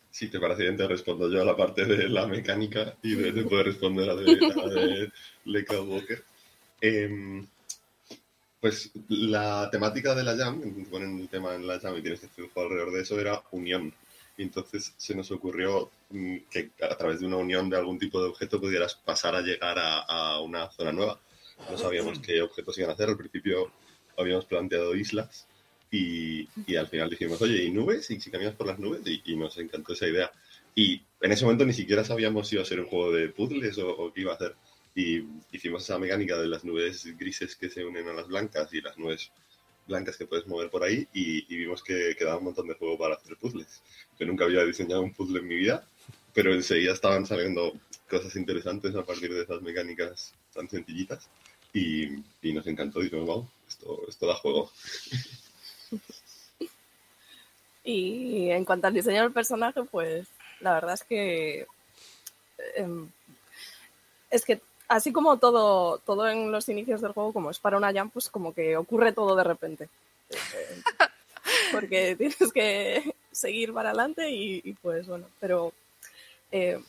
Si 0.09 0.29
te 0.29 0.39
parece 0.39 0.63
bien, 0.63 0.77
te 0.77 0.87
respondo 0.87 1.29
yo 1.29 1.41
a 1.41 1.45
la 1.45 1.57
parte 1.57 1.83
de 1.83 2.07
la 2.07 2.25
mecánica 2.25 2.95
y 3.03 3.15
de, 3.15 3.33
de 3.33 3.43
poder 3.43 3.65
responder 3.65 4.09
a, 4.09 4.15
de, 4.15 4.31
a 4.31 4.67
de 4.69 5.11
Leka 5.45 5.81
Walker. 5.81 6.23
Em, 6.79 7.45
pues 8.61 8.91
la 9.09 9.69
temática 9.69 10.15
de 10.15 10.23
la 10.23 10.37
Jam, 10.37 10.85
ponen 10.89 11.19
el 11.19 11.27
tema 11.27 11.53
en 11.53 11.67
la 11.67 11.81
Jam 11.81 11.97
y 11.97 12.01
tienes 12.01 12.21
que 12.21 12.27
hacer 12.27 12.45
un 12.45 12.51
juego 12.51 12.69
alrededor 12.69 12.93
de 12.93 13.01
eso, 13.01 13.19
era 13.19 13.43
unión. 13.51 13.93
Y 14.37 14.43
entonces 14.43 14.93
se 14.95 15.13
nos 15.15 15.31
ocurrió 15.31 15.91
mm, 16.11 16.37
que 16.49 16.71
a 16.81 16.95
través 16.95 17.19
de 17.19 17.25
una 17.25 17.37
unión 17.37 17.69
de 17.69 17.75
algún 17.75 17.99
tipo 17.99 18.21
de 18.21 18.29
objeto 18.29 18.61
pudieras 18.61 18.95
pasar 18.95 19.35
a 19.35 19.41
llegar 19.41 19.77
a, 19.77 19.99
a 19.99 20.39
una 20.39 20.71
zona 20.71 20.93
nueva. 20.93 21.19
No 21.69 21.77
sabíamos 21.77 22.19
qué 22.19 22.41
objetos 22.41 22.77
iban 22.77 22.91
a 22.91 22.93
hacer. 22.93 23.09
Al 23.09 23.17
principio 23.17 23.69
habíamos 24.17 24.45
planteado 24.45 24.95
islas 24.95 25.45
y, 25.93 26.49
y 26.65 26.75
al 26.75 26.87
final 26.87 27.07
dijimos, 27.07 27.39
oye, 27.43 27.63
¿y 27.63 27.69
nubes? 27.69 28.09
¿Y 28.09 28.19
si 28.19 28.31
caminas 28.31 28.55
por 28.55 28.65
las 28.65 28.79
nubes? 28.79 29.01
Y, 29.05 29.21
y 29.25 29.35
nos 29.35 29.55
encantó 29.59 29.93
esa 29.93 30.07
idea. 30.07 30.31
Y 30.73 30.99
en 31.21 31.31
ese 31.31 31.45
momento 31.45 31.65
ni 31.67 31.73
siquiera 31.73 32.03
sabíamos 32.03 32.47
si 32.47 32.55
iba 32.55 32.63
a 32.63 32.65
ser 32.65 32.79
un 32.79 32.87
juego 32.87 33.11
de 33.11 33.29
puzzles 33.29 33.77
o, 33.77 33.89
o 33.89 34.11
qué 34.11 34.21
iba 34.21 34.31
a 34.31 34.35
hacer. 34.35 34.55
Y 34.95 35.23
hicimos 35.51 35.83
esa 35.83 35.99
mecánica 35.99 36.35
de 36.41 36.47
las 36.47 36.65
nubes 36.65 37.05
grises 37.15 37.55
que 37.55 37.69
se 37.69 37.85
unen 37.85 38.07
a 38.07 38.13
las 38.13 38.27
blancas 38.27 38.73
y 38.73 38.81
las 38.81 38.97
nubes 38.97 39.31
blancas 39.87 40.17
que 40.17 40.25
puedes 40.25 40.47
mover 40.47 40.71
por 40.71 40.83
ahí 40.83 41.07
y, 41.13 41.45
y 41.53 41.57
vimos 41.57 41.83
que 41.83 42.15
quedaba 42.17 42.37
un 42.37 42.45
montón 42.45 42.67
de 42.67 42.73
juego 42.73 42.97
para 42.97 43.13
hacer 43.13 43.37
puzzles. 43.37 43.83
Yo 44.19 44.25
nunca 44.25 44.45
había 44.45 44.63
diseñado 44.63 45.03
un 45.03 45.13
puzzle 45.13 45.41
en 45.41 45.47
mi 45.47 45.57
vida, 45.57 45.87
pero 46.33 46.55
enseguida 46.55 46.93
estaban 46.93 47.27
saliendo 47.27 47.71
cosas 48.09 48.35
interesantes 48.35 48.95
a 48.95 49.03
partir 49.05 49.31
de 49.31 49.43
esas 49.43 49.61
mecánicas 49.61 50.33
tan 50.55 50.67
sencillitas 50.67 51.29
y, 51.71 52.15
y 52.41 52.53
nos 52.53 52.65
encantó. 52.65 52.99
Dijimos, 52.99 53.27
wow, 53.27 53.47
esto, 53.67 54.01
esto 54.07 54.25
da 54.25 54.33
juego. 54.33 54.71
Y 57.85 58.49
en 58.49 58.63
cuanto 58.63 58.87
al 58.87 58.93
diseño 58.93 59.23
del 59.23 59.33
personaje, 59.33 59.83
pues 59.83 60.25
la 60.61 60.73
verdad 60.73 60.93
es 60.93 61.03
que 61.03 61.67
em, 62.75 63.09
es 64.29 64.45
que 64.45 64.61
así 64.87 65.11
como 65.11 65.37
todo, 65.37 65.97
todo 65.99 66.27
en 66.27 66.51
los 66.51 66.69
inicios 66.69 67.01
del 67.01 67.11
juego, 67.11 67.33
como 67.33 67.51
es 67.51 67.59
para 67.59 67.77
una 67.77 67.91
jam, 67.91 68.09
pues 68.09 68.29
como 68.29 68.53
que 68.53 68.77
ocurre 68.77 69.11
todo 69.11 69.35
de 69.35 69.43
repente. 69.43 69.89
Porque 71.71 72.15
tienes 72.15 72.53
que 72.53 73.15
seguir 73.31 73.73
para 73.73 73.89
adelante 73.89 74.29
y, 74.29 74.61
y, 74.63 74.73
pues 74.73 75.07
bueno, 75.07 75.27
pero 75.39 75.73
eh, 76.51 76.79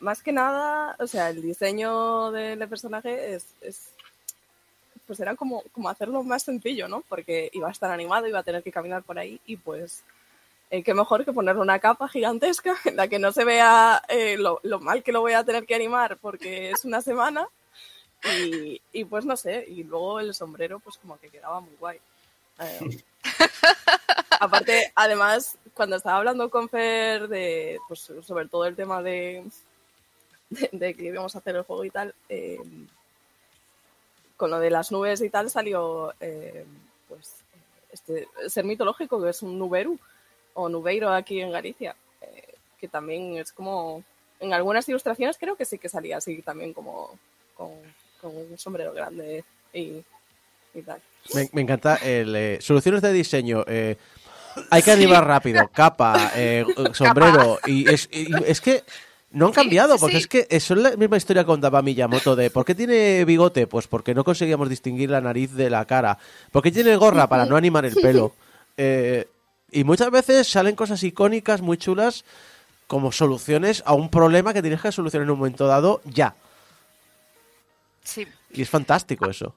más 0.00 0.22
que 0.22 0.32
nada, 0.32 0.96
o 0.98 1.06
sea, 1.06 1.30
el 1.30 1.42
diseño 1.42 2.30
del 2.30 2.68
personaje 2.68 3.34
es, 3.34 3.46
es 3.60 3.90
pues 5.08 5.18
era 5.20 5.34
como, 5.34 5.62
como 5.72 5.88
hacerlo 5.88 6.22
más 6.22 6.42
sencillo, 6.42 6.86
¿no? 6.86 7.00
Porque 7.08 7.50
iba 7.54 7.66
a 7.66 7.72
estar 7.72 7.90
animado, 7.90 8.28
iba 8.28 8.38
a 8.38 8.44
tener 8.44 8.62
que 8.62 8.70
caminar 8.70 9.02
por 9.02 9.18
ahí 9.18 9.40
y 9.46 9.56
pues 9.56 10.04
eh, 10.70 10.82
qué 10.82 10.92
mejor 10.92 11.24
que 11.24 11.32
ponerle 11.32 11.62
una 11.62 11.78
capa 11.78 12.08
gigantesca 12.08 12.76
en 12.84 12.96
la 12.96 13.08
que 13.08 13.18
no 13.18 13.32
se 13.32 13.44
vea 13.44 14.02
eh, 14.08 14.36
lo, 14.36 14.60
lo, 14.62 14.80
mal 14.80 15.02
que 15.02 15.12
lo 15.12 15.22
voy 15.22 15.32
a 15.32 15.44
tener 15.44 15.64
que 15.64 15.74
animar 15.74 16.18
porque 16.18 16.70
es 16.70 16.84
una 16.84 17.00
semana 17.00 17.48
y, 18.22 18.82
y, 18.92 19.04
pues 19.06 19.24
no 19.24 19.36
sé, 19.36 19.64
y 19.66 19.82
luego 19.82 20.20
el 20.20 20.34
sombrero 20.34 20.78
pues 20.78 20.98
como 20.98 21.18
que 21.18 21.30
quedaba 21.30 21.60
muy 21.60 21.74
guay. 21.80 21.98
Eh, 22.60 23.02
aparte, 24.40 24.92
además, 24.94 25.56
cuando 25.72 25.96
estaba 25.96 26.18
hablando 26.18 26.50
con 26.50 26.68
Fer 26.68 27.28
de, 27.28 27.78
pues 27.88 28.12
sobre 28.22 28.46
todo 28.46 28.66
el 28.66 28.76
tema 28.76 29.02
de, 29.02 29.42
de, 30.50 30.68
de 30.70 30.94
que 30.94 31.04
íbamos 31.04 31.34
a 31.34 31.38
hacer 31.38 31.56
el 31.56 31.62
juego 31.62 31.84
y 31.84 31.90
tal, 31.90 32.14
eh, 32.28 32.58
con 34.38 34.50
lo 34.52 34.60
de 34.60 34.70
las 34.70 34.90
nubes 34.92 35.20
y 35.20 35.28
tal 35.28 35.50
salió 35.50 36.14
eh, 36.20 36.64
pues 37.08 37.34
este 37.92 38.28
ser 38.46 38.64
mitológico 38.64 39.20
que 39.20 39.30
es 39.30 39.42
un 39.42 39.58
nuberu 39.58 39.98
o 40.54 40.68
nubeiro 40.68 41.12
aquí 41.12 41.40
en 41.40 41.50
Galicia 41.50 41.96
eh, 42.22 42.54
que 42.80 42.86
también 42.86 43.36
es 43.36 43.52
como 43.52 44.04
en 44.38 44.54
algunas 44.54 44.88
ilustraciones 44.88 45.36
creo 45.38 45.56
que 45.56 45.64
sí 45.64 45.76
que 45.76 45.88
salía 45.88 46.18
así 46.18 46.40
también 46.40 46.72
como 46.72 47.18
con, 47.56 47.70
con 48.20 48.34
un 48.34 48.56
sombrero 48.56 48.92
grande 48.92 49.44
y, 49.74 50.04
y 50.72 50.82
tal 50.86 51.02
me, 51.34 51.50
me, 51.52 51.62
encanta 51.62 51.96
el 51.96 52.34
eh, 52.36 52.58
soluciones 52.60 53.02
de 53.02 53.12
diseño 53.12 53.64
hay 53.66 54.82
que 54.82 54.92
animar 54.92 55.26
rápido 55.26 55.68
capa 55.68 56.30
sombrero 56.92 57.56
capa. 57.56 57.68
y 57.68 57.92
es, 57.92 58.08
y 58.12 58.28
es 58.46 58.60
que 58.60 58.84
no 59.30 59.46
han 59.46 59.52
cambiado, 59.52 59.94
sí, 59.94 60.00
porque 60.00 60.16
sí. 60.16 60.22
es 60.22 60.26
que 60.26 60.46
eso 60.50 60.74
es 60.74 60.80
la 60.80 60.96
misma 60.96 61.16
historia 61.16 61.42
que 61.42 61.48
contaba 61.48 61.82
Miyamoto 61.82 62.34
de 62.34 62.50
¿por 62.50 62.64
qué 62.64 62.74
tiene 62.74 63.24
bigote? 63.24 63.66
Pues 63.66 63.86
porque 63.86 64.14
no 64.14 64.24
conseguíamos 64.24 64.68
distinguir 64.68 65.10
la 65.10 65.20
nariz 65.20 65.52
de 65.52 65.68
la 65.68 65.84
cara. 65.84 66.18
¿Por 66.50 66.62
qué 66.62 66.72
tiene 66.72 66.96
gorra? 66.96 67.28
Para 67.28 67.44
no 67.44 67.56
animar 67.56 67.84
el 67.84 67.94
pelo. 67.94 68.34
Eh, 68.76 69.28
y 69.70 69.84
muchas 69.84 70.10
veces 70.10 70.48
salen 70.48 70.74
cosas 70.74 71.02
icónicas 71.02 71.60
muy 71.60 71.76
chulas 71.76 72.24
como 72.86 73.12
soluciones 73.12 73.82
a 73.84 73.92
un 73.92 74.08
problema 74.08 74.54
que 74.54 74.62
tienes 74.62 74.80
que 74.80 74.90
solucionar 74.90 75.26
en 75.26 75.30
un 75.30 75.38
momento 75.38 75.66
dado 75.66 76.00
ya. 76.04 76.34
Sí. 78.02 78.26
Y 78.52 78.62
es 78.62 78.70
fantástico 78.70 79.28
eso. 79.28 79.54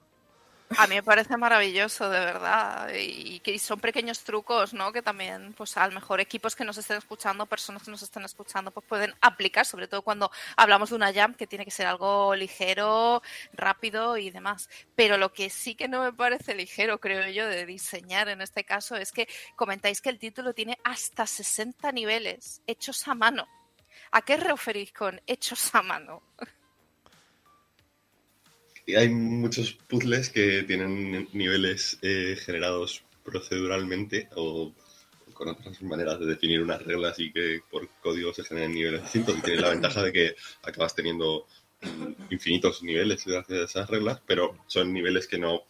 A 0.78 0.88
mí 0.88 0.96
me 0.96 1.04
parece 1.04 1.38
maravilloso, 1.38 2.10
de 2.10 2.20
verdad. 2.20 2.90
Y 2.96 3.40
que 3.40 3.58
son 3.60 3.80
pequeños 3.80 4.24
trucos, 4.24 4.74
¿no? 4.74 4.92
Que 4.92 5.02
también, 5.02 5.54
pues 5.54 5.76
a 5.78 5.88
lo 5.88 5.94
mejor 5.94 6.20
equipos 6.20 6.56
que 6.56 6.64
nos 6.64 6.78
estén 6.78 6.98
escuchando, 6.98 7.46
personas 7.46 7.84
que 7.84 7.92
nos 7.92 8.02
estén 8.02 8.24
escuchando, 8.24 8.72
pues 8.72 8.86
pueden 8.88 9.14
aplicar, 9.22 9.66
sobre 9.66 9.88
todo 9.88 10.02
cuando 10.02 10.32
hablamos 10.56 10.90
de 10.90 10.96
una 10.96 11.14
jam 11.14 11.34
que 11.34 11.48
tiene 11.48 11.66
que 11.66 11.72
ser 11.72 11.88
algo 11.88 12.36
ligero, 12.36 13.22
rápido 13.54 14.18
y 14.18 14.30
demás. 14.30 14.70
Pero 14.96 15.18
lo 15.18 15.34
que 15.34 15.50
sí 15.50 15.76
que 15.76 15.88
no 15.88 16.02
me 16.02 16.14
parece 16.14 16.56
ligero, 16.56 17.00
creo 17.00 17.28
yo, 17.30 17.48
de 17.48 17.66
diseñar 17.66 18.30
en 18.30 18.42
este 18.42 18.64
caso, 18.64 18.96
es 18.96 19.12
que 19.12 19.28
comentáis 19.56 20.02
que 20.02 20.10
el 20.10 20.20
título 20.20 20.54
tiene 20.54 20.78
hasta 20.84 21.28
60 21.28 21.92
niveles 21.92 22.62
hechos 22.68 23.08
a 23.08 23.14
mano. 23.14 23.48
¿A 24.12 24.22
qué 24.22 24.38
referís 24.38 24.92
con 24.94 25.22
hechos 25.28 25.74
a 25.76 25.82
mano? 25.82 26.22
Y 28.86 28.96
hay 28.96 29.10
muchos 29.10 29.74
puzzles 29.88 30.30
que 30.30 30.64
tienen 30.64 31.28
niveles 31.34 31.98
eh, 32.02 32.38
generados 32.40 33.04
proceduralmente 33.24 34.28
o 34.36 34.74
con 35.34 35.50
otras 35.50 35.82
maneras 35.82 36.20
de 36.20 36.28
definir 36.28 36.62
unas 36.62 36.84
reglas 36.84 37.18
y 37.20 37.32
que 37.32 37.62
por 37.70 37.90
código 38.02 38.34
se 38.34 38.44
generen 38.44 38.74
niveles 38.74 39.04
distintos. 39.04 39.38
Y 39.38 39.42
tiene 39.42 39.62
la 39.62 39.70
ventaja 39.70 40.04
de 40.04 40.12
que 40.12 40.36
acabas 40.64 40.96
teniendo 40.96 41.48
mm, 41.82 42.34
infinitos 42.34 42.84
niveles 42.84 43.26
gracias 43.26 43.60
a 43.60 43.64
esas 43.64 43.90
reglas, 43.90 44.22
pero 44.26 44.58
son 44.68 44.94
niveles 44.94 45.28
que 45.28 45.38
no 45.38 45.64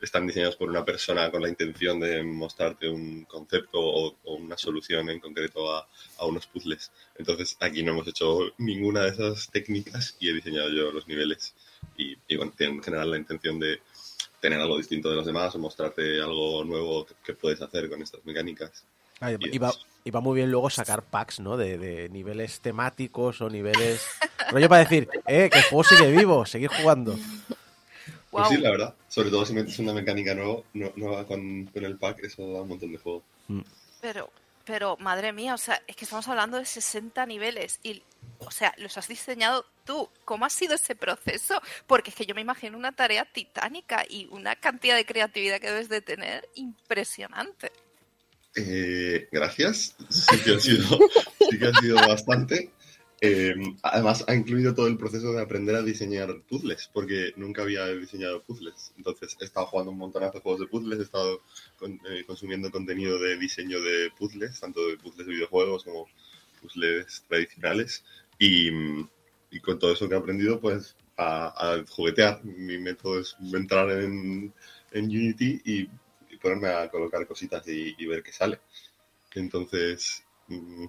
están 0.00 0.26
diseñados 0.26 0.56
por 0.56 0.68
una 0.68 0.84
persona 0.84 1.30
con 1.30 1.42
la 1.42 1.48
intención 1.48 1.98
de 2.00 2.22
mostrarte 2.22 2.88
un 2.88 3.24
concepto 3.24 3.80
o, 3.80 4.16
o 4.24 4.34
una 4.34 4.56
solución 4.56 5.10
en 5.10 5.20
concreto 5.20 5.74
a, 5.74 5.88
a, 6.18 6.26
unos 6.26 6.46
puzzles. 6.46 6.92
Entonces 7.16 7.56
aquí 7.60 7.82
no 7.82 7.92
hemos 7.92 8.08
hecho 8.08 8.52
ninguna 8.58 9.02
de 9.02 9.10
esas 9.10 9.50
técnicas 9.50 10.16
y 10.20 10.30
he 10.30 10.34
diseñado 10.34 10.70
yo 10.70 10.92
los 10.92 11.08
niveles. 11.08 11.54
Y, 11.96 12.16
y 12.28 12.36
bueno, 12.36 12.52
tienen 12.56 12.76
en 12.76 12.82
general 12.82 13.10
la 13.10 13.18
intención 13.18 13.58
de 13.58 13.80
tener 14.40 14.60
algo 14.60 14.78
distinto 14.78 15.10
de 15.10 15.16
los 15.16 15.26
demás 15.26 15.54
o 15.54 15.58
mostrarte 15.58 16.20
algo 16.20 16.64
nuevo 16.64 17.04
que, 17.04 17.14
que 17.24 17.32
puedes 17.34 17.60
hacer 17.60 17.88
con 17.88 18.00
estas 18.02 18.24
mecánicas. 18.24 18.84
Ah, 19.20 19.32
y, 19.32 19.36
y, 19.40 19.58
va, 19.58 19.72
y, 20.04 20.10
va, 20.10 20.20
muy 20.20 20.36
bien 20.36 20.50
luego 20.50 20.70
sacar 20.70 21.02
packs, 21.02 21.40
¿no? 21.40 21.56
De, 21.56 21.76
de 21.76 22.08
niveles 22.08 22.60
temáticos 22.60 23.40
o 23.40 23.50
niveles... 23.50 24.06
Rollo 24.50 24.68
para 24.68 24.84
decir, 24.84 25.08
eh, 25.26 25.50
que 25.50 25.58
el 25.58 25.64
juego 25.64 25.84
sigue 25.84 26.10
vivo, 26.10 26.46
seguir 26.46 26.70
jugando. 26.70 27.16
Pues 28.30 28.44
wow. 28.44 28.52
sí, 28.52 28.56
la 28.58 28.70
verdad. 28.70 28.94
Sobre 29.08 29.30
todo 29.30 29.44
si 29.44 29.54
metes 29.54 29.78
una 29.78 29.92
mecánica 29.92 30.34
nueva, 30.34 30.62
nueva 30.72 31.26
con, 31.26 31.66
con, 31.66 31.84
el 31.84 31.96
pack, 31.96 32.24
eso 32.24 32.52
da 32.52 32.62
un 32.62 32.68
montón 32.68 32.92
de 32.92 32.98
juego. 32.98 33.22
Mm. 33.48 33.60
Pero, 34.00 34.30
pero, 34.68 34.98
madre 34.98 35.32
mía, 35.32 35.54
o 35.54 35.58
sea, 35.58 35.82
es 35.86 35.96
que 35.96 36.04
estamos 36.04 36.28
hablando 36.28 36.58
de 36.58 36.66
60 36.66 37.24
niveles 37.24 37.80
y, 37.82 38.02
o 38.36 38.50
sea, 38.50 38.74
los 38.76 38.98
has 38.98 39.08
diseñado 39.08 39.64
tú. 39.86 40.10
¿Cómo 40.26 40.44
ha 40.44 40.50
sido 40.50 40.74
ese 40.74 40.94
proceso? 40.94 41.62
Porque 41.86 42.10
es 42.10 42.16
que 42.16 42.26
yo 42.26 42.34
me 42.34 42.42
imagino 42.42 42.76
una 42.76 42.92
tarea 42.92 43.24
titánica 43.24 44.04
y 44.06 44.28
una 44.30 44.56
cantidad 44.56 44.94
de 44.94 45.06
creatividad 45.06 45.58
que 45.58 45.68
debes 45.70 45.88
de 45.88 46.02
tener 46.02 46.46
impresionante. 46.54 47.72
Eh, 48.56 49.26
gracias. 49.32 49.96
Sí 50.10 50.38
que 50.44 50.56
ha 50.56 50.60
sido, 50.60 50.98
sí 51.50 51.58
que 51.58 51.66
ha 51.66 51.72
sido 51.72 51.96
bastante. 51.96 52.70
Eh, 53.20 53.54
además, 53.82 54.24
ha 54.28 54.34
incluido 54.34 54.74
todo 54.74 54.86
el 54.86 54.96
proceso 54.96 55.32
de 55.32 55.42
aprender 55.42 55.74
a 55.74 55.82
diseñar 55.82 56.40
puzzles, 56.48 56.88
porque 56.92 57.32
nunca 57.36 57.62
había 57.62 57.86
diseñado 57.88 58.42
puzzles. 58.44 58.92
Entonces, 58.96 59.36
he 59.40 59.44
estado 59.44 59.66
jugando 59.66 59.90
un 59.90 59.98
montón 59.98 60.22
de 60.22 60.40
juegos 60.40 60.60
de 60.60 60.66
puzzles, 60.68 61.00
he 61.00 61.02
estado 61.02 61.42
con, 61.78 61.94
eh, 62.08 62.24
consumiendo 62.26 62.70
contenido 62.70 63.18
de 63.18 63.36
diseño 63.36 63.80
de 63.82 64.10
puzzles, 64.16 64.60
tanto 64.60 64.86
de 64.86 64.96
puzzles 64.98 65.26
de 65.26 65.32
videojuegos 65.34 65.84
como 65.84 66.06
puzzles 66.62 67.24
tradicionales. 67.28 68.04
Y, 68.38 68.70
y 69.50 69.60
con 69.60 69.78
todo 69.78 69.92
eso 69.92 70.08
que 70.08 70.14
he 70.14 70.18
aprendido, 70.18 70.60
pues 70.60 70.96
a, 71.16 71.74
a, 71.74 71.84
juguetear. 71.88 72.44
Mi 72.44 72.78
método 72.78 73.20
es 73.20 73.36
entrar 73.52 73.90
en, 73.90 74.52
en 74.92 75.04
Unity 75.06 75.60
y, 75.64 75.80
y, 76.30 76.36
ponerme 76.40 76.68
a 76.68 76.88
colocar 76.88 77.26
cositas 77.26 77.66
y, 77.68 77.96
y 77.98 78.06
ver 78.06 78.22
qué 78.22 78.32
sale. 78.32 78.60
Entonces, 79.34 80.22
mm, 80.48 80.86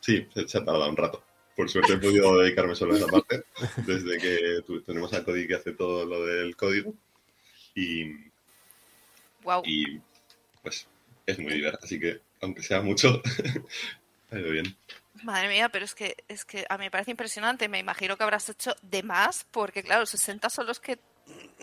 sí, 0.00 0.26
se, 0.34 0.48
se 0.48 0.58
ha 0.58 0.64
tardado 0.64 0.90
un 0.90 0.96
rato 0.96 1.24
por 1.60 1.68
suerte 1.68 1.92
he 1.92 1.98
podido 1.98 2.38
dedicarme 2.38 2.74
solo 2.74 2.94
a 2.94 2.96
esa 2.96 3.06
parte, 3.06 3.44
desde 3.86 4.16
que 4.16 4.80
tenemos 4.86 5.12
a 5.12 5.22
Cody 5.22 5.46
que 5.46 5.56
hace 5.56 5.72
todo 5.72 6.06
lo 6.06 6.24
del 6.24 6.56
código. 6.56 6.94
Y, 7.74 8.14
wow. 9.42 9.60
y 9.66 10.00
pues 10.62 10.88
es 11.26 11.38
muy 11.38 11.52
divertido, 11.52 11.80
así 11.82 12.00
que 12.00 12.22
aunque 12.40 12.62
sea 12.62 12.80
mucho, 12.80 13.20
ha 14.30 14.38
ido 14.38 14.50
bien. 14.52 14.74
Madre 15.22 15.48
mía, 15.48 15.68
pero 15.68 15.84
es 15.84 15.94
que, 15.94 16.16
es 16.28 16.46
que 16.46 16.64
a 16.66 16.78
mí 16.78 16.84
me 16.84 16.90
parece 16.90 17.10
impresionante. 17.10 17.68
Me 17.68 17.78
imagino 17.78 18.16
que 18.16 18.22
habrás 18.22 18.48
hecho 18.48 18.74
de 18.80 19.02
más, 19.02 19.46
porque 19.50 19.82
claro, 19.82 20.06
60 20.06 20.48
son 20.48 20.66
los 20.66 20.80
que 20.80 20.98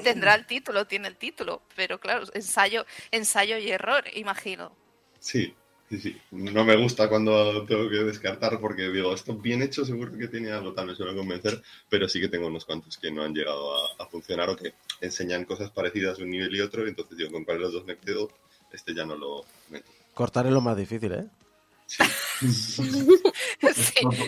tendrá 0.04 0.36
el 0.36 0.46
título, 0.46 0.86
tiene 0.86 1.08
el 1.08 1.18
título, 1.18 1.64
pero 1.76 2.00
claro, 2.00 2.24
ensayo, 2.36 2.86
ensayo 3.10 3.58
y 3.58 3.72
error, 3.72 4.04
imagino. 4.14 4.78
Sí, 5.20 5.56
Sí, 5.90 6.00
sí. 6.00 6.18
No 6.32 6.66
me 6.66 6.76
gusta 6.76 7.08
cuando 7.08 7.66
tengo 7.66 7.90
que 7.90 7.98
descartar 7.98 8.60
porque 8.60 8.90
digo, 8.90 9.14
esto 9.14 9.36
bien 9.36 9.62
hecho 9.62 9.86
seguro 9.86 10.18
que 10.18 10.28
tiene 10.28 10.52
algo, 10.52 10.74
tal 10.74 10.88
me 10.88 10.96
suele 10.96 11.16
convencer, 11.16 11.62
pero 11.90 12.10
sí 12.10 12.20
que 12.20 12.28
tengo 12.28 12.48
unos 12.48 12.66
cuantos 12.66 12.98
que 12.98 13.10
no 13.10 13.24
han 13.24 13.34
llegado 13.34 13.74
a, 14.02 14.06
funcionar 14.08 14.50
o 14.50 14.56
que 14.56 14.74
enseñan 15.02 15.46
cosas 15.46 15.70
parecidas 15.72 16.20
un 16.20 16.30
nivel 16.30 16.56
y 16.56 16.62
otro, 16.62 16.86
y 16.86 16.90
entonces 16.90 17.18
digo, 17.18 17.32
con 17.32 17.46
cuál 17.46 17.58
de 17.58 17.64
los 17.64 17.74
dos 17.74 17.86
me 17.86 17.98
quedo, 17.98 18.30
este 18.72 18.94
ya 18.94 19.06
no 19.06 19.16
lo 19.16 19.46
meto. 19.70 19.86
Cortar 20.14 20.46
es 20.46 20.52
lo 20.52 20.62
más 20.62 20.76
difícil, 20.76 21.14
¿eh? 21.14 21.26
Sí. 22.38 22.84
sí, 22.84 22.84
fue, 23.60 23.74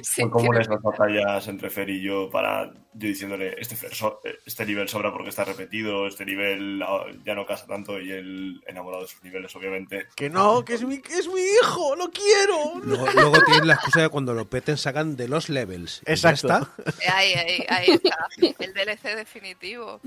sí, 0.03 0.21
fue 0.21 0.31
como 0.31 0.53
esas 0.55 0.81
batallas 0.81 1.47
entre 1.47 1.69
Fer 1.69 1.91
y 1.91 2.01
yo 2.01 2.27
para 2.31 2.71
yo 2.93 3.07
diciéndole 3.07 3.55
este, 3.59 3.75
Fer, 3.75 3.93
so, 3.93 4.19
este 4.45 4.65
nivel 4.65 4.89
sobra 4.89 5.11
porque 5.11 5.29
está 5.29 5.45
repetido, 5.45 6.07
este 6.07 6.25
nivel 6.25 6.83
ya 7.23 7.35
no 7.35 7.45
casa 7.45 7.67
tanto 7.67 8.01
y 8.01 8.11
él 8.11 8.61
enamorado 8.65 9.03
de 9.03 9.09
sus 9.09 9.23
niveles, 9.23 9.55
obviamente. 9.55 10.07
Que 10.15 10.29
no, 10.29 10.65
que 10.65 10.73
es 10.73 10.83
mi, 10.83 10.99
que 10.99 11.13
es 11.13 11.27
mi 11.27 11.41
hijo, 11.41 11.95
lo 11.95 12.09
quiero. 12.09 12.79
Luego, 12.83 13.07
luego 13.13 13.45
tienen 13.45 13.67
la 13.67 13.75
excusa 13.75 14.01
de 14.01 14.09
cuando 14.09 14.33
lo 14.33 14.49
peten 14.49 14.77
sacan 14.77 15.15
de 15.15 15.27
los 15.27 15.49
levels. 15.49 16.01
Exacto. 16.05 16.67
Ahí, 17.13 17.33
ahí, 17.33 17.65
ahí 17.69 17.89
está. 17.91 18.27
El 18.63 18.73
DLC 18.73 19.15
definitivo. 19.15 20.01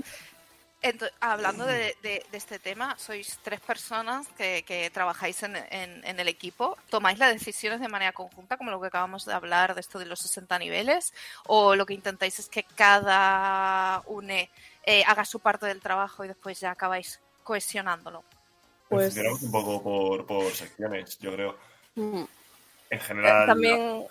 Entonces, 0.83 1.15
hablando 1.21 1.65
de, 1.65 1.95
de, 2.03 2.25
de, 2.29 2.37
este 2.37 2.59
tema, 2.59 2.97
sois 2.99 3.39
tres 3.41 3.61
personas 3.61 4.27
que, 4.37 4.63
que 4.67 4.89
trabajáis 4.89 5.41
en, 5.43 5.55
en, 5.55 6.03
en, 6.03 6.19
el 6.19 6.27
equipo. 6.27 6.77
¿Tomáis 6.89 7.17
las 7.17 7.31
decisiones 7.31 7.79
de 7.79 7.87
manera 7.87 8.11
conjunta, 8.11 8.57
como 8.57 8.69
lo 8.69 8.81
que 8.81 8.87
acabamos 8.87 9.23
de 9.23 9.31
hablar 9.31 9.75
de 9.75 9.79
esto 9.79 9.97
de 9.97 10.05
los 10.05 10.19
60 10.19 10.59
niveles? 10.59 11.13
¿O 11.47 11.75
lo 11.75 11.85
que 11.85 11.93
intentáis 11.93 12.37
es 12.39 12.49
que 12.49 12.63
cada 12.63 14.03
une 14.07 14.49
eh, 14.85 15.05
haga 15.07 15.23
su 15.23 15.39
parte 15.39 15.67
del 15.67 15.79
trabajo 15.79 16.25
y 16.25 16.27
después 16.27 16.59
ya 16.59 16.71
acabáis 16.71 17.21
cohesionándolo? 17.43 18.25
Pues 18.89 19.15
un 19.15 19.51
poco 19.51 19.81
por, 19.81 20.25
por 20.25 20.51
secciones, 20.51 21.17
yo 21.17 21.33
creo. 21.33 21.57
Mm. 21.95 22.23
En 22.89 22.99
general. 22.99 23.47
También. 23.47 23.99
La... 24.01 24.07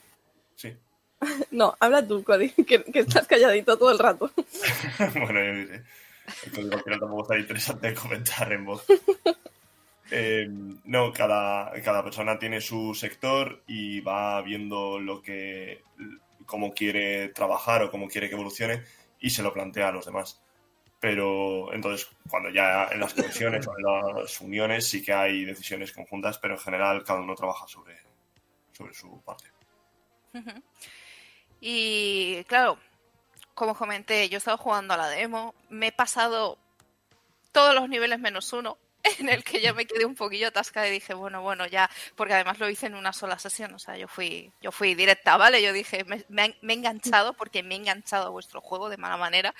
Sí. 0.56 0.76
No, 1.50 1.76
habla 1.78 2.06
tú, 2.06 2.24
Cody, 2.24 2.48
que, 2.66 2.82
que 2.82 2.98
estás 3.00 3.26
calladito 3.26 3.76
todo 3.76 3.92
el 3.92 3.98
rato. 3.98 4.30
bueno, 5.14 5.44
yo 5.44 5.66
sé. 5.66 5.84
El 6.44 6.52
código 6.52 6.78
final 6.78 7.00
tampoco 7.00 7.22
está 7.22 7.38
interesante 7.38 7.94
comentar 8.02 8.52
en 8.52 8.64
voz. 8.64 8.84
Eh, 10.14 10.46
no, 10.84 11.10
cada, 11.10 11.72
cada 11.80 12.04
persona 12.04 12.38
tiene 12.38 12.60
su 12.60 12.94
sector 12.94 13.62
y 13.66 14.00
va 14.00 14.42
viendo 14.42 15.00
lo 15.00 15.22
que 15.22 15.84
cómo 16.44 16.74
quiere 16.74 17.28
trabajar 17.30 17.82
o 17.82 17.90
cómo 17.90 18.08
quiere 18.08 18.28
que 18.28 18.34
evolucione 18.34 18.82
y 19.20 19.30
se 19.30 19.42
lo 19.42 19.54
plantea 19.54 19.88
a 19.88 19.92
los 19.92 20.04
demás. 20.04 20.42
Pero 21.00 21.72
entonces, 21.72 22.10
cuando 22.28 22.50
ya 22.50 22.88
en 22.92 23.00
las 23.00 23.14
conexiones 23.14 23.66
o 23.66 23.72
en 23.78 23.84
las 24.22 24.40
uniones 24.42 24.86
sí 24.86 25.02
que 25.02 25.14
hay 25.14 25.46
decisiones 25.46 25.92
conjuntas, 25.92 26.36
pero 26.36 26.54
en 26.54 26.60
general 26.60 27.02
cada 27.04 27.20
uno 27.20 27.34
trabaja 27.34 27.66
sobre, 27.66 27.96
sobre 28.72 28.92
su 28.92 29.18
parte. 29.22 29.46
Y 31.60 32.44
claro, 32.44 32.78
como 33.54 33.74
comenté, 33.74 34.28
yo 34.28 34.36
he 34.36 34.38
estado 34.38 34.58
jugando 34.58 34.94
a 34.94 34.96
la 34.96 35.08
demo, 35.08 35.54
me 35.68 35.88
he 35.88 35.92
pasado 35.92 36.58
todos 37.52 37.74
los 37.74 37.88
niveles 37.88 38.18
menos 38.18 38.52
uno, 38.52 38.78
en 39.18 39.28
el 39.28 39.42
que 39.42 39.60
ya 39.60 39.72
me 39.72 39.86
quedé 39.86 40.04
un 40.04 40.14
poquillo 40.14 40.48
atascada 40.48 40.88
y 40.88 40.92
dije, 40.92 41.14
bueno, 41.14 41.42
bueno, 41.42 41.66
ya, 41.66 41.90
porque 42.16 42.34
además 42.34 42.58
lo 42.58 42.68
hice 42.68 42.86
en 42.86 42.94
una 42.94 43.12
sola 43.12 43.38
sesión, 43.38 43.74
o 43.74 43.78
sea, 43.78 43.96
yo 43.96 44.06
fui, 44.06 44.52
yo 44.60 44.70
fui 44.70 44.94
directa, 44.94 45.36
¿vale? 45.36 45.62
Yo 45.62 45.72
dije, 45.72 46.04
me, 46.04 46.24
me, 46.28 46.56
me 46.62 46.72
he 46.72 46.76
enganchado 46.76 47.32
porque 47.36 47.62
me 47.62 47.74
he 47.74 47.78
enganchado 47.78 48.26
a 48.26 48.30
vuestro 48.30 48.60
juego 48.60 48.88
de 48.88 48.96
mala 48.96 49.16
manera 49.16 49.54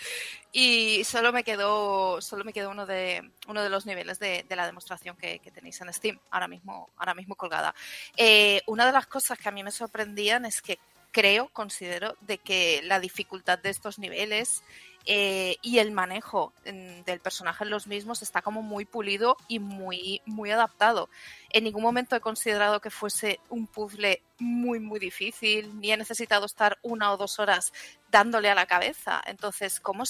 y 0.53 1.03
solo 1.05 1.33
me 1.33 1.45
quedó, 1.45 2.21
solo 2.21 2.45
me 2.45 2.53
quedó 2.53 2.71
uno 2.71 2.87
de, 2.87 3.31
uno 3.49 3.63
de 3.63 3.71
los 3.71 3.87
niveles 3.87 4.19
de, 4.19 4.45
de 4.49 4.57
la 4.57 4.67
demostración 4.67 5.17
que, 5.17 5.41
que, 5.41 5.51
tenéis 5.51 5.81
en 5.81 5.93
Steam, 5.93 6.19
ahora 6.31 6.49
mismo, 6.49 6.91
ahora 6.97 7.15
mismo 7.15 7.35
colgada. 7.35 7.75
Eh, 8.17 8.63
una 8.67 8.87
de 8.87 8.93
las 8.93 9.07
cosas 9.07 9.39
que 9.39 9.49
a 9.49 9.53
mí 9.53 9.63
me 9.65 9.71
sorprendían 9.71 10.45
es 10.45 10.63
que 10.63 10.79
creo, 11.13 11.49
considero, 11.53 12.17
de 12.23 12.39
que 12.39 12.81
la 12.83 12.99
dificultad 12.99 13.59
de 13.59 13.71
estos 13.71 13.99
niveles 13.99 14.63
eh, 15.05 15.57
y 15.63 15.79
el 15.79 15.91
manejo 15.91 16.53
mm, 16.65 17.03
del 17.05 17.21
personaje 17.21 17.65
en 17.65 17.71
los 17.71 17.87
mismos 17.87 18.23
está 18.23 18.41
como 18.41 18.63
muy 18.63 18.85
pulido 18.85 19.37
y 19.49 19.59
muy, 19.59 20.23
muy 20.27 20.51
adaptado. 20.51 21.09
En 21.51 21.65
ningún 21.65 21.83
momento 21.83 22.17
he 22.17 22.21
considerado 22.21 22.81
que 22.81 22.91
fuese 22.91 23.41
un 23.51 23.67
puzzle 23.67 24.23
muy, 24.39 24.81
muy 24.81 25.01
difícil, 25.01 25.79
ni 25.81 25.93
he 25.93 25.97
necesitado 25.97 26.47
estar 26.47 26.79
una 26.83 27.13
o 27.13 27.17
dos 27.17 27.39
horas 27.39 27.73
dándole 28.11 28.49
a 28.49 28.55
la 28.55 28.67
cabeza. 28.67 29.21
Entonces, 29.27 29.81
¿cómo 29.81 30.05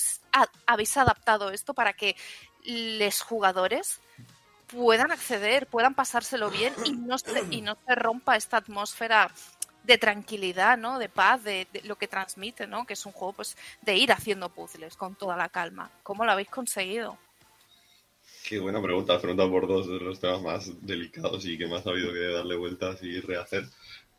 habéis 0.67 0.97
adaptado 0.97 1.51
esto 1.51 1.75
para 1.75 1.95
que 1.95 2.15
los 2.65 3.23
jugadores 3.23 4.01
puedan 4.67 5.11
acceder, 5.11 5.67
puedan 5.67 5.95
pasárselo 5.95 6.51
bien 6.51 6.75
y 6.85 6.93
no 6.93 7.19
se 7.19 7.95
rompa 7.95 8.37
esta 8.37 8.59
atmósfera 8.59 9.31
de 9.85 9.99
tranquilidad, 9.99 10.79
¿no? 10.79 10.99
De 10.99 11.09
paz, 11.09 11.43
de, 11.45 11.67
lo 11.85 11.97
que 11.97 12.09
transmite, 12.09 12.67
¿no? 12.67 12.87
Que 12.87 12.95
es 12.95 13.07
un 13.07 13.13
juego, 13.13 13.33
pues, 13.35 13.57
de 13.83 13.97
ir 13.97 14.13
haciendo 14.13 14.49
puzzles 14.49 14.97
con 14.97 15.15
toda 15.15 15.37
la 15.37 15.49
calma. 15.49 15.91
¿Cómo 16.03 16.25
lo 16.25 16.33
habéis 16.33 16.49
conseguido? 16.49 17.19
Qué 18.45 18.59
buena 18.59 18.83
pregunta. 18.83 19.15
Has 19.15 19.21
preguntado 19.21 19.51
por 19.51 19.67
dos 19.67 19.89
de 19.89 19.99
los 19.99 20.21
temas 20.21 20.43
más 20.43 20.87
delicados 20.87 21.45
y 21.47 21.59
que 21.59 21.67
más 21.67 21.87
ha 21.87 21.91
habido 21.91 22.13
que 22.13 22.21
darle 22.21 22.57
vueltas 22.57 23.03
y 23.03 23.21
rehacer. 23.21 23.65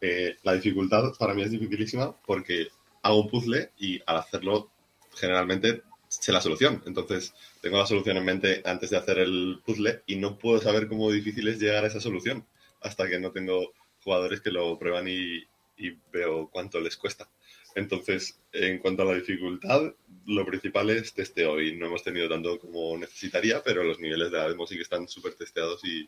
Eh, 0.01 0.37
la 0.43 0.53
dificultad 0.53 1.13
para 1.17 1.33
mí 1.33 1.43
es 1.43 1.51
dificilísima 1.51 2.15
porque 2.25 2.67
hago 3.01 3.21
un 3.21 3.29
puzzle 3.29 3.71
y 3.77 4.01
al 4.05 4.17
hacerlo 4.17 4.69
generalmente 5.15 5.83
sé 6.07 6.31
la 6.31 6.41
solución. 6.41 6.83
Entonces 6.85 7.33
tengo 7.61 7.77
la 7.77 7.85
solución 7.85 8.17
en 8.17 8.25
mente 8.25 8.61
antes 8.65 8.89
de 8.89 8.97
hacer 8.97 9.19
el 9.19 9.61
puzzle 9.65 10.01
y 10.05 10.17
no 10.17 10.37
puedo 10.37 10.61
saber 10.61 10.87
cómo 10.87 11.11
difícil 11.11 11.47
es 11.47 11.59
llegar 11.59 11.83
a 11.83 11.87
esa 11.87 12.01
solución 12.01 12.45
hasta 12.81 13.07
que 13.07 13.19
no 13.19 13.31
tengo 13.31 13.73
jugadores 14.03 14.41
que 14.41 14.51
lo 14.51 14.77
prueban 14.77 15.07
y, 15.07 15.45
y 15.83 15.97
veo 16.11 16.49
cuánto 16.49 16.79
les 16.79 16.95
cuesta. 16.95 17.29
Entonces, 17.75 18.39
en 18.53 18.79
cuanto 18.79 19.01
a 19.01 19.05
la 19.05 19.15
dificultad, 19.15 19.93
lo 20.27 20.45
principal 20.45 20.89
es 20.91 21.13
testeo 21.13 21.59
y 21.59 21.75
no 21.75 21.87
hemos 21.87 22.03
tenido 22.03 22.29
tanto 22.29 22.57
como 22.57 22.97
necesitaría, 22.97 23.61
pero 23.61 23.83
los 23.83 23.99
niveles 23.99 24.31
de 24.31 24.37
la 24.37 24.47
demo 24.47 24.65
sí 24.65 24.75
que 24.75 24.83
están 24.83 25.07
súper 25.07 25.33
testeados 25.33 25.83
y, 25.83 26.07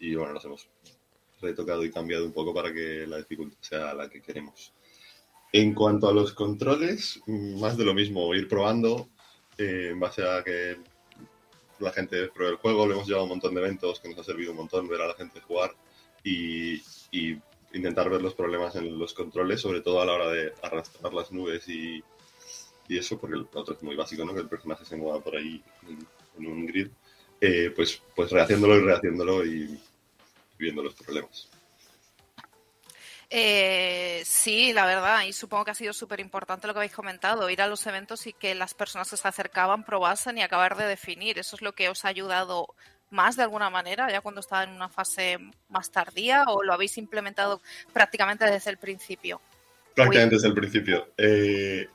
y 0.00 0.14
bueno, 0.14 0.32
los 0.32 0.44
hemos 0.44 0.68
retocado 1.42 1.84
y 1.84 1.90
cambiado 1.90 2.24
un 2.24 2.32
poco 2.32 2.54
para 2.54 2.72
que 2.72 3.06
la 3.06 3.18
dificultad 3.18 3.58
sea 3.60 3.94
la 3.94 4.08
que 4.08 4.22
queremos. 4.22 4.72
En 5.52 5.74
cuanto 5.74 6.08
a 6.08 6.14
los 6.14 6.32
controles, 6.32 7.20
más 7.26 7.76
de 7.76 7.84
lo 7.84 7.92
mismo, 7.94 8.34
ir 8.34 8.48
probando 8.48 9.08
eh, 9.58 9.88
en 9.90 10.00
base 10.00 10.22
a 10.22 10.42
que 10.42 10.78
la 11.78 11.92
gente 11.92 12.28
pruebe 12.28 12.52
el 12.52 12.58
juego, 12.58 12.86
le 12.86 12.94
hemos 12.94 13.06
llevado 13.06 13.24
un 13.24 13.30
montón 13.30 13.54
de 13.54 13.60
eventos 13.60 14.00
que 14.00 14.08
nos 14.08 14.18
ha 14.18 14.24
servido 14.24 14.52
un 14.52 14.58
montón 14.58 14.88
ver 14.88 15.02
a 15.02 15.08
la 15.08 15.14
gente 15.14 15.40
jugar 15.40 15.74
y, 16.24 16.82
y 17.10 17.40
intentar 17.72 18.08
ver 18.08 18.22
los 18.22 18.34
problemas 18.34 18.76
en 18.76 18.98
los 18.98 19.14
controles, 19.14 19.60
sobre 19.60 19.80
todo 19.80 20.00
a 20.00 20.06
la 20.06 20.14
hora 20.14 20.30
de 20.30 20.52
arrastrar 20.62 21.12
las 21.12 21.30
nubes 21.32 21.68
y, 21.68 22.02
y 22.88 22.98
eso, 22.98 23.18
porque 23.18 23.36
el 23.36 23.46
otro 23.52 23.74
es 23.74 23.82
muy 23.82 23.96
básico, 23.96 24.24
¿no? 24.24 24.34
Que 24.34 24.40
el 24.40 24.48
personaje 24.48 24.84
se 24.84 24.96
mueva 24.96 25.20
por 25.20 25.36
ahí 25.36 25.62
en, 25.86 26.46
un 26.46 26.66
grid. 26.66 26.88
Eh, 27.40 27.72
pues, 27.74 28.02
pues 28.16 28.30
rehaciéndolo 28.30 28.76
y 28.76 28.80
rehaciéndolo 28.80 29.44
y 29.44 29.78
viendo 30.58 30.82
los 30.82 30.94
problemas. 30.94 31.48
Eh, 33.30 34.22
sí, 34.24 34.72
la 34.72 34.86
verdad, 34.86 35.24
y 35.24 35.34
supongo 35.34 35.66
que 35.66 35.70
ha 35.72 35.74
sido 35.74 35.92
súper 35.92 36.18
importante 36.20 36.66
lo 36.66 36.72
que 36.72 36.78
habéis 36.78 36.94
comentado, 36.94 37.50
ir 37.50 37.60
a 37.60 37.66
los 37.66 37.86
eventos 37.86 38.26
y 38.26 38.32
que 38.32 38.54
las 38.54 38.72
personas 38.72 39.10
que 39.10 39.18
se 39.18 39.28
acercaban 39.28 39.84
probasen 39.84 40.38
y 40.38 40.42
acabar 40.42 40.76
de 40.76 40.86
definir. 40.86 41.38
Eso 41.38 41.56
es 41.56 41.62
lo 41.62 41.74
que 41.74 41.90
os 41.90 42.04
ha 42.04 42.08
ayudado 42.08 42.74
más 43.10 43.36
de 43.36 43.42
alguna 43.42 43.70
manera, 43.70 44.10
ya 44.10 44.20
cuando 44.20 44.40
estaba 44.40 44.64
en 44.64 44.70
una 44.70 44.88
fase 44.88 45.38
más 45.68 45.90
tardía, 45.90 46.44
o 46.48 46.62
lo 46.62 46.72
habéis 46.72 46.98
implementado 46.98 47.60
prácticamente 47.92 48.44
desde 48.44 48.70
el 48.70 48.78
principio. 48.78 49.40
Prácticamente 49.94 50.36
desde 50.36 50.48
el 50.48 50.54
principio. 50.54 51.08
Eh, 51.16 51.88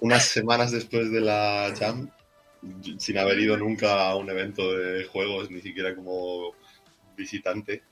unas 0.00 0.24
semanas 0.24 0.72
después 0.72 1.10
de 1.10 1.20
la 1.20 1.72
Jam, 1.78 2.10
sin 2.98 3.18
haber 3.18 3.38
ido 3.38 3.56
nunca 3.56 4.08
a 4.08 4.16
un 4.16 4.28
evento 4.30 4.76
de 4.76 5.04
juegos, 5.04 5.50
ni 5.50 5.60
siquiera 5.60 5.94
como 5.94 6.54
visitante, 7.16 7.82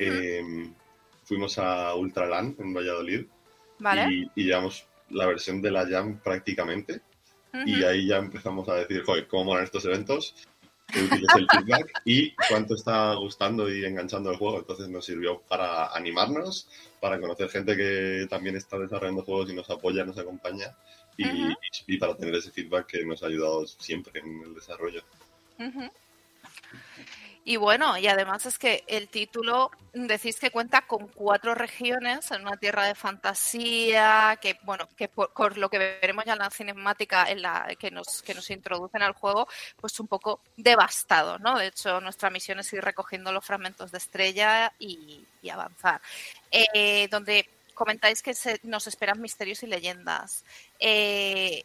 eh, 0.00 0.70
fuimos 1.24 1.58
a 1.58 1.94
Ultraland 1.94 2.58
en 2.60 2.74
Valladolid 2.74 3.26
¿Vale? 3.78 4.06
y, 4.10 4.30
y 4.34 4.44
llevamos 4.44 4.86
la 5.10 5.26
versión 5.26 5.60
de 5.62 5.70
la 5.70 5.86
Jam 5.86 6.18
prácticamente. 6.22 7.00
Y 7.66 7.84
ahí 7.84 8.08
ya 8.08 8.16
empezamos 8.16 8.68
a 8.68 8.74
decir, 8.74 9.04
joder, 9.04 9.28
¿cómo 9.28 9.44
molan 9.44 9.62
estos 9.62 9.84
eventos? 9.84 10.34
Qué 10.86 11.02
útil 11.02 11.26
es 11.28 11.36
el 11.36 11.46
feedback 11.50 12.02
y 12.04 12.34
cuánto 12.48 12.74
está 12.74 13.14
gustando 13.14 13.72
y 13.72 13.84
enganchando 13.84 14.30
el 14.30 14.36
juego. 14.36 14.58
Entonces 14.58 14.88
nos 14.88 15.04
sirvió 15.04 15.40
para 15.48 15.88
animarnos, 15.88 16.68
para 17.00 17.20
conocer 17.20 17.48
gente 17.48 17.76
que 17.76 18.26
también 18.28 18.56
está 18.56 18.78
desarrollando 18.78 19.22
juegos 19.22 19.50
y 19.50 19.54
nos 19.54 19.68
apoya, 19.70 20.04
nos 20.04 20.18
acompaña 20.18 20.76
y, 21.16 21.96
para 21.98 22.16
tener 22.16 22.34
ese 22.34 22.50
feedback 22.50 22.86
que 22.86 23.04
nos 23.04 23.22
ha 23.22 23.26
ayudado 23.26 23.66
siempre 23.66 24.20
en 24.20 24.42
el 24.42 24.54
desarrollo. 24.54 25.02
Y 27.46 27.56
bueno, 27.56 27.98
y 27.98 28.06
además 28.06 28.46
es 28.46 28.58
que 28.58 28.84
el 28.86 29.08
título 29.08 29.70
decís 29.92 30.40
que 30.40 30.50
cuenta 30.50 30.86
con 30.86 31.08
cuatro 31.08 31.54
regiones 31.54 32.30
en 32.30 32.40
una 32.40 32.56
tierra 32.56 32.86
de 32.86 32.94
fantasía, 32.94 34.38
que 34.40 34.58
bueno, 34.62 34.88
que 34.96 35.08
por, 35.08 35.58
lo 35.58 35.68
que 35.68 35.76
veremos 35.76 36.24
ya 36.24 36.32
en 36.32 36.38
la 36.38 36.48
cinemática 36.50 37.26
en 37.30 37.42
la 37.42 37.68
que 37.78 37.90
nos, 37.90 38.22
que 38.22 38.32
nos 38.34 38.48
introducen 38.50 39.02
al 39.02 39.12
juego, 39.12 39.46
pues 39.76 40.00
un 40.00 40.08
poco 40.08 40.40
devastado, 40.56 41.38
¿no? 41.38 41.58
De 41.58 41.66
hecho, 41.66 42.00
nuestra 42.00 42.30
misión 42.30 42.60
es 42.60 42.72
ir 42.72 42.82
recogiendo 42.82 43.30
los 43.30 43.44
fragmentos 43.44 43.92
de 43.92 43.98
estrella 43.98 44.72
y, 44.78 45.26
y 45.42 45.50
avanzar. 45.50 46.00
Eh, 46.50 47.08
donde 47.10 47.46
comentáis 47.74 48.22
que 48.22 48.32
se- 48.32 48.60
nos 48.62 48.86
esperan 48.86 49.20
misterios 49.20 49.62
y 49.62 49.66
leyendas. 49.66 50.46
Eh, 50.80 51.62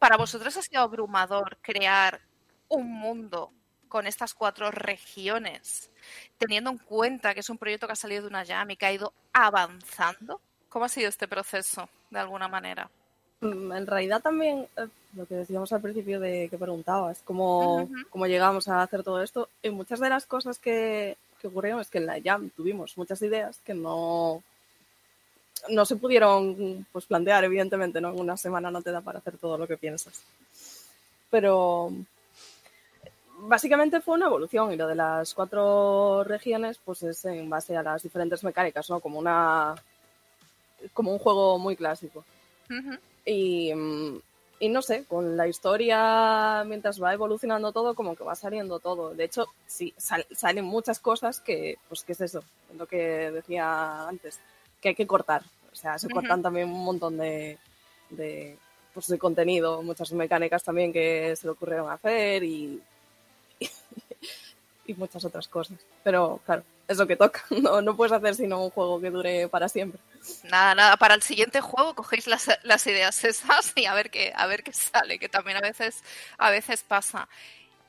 ¿Para 0.00 0.16
vosotros 0.16 0.56
ha 0.56 0.62
sido 0.62 0.82
abrumador 0.82 1.56
crear 1.62 2.20
un 2.68 2.90
mundo 2.92 3.52
con 3.94 4.08
estas 4.08 4.34
cuatro 4.34 4.72
regiones, 4.72 5.88
teniendo 6.36 6.68
en 6.68 6.78
cuenta 6.78 7.32
que 7.32 7.38
es 7.38 7.48
un 7.48 7.58
proyecto 7.58 7.86
que 7.86 7.92
ha 7.92 7.94
salido 7.94 8.22
de 8.22 8.26
una 8.26 8.44
jam 8.44 8.68
y 8.72 8.76
que 8.76 8.86
ha 8.86 8.92
ido 8.92 9.12
avanzando? 9.32 10.40
¿Cómo 10.68 10.86
ha 10.86 10.88
sido 10.88 11.08
este 11.08 11.28
proceso, 11.28 11.88
de 12.10 12.18
alguna 12.18 12.48
manera? 12.48 12.90
Mm, 13.40 13.70
En 13.70 13.86
realidad 13.86 14.20
también 14.20 14.66
eh, 14.76 14.88
lo 15.14 15.26
que 15.26 15.36
decíamos 15.36 15.72
al 15.72 15.80
principio 15.80 16.18
de 16.18 16.48
que 16.48 16.58
preguntabas, 16.58 17.20
cómo, 17.24 17.88
cómo 18.10 18.26
llegamos 18.26 18.66
a 18.66 18.82
hacer 18.82 19.04
todo 19.04 19.22
esto, 19.22 19.48
y 19.62 19.70
muchas 19.70 20.00
de 20.00 20.08
las 20.08 20.26
cosas 20.26 20.58
que, 20.58 21.16
que 21.40 21.46
ocurrieron 21.46 21.80
es 21.80 21.88
que 21.88 21.98
en 21.98 22.06
la 22.06 22.20
Jam 22.20 22.50
tuvimos 22.50 22.98
muchas 22.98 23.22
ideas 23.22 23.60
que 23.64 23.74
no, 23.74 24.42
no 25.68 25.84
se 25.84 25.94
pudieron 25.94 26.84
pues, 26.90 27.06
plantear, 27.06 27.44
evidentemente, 27.44 28.00
¿no? 28.00 28.08
En 28.10 28.18
una 28.18 28.36
semana 28.36 28.72
no 28.72 28.82
te 28.82 28.90
da 28.90 29.02
para 29.02 29.20
hacer 29.20 29.38
todo 29.38 29.56
lo 29.56 29.68
que 29.68 29.76
piensas. 29.76 30.20
Pero 31.30 31.92
básicamente 33.46 34.00
fue 34.00 34.14
una 34.14 34.26
evolución 34.26 34.72
y 34.72 34.76
lo 34.76 34.86
de 34.86 34.94
las 34.94 35.34
cuatro 35.34 36.24
regiones 36.24 36.78
pues 36.84 37.02
es 37.02 37.24
en 37.24 37.48
base 37.48 37.76
a 37.76 37.82
las 37.82 38.02
diferentes 38.02 38.42
mecánicas, 38.44 38.88
¿no? 38.90 39.00
Como 39.00 39.18
una 39.18 39.74
como 40.92 41.12
un 41.12 41.18
juego 41.18 41.58
muy 41.58 41.76
clásico. 41.76 42.24
Y, 43.26 43.72
y 44.60 44.68
no 44.68 44.82
sé, 44.82 45.04
con 45.06 45.36
la 45.36 45.48
historia, 45.48 46.62
mientras 46.66 47.02
va 47.02 47.12
evolucionando 47.12 47.72
todo, 47.72 47.94
como 47.94 48.14
que 48.16 48.24
va 48.24 48.34
saliendo 48.34 48.78
todo. 48.80 49.14
De 49.14 49.24
hecho, 49.24 49.46
sí, 49.66 49.94
sal- 49.96 50.26
salen 50.32 50.64
muchas 50.64 51.00
cosas 51.00 51.40
que, 51.40 51.78
pues, 51.88 52.04
¿qué 52.04 52.12
es 52.12 52.20
eso? 52.20 52.42
Lo 52.76 52.86
que 52.86 53.30
decía 53.30 54.06
antes, 54.08 54.40
que 54.80 54.90
hay 54.90 54.94
que 54.94 55.06
cortar. 55.06 55.42
O 55.72 55.76
sea, 55.76 55.98
se 55.98 56.08
cortan 56.08 56.42
también 56.42 56.68
un 56.68 56.84
montón 56.84 57.16
de, 57.16 57.58
de, 58.10 58.58
pues, 58.92 59.06
de 59.08 59.18
contenido, 59.18 59.82
muchas 59.82 60.12
mecánicas 60.12 60.62
también 60.62 60.92
que 60.92 61.34
se 61.36 61.46
le 61.46 61.52
ocurrieron 61.52 61.90
hacer 61.90 62.44
y, 62.44 62.80
y 64.86 64.94
muchas 64.94 65.24
otras 65.24 65.48
cosas. 65.48 65.78
Pero 66.02 66.40
claro, 66.44 66.62
es 66.88 66.98
lo 66.98 67.06
que 67.06 67.16
toca. 67.16 67.44
No, 67.82 67.96
puedes 67.96 68.12
hacer 68.12 68.34
sino 68.34 68.62
un 68.62 68.70
juego 68.70 69.00
que 69.00 69.10
dure 69.10 69.48
para 69.48 69.68
siempre. 69.68 70.00
Nada, 70.44 70.74
nada, 70.74 70.96
para 70.96 71.14
el 71.14 71.22
siguiente 71.22 71.60
juego 71.60 71.94
cogéis 71.94 72.26
las, 72.26 72.48
las 72.62 72.86
ideas 72.86 73.24
esas 73.24 73.72
y 73.76 73.86
a 73.86 73.94
ver 73.94 74.10
qué, 74.10 74.32
a 74.34 74.46
ver 74.46 74.62
qué 74.62 74.72
sale, 74.72 75.18
que 75.18 75.28
también 75.28 75.58
a 75.58 75.60
veces, 75.60 76.02
a 76.38 76.50
veces 76.50 76.82
pasa. 76.82 77.28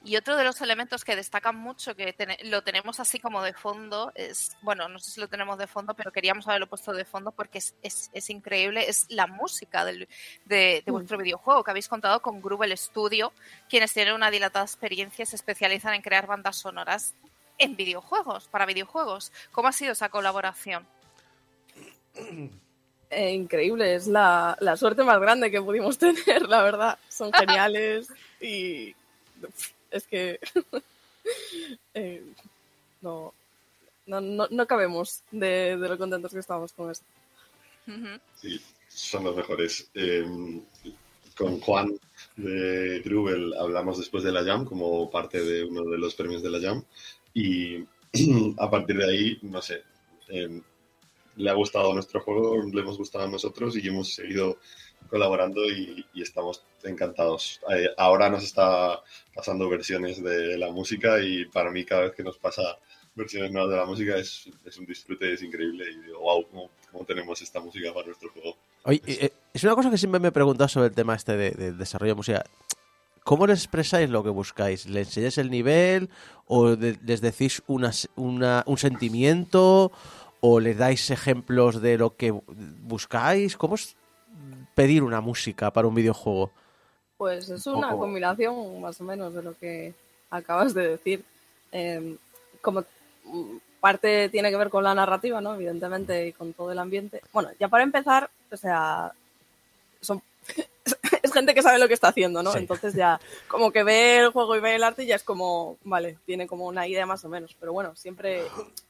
Y 0.05 0.17
otro 0.17 0.37
de 0.37 0.43
los 0.43 0.61
elementos 0.61 1.03
que 1.03 1.15
destacan 1.15 1.55
mucho, 1.55 1.95
que 1.95 2.15
lo 2.43 2.61
tenemos 2.63 2.99
así 2.99 3.19
como 3.19 3.41
de 3.41 3.53
fondo, 3.53 4.11
es, 4.13 4.55
bueno, 4.61 4.87
no 4.87 4.99
sé 4.99 5.09
si 5.09 5.19
lo 5.19 5.27
tenemos 5.27 5.57
de 5.57 5.65
fondo, 5.65 5.95
pero 5.95 6.11
queríamos 6.11 6.47
haberlo 6.47 6.67
puesto 6.67 6.93
de 6.93 7.05
fondo 7.05 7.31
porque 7.31 7.57
es, 7.57 7.73
es, 7.81 8.11
es 8.13 8.29
increíble, 8.29 8.87
es 8.87 9.07
la 9.09 9.25
música 9.25 9.83
del, 9.83 10.07
de, 10.45 10.83
de 10.85 10.91
Mm. 10.91 10.91
vuestro 10.91 11.17
videojuego, 11.17 11.63
que 11.63 11.71
habéis 11.71 11.87
contado 11.87 12.21
con 12.21 12.39
Grubel 12.39 12.77
Studio, 12.77 13.33
quienes 13.67 13.93
tienen 13.93 14.13
una 14.13 14.29
dilatada 14.29 14.63
experiencia 14.63 15.23
y 15.23 15.25
se 15.25 15.35
especializan 15.35 15.95
en 15.95 16.03
crear 16.03 16.27
bandas 16.27 16.57
sonoras 16.57 17.15
en 17.57 17.75
videojuegos, 17.75 18.47
para 18.47 18.67
videojuegos. 18.67 19.31
¿Cómo 19.51 19.69
ha 19.69 19.71
sido 19.71 19.93
esa 19.93 20.09
colaboración? 20.09 20.85
Eh, 23.11 23.31
increíble, 23.33 23.93
es 23.93 24.07
la, 24.07 24.57
la 24.59 24.75
suerte 24.75 25.03
más 25.03 25.19
grande 25.19 25.51
que 25.51 25.61
pudimos 25.61 25.97
tener, 25.99 26.41
la 26.49 26.63
verdad. 26.63 26.97
Son 27.07 27.31
geniales 27.31 28.07
y 28.41 28.95
es 29.91 30.07
que 30.07 30.39
eh, 31.93 32.23
no, 33.01 33.33
no, 34.07 34.21
no, 34.21 34.47
no 34.49 34.67
cabemos 34.67 35.23
de, 35.31 35.77
de 35.77 35.89
lo 35.89 35.97
contentos 35.97 36.31
que 36.33 36.39
estamos 36.39 36.73
con 36.73 36.91
esto. 36.91 37.05
Sí, 38.35 38.59
son 38.87 39.25
los 39.25 39.35
mejores. 39.35 39.89
Eh, 39.93 40.25
con 41.37 41.59
Juan 41.59 41.99
de 42.37 43.01
Grubel 43.03 43.53
hablamos 43.59 43.97
después 43.97 44.23
de 44.23 44.31
la 44.31 44.43
Jam 44.43 44.65
como 44.65 45.09
parte 45.11 45.43
de 45.43 45.65
uno 45.65 45.83
de 45.83 45.97
los 45.97 46.15
premios 46.15 46.41
de 46.41 46.49
la 46.49 46.61
Jam 46.61 46.83
y 47.33 47.83
a 48.57 48.69
partir 48.69 48.97
de 48.97 49.05
ahí, 49.05 49.39
no 49.41 49.61
sé, 49.61 49.83
eh, 50.29 50.61
le 51.35 51.49
ha 51.49 51.53
gustado 51.53 51.93
nuestro 51.93 52.21
juego, 52.21 52.63
le 52.63 52.81
hemos 52.81 52.97
gustado 52.97 53.25
a 53.25 53.29
nosotros 53.29 53.75
y 53.75 53.87
hemos 53.87 54.13
seguido 54.13 54.57
colaborando 55.09 55.63
y, 55.65 56.05
y 56.13 56.21
estamos 56.21 56.63
encantados. 56.83 57.59
Eh, 57.73 57.87
ahora 57.97 58.29
nos 58.29 58.43
está 58.43 59.01
pasando 59.33 59.67
versiones 59.69 60.23
de 60.23 60.57
la 60.57 60.71
música 60.71 61.19
y 61.21 61.45
para 61.45 61.71
mí 61.71 61.83
cada 61.85 62.03
vez 62.03 62.13
que 62.13 62.23
nos 62.23 62.37
pasa 62.37 62.77
versiones 63.15 63.51
nuevas 63.51 63.71
de 63.71 63.77
la 63.77 63.85
música 63.85 64.17
es, 64.17 64.49
es 64.65 64.77
un 64.77 64.85
disfrute, 64.85 65.33
es 65.33 65.41
increíble 65.41 65.85
y 65.89 66.05
digo, 66.07 66.19
wow, 66.19 66.45
¿cómo, 66.49 66.69
cómo 66.91 67.05
tenemos 67.05 67.41
esta 67.41 67.59
música 67.59 67.93
para 67.93 68.07
nuestro 68.07 68.29
juego? 68.31 68.57
Oye, 68.83 69.01
eh, 69.07 69.31
es 69.53 69.63
una 69.63 69.73
cosa 69.75 69.89
que 69.89 69.97
siempre 69.97 70.19
me 70.19 70.27
he 70.27 70.31
preguntado 70.33 70.67
sobre 70.67 70.87
el 70.89 70.93
tema 70.93 71.15
este 71.15 71.37
de, 71.37 71.51
de 71.51 71.71
desarrollo 71.71 72.11
de 72.11 72.15
música. 72.17 72.43
¿Cómo 73.23 73.47
les 73.47 73.59
expresáis 73.59 74.09
lo 74.09 74.21
que 74.23 74.29
buscáis? 74.29 74.85
¿Les 74.85 75.07
enseñáis 75.07 75.37
el 75.39 75.49
nivel? 75.49 76.09
¿O 76.45 76.75
de- 76.75 76.99
les 77.03 77.21
decís 77.21 77.63
una, 77.67 77.91
una- 78.15 78.63
un 78.67 78.77
sentimiento? 78.77 79.91
¿O 80.41 80.59
les 80.59 80.77
dais 80.77 81.09
ejemplos 81.09 81.81
de 81.81 81.97
lo 81.97 82.15
que 82.15 82.31
buscáis? 82.83 83.57
¿Cómo 83.57 83.75
es 83.75 83.95
pedir 84.75 85.01
una 85.03 85.21
música 85.21 85.71
para 85.71 85.87
un 85.87 85.95
videojuego? 85.95 86.51
Pues 87.17 87.49
es 87.49 87.65
Un 87.65 87.75
una 87.77 87.89
poco. 87.91 88.01
combinación 88.01 88.81
más 88.81 88.99
o 88.99 89.03
menos 89.05 89.33
de 89.33 89.41
lo 89.41 89.57
que 89.57 89.93
acabas 90.29 90.73
de 90.73 90.89
decir. 90.89 91.23
Eh, 91.71 92.15
como 92.61 92.83
parte 93.79 94.29
tiene 94.29 94.49
que 94.51 94.57
ver 94.57 94.69
con 94.69 94.83
la 94.83 94.93
narrativa, 94.93 95.39
¿no? 95.41 95.55
Evidentemente, 95.55 96.27
y 96.27 96.33
con 96.33 96.53
todo 96.53 96.71
el 96.71 96.79
ambiente. 96.79 97.21
Bueno, 97.31 97.49
ya 97.59 97.67
para 97.69 97.83
empezar, 97.83 98.29
o 98.51 98.57
sea, 98.57 99.11
son 100.01 100.21
es 101.23 101.31
gente 101.33 101.53
que 101.53 101.61
sabe 101.61 101.79
lo 101.79 101.87
que 101.87 101.93
está 101.93 102.09
haciendo, 102.09 102.43
¿no? 102.43 102.51
Sí. 102.51 102.59
Entonces 102.59 102.93
ya 102.93 103.19
como 103.47 103.71
que 103.71 103.83
ve 103.83 104.17
el 104.19 104.29
juego 104.31 104.55
y 104.55 104.59
ve 104.59 104.75
el 104.75 104.83
arte 104.83 105.03
y 105.03 105.07
ya 105.07 105.15
es 105.15 105.23
como, 105.23 105.77
vale, 105.83 106.17
tiene 106.25 106.47
como 106.47 106.65
una 106.65 106.87
idea 106.87 107.05
más 107.05 107.23
o 107.25 107.29
menos. 107.29 107.55
Pero 107.59 107.71
bueno, 107.73 107.95
siempre 107.95 108.43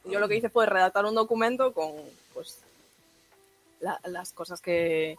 yo 0.06 0.20
lo 0.20 0.28
que 0.28 0.36
hice 0.38 0.49
fue 0.49 0.66
redactar 0.66 1.06
un 1.06 1.16
documento 1.16 1.74
con, 1.74 1.91
pues, 2.34 2.60
la- 3.82 3.99
las 4.06 4.32
cosas 4.32 4.62
que, 4.62 5.18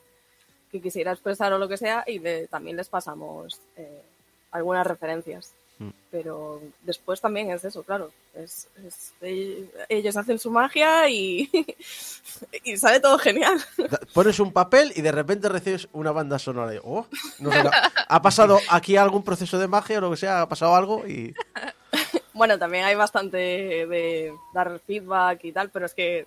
que 0.71 0.81
quisiera 0.81 1.13
expresar 1.13 1.53
o 1.53 1.59
lo 1.59 1.69
que 1.69 1.77
sea 1.77 2.05
y 2.07 2.19
de- 2.19 2.47
también 2.49 2.77
les 2.77 2.89
pasamos 2.89 3.61
eh, 3.77 4.03
algunas 4.51 4.87
referencias. 4.87 5.53
Mm. 5.79 5.91
Pero 6.11 6.61
después 6.83 7.21
también 7.21 7.51
es 7.51 7.63
eso, 7.65 7.83
claro. 7.83 8.11
Es, 8.35 8.67
es- 8.87 9.13
ell- 9.21 9.69
ellos 9.91 10.17
hacen 10.17 10.39
su 10.39 10.51
magia 10.51 11.09
y, 11.11 11.51
y 12.65 12.77
sale 12.79 12.99
todo 13.01 13.19
genial. 13.19 13.59
Pones 14.15 14.41
un 14.41 14.53
papel 14.53 14.93
y 14.97 15.03
de 15.03 15.13
repente 15.13 15.49
recibes 15.49 15.89
una 15.93 16.13
banda 16.13 16.39
sonora. 16.39 16.75
Y, 16.75 16.79
oh, 16.83 17.07
no 17.41 17.53
sé, 17.53 17.63
¿Ha 18.09 18.23
pasado 18.23 18.59
aquí 18.71 18.97
algún 18.97 19.23
proceso 19.23 19.59
de 19.59 19.69
magia 19.69 19.99
o 19.99 20.01
lo 20.03 20.11
que 20.11 20.17
sea? 20.17 20.43
¿Ha 20.43 20.49
pasado 20.49 20.75
algo? 20.75 21.07
Y 21.07 21.35
Bueno, 22.33 22.59
también 22.59 22.85
hay 22.85 22.95
bastante 22.95 23.37
de 23.39 24.33
dar 24.53 24.79
feedback 24.87 25.43
y 25.45 25.53
tal, 25.53 25.71
pero 25.71 25.87
es 25.87 25.95
que 25.95 26.27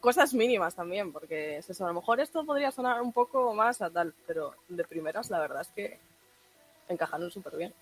cosas 0.00 0.34
mínimas 0.34 0.74
también, 0.74 1.12
porque 1.12 1.58
a 1.58 1.84
lo 1.84 1.94
mejor 1.94 2.20
esto 2.20 2.44
podría 2.44 2.70
sonar 2.70 3.00
un 3.00 3.12
poco 3.12 3.54
más 3.54 3.80
a 3.82 3.90
tal, 3.90 4.14
pero 4.26 4.54
de 4.68 4.84
primeras 4.84 5.30
la 5.30 5.40
verdad 5.40 5.62
es 5.62 5.68
que 5.68 5.98
encajaron 6.88 7.30
súper 7.30 7.56
bien. 7.56 7.74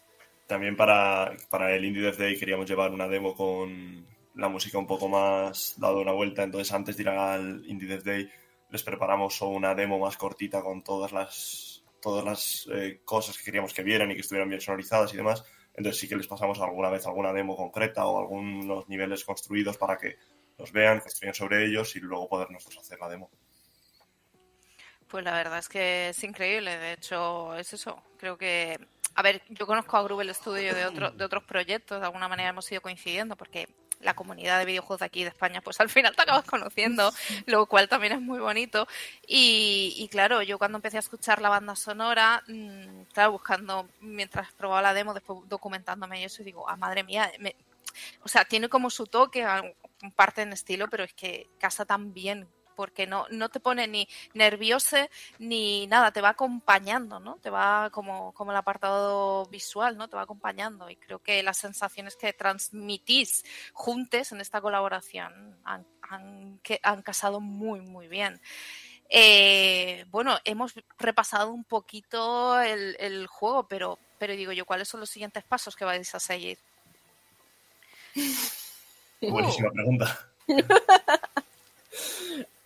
También 0.47 0.77
para, 0.77 1.37
para 1.51 1.75
el 1.75 1.85
Indie 1.85 2.03
Dev 2.03 2.17
Day 2.17 2.39
queríamos 2.39 2.69
llevar 2.69 2.93
una 2.93 3.09
demo 3.09 3.35
con 3.35 4.07
la 4.37 4.49
música 4.49 4.79
un 4.79 4.87
poco 4.87 5.09
más 5.09 5.75
dado 5.79 6.01
una 6.01 6.13
vuelta. 6.13 6.43
Entonces, 6.43 6.73
antes 6.73 6.97
de 6.97 7.03
ir 7.03 7.09
al 7.09 7.65
Indie 7.67 7.89
Dev 7.89 8.05
Day, 8.05 8.31
les 8.71 8.83
preparamos 8.83 9.41
una 9.43 9.75
demo 9.75 9.99
más 9.99 10.17
cortita 10.17 10.63
con 10.63 10.83
todas 10.83 11.13
las, 11.13 11.85
todas 12.01 12.25
las 12.25 12.69
eh, 12.73 13.01
cosas 13.05 13.37
que 13.39 13.45
queríamos 13.45 13.73
que 13.73 13.83
vieran 13.83 14.11
y 14.11 14.15
que 14.15 14.21
estuvieran 14.21 14.49
bien 14.49 14.61
sonorizadas 14.61 15.13
y 15.15 15.17
demás. 15.17 15.45
Entonces, 15.75 16.01
sí 16.01 16.09
que 16.09 16.17
les 16.17 16.27
pasamos 16.27 16.61
alguna 16.61 16.91
vez 16.91 17.07
alguna 17.07 17.33
demo 17.33 17.57
concreta 17.57 18.07
o 18.07 18.21
algunos 18.21 18.89
niveles 18.89 19.25
construidos 19.25 19.77
para 19.77 19.97
que 19.97 20.17
los 20.59 20.73
vean, 20.73 21.01
construyan 21.01 21.35
sobre 21.35 21.67
ellos 21.67 21.95
y 21.97 22.01
luego 22.01 22.29
poder 22.29 22.51
nosotros 22.51 22.79
hacer 22.85 22.99
la 22.99 23.09
demo. 23.09 23.31
Pues 25.09 25.25
la 25.25 25.33
verdad 25.33 25.59
es 25.59 25.69
que 25.69 26.09
es 26.09 26.25
increíble. 26.25 26.77
De 26.79 26.93
hecho, 26.95 27.55
es 27.57 27.73
eso. 27.73 28.03
Creo 28.19 28.37
que. 28.37 28.79
A 29.15 29.23
ver, 29.23 29.43
yo 29.49 29.67
conozco 29.67 29.97
a 29.97 30.03
Grubel 30.03 30.35
Studio 30.35 30.75
de, 30.75 30.85
otro, 30.85 31.11
de 31.11 31.25
otros 31.25 31.45
proyectos. 31.45 32.01
De 32.01 32.07
alguna 32.07 32.29
manera 32.29 32.51
hemos 32.51 32.71
ido 32.71 32.83
coincidiendo 32.83 33.37
porque 33.37 33.69
la 34.01 34.15
comunidad 34.15 34.59
de 34.59 34.67
videojuegos 34.67 35.01
de 35.01 35.07
aquí 35.07 35.23
de 35.23 35.31
España, 35.31 35.63
pues 35.63 35.81
al 35.81 35.89
final 35.89 36.15
te 36.15 36.21
acabas 36.23 36.45
conociendo, 36.51 37.11
lo 37.47 37.65
cual 37.67 37.89
también 37.89 38.13
es 38.13 38.21
muy 38.21 38.41
bonito. 38.41 38.87
Y, 39.27 39.95
y 39.97 40.09
claro, 40.09 40.43
yo 40.43 40.59
cuando 40.59 40.77
empecé 40.79 40.99
a 40.99 41.01
escuchar 41.01 41.41
la 41.41 41.49
banda 41.49 41.77
sonora, 41.77 42.43
mmm, 42.49 43.03
claro, 43.15 43.33
buscando 43.33 43.89
mientras 44.01 44.53
probaba 44.53 44.83
la 44.83 44.93
demo, 44.93 45.15
después 45.15 45.49
documentándome 45.49 46.21
y 46.21 46.25
eso, 46.25 46.43
y 46.43 46.47
digo, 46.47 46.69
ah, 46.69 46.77
madre 46.77 47.05
mía, 47.05 47.31
me- 47.39 47.57
o 48.23 48.29
sea, 48.29 48.45
tiene 48.45 48.69
como 48.69 48.91
su 48.91 49.07
toque, 49.07 49.47
al- 50.03 50.13
parte 50.13 50.43
en 50.43 50.53
estilo, 50.53 50.89
pero 50.89 51.05
es 51.05 51.13
que 51.15 51.49
casa 51.59 51.85
tan 51.85 52.13
bien 52.13 52.49
porque 52.77 53.07
no, 53.07 53.27
no 53.31 53.49
te 53.49 53.59
pone 53.59 53.89
ni 53.89 54.07
nervioso 54.35 54.97
ni 55.39 55.87
nada, 55.87 56.13
te 56.13 56.21
va 56.21 56.29
acompañando, 56.29 57.19
¿no? 57.19 57.37
Te 57.37 57.51
va 57.51 57.89
como, 57.91 58.33
como 58.35 58.51
el 58.53 58.57
apartado 58.57 59.47
visual, 59.47 59.97
¿no? 59.97 60.09
Te 60.09 60.17
va 60.17 60.23
acompañando 60.23 60.89
y 60.91 60.97
creo 60.97 61.19
que 61.19 61.43
las 61.43 61.57
sensaciones 61.57 62.17
que 62.17 62.33
transmitís 62.35 63.45
juntes 63.73 64.31
en 64.31 64.41
esta 64.41 64.61
colaboración 64.61 65.59
han, 65.65 65.87
han, 66.03 66.59
que 66.63 66.79
han 66.83 67.03
casado 67.03 67.41
muy, 67.41 67.81
muy 67.81 68.07
bien. 68.09 68.41
Eh, 69.09 70.05
bueno, 70.11 70.39
hemos 70.45 70.75
repasado 70.99 71.51
un 71.53 71.65
poquito 71.65 72.61
el, 72.61 72.97
el 73.01 73.27
juego, 73.27 73.67
pero, 73.69 73.99
pero 74.19 74.35
digo 74.35 74.53
yo, 74.53 74.67
¿cuáles 74.67 74.89
son 74.89 75.01
los 75.01 75.11
siguientes 75.11 75.45
pasos 75.45 75.75
que 75.77 75.85
vais 75.85 76.15
a 76.15 76.21
seguir? 76.21 76.59
Buenísima 79.21 79.71
pregunta. 79.73 80.19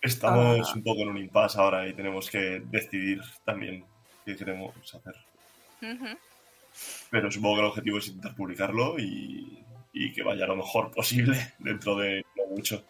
Estamos 0.01 0.73
un 0.75 0.83
poco 0.83 1.01
en 1.01 1.09
un 1.09 1.17
impasse 1.17 1.59
ahora 1.59 1.87
y 1.87 1.93
tenemos 1.93 2.29
que 2.29 2.61
decidir 2.65 3.21
también 3.45 3.85
qué 4.25 4.35
queremos 4.35 4.73
hacer. 4.93 5.15
Ujú. 5.81 6.17
Pero 7.11 7.31
supongo 7.31 7.55
que 7.55 7.61
el 7.61 7.67
objetivo 7.67 7.97
es 7.99 8.07
intentar 8.07 8.35
publicarlo 8.35 8.97
y, 8.97 9.63
y 9.93 10.11
que 10.11 10.23
vaya 10.23 10.47
lo 10.47 10.55
mejor 10.55 10.91
posible 10.91 11.53
dentro 11.59 11.95
de 11.97 12.25
no 12.35 12.47
mucho. 12.55 12.83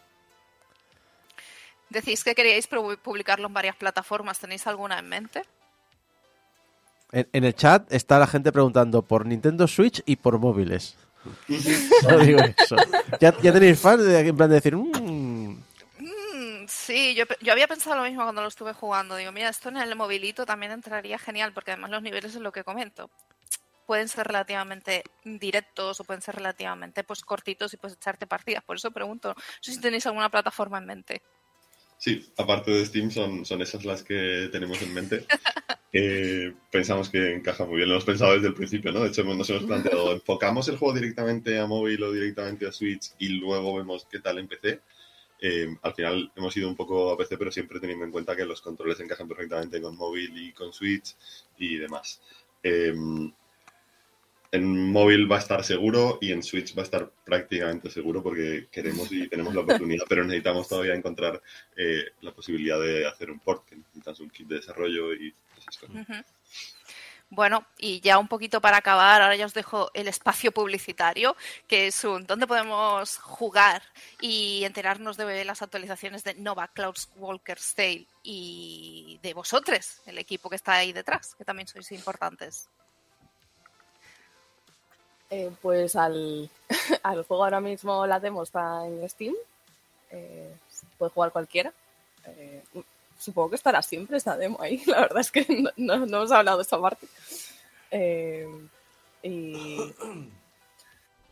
Decís 1.90 2.24
que 2.24 2.34
queríais 2.34 2.70
pu- 2.70 2.96
publicarlo 2.98 3.48
en 3.48 3.54
varias 3.54 3.76
plataformas, 3.76 4.38
¿tenéis 4.38 4.66
alguna 4.66 4.98
en 4.98 5.08
mente? 5.08 5.42
en, 7.12 7.28
en 7.34 7.44
el 7.44 7.54
chat 7.54 7.92
está 7.92 8.18
la 8.18 8.26
gente 8.26 8.50
preguntando 8.52 9.02
por 9.02 9.26
Nintendo 9.26 9.68
Switch 9.68 10.02
y 10.06 10.16
por 10.16 10.38
móviles. 10.38 10.96
Solo 12.02 12.18
digo 12.20 12.40
eso. 12.40 12.76
Ya, 13.20 13.34
ya 13.40 13.52
tenéis 13.52 13.78
fans 13.78 14.04
de, 14.04 14.20
en 14.20 14.36
plan 14.36 14.48
de 14.48 14.56
decir, 14.56 14.76
"Mm, 14.76 15.56
Mm, 15.98 16.66
sí, 16.66 17.14
yo, 17.14 17.24
yo 17.40 17.52
había 17.52 17.68
pensado 17.68 17.96
lo 17.96 18.02
mismo 18.02 18.22
cuando 18.22 18.42
lo 18.42 18.48
estuve 18.48 18.72
jugando. 18.72 19.16
Digo, 19.16 19.30
mira, 19.32 19.48
esto 19.48 19.68
en 19.68 19.76
el 19.76 19.94
movilito 19.94 20.44
también 20.46 20.72
entraría 20.72 21.18
genial, 21.18 21.52
porque 21.52 21.72
además 21.72 21.90
los 21.90 22.02
niveles 22.02 22.34
es 22.34 22.40
lo 22.40 22.50
que 22.52 22.64
comento. 22.64 23.10
Pueden 23.86 24.08
ser 24.08 24.26
relativamente 24.26 25.04
directos 25.24 26.00
o 26.00 26.04
pueden 26.04 26.22
ser 26.22 26.36
relativamente 26.36 27.04
pues 27.04 27.20
cortitos 27.22 27.74
y 27.74 27.76
puedes 27.76 27.96
echarte 27.96 28.26
partidas. 28.26 28.64
Por 28.64 28.76
eso 28.76 28.90
pregunto, 28.90 29.28
no 29.36 29.42
sé 29.60 29.72
si 29.72 29.80
tenéis 29.80 30.06
alguna 30.06 30.30
plataforma 30.30 30.78
en 30.78 30.86
mente. 30.86 31.22
Sí, 32.02 32.32
aparte 32.36 32.72
de 32.72 32.84
Steam, 32.84 33.12
son, 33.12 33.44
son 33.44 33.62
esas 33.62 33.84
las 33.84 34.02
que 34.02 34.48
tenemos 34.50 34.82
en 34.82 34.92
mente. 34.92 35.24
que 35.92 36.52
pensamos 36.68 37.08
que 37.08 37.32
encaja 37.32 37.64
muy 37.64 37.76
bien. 37.76 37.88
Lo 37.88 37.94
hemos 37.94 38.04
pensado 38.04 38.34
desde 38.34 38.48
el 38.48 38.54
principio, 38.54 38.90
¿no? 38.90 39.04
De 39.04 39.10
hecho, 39.10 39.22
nos 39.22 39.48
hemos 39.48 39.62
planteado, 39.62 40.10
¿enfocamos 40.12 40.66
el 40.66 40.78
juego 40.78 40.94
directamente 40.94 41.60
a 41.60 41.66
móvil 41.68 42.02
o 42.02 42.10
directamente 42.10 42.66
a 42.66 42.72
Switch 42.72 43.12
y 43.20 43.28
luego 43.28 43.76
vemos 43.76 44.08
qué 44.10 44.18
tal 44.18 44.40
en 44.40 44.48
PC? 44.48 44.80
Eh, 45.38 45.76
al 45.80 45.94
final 45.94 46.32
hemos 46.34 46.56
ido 46.56 46.68
un 46.68 46.74
poco 46.74 47.12
a 47.12 47.16
PC, 47.16 47.38
pero 47.38 47.52
siempre 47.52 47.78
teniendo 47.78 48.04
en 48.04 48.10
cuenta 48.10 48.34
que 48.34 48.46
los 48.46 48.60
controles 48.60 48.98
encajan 48.98 49.28
perfectamente 49.28 49.80
con 49.80 49.96
móvil 49.96 50.36
y 50.36 50.52
con 50.52 50.72
Switch 50.72 51.14
y 51.56 51.76
demás. 51.76 52.20
Eh, 52.64 52.92
en 54.52 54.92
móvil 54.92 55.30
va 55.30 55.36
a 55.36 55.38
estar 55.40 55.64
seguro 55.64 56.18
y 56.20 56.30
en 56.30 56.42
Switch 56.42 56.76
va 56.76 56.82
a 56.82 56.84
estar 56.84 57.10
prácticamente 57.24 57.90
seguro 57.90 58.22
porque 58.22 58.68
queremos 58.70 59.10
y 59.10 59.26
tenemos 59.26 59.54
la 59.54 59.62
oportunidad, 59.62 60.04
pero 60.06 60.24
necesitamos 60.24 60.68
todavía 60.68 60.94
encontrar 60.94 61.42
eh, 61.74 62.04
la 62.20 62.32
posibilidad 62.32 62.78
de 62.78 63.06
hacer 63.06 63.30
un 63.30 63.40
port, 63.40 63.66
que 63.66 63.76
necesitas 63.76 64.20
un 64.20 64.28
kit 64.28 64.46
de 64.46 64.56
desarrollo 64.56 65.14
y 65.14 65.34
cosas. 65.54 66.24
Bueno, 67.30 67.66
y 67.78 68.00
ya 68.00 68.18
un 68.18 68.28
poquito 68.28 68.60
para 68.60 68.76
acabar, 68.76 69.22
ahora 69.22 69.36
ya 69.36 69.46
os 69.46 69.54
dejo 69.54 69.90
el 69.94 70.06
espacio 70.06 70.52
publicitario, 70.52 71.34
que 71.66 71.86
es 71.86 72.04
un 72.04 72.26
dónde 72.26 72.46
podemos 72.46 73.16
jugar 73.16 73.82
y 74.20 74.64
enterarnos 74.64 75.16
de 75.16 75.46
las 75.46 75.62
actualizaciones 75.62 76.24
de 76.24 76.34
Nova 76.34 76.68
Clouds 76.68 77.08
Walker's 77.16 77.74
Tale 77.74 78.06
y 78.22 79.18
de 79.22 79.32
vosotros, 79.32 80.02
el 80.04 80.18
equipo 80.18 80.50
que 80.50 80.56
está 80.56 80.74
ahí 80.74 80.92
detrás, 80.92 81.34
que 81.36 81.46
también 81.46 81.66
sois 81.66 81.90
importantes. 81.92 82.68
Eh, 85.34 85.50
pues 85.62 85.96
al, 85.96 86.50
al 87.02 87.24
juego 87.24 87.44
ahora 87.44 87.60
mismo 87.60 88.06
la 88.06 88.20
demo 88.20 88.42
está 88.42 88.86
en 88.86 89.08
Steam. 89.08 89.34
Eh, 90.10 90.54
puede 90.98 91.10
jugar 91.10 91.32
cualquiera. 91.32 91.72
Eh, 92.26 92.62
supongo 93.18 93.48
que 93.50 93.56
estará 93.56 93.80
siempre 93.80 94.18
esta 94.18 94.36
demo 94.36 94.60
ahí. 94.60 94.82
La 94.86 95.00
verdad 95.00 95.20
es 95.20 95.30
que 95.30 95.46
no, 95.48 95.70
no- 95.76 96.04
no 96.06 96.16
hemos 96.18 96.32
hablado 96.32 96.58
de 96.58 96.62
esta 96.62 96.78
parte. 96.80 97.06
Y, 99.22 99.94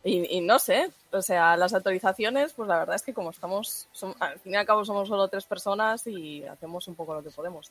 y, 0.03 0.37
y 0.37 0.41
no 0.41 0.57
sé, 0.57 0.89
o 1.11 1.21
sea, 1.21 1.55
las 1.57 1.73
actualizaciones, 1.73 2.53
pues 2.53 2.67
la 2.67 2.79
verdad 2.79 2.95
es 2.95 3.01
que 3.03 3.13
como 3.13 3.29
estamos, 3.29 3.87
al 4.19 4.39
fin 4.39 4.53
y 4.53 4.55
al 4.55 4.65
cabo 4.65 4.83
somos 4.85 5.07
solo 5.07 5.27
tres 5.27 5.45
personas 5.45 6.07
y 6.07 6.43
hacemos 6.45 6.87
un 6.87 6.95
poco 6.95 7.13
lo 7.13 7.21
que 7.23 7.29
podemos. 7.29 7.69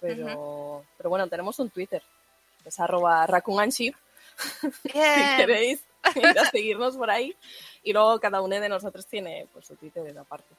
Pero, 0.00 0.84
pero 0.96 1.08
bueno, 1.10 1.26
tenemos 1.28 1.58
un 1.58 1.70
Twitter, 1.70 2.02
es 2.64 2.78
arroba 2.78 3.26
si 4.82 4.88
queréis 5.36 5.84
ir 6.16 6.38
a 6.38 6.50
seguirnos 6.50 6.96
por 6.96 7.10
ahí. 7.10 7.36
Y 7.82 7.92
luego 7.92 8.18
cada 8.20 8.40
uno 8.40 8.58
de 8.58 8.68
nosotros 8.68 9.06
tiene 9.06 9.46
pues, 9.52 9.66
su 9.66 9.76
Twitter 9.76 10.06
en 10.06 10.18
aparte. 10.18 10.54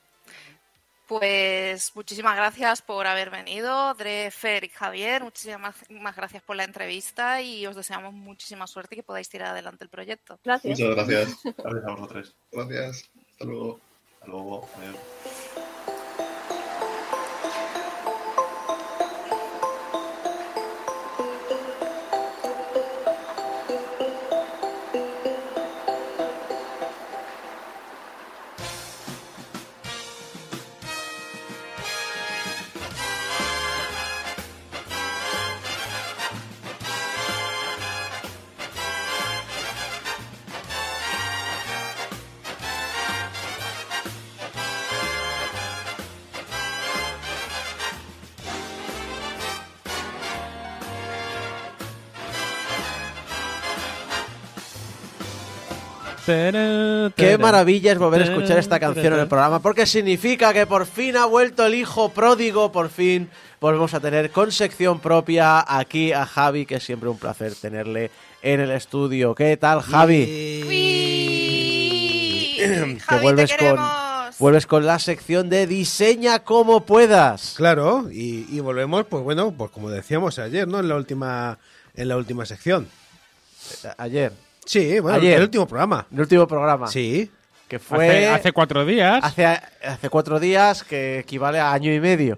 Pues 1.07 1.95
muchísimas 1.95 2.35
gracias 2.35 2.81
por 2.81 3.06
haber 3.06 3.30
venido, 3.30 3.93
Dre, 3.93 4.31
Fer 4.31 4.64
y 4.64 4.69
Javier. 4.69 5.23
Muchísimas 5.23 5.76
más 5.89 6.15
gracias 6.15 6.41
por 6.41 6.56
la 6.56 6.64
entrevista 6.64 7.43
y 7.43 7.68
os 7.68 7.76
deseamos 7.76 8.11
muchísima 8.14 8.65
suerte 8.65 8.95
y 8.95 8.97
que 8.97 9.03
podáis 9.03 9.30
tirar 9.30 9.49
adelante 9.49 9.84
el 9.84 9.89
proyecto. 9.91 10.39
Gracias. 10.43 10.80
Muchas 10.80 10.95
gracias. 10.95 11.43
Gracias 11.57 11.85
a 11.85 11.91
vosotros. 11.91 12.35
Gracias. 12.52 13.10
Hasta 13.31 13.45
luego. 13.45 13.80
Hasta 14.15 14.27
luego. 14.27 14.69
Adiós. 14.77 15.65
Qué 56.26 57.38
maravilla 57.39 57.91
es 57.91 57.99
volver 57.99 58.22
a 58.22 58.26
escuchar 58.26 58.57
esta 58.57 58.80
canción 58.80 59.14
en 59.14 59.19
el 59.19 59.27
programa, 59.27 59.60
porque 59.60 59.85
significa 59.85 60.53
que 60.53 60.65
por 60.65 60.88
fin 60.88 61.18
ha 61.18 61.26
vuelto 61.26 61.65
el 61.65 61.76
hijo 61.76 62.10
pródigo, 62.10 62.72
por 62.72 62.89
fin 62.89 63.30
volvemos 63.61 63.93
a 63.93 63.99
tener 63.99 64.31
con 64.31 64.52
sección 64.52 64.99
propia 64.99 65.64
aquí 65.68 66.14
a 66.14 66.26
Javi, 66.26 66.65
que 66.65 66.76
es 66.76 66.84
siempre 66.84 67.10
un 67.10 67.19
placer 67.19 67.53
tenerle 67.53 68.10
en 68.41 68.60
el 68.60 68.72
estudio. 68.72 69.35
¿Qué 69.35 69.56
tal, 69.57 69.81
Javi? 69.81 70.64
Javi, 73.06 73.22
vuelves 73.22 73.56
te 73.56 73.69
con, 73.69 73.80
vuelves 74.39 74.65
con 74.65 74.85
la 74.85 74.97
sección 74.97 75.47
de 75.49 75.68
diseña 75.68 76.39
como 76.39 76.85
puedas. 76.85 77.53
Claro, 77.56 78.10
y, 78.11 78.47
y 78.49 78.60
volvemos, 78.61 79.06
pues 79.06 79.23
bueno, 79.23 79.53
pues 79.56 79.69
como 79.69 79.91
decíamos 79.91 80.39
ayer, 80.39 80.68
¿no? 80.68 80.80
En 80.80 80.88
la 80.89 80.95
última, 80.95 81.60
en 81.93 82.07
la 82.07 82.18
última 82.18 82.47
sección. 82.47 82.88
Ayer, 83.97 84.31
Sí, 84.66 85.00
bueno, 85.00 85.18
Ayer. 85.18 85.38
el 85.38 85.44
último 85.44 85.68
programa. 85.68 86.08
el 86.12 86.20
último 86.22 86.48
programa, 86.48 86.88
Sí. 86.88 87.32
que 87.68 87.80
fue 87.80 88.08
Hace, 88.08 88.28
hace 88.30 88.52
cuatro 88.52 88.86
días. 88.86 89.20
hace, 89.24 89.46
hace 89.46 90.10
cuatro 90.10 90.40
días, 90.40 90.84
que 90.84 91.20
equivale 91.20 91.60
a 91.60 91.72
año 91.72 91.94
y 91.94 92.00
medio. 92.00 92.38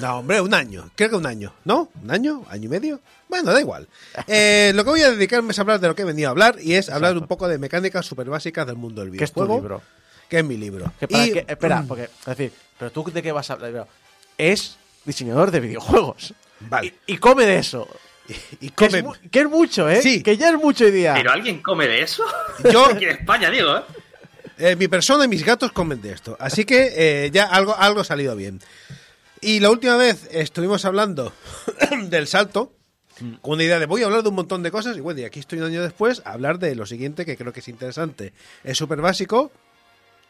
No, 0.00 0.18
hombre, 0.18 0.40
un 0.40 0.54
año. 0.54 0.90
Creo 0.96 1.10
que 1.10 1.16
un 1.16 1.26
año. 1.26 1.52
¿No? 1.64 1.88
¿Un 2.02 2.10
año? 2.10 2.44
¿Año 2.50 2.64
y 2.64 2.68
medio? 2.68 3.00
Bueno, 3.28 3.52
da 3.52 3.60
igual. 3.60 3.86
Eh, 4.26 4.72
lo 4.74 4.84
que 4.84 4.90
voy 4.90 5.02
a 5.02 5.10
dedicarme 5.10 5.50
es 5.52 5.58
a 5.58 5.62
hablar 5.62 5.80
de 5.80 5.88
lo 5.88 5.94
que 5.94 6.02
he 6.02 6.04
venido 6.04 6.28
a 6.28 6.30
hablar 6.30 6.56
y 6.60 6.74
es 6.74 6.88
hablar 6.90 7.16
un 7.18 7.26
poco 7.26 7.46
de 7.48 7.58
mecánicas 7.58 8.06
súper 8.06 8.28
básicas 8.30 8.66
del 8.66 8.76
mundo 8.76 9.04
del 9.04 9.16
¿Qué 9.16 9.24
es 9.24 9.32
tu 9.32 9.40
videojuego. 9.40 9.62
libro? 9.62 9.82
Que 10.28 10.38
es 10.38 10.44
mi 10.44 10.56
libro. 10.56 10.92
Que 10.98 11.08
para 11.08 11.26
Y- 11.26 11.32
que- 11.32 11.44
espera, 11.46 11.84
porque, 11.86 12.04
es 12.04 12.24
decir, 12.26 12.52
pero 12.78 12.90
tú 12.90 13.04
de 13.04 13.22
qué 13.22 13.32
vas 13.32 13.50
a 13.50 13.54
hablar. 13.54 13.86
Es 14.36 14.78
diseñador 15.04 15.50
de 15.50 15.60
videojuegos. 15.60 16.34
Vale. 16.60 16.94
Y, 17.06 17.14
y 17.14 17.18
come 17.18 17.44
de 17.46 17.58
eso. 17.58 17.86
Y 18.60 18.70
Que, 18.70 18.74
come- 18.86 18.98
es, 18.98 19.04
mu- 19.04 19.14
que 19.30 19.40
es 19.40 19.48
mucho, 19.48 19.88
¿eh? 19.88 20.02
Sí. 20.02 20.22
Que 20.22 20.36
ya 20.36 20.50
es 20.50 20.56
mucho 20.56 20.84
hoy 20.84 20.90
día. 20.90 21.14
¿Pero 21.14 21.30
alguien 21.32 21.62
come 21.62 21.86
de 21.88 22.02
eso? 22.02 22.24
Yo, 22.70 22.86
Aquí 22.90 23.04
en 23.04 23.10
España, 23.10 23.50
digo, 23.50 23.76
¿eh? 23.76 23.82
eh, 24.58 24.76
mi 24.76 24.88
persona 24.88 25.24
y 25.24 25.28
mis 25.28 25.44
gatos 25.44 25.72
comen 25.72 26.00
de 26.02 26.12
esto. 26.12 26.36
Así 26.40 26.64
que 26.64 26.92
eh, 27.26 27.30
ya 27.30 27.44
algo, 27.44 27.74
algo 27.76 28.00
ha 28.00 28.04
salido 28.04 28.34
bien. 28.36 28.60
Y 29.40 29.60
la 29.60 29.70
última 29.70 29.96
vez 29.96 30.28
estuvimos 30.32 30.84
hablando 30.84 31.32
del 32.02 32.26
salto. 32.26 32.72
Con 33.42 33.54
una 33.54 33.64
idea 33.64 33.80
de 33.80 33.86
voy 33.86 34.02
a 34.02 34.06
hablar 34.06 34.22
de 34.22 34.28
un 34.28 34.36
montón 34.36 34.62
de 34.62 34.70
cosas. 34.70 34.96
Y 34.96 35.00
bueno, 35.00 35.18
y 35.20 35.24
aquí 35.24 35.40
estoy 35.40 35.58
un 35.58 35.64
año 35.66 35.82
después 35.82 36.22
a 36.24 36.32
hablar 36.32 36.58
de 36.60 36.74
lo 36.76 36.86
siguiente 36.86 37.24
que 37.26 37.36
creo 37.36 37.52
que 37.52 37.60
es 37.60 37.66
interesante. 37.68 38.32
Es 38.62 38.78
súper 38.78 39.00
básico. 39.00 39.50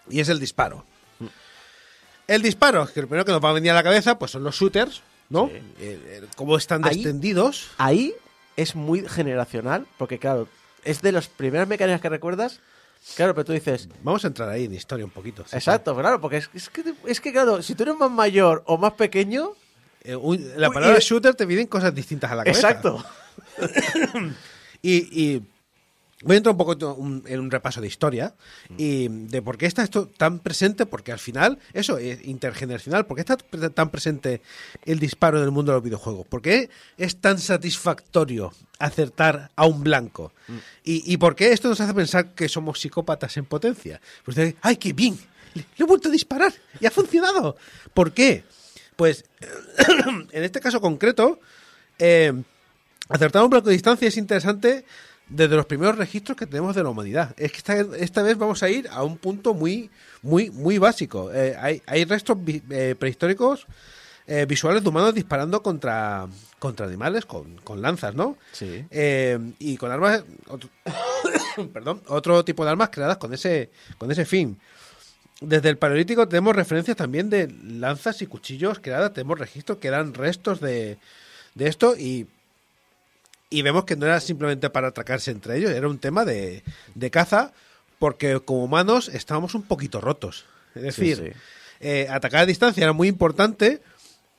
Y 0.08 0.20
es 0.20 0.28
el 0.30 0.40
disparo. 0.40 0.86
El 2.26 2.42
disparo, 2.42 2.86
que 2.92 3.00
lo 3.02 3.08
primero 3.08 3.24
que 3.24 3.32
nos 3.32 3.42
va 3.44 3.50
a 3.50 3.54
venir 3.54 3.70
a 3.72 3.74
la 3.74 3.82
cabeza, 3.82 4.18
pues 4.18 4.30
son 4.30 4.42
los 4.44 4.54
shooters, 4.58 5.02
¿no? 5.28 5.48
Sí. 5.48 5.54
Eh, 5.80 6.20
eh, 6.22 6.26
cómo 6.36 6.56
están 6.56 6.84
Ahí- 6.86 6.96
descendidos. 6.96 7.70
Ahí 7.78 8.14
es 8.56 8.74
muy 8.74 9.06
generacional, 9.08 9.86
porque 9.98 10.18
claro, 10.18 10.48
es 10.84 11.02
de 11.02 11.12
las 11.12 11.28
primeras 11.28 11.68
mecánicas 11.68 12.00
que 12.00 12.08
recuerdas. 12.08 12.60
Claro, 13.14 13.32
pero 13.34 13.44
tú 13.44 13.52
dices, 13.52 13.88
Vamos 14.02 14.24
a 14.24 14.28
entrar 14.28 14.48
ahí 14.48 14.64
en 14.64 14.74
historia 14.74 15.04
un 15.04 15.10
poquito. 15.12 15.44
sí, 15.46 15.54
exacto, 15.56 15.94
claro, 15.96 16.20
porque 16.20 16.38
es, 16.38 16.50
es 16.52 16.68
que, 16.68 16.82
es 17.06 17.20
que, 17.20 17.32
claro, 17.32 17.62
si 17.62 17.74
tú 17.76 17.84
eres 17.84 17.94
más 17.96 18.10
mayor 18.10 18.62
o 18.66 18.76
más 18.76 18.94
pequeño. 18.94 19.52
Eh, 20.02 20.16
un- 20.16 20.52
la 20.60 20.68
Uy, 20.68 20.74
palabra 20.74 20.98
y- 20.98 21.02
shooter 21.02 21.34
te 21.34 21.46
vienen 21.46 21.66
cosas 21.68 21.94
distintas 21.94 22.30
a 22.32 22.34
la 22.36 22.44
cabeza. 22.44 22.68
exacto. 22.70 23.04
Y, 24.82 24.94
y 25.36 25.42
voy 26.22 26.34
a 26.34 26.38
entrar 26.38 26.52
un 26.52 26.58
poco 26.58 26.72
en 26.72 26.84
un, 27.00 27.24
en 27.26 27.40
un 27.40 27.50
repaso 27.50 27.80
de 27.80 27.86
historia 27.86 28.34
y 28.76 29.08
de 29.08 29.40
por 29.40 29.56
qué 29.56 29.66
está 29.66 29.82
esto 29.82 30.08
tan 30.08 30.40
presente, 30.40 30.84
porque 30.86 31.12
al 31.12 31.18
final, 31.18 31.58
eso 31.72 31.98
es 31.98 32.24
intergeneracional, 32.26 33.06
¿por 33.06 33.16
qué 33.16 33.20
está 33.20 33.36
tan 33.36 33.90
presente 33.90 34.42
el 34.84 34.98
disparo 34.98 35.38
en 35.38 35.44
el 35.44 35.50
mundo 35.50 35.72
de 35.72 35.76
los 35.76 35.84
videojuegos? 35.84 36.26
¿Por 36.26 36.42
qué 36.42 36.70
es 36.96 37.20
tan 37.20 37.38
satisfactorio 37.38 38.52
acertar 38.78 39.50
a 39.54 39.66
un 39.66 39.84
blanco? 39.84 40.32
¿Y, 40.82 41.12
y 41.12 41.16
por 41.18 41.36
qué 41.36 41.52
esto 41.52 41.68
nos 41.68 41.80
hace 41.80 41.94
pensar 41.94 42.34
que 42.34 42.48
somos 42.48 42.80
psicópatas 42.80 43.36
en 43.36 43.44
potencia? 43.44 44.00
Pues 44.24 44.36
de, 44.36 44.56
¡ay, 44.60 44.76
qué 44.76 44.92
bien! 44.92 45.18
Le, 45.54 45.62
le 45.62 45.84
he 45.84 45.84
vuelto 45.84 46.08
a 46.08 46.12
disparar 46.12 46.52
y 46.80 46.86
ha 46.86 46.90
funcionado. 46.90 47.56
¿Por 47.94 48.12
qué? 48.12 48.44
Pues, 48.96 49.24
en 50.32 50.44
este 50.44 50.60
caso 50.60 50.80
concreto, 50.80 51.38
eh, 51.98 52.32
Acertar 53.08 53.42
un 53.42 53.50
blanco 53.50 53.68
de 53.68 53.72
distancia 53.72 54.06
es 54.06 54.18
interesante 54.18 54.84
desde 55.28 55.56
los 55.56 55.66
primeros 55.66 55.96
registros 55.98 56.36
que 56.36 56.46
tenemos 56.46 56.74
de 56.74 56.82
la 56.82 56.88
humanidad. 56.90 57.34
Es 57.36 57.52
que 57.52 57.58
esta, 57.58 57.74
esta 57.96 58.22
vez 58.22 58.38
vamos 58.38 58.62
a 58.62 58.68
ir 58.70 58.88
a 58.90 59.02
un 59.04 59.18
punto 59.18 59.54
muy, 59.54 59.90
muy, 60.22 60.50
muy 60.50 60.78
básico. 60.78 61.30
Eh, 61.32 61.56
hay, 61.60 61.82
hay 61.86 62.04
restos 62.04 62.36
vi- 62.42 62.62
eh, 62.70 62.94
prehistóricos 62.98 63.66
eh, 64.26 64.46
visuales 64.46 64.82
de 64.82 64.88
humanos 64.88 65.14
disparando 65.14 65.62
contra, 65.62 66.26
contra 66.58 66.86
animales 66.86 67.24
con, 67.26 67.56
con 67.58 67.80
lanzas, 67.82 68.14
¿no? 68.14 68.36
Sí. 68.52 68.84
Y 69.58 69.76
con 69.76 69.90
armas, 69.90 70.22
otro, 70.48 70.68
perdón, 71.72 72.02
otro 72.08 72.44
tipo 72.44 72.64
de 72.64 72.70
armas 72.70 72.90
creadas 72.90 73.16
con 73.18 73.32
ese, 73.34 73.70
con 73.98 74.10
ese 74.10 74.24
fin. 74.24 74.58
Desde 75.40 75.68
el 75.68 75.78
paleolítico 75.78 76.26
tenemos 76.26 76.56
referencias 76.56 76.96
también 76.96 77.30
de 77.30 77.48
lanzas 77.64 78.20
y 78.22 78.26
cuchillos 78.26 78.80
creadas, 78.80 79.12
tenemos 79.12 79.38
registros 79.38 79.78
que 79.78 79.86
eran 79.88 80.12
restos 80.12 80.60
de, 80.60 80.98
de 81.54 81.68
esto 81.68 81.94
y, 81.96 82.26
y 83.50 83.62
vemos 83.62 83.84
que 83.84 83.96
no 83.96 84.06
era 84.06 84.20
simplemente 84.20 84.70
para 84.70 84.88
atracarse 84.88 85.30
entre 85.30 85.56
ellos, 85.58 85.70
era 85.70 85.88
un 85.88 85.98
tema 85.98 86.24
de, 86.24 86.62
de 86.94 87.10
caza 87.10 87.52
porque 87.98 88.40
como 88.40 88.64
humanos 88.64 89.08
estábamos 89.08 89.54
un 89.54 89.62
poquito 89.62 90.00
rotos. 90.00 90.44
Es 90.74 90.82
decir, 90.82 91.16
sí. 91.34 91.40
eh, 91.80 92.06
atacar 92.10 92.40
a 92.42 92.46
distancia 92.46 92.82
era 92.84 92.92
muy 92.92 93.08
importante 93.08 93.80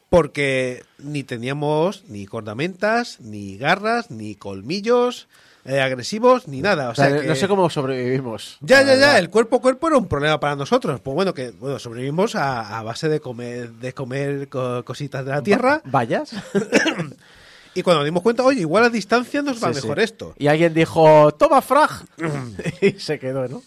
porque 0.09 0.83
ni 0.97 1.23
teníamos 1.23 2.03
ni 2.07 2.25
cordamentas, 2.25 3.19
ni 3.19 3.57
garras, 3.57 4.09
ni 4.09 4.35
colmillos 4.35 5.27
eh, 5.65 5.81
agresivos, 5.81 6.47
ni 6.47 6.61
nada. 6.61 6.87
O 6.87 6.91
O 6.91 6.95
sea, 6.95 7.09
sea, 7.09 7.21
que- 7.21 7.27
no 7.27 7.35
sé 7.35 7.47
cómo 7.47 7.69
sobrevivimos. 7.69 8.57
ya, 8.61 8.81
ya, 8.81 8.95
ya, 8.95 9.19
el 9.19 9.29
cuerpo 9.29 9.57
a 9.57 9.61
cuerpo 9.61 9.87
era 9.87 9.97
un 9.97 10.07
problema 10.07 10.39
para 10.39 10.55
nosotros. 10.55 10.99
Pues 11.01 11.13
bueno, 11.13 11.33
que 11.33 11.51
bueno, 11.51 11.77
sobrevivimos 11.77 12.35
a, 12.35 12.79
a 12.79 12.83
base 12.83 13.09
de 13.09 13.19
comer, 13.19 13.71
de 13.73 13.93
comer 13.93 14.47
co- 14.49 14.83
cositas 14.85 15.25
de 15.25 15.31
la 15.31 15.43
tierra. 15.43 15.81
¿Vallas? 15.85 16.31
Y 17.75 17.83
cuando 17.83 17.99
nos 17.99 18.05
dimos 18.05 18.23
cuenta, 18.23 18.43
oye, 18.43 18.61
igual 18.61 18.83
a 18.83 18.89
distancia 18.89 19.41
nos 19.41 19.63
va 19.63 19.69
Sí, 19.73 19.81
mejor 19.81 19.97
sí. 19.99 20.03
esto. 20.03 20.33
Y 20.37 20.47
alguien 20.47 20.73
dijo, 20.73 21.31
toma 21.33 21.61
frag. 21.61 21.89
y 22.81 22.91
se 22.93 23.19
quedó, 23.19 23.47
¿no? 23.47 23.61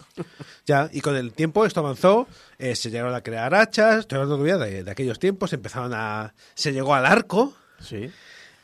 Ya, 0.66 0.88
y 0.92 1.00
con 1.00 1.16
el 1.16 1.32
tiempo 1.32 1.64
esto 1.64 1.80
avanzó, 1.80 2.26
eh, 2.58 2.74
se 2.76 2.90
llegaron 2.90 3.14
a 3.14 3.20
crear 3.22 3.54
hachas, 3.54 4.00
estoy 4.00 4.16
hablando 4.16 4.36
todavía 4.36 4.58
de, 4.58 4.84
de 4.84 4.90
aquellos 4.90 5.18
tiempos, 5.18 5.52
empezaron 5.52 5.92
a. 5.94 6.34
se 6.54 6.72
llegó 6.72 6.94
al 6.94 7.06
arco. 7.06 7.54
Sí. 7.80 8.10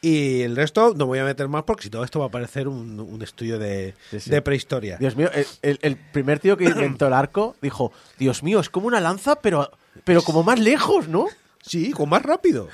Y 0.00 0.42
el 0.42 0.54
resto 0.54 0.94
no 0.96 1.06
voy 1.06 1.18
a 1.18 1.24
meter 1.24 1.48
más 1.48 1.64
porque 1.64 1.82
si 1.84 1.90
todo 1.90 2.04
esto 2.04 2.20
va 2.20 2.26
a 2.26 2.30
parecer 2.30 2.68
un, 2.68 3.00
un 3.00 3.20
estudio 3.22 3.58
de, 3.58 3.94
Sí, 4.10 4.20
sí. 4.20 4.30
de 4.30 4.42
prehistoria. 4.42 4.96
Dios 4.98 5.16
mío, 5.16 5.28
el, 5.34 5.44
el- 5.62 5.78
el 5.82 5.96
primer 5.96 6.38
tío 6.38 6.56
que 6.56 6.64
inventó 6.68 7.08
el 7.08 7.12
arco 7.12 7.56
dijo, 7.60 7.92
Dios 8.18 8.42
mío, 8.44 8.60
es 8.60 8.70
como 8.70 8.86
una 8.86 9.00
lanza, 9.00 9.36
pero, 9.40 9.70
pero 10.04 10.22
como 10.22 10.42
más 10.44 10.60
lejos, 10.60 11.08
¿no? 11.08 11.26
Sí, 11.62 11.90
con 11.90 12.08
más 12.08 12.22
rápido. 12.22 12.68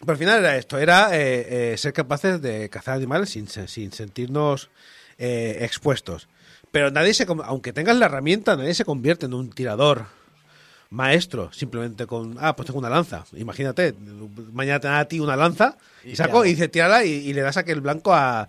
Pero 0.00 0.12
al 0.12 0.18
final 0.18 0.38
era 0.40 0.56
esto, 0.56 0.78
era 0.78 1.14
eh, 1.16 1.72
eh, 1.72 1.76
ser 1.76 1.92
capaces 1.92 2.40
de 2.40 2.68
cazar 2.70 2.94
animales 2.96 3.30
sin, 3.30 3.46
sin 3.48 3.92
sentirnos 3.92 4.70
eh, 5.18 5.58
expuestos. 5.60 6.26
Pero 6.70 6.90
nadie 6.90 7.12
se, 7.14 7.26
aunque 7.44 7.72
tengas 7.72 7.96
la 7.96 8.06
herramienta, 8.06 8.56
nadie 8.56 8.74
se 8.74 8.84
convierte 8.84 9.26
en 9.26 9.34
un 9.34 9.50
tirador 9.50 10.06
maestro, 10.88 11.52
simplemente 11.52 12.06
con, 12.06 12.36
ah, 12.40 12.56
pues 12.56 12.66
tengo 12.66 12.78
una 12.78 12.88
lanza. 12.90 13.24
Imagínate, 13.36 13.94
mañana 14.52 14.80
te 14.80 14.88
dan 14.88 14.96
a 14.98 15.04
ti 15.04 15.20
una 15.20 15.36
lanza 15.36 15.76
y, 16.04 16.10
¿Y 16.12 16.16
saco 16.16 16.44
y 16.44 16.50
dice, 16.50 16.68
tírala 16.68 17.04
y, 17.04 17.10
y 17.10 17.32
le 17.34 17.42
das 17.42 17.56
aquel 17.58 17.80
blanco 17.80 18.14
a, 18.14 18.48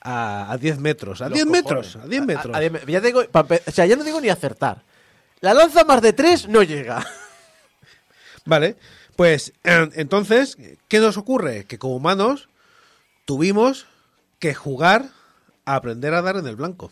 a, 0.00 0.52
a 0.52 0.56
10 0.58 0.78
metros. 0.78 1.20
A 1.20 1.28
Los 1.28 1.34
10 1.34 1.46
cojones. 1.46 1.64
metros, 1.64 1.96
a 1.96 2.06
10 2.06 2.22
metros. 2.26 2.54
A- 2.54 2.58
a 2.58 2.60
diez 2.60 2.72
me- 2.72 2.92
ya 2.92 3.00
te 3.00 3.06
digo, 3.08 3.24
pa- 3.28 3.44
pe- 3.46 3.62
o 3.66 3.70
sea, 3.70 3.86
ya 3.86 3.96
no 3.96 4.04
digo 4.04 4.20
ni 4.20 4.28
acertar. 4.28 4.82
La 5.40 5.52
lanza 5.52 5.82
más 5.84 6.00
de 6.00 6.12
tres 6.12 6.46
no 6.48 6.62
llega. 6.62 7.04
Vale, 8.44 8.76
pues 9.22 9.52
eh, 9.62 9.88
entonces, 9.94 10.56
¿qué 10.88 10.98
nos 10.98 11.16
ocurre? 11.16 11.64
Que 11.66 11.78
como 11.78 11.94
humanos 11.94 12.48
tuvimos 13.24 13.86
que 14.40 14.52
jugar 14.52 15.10
a 15.64 15.76
aprender 15.76 16.12
a 16.12 16.22
dar 16.22 16.34
en 16.38 16.48
el 16.48 16.56
blanco. 16.56 16.90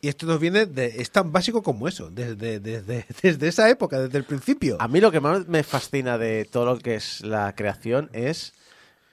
Y 0.00 0.08
esto 0.08 0.26
nos 0.26 0.40
viene 0.40 0.66
de. 0.66 0.86
es 1.00 1.12
tan 1.12 1.30
básico 1.30 1.62
como 1.62 1.86
eso, 1.86 2.10
desde, 2.10 2.58
desde, 2.58 3.06
desde 3.22 3.46
esa 3.46 3.70
época, 3.70 4.00
desde 4.00 4.18
el 4.18 4.24
principio. 4.24 4.78
A 4.80 4.88
mí 4.88 5.00
lo 5.00 5.12
que 5.12 5.20
más 5.20 5.46
me 5.46 5.62
fascina 5.62 6.18
de 6.18 6.44
todo 6.44 6.64
lo 6.64 6.78
que 6.80 6.96
es 6.96 7.20
la 7.20 7.54
creación 7.54 8.10
es 8.12 8.52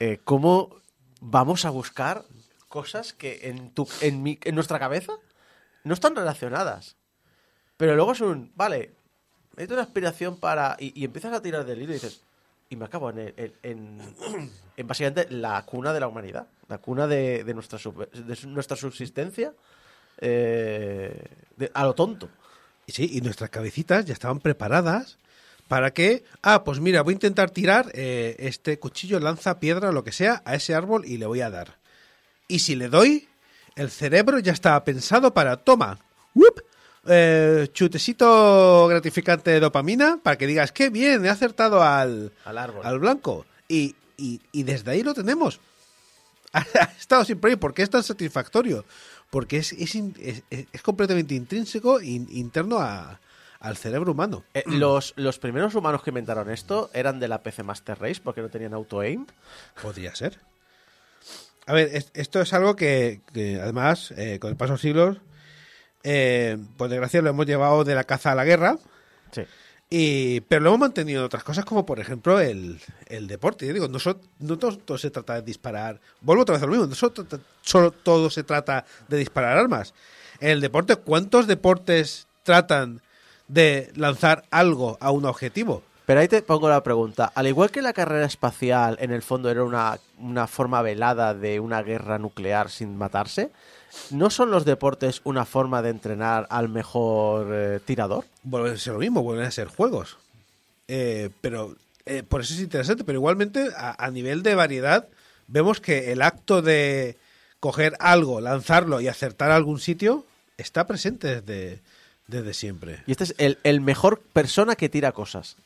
eh, 0.00 0.18
cómo 0.24 0.80
vamos 1.20 1.64
a 1.64 1.70
buscar 1.70 2.24
cosas 2.68 3.12
que 3.12 3.38
en, 3.44 3.70
tu, 3.70 3.86
en, 4.00 4.20
mi- 4.24 4.40
en 4.42 4.56
nuestra 4.56 4.80
cabeza 4.80 5.12
no 5.84 5.94
están 5.94 6.16
relacionadas. 6.16 6.96
Pero 7.76 7.94
luego 7.94 8.10
es 8.12 8.20
un, 8.20 8.50
vale, 8.56 8.94
necesito 9.56 9.74
una 9.74 9.82
aspiración 9.82 10.36
para... 10.38 10.76
Y, 10.78 10.98
y 11.00 11.04
empiezas 11.04 11.32
a 11.32 11.42
tirar 11.42 11.64
del 11.64 11.80
hilo 11.82 11.92
y 11.92 11.94
dices, 11.94 12.20
y 12.70 12.76
me 12.76 12.84
acabo 12.86 13.10
en, 13.10 13.18
el- 13.18 13.34
en, 13.36 13.52
en- 13.62 14.50
en 14.76 14.86
básicamente 14.86 15.26
la 15.30 15.62
cuna 15.64 15.92
de 15.92 16.00
la 16.00 16.08
humanidad, 16.08 16.46
la 16.68 16.78
cuna 16.78 17.06
de, 17.06 17.44
de 17.44 17.54
nuestra, 17.54 17.78
sub- 17.78 18.10
de 18.10 18.46
nuestra 18.48 18.76
subsistencia 18.76 19.52
eh, 20.18 21.24
de- 21.56 21.70
a 21.74 21.84
lo 21.84 21.94
tonto. 21.94 22.28
Y 22.86 22.92
sí, 22.92 23.08
y 23.12 23.20
nuestras 23.20 23.50
cabecitas 23.50 24.04
ya 24.04 24.12
estaban 24.12 24.40
preparadas 24.40 25.18
para 25.68 25.92
que, 25.92 26.24
ah, 26.42 26.62
pues 26.64 26.80
mira, 26.80 27.02
voy 27.02 27.12
a 27.12 27.16
intentar 27.16 27.50
tirar 27.50 27.90
eh, 27.94 28.36
este 28.38 28.78
cuchillo, 28.78 29.18
lanza, 29.20 29.58
piedra, 29.58 29.92
lo 29.92 30.04
que 30.04 30.12
sea, 30.12 30.42
a 30.44 30.54
ese 30.54 30.74
árbol 30.74 31.04
y 31.06 31.16
le 31.16 31.26
voy 31.26 31.40
a 31.40 31.50
dar. 31.50 31.78
Y 32.48 32.58
si 32.58 32.74
le 32.76 32.88
doy, 32.88 33.28
el 33.76 33.90
cerebro 33.90 34.38
ya 34.38 34.52
estaba 34.52 34.84
pensado 34.84 35.32
para, 35.32 35.56
toma, 35.56 35.98
¡wup! 36.34 36.60
Eh, 37.06 37.68
chutecito 37.72 38.86
gratificante 38.88 39.50
de 39.50 39.60
dopamina 39.60 40.18
para 40.22 40.36
que 40.38 40.46
digas, 40.46 40.72
qué 40.72 40.90
bien, 40.90 41.24
he 41.24 41.28
acertado 41.28 41.82
al, 41.82 42.32
Al 42.44 42.58
árbol. 42.58 42.84
al 42.86 42.98
blanco. 42.98 43.46
Y, 43.68 43.94
y- 44.16 44.40
y 44.52 44.62
desde 44.62 44.90
ahí 44.90 45.02
lo 45.02 45.14
tenemos. 45.14 45.60
ha 46.52 46.60
estado 46.98 47.24
siempre 47.24 47.50
ahí. 47.52 47.56
¿Por 47.56 47.74
qué 47.74 47.82
es 47.82 47.90
tan 47.90 48.02
satisfactorio? 48.02 48.84
Porque 49.30 49.56
es, 49.58 49.72
es, 49.72 49.94
es- 50.50 50.82
completamente 50.82 51.34
intrínseco, 51.34 52.00
in- 52.00 52.28
interno 52.30 52.78
a- 52.78 53.20
al 53.60 53.76
cerebro 53.76 54.12
humano. 54.12 54.44
Eh, 54.54 54.62
los, 54.66 55.14
los 55.16 55.38
primeros 55.38 55.74
humanos 55.74 56.02
que 56.02 56.10
inventaron 56.10 56.50
esto 56.50 56.90
eran 56.92 57.18
de 57.20 57.28
la 57.28 57.42
PC 57.42 57.62
Master 57.62 57.98
Race 58.00 58.20
porque 58.22 58.42
no 58.42 58.48
tenían 58.50 58.74
auto-aim. 58.74 59.26
Podría 59.82 60.14
ser. 60.14 60.38
A 61.66 61.72
ver, 61.72 61.88
es- 61.94 62.10
esto 62.14 62.40
es 62.42 62.52
algo 62.52 62.76
que, 62.76 63.22
que 63.32 63.60
además, 63.60 64.12
eh, 64.16 64.38
con 64.38 64.50
el 64.50 64.56
paso 64.56 64.68
de 64.68 64.74
los 64.74 64.80
siglos, 64.82 65.16
eh, 66.04 66.56
por 66.76 66.88
desgracia 66.88 67.20
lo 67.22 67.30
hemos 67.30 67.46
llevado 67.46 67.82
de 67.84 67.94
la 67.94 68.04
caza 68.04 68.32
a 68.32 68.34
la 68.34 68.44
guerra. 68.44 68.78
Sí. 69.32 69.42
Y, 69.90 70.40
pero 70.42 70.62
lo 70.62 70.70
hemos 70.70 70.80
mantenido 70.80 71.20
en 71.20 71.26
otras 71.26 71.44
cosas 71.44 71.64
como 71.64 71.84
por 71.86 72.00
ejemplo 72.00 72.40
el, 72.40 72.80
el 73.06 73.26
deporte. 73.26 73.66
Yo 73.66 73.72
digo, 73.72 73.88
no, 73.88 73.98
so- 73.98 74.20
no 74.38 74.58
todo, 74.58 74.76
todo 74.78 74.98
se 74.98 75.10
trata 75.10 75.34
de 75.34 75.42
disparar. 75.42 76.00
Vuelvo 76.20 76.42
otra 76.42 76.54
vez 76.54 76.62
a 76.62 76.66
lo 76.66 76.72
mismo. 76.72 76.86
No 76.86 76.94
so- 76.94 77.10
to- 77.10 77.40
solo 77.62 77.90
todo 77.90 78.30
se 78.30 78.42
trata 78.44 78.84
de 79.08 79.18
disparar 79.18 79.56
armas. 79.58 79.94
En 80.40 80.50
el 80.50 80.60
deporte, 80.60 80.96
¿cuántos 80.96 81.46
deportes 81.46 82.26
tratan 82.42 83.00
de 83.48 83.92
lanzar 83.94 84.44
algo 84.50 84.96
a 85.00 85.10
un 85.10 85.26
objetivo? 85.26 85.82
Pero 86.06 86.20
ahí 86.20 86.28
te 86.28 86.42
pongo 86.42 86.68
la 86.68 86.82
pregunta. 86.82 87.32
Al 87.34 87.46
igual 87.46 87.70
que 87.70 87.80
la 87.82 87.92
carrera 87.92 88.26
espacial 88.26 88.98
en 89.00 89.10
el 89.10 89.22
fondo 89.22 89.50
era 89.50 89.64
una, 89.64 89.98
una 90.18 90.46
forma 90.46 90.82
velada 90.82 91.34
de 91.34 91.60
una 91.60 91.82
guerra 91.82 92.18
nuclear 92.18 92.70
sin 92.70 92.96
matarse, 92.96 93.50
¿no 94.10 94.28
son 94.28 94.50
los 94.50 94.64
deportes 94.64 95.22
una 95.24 95.44
forma 95.44 95.80
de 95.80 95.90
entrenar 95.90 96.46
al 96.50 96.68
mejor 96.68 97.48
eh, 97.52 97.80
tirador? 97.84 98.24
Vuelven 98.42 98.74
a 98.74 98.76
ser 98.76 98.92
lo 98.92 98.98
mismo, 98.98 99.22
vuelven 99.22 99.46
a 99.46 99.50
ser 99.50 99.68
juegos. 99.68 100.18
Eh, 100.88 101.30
pero 101.40 101.74
eh, 102.04 102.22
por 102.22 102.42
eso 102.42 102.52
es 102.54 102.60
interesante. 102.60 103.04
Pero 103.04 103.18
igualmente, 103.18 103.70
a, 103.76 104.04
a 104.04 104.10
nivel 104.10 104.42
de 104.42 104.54
variedad, 104.54 105.08
vemos 105.46 105.80
que 105.80 106.12
el 106.12 106.20
acto 106.20 106.60
de 106.60 107.16
coger 107.60 107.96
algo, 107.98 108.42
lanzarlo 108.42 109.00
y 109.00 109.08
acertar 109.08 109.50
a 109.50 109.56
algún 109.56 109.80
sitio 109.80 110.26
está 110.58 110.86
presente 110.86 111.40
desde, 111.40 111.80
desde 112.26 112.52
siempre. 112.52 113.02
Y 113.06 113.12
este 113.12 113.24
es 113.24 113.34
el, 113.38 113.58
el 113.64 113.80
mejor 113.80 114.20
persona 114.20 114.76
que 114.76 114.90
tira 114.90 115.12
cosas. 115.12 115.56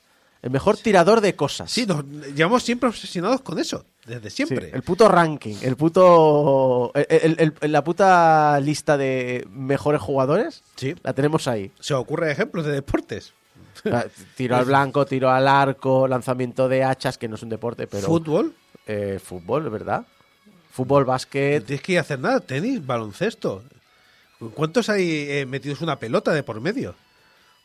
El 0.40 0.50
mejor 0.50 0.76
tirador 0.76 1.20
de 1.20 1.34
cosas. 1.34 1.70
Sí, 1.70 1.84
nos 1.84 2.04
llevamos 2.34 2.62
siempre 2.62 2.88
obsesionados 2.88 3.40
con 3.40 3.58
eso, 3.58 3.84
desde 4.06 4.30
siempre. 4.30 4.66
Sí, 4.66 4.72
el 4.74 4.82
puto 4.82 5.08
ranking, 5.08 5.56
el 5.62 5.76
puto. 5.76 6.92
el- 6.94 7.36
el- 7.38 7.54
el- 7.60 7.72
la 7.72 7.82
puta 7.82 8.60
lista 8.60 8.96
de 8.96 9.44
mejores 9.50 10.00
jugadores. 10.00 10.62
Sí. 10.76 10.94
La 11.02 11.12
tenemos 11.12 11.48
ahí. 11.48 11.72
Se 11.80 11.94
ocurre 11.94 12.30
ejemplos 12.30 12.64
de 12.66 12.72
deportes. 12.72 13.32
Tiro 14.36 14.56
al 14.56 14.64
blanco, 14.64 15.06
tiro 15.06 15.30
al 15.30 15.46
arco, 15.48 16.06
lanzamiento 16.08 16.68
de 16.68 16.82
hachas, 16.84 17.16
que 17.18 17.28
no 17.28 17.34
es 17.36 17.42
un 17.42 17.48
deporte, 17.48 17.86
pero. 17.86 18.06
Fútbol, 18.06 18.54
Eh, 18.86 19.20
fútbol, 19.22 19.68
¿verdad? 19.70 20.04
Fútbol, 20.72 21.02
no 21.02 21.08
básquet. 21.08 21.64
tienes 21.64 21.82
que 21.82 21.92
ir 21.92 21.98
a 21.98 22.02
hacer 22.02 22.18
nada. 22.20 22.40
Tenis, 22.40 22.84
baloncesto. 22.86 23.62
¿Cuántos 24.54 24.88
hay 24.88 25.26
eh, 25.28 25.46
metidos 25.46 25.80
una 25.80 25.98
pelota 25.98 26.32
de 26.32 26.42
por 26.44 26.60
medio? 26.60 26.94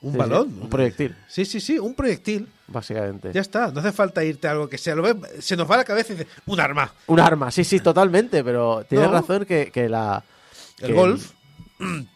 Un 0.03 0.11
Sí, 0.11 0.13
sí, 0.13 0.17
balón. 0.19 0.59
un 0.61 0.69
proyectil. 0.69 1.15
Sí, 1.27 1.45
sí, 1.45 1.59
sí, 1.59 1.79
un 1.79 1.95
proyectil. 1.95 2.47
Básicamente. 2.67 3.31
Ya 3.33 3.41
está, 3.41 3.71
no 3.71 3.79
hace 3.79 3.91
falta 3.91 4.23
irte 4.23 4.47
a 4.47 4.51
algo 4.51 4.67
que 4.69 4.77
sea. 4.77 4.93
Lo 4.95 5.01
ves, 5.01 5.15
se 5.43 5.55
nos 5.57 5.69
va 5.69 5.75
a 5.75 5.77
la 5.79 5.83
cabeza 5.85 6.13
y 6.13 6.17
dice, 6.17 6.29
un 6.45 6.59
arma. 6.59 6.93
Un 7.07 7.19
arma, 7.19 7.49
sí, 7.51 7.63
sí, 7.63 7.79
totalmente, 7.79 8.43
pero 8.43 8.85
tienes 8.87 9.07
No. 9.07 9.13
razón 9.13 9.45
que, 9.45 9.71
que 9.71 9.87
la. 9.89 10.23
El 10.79 10.93
golf. 10.93 11.31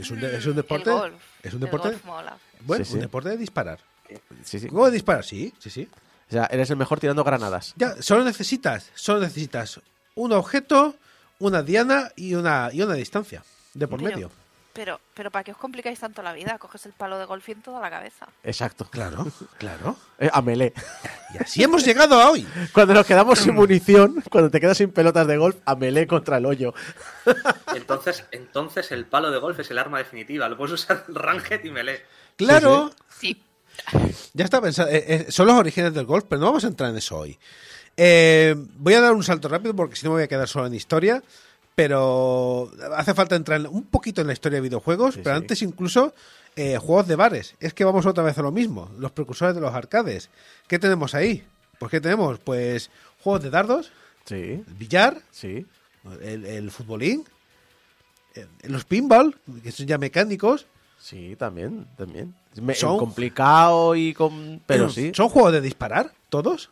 Es 0.00 0.10
un, 0.10 0.20
de- 0.20 0.36
es 0.38 0.46
un 0.46 0.56
deporte. 0.56 0.90
El 0.90 0.96
golf. 0.96 1.14
Es 1.42 1.52
un 1.52 1.58
El 1.58 1.64
deporte. 1.66 1.88
golf 1.88 2.04
mola. 2.04 2.36
Bueno, 2.60 2.84
Sí, 2.84 2.90
sí. 2.92 2.94
un 2.96 3.02
deporte 3.02 3.28
de 3.28 3.36
disparar. 3.36 3.78
Sí, 4.42 4.58
sí. 4.58 4.68
¿Cómo 4.68 4.86
de 4.86 4.92
disparar? 4.92 5.24
Sí, 5.24 5.52
sí, 5.58 5.68
sí. 5.70 5.88
O 6.28 6.32
sea, 6.32 6.46
eres 6.46 6.70
el 6.70 6.76
mejor 6.76 6.98
tirando 6.98 7.22
granadas. 7.24 7.74
Ya, 7.76 8.00
solo 8.00 8.24
necesitas, 8.24 8.90
solo 8.94 9.20
necesitas 9.20 9.80
un 10.14 10.32
objeto, 10.32 10.96
una 11.38 11.62
diana 11.62 12.10
y 12.16 12.34
una, 12.34 12.70
y 12.72 12.80
una 12.82 12.94
distancia 12.94 13.44
de 13.74 13.86
por 13.86 14.00
medio. 14.00 14.30
Pero, 14.74 15.00
pero 15.14 15.30
¿para 15.30 15.44
qué 15.44 15.52
os 15.52 15.56
complicáis 15.56 16.00
tanto 16.00 16.20
la 16.20 16.32
vida? 16.32 16.58
Coges 16.58 16.84
el 16.86 16.92
palo 16.92 17.16
de 17.16 17.26
golf 17.26 17.48
en 17.48 17.62
toda 17.62 17.80
la 17.80 17.88
cabeza. 17.90 18.26
Exacto. 18.42 18.86
Claro, 18.90 19.24
claro. 19.56 19.96
Eh, 20.18 20.28
a 20.32 20.42
melee. 20.42 20.72
Y 21.32 21.42
así 21.42 21.62
hemos 21.62 21.84
llegado 21.84 22.20
a 22.20 22.30
hoy. 22.30 22.44
Cuando 22.72 22.92
nos 22.92 23.06
quedamos 23.06 23.38
sin 23.38 23.54
munición, 23.54 24.22
cuando 24.30 24.50
te 24.50 24.60
quedas 24.60 24.76
sin 24.76 24.90
pelotas 24.90 25.28
de 25.28 25.36
golf, 25.36 25.56
a 25.64 25.76
melee 25.76 26.08
contra 26.08 26.38
el 26.38 26.46
hoyo. 26.46 26.74
Entonces, 27.74 28.24
entonces 28.32 28.90
el 28.90 29.06
palo 29.06 29.30
de 29.30 29.38
golf 29.38 29.60
es 29.60 29.70
el 29.70 29.78
arma 29.78 29.98
definitiva. 29.98 30.48
Lo 30.48 30.56
puedes 30.56 30.74
usar 30.74 31.04
ranged 31.06 31.64
y 31.64 31.70
melee. 31.70 32.04
Claro. 32.36 32.90
Sí. 33.08 33.40
Ya 34.32 34.44
está 34.44 34.60
pensado. 34.60 34.88
eh, 34.88 35.04
eh, 35.06 35.26
son 35.30 35.46
los 35.46 35.56
orígenes 35.56 35.94
del 35.94 36.04
golf, 36.04 36.24
pero 36.28 36.40
no 36.40 36.46
vamos 36.46 36.64
a 36.64 36.68
entrar 36.68 36.90
en 36.90 36.96
eso 36.96 37.16
hoy. 37.16 37.38
Eh, 37.96 38.56
voy 38.76 38.94
a 38.94 39.00
dar 39.00 39.12
un 39.12 39.22
salto 39.22 39.48
rápido 39.48 39.74
porque 39.74 39.94
si 39.94 40.04
no 40.04 40.10
me 40.10 40.16
voy 40.16 40.24
a 40.24 40.28
quedar 40.28 40.48
solo 40.48 40.66
en 40.66 40.74
historia. 40.74 41.22
Pero 41.74 42.70
hace 42.96 43.14
falta 43.14 43.34
entrar 43.36 43.60
en- 43.60 43.66
un 43.66 43.84
poquito 43.84 44.20
en 44.20 44.28
la 44.28 44.32
historia 44.32 44.56
de 44.58 44.62
videojuegos. 44.68 45.14
Sí, 45.14 45.20
pero 45.24 45.36
sí. 45.36 45.42
antes 45.42 45.62
incluso 45.62 46.14
eh, 46.56 46.78
juegos 46.78 47.08
de 47.08 47.16
bares. 47.16 47.54
Es 47.58 47.74
que 47.74 47.84
vamos 47.84 48.06
otra 48.06 48.22
vez 48.22 48.38
a 48.38 48.42
lo 48.42 48.52
mismo. 48.52 48.90
Los 48.98 49.10
precursores 49.10 49.54
de 49.56 49.60
los 49.60 49.74
arcades. 49.74 50.30
¿Qué 50.68 50.78
tenemos 50.78 51.14
ahí? 51.14 51.44
Pues 51.80 51.90
¿qué 51.90 52.00
tenemos? 52.00 52.38
Pues 52.38 52.90
juegos 53.22 53.42
de 53.42 53.50
dardos, 53.50 53.90
Sí, 54.24 54.34
el 54.66 54.74
billar, 54.78 55.20
sí. 55.32 55.66
el, 56.22 56.46
el 56.46 56.70
futbolín, 56.70 57.24
eh, 58.36 58.46
los 58.62 58.84
pinball, 58.84 59.36
que 59.62 59.70
son 59.72 59.86
ya 59.86 59.98
mecánicos. 59.98 60.66
Sí, 61.00 61.34
también, 61.36 61.86
también. 61.98 62.34
Son- 62.74 62.98
complicado 62.98 63.94
y 63.96 64.14
con... 64.14 64.62
Pero 64.66 64.88
sí. 64.88 65.10
¿Son 65.14 65.28
juegos 65.28 65.52
de 65.52 65.60
disparar? 65.60 66.12
¿Todos? 66.30 66.70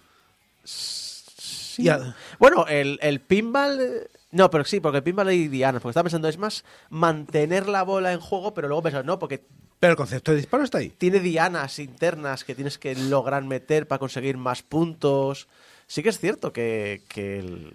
Sí. 0.65 1.89
A- 1.89 2.15
Bueno, 2.39 2.67
el, 2.69 2.99
el 3.03 3.21
pinball... 3.21 4.09
No, 4.33 4.51
pero 4.51 4.65
sí, 4.65 4.81
porque 4.81 4.97
el 4.99 5.05
pinball 5.05 5.29
hay 5.29 5.47
dianas. 5.49 5.81
Porque 5.81 5.93
estaba 5.93 6.05
pensando, 6.05 6.29
es 6.29 6.39
más 6.39 6.65
mantener 6.91 7.69
la 7.69 7.83
bola 7.85 8.13
en 8.13 8.21
juego, 8.21 8.53
pero 8.55 8.67
luego 8.69 8.83
pensar, 8.83 9.05
no, 9.05 9.19
porque 9.19 9.45
Pero 9.79 9.93
el 9.93 9.97
concepto 9.97 10.31
de 10.33 10.39
disparo 10.39 10.65
está 10.65 10.79
ahí. 10.79 10.91
tiene 10.91 11.21
dianas 11.21 11.79
internas 11.79 12.43
que 12.45 12.55
tienes 12.55 12.79
que 12.79 12.95
lograr 12.97 13.45
meter 13.45 13.87
para 13.87 13.99
conseguir 14.01 14.37
más 14.37 14.63
puntos. 14.63 15.49
Sí 15.87 16.03
que 16.03 16.09
es 16.09 16.19
cierto 16.19 16.53
que, 16.53 17.03
que, 17.09 17.39
el- 17.39 17.75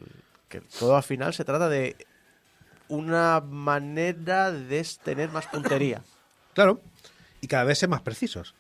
que 0.50 0.62
todo 0.62 0.96
al 0.98 1.04
final 1.04 1.34
se 1.34 1.46
trata 1.46 1.70
de 1.70 1.96
una 2.90 3.42
manera 3.42 4.52
de 4.52 4.86
tener 5.04 5.30
más 5.30 5.46
puntería. 5.48 6.02
Claro. 6.54 6.82
Y 7.40 7.46
cada 7.48 7.66
vez 7.66 7.78
ser 7.78 7.88
más 7.88 8.02
precisos. 8.02 8.56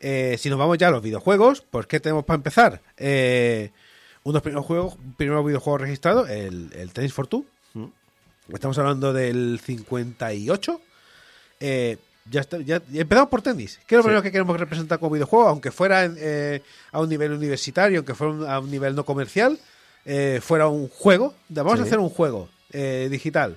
Eh, 0.00 0.36
si 0.38 0.48
nos 0.48 0.58
vamos 0.58 0.78
ya 0.78 0.88
a 0.88 0.90
los 0.90 1.02
videojuegos, 1.02 1.60
pues 1.70 1.86
¿qué 1.86 2.00
tenemos 2.00 2.24
para 2.24 2.36
empezar? 2.36 2.80
Eh, 2.96 3.70
unos 4.24 4.42
primeros 4.42 4.66
juegos, 4.66 4.96
primeros 5.16 5.44
videojuegos 5.46 5.80
registrados, 5.82 6.28
el, 6.30 6.70
el 6.74 6.92
Tennis 6.92 7.12
for 7.12 7.26
Two. 7.26 7.44
Mm. 7.74 7.84
Estamos 8.52 8.76
hablando 8.78 9.12
del 9.12 9.60
58. 9.62 10.80
Eh, 11.60 11.96
ya, 12.30 12.40
está- 12.40 12.58
ya- 12.60 12.82
ya 12.90 13.02
empezamos 13.02 13.30
por 13.30 13.42
tenis. 13.42 13.78
¿Qué 13.86 13.94
es 13.94 13.98
lo 13.98 14.02
Sí. 14.02 14.06
primero 14.08 14.22
que 14.22 14.32
queremos 14.32 14.58
representar 14.58 14.98
como 14.98 15.12
videojuego? 15.12 15.48
Aunque 15.48 15.70
fuera 15.70 16.04
eh, 16.04 16.62
a 16.92 17.00
un 17.00 17.08
nivel 17.08 17.32
universitario, 17.32 17.98
aunque 18.00 18.14
fuera 18.14 18.32
un- 18.32 18.46
a 18.46 18.58
un 18.60 18.70
nivel 18.70 18.94
no 18.94 19.04
comercial, 19.04 19.58
eh, 20.04 20.40
fuera 20.42 20.68
un 20.68 20.88
juego. 20.88 21.34
Vamos 21.48 21.80
a 21.80 21.82
hacer 21.84 21.98
un 21.98 22.08
juego 22.10 22.48
eh, 22.72 23.08
digital. 23.10 23.56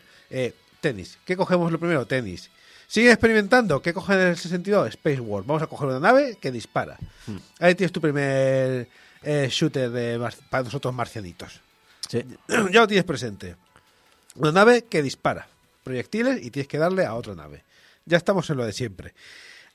Tenis. 0.81 1.17
¿Qué 1.25 1.35
cogemos 1.35 1.71
lo 1.71 1.79
primero? 1.79 2.05
Tenis. 2.05 2.49
Siguen 2.87 3.11
experimentando. 3.11 3.81
¿Qué 3.81 3.93
cogen 3.93 4.19
en 4.19 4.27
ese 4.29 4.47
sentido? 4.47 4.85
Space 4.85 5.19
War. 5.19 5.43
Vamos 5.45 5.63
a 5.63 5.67
coger 5.67 5.87
una 5.89 5.99
nave 5.99 6.37
que 6.39 6.51
dispara. 6.51 6.97
Hmm. 7.25 7.37
Ahí 7.59 7.73
tienes 7.75 7.91
tu 7.91 7.99
primer 7.99 8.87
eh, 9.27 9.47
shooter 9.51 9.89
de 9.91 10.17
mar- 10.17 10.33
para 10.49 10.63
nosotros 10.63 10.93
marcianitos. 10.93 11.59
Sí. 12.09 12.23
ya 12.71 12.79
lo 12.81 12.87
tienes 12.87 13.03
presente. 13.05 13.55
Una 14.35 14.51
nave 14.51 14.83
que 14.85 15.01
dispara 15.01 15.47
proyectiles 15.83 16.43
y 16.43 16.51
tienes 16.51 16.67
que 16.67 16.77
darle 16.77 17.05
a 17.05 17.15
otra 17.15 17.35
nave. 17.35 17.63
Ya 18.05 18.17
estamos 18.17 18.49
en 18.49 18.57
lo 18.57 18.65
de 18.65 18.73
siempre. 18.73 19.13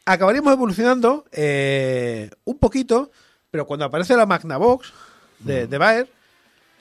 Acabaríamos 0.05 0.53
evolucionando 0.53 1.25
eh, 1.33 2.31
un 2.45 2.59
poquito, 2.59 3.11
pero 3.51 3.67
cuando 3.67 3.85
aparece 3.85 4.17
la 4.17 4.27
Magnavox 4.27 4.93
de, 5.41 5.67
de 5.67 5.79
Bayer, 5.79 6.09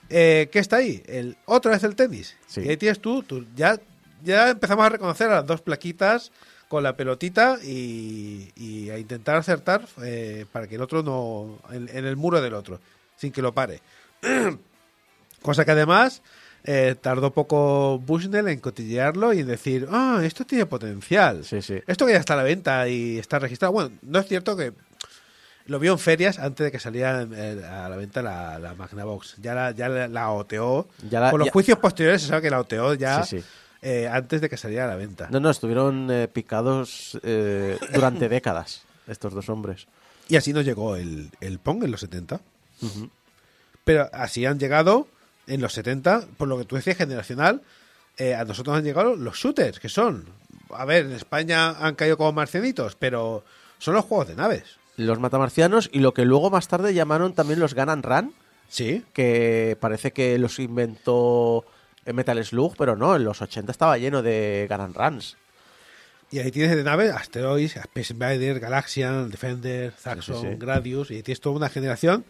eh, 0.08 0.48
¿qué 0.52 0.58
está 0.58 0.76
ahí? 0.76 1.02
El, 1.06 1.36
otra 1.46 1.72
vez 1.72 1.82
el 1.84 1.94
tenis. 1.96 2.36
Sí. 2.46 2.62
Y 2.62 2.68
ahí 2.70 2.76
tienes 2.76 3.00
tú, 3.00 3.22
tú- 3.22 3.46
ya, 3.54 3.78
ya 4.22 4.50
empezamos 4.50 4.84
a 4.86 4.88
reconocer 4.90 5.28
a 5.30 5.36
las 5.36 5.46
dos 5.46 5.60
plaquitas 5.60 6.32
con 6.72 6.82
la 6.82 6.96
pelotita 6.96 7.58
y, 7.62 8.50
y 8.56 8.88
a 8.88 8.96
intentar 8.96 9.36
acertar 9.36 9.86
eh, 10.02 10.46
para 10.52 10.66
que 10.66 10.76
el 10.76 10.80
otro 10.80 11.02
no. 11.02 11.58
En, 11.70 11.86
en 11.94 12.06
el 12.06 12.16
muro 12.16 12.40
del 12.40 12.54
otro, 12.54 12.80
sin 13.14 13.30
que 13.30 13.42
lo 13.42 13.52
pare. 13.52 13.82
Cosa 15.42 15.66
que 15.66 15.72
además 15.72 16.22
eh, 16.64 16.94
tardó 16.98 17.32
poco 17.34 17.98
Bushnell 17.98 18.48
en 18.48 18.58
cotillearlo 18.60 19.34
y 19.34 19.40
en 19.40 19.48
decir, 19.48 19.86
ah, 19.90 20.20
esto 20.24 20.46
tiene 20.46 20.64
potencial. 20.64 21.44
Sí, 21.44 21.60
sí. 21.60 21.78
Esto 21.86 22.06
que 22.06 22.12
ya 22.12 22.18
está 22.20 22.32
a 22.32 22.36
la 22.38 22.42
venta 22.42 22.88
y 22.88 23.18
está 23.18 23.38
registrado. 23.38 23.72
Bueno, 23.72 23.90
no 24.00 24.20
es 24.20 24.26
cierto 24.26 24.56
que 24.56 24.72
lo 25.66 25.78
vio 25.78 25.92
en 25.92 25.98
ferias 25.98 26.38
antes 26.38 26.64
de 26.64 26.72
que 26.72 26.78
saliera 26.80 27.26
eh, 27.30 27.62
a 27.70 27.88
la 27.90 27.96
venta 27.96 28.22
la, 28.22 28.58
la 28.58 28.74
Magnavox. 28.74 29.36
Ya 29.42 29.54
la, 29.54 29.72
ya 29.72 29.90
la, 29.90 30.08
la 30.08 30.30
OTO. 30.30 30.88
Ya 31.10 31.20
la- 31.20 31.30
Por 31.30 31.40
los 31.40 31.46
ya- 31.48 31.52
juicios 31.52 31.78
posteriores 31.78 32.22
se 32.22 32.28
sabe 32.28 32.40
que 32.40 32.50
la 32.50 32.60
OTO 32.60 32.94
ya 32.94 33.24
Sí, 33.24 33.40
sí. 33.40 33.44
Eh, 33.82 34.08
antes 34.08 34.40
de 34.40 34.48
que 34.48 34.56
saliera 34.56 34.84
a 34.84 34.88
la 34.88 34.96
venta. 34.96 35.28
No, 35.30 35.40
no, 35.40 35.50
estuvieron 35.50 36.10
eh, 36.10 36.28
picados 36.28 37.18
eh, 37.22 37.78
durante 37.92 38.28
décadas 38.28 38.84
estos 39.06 39.34
dos 39.34 39.48
hombres. 39.48 39.86
Y 40.28 40.36
así 40.36 40.52
nos 40.52 40.64
llegó 40.64 40.96
el, 40.96 41.30
el 41.40 41.58
Pong 41.58 41.84
en 41.84 41.90
los 41.90 42.00
70. 42.00 42.40
Pero 43.84 44.08
así 44.12 44.46
han 44.46 44.58
llegado 44.58 45.08
en 45.46 45.60
los 45.60 45.72
70, 45.74 46.26
por 46.36 46.48
lo 46.48 46.58
que 46.58 46.64
tú 46.64 46.76
decías, 46.76 46.96
generacional, 46.96 47.62
a 48.18 48.44
nosotros 48.44 48.76
han 48.76 48.84
llegado 48.84 49.16
los 49.16 49.36
shooters, 49.36 49.78
que 49.80 49.88
son, 49.88 50.26
a 50.70 50.84
ver, 50.84 51.06
en 51.06 51.12
España 51.12 51.70
han 51.70 51.94
caído 51.94 52.16
como 52.16 52.32
marcianitos, 52.32 52.96
pero 52.96 53.44
son 53.78 53.94
los 53.94 54.04
juegos 54.04 54.28
de 54.28 54.36
naves. 54.36 54.78
Los 54.96 55.18
matamarcianos 55.18 55.90
y 55.92 55.98
lo 55.98 56.14
que 56.14 56.24
luego 56.24 56.50
más 56.50 56.68
tarde 56.68 56.94
llamaron 56.94 57.34
también 57.34 57.60
los 57.60 57.74
Gun 57.74 57.88
and 57.88 58.04
Run, 58.04 58.34
Sí, 58.72 59.04
que 59.12 59.76
parece 59.78 60.12
que 60.12 60.38
los 60.38 60.58
inventó 60.58 61.66
Metal 62.06 62.44
Slug, 62.44 62.74
pero 62.76 62.96
no, 62.96 63.14
en 63.16 63.24
los 63.24 63.40
80 63.42 63.70
estaba 63.72 63.98
lleno 63.98 64.22
de 64.22 64.66
Gun 64.68 64.80
and 64.80 64.96
Runs. 64.96 65.36
y 66.30 66.38
ahí 66.38 66.50
tienes 66.50 66.74
de 66.76 66.82
naves 66.82 67.12
Asteroids, 67.12 67.76
Space 67.76 68.12
Invader, 68.14 68.58
Galaxian, 68.58 69.30
Defender, 69.30 69.92
Zaxxon, 69.92 70.36
Sí, 70.40 70.46
sí, 70.46 70.52
sí. 70.52 70.58
Gradius, 70.58 71.10
y 71.10 71.22
tienes 71.22 71.40
toda 71.40 71.56
una 71.56 71.68
generación 71.68 72.24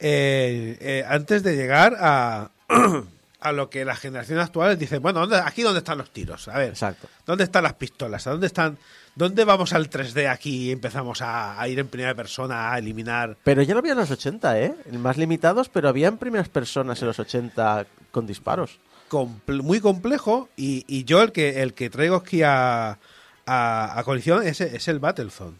eh, 0.00 0.76
eh, 0.80 1.04
antes 1.06 1.42
de 1.42 1.54
llegar 1.54 1.94
a, 2.00 2.50
a 3.40 3.52
lo 3.52 3.70
que 3.70 3.84
la 3.84 3.94
generación 3.94 4.38
actual 4.38 4.78
dice, 4.78 4.98
bueno, 4.98 5.20
¿dónde- 5.20 5.36
aquí 5.44 5.62
dónde 5.62 5.78
están 5.78 5.98
los 5.98 6.10
tiros, 6.10 6.48
a 6.48 6.58
ver, 6.58 6.70
Exacto. 6.70 7.08
¿Dónde 7.26 7.44
están 7.44 7.62
las 7.64 7.74
pistolas? 7.74 8.26
¿A 8.26 8.30
dónde 8.32 8.46
están? 8.46 8.78
¿Dónde 9.14 9.44
vamos 9.44 9.74
al 9.74 9.90
3D 9.90 10.28
aquí 10.30 10.68
y 10.68 10.72
empezamos 10.72 11.20
a, 11.20 11.60
a 11.60 11.68
ir 11.68 11.78
en 11.78 11.86
primera 11.88 12.14
persona 12.14 12.72
a 12.72 12.78
eliminar? 12.78 13.36
Pero 13.44 13.60
ya 13.62 13.74
lo 13.74 13.80
había 13.80 13.92
en 13.92 13.98
los 13.98 14.10
80, 14.10 14.58
¿eh? 14.60 14.74
Más 14.92 15.18
limitados, 15.18 15.68
pero 15.68 15.88
había 15.90 16.08
en 16.08 16.16
primeras 16.16 16.48
personas 16.48 17.00
en 17.02 17.08
los 17.08 17.18
80 17.18 17.86
con 18.10 18.26
disparos. 18.26 18.78
Comple- 19.12 19.60
muy 19.62 19.78
complejo 19.80 20.48
y, 20.56 20.84
y 20.88 21.04
yo 21.04 21.20
el 21.22 21.32
que 21.32 21.60
el 21.62 21.74
que 21.74 21.90
traigo 21.90 22.16
aquí 22.16 22.42
a, 22.42 22.98
a, 23.44 23.98
a 23.98 24.04
colisión 24.04 24.42
es, 24.46 24.62
es 24.62 24.88
el 24.88 25.00
Battlezone. 25.00 25.58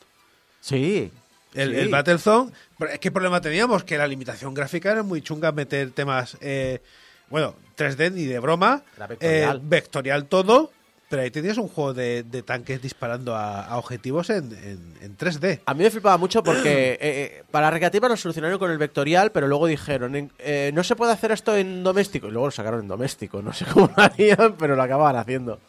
Sí. 0.62 1.11
El, 1.53 1.73
sí. 1.74 1.77
el 1.81 1.89
Battlezone, 1.91 2.51
¿qué 2.99 3.11
problema 3.11 3.43
teníamos? 3.43 3.85
Que 3.85 3.99
la 3.99 4.07
limitación 4.07 4.55
gráfica 4.55 4.91
era 4.91 5.03
muy 5.03 5.20
chunga 5.20 5.53
meter 5.53 5.91
temas, 5.91 6.39
eh, 6.41 6.81
bueno, 7.29 7.55
3D 7.77 8.12
ni 8.12 8.24
de 8.24 8.39
broma, 8.39 8.83
vectorial. 9.07 9.57
eh, 9.59 9.61
vectorial 9.62 10.24
todo, 10.24 10.73
pero 11.12 11.22
ahí 11.24 11.30
tenías 11.30 11.59
un 11.59 11.68
juego 11.68 11.93
de, 11.93 12.22
de 12.22 12.43
tanques 12.43 12.80
disparando 12.80 13.36
a, 13.36 13.66
a 13.66 13.76
objetivos 13.76 14.30
en, 14.30 14.51
en- 14.52 14.94
en 15.02 15.16
3D. 15.18 15.60
A 15.66 15.74
mí 15.74 15.84
me 15.84 15.90
flipaba 15.90 16.16
mucho 16.16 16.43
porque 16.43 16.93
eh, 16.93 16.98
eh, 17.01 17.44
para 17.51 17.70
recreativa 17.70 18.09
lo 18.09 18.16
solucionaron 18.16 18.59
con 18.59 18.70
el 18.70 18.78
vectorial, 18.78 19.30
pero 19.30 19.47
luego 19.47 19.66
dijeron, 19.66 20.30
eh, 20.39 20.70
no 20.72 20.82
se 20.82 20.97
puede 20.97 21.12
hacer 21.12 21.30
esto 21.32 21.55
en 21.55 21.82
doméstico. 21.84 22.28
Y 22.28 22.30
luego 22.30 22.47
lo 22.47 22.51
sacaron 22.51 22.80
en 22.80 22.89
doméstico. 22.89 23.43
No 23.43 23.52
sé 23.52 23.64
cómo 23.72 23.90
lo 23.94 24.02
harían, 24.02 24.56
pero 24.59 24.74
lo 24.74 24.82
acababan 24.82 25.16
haciendo. 25.16 25.60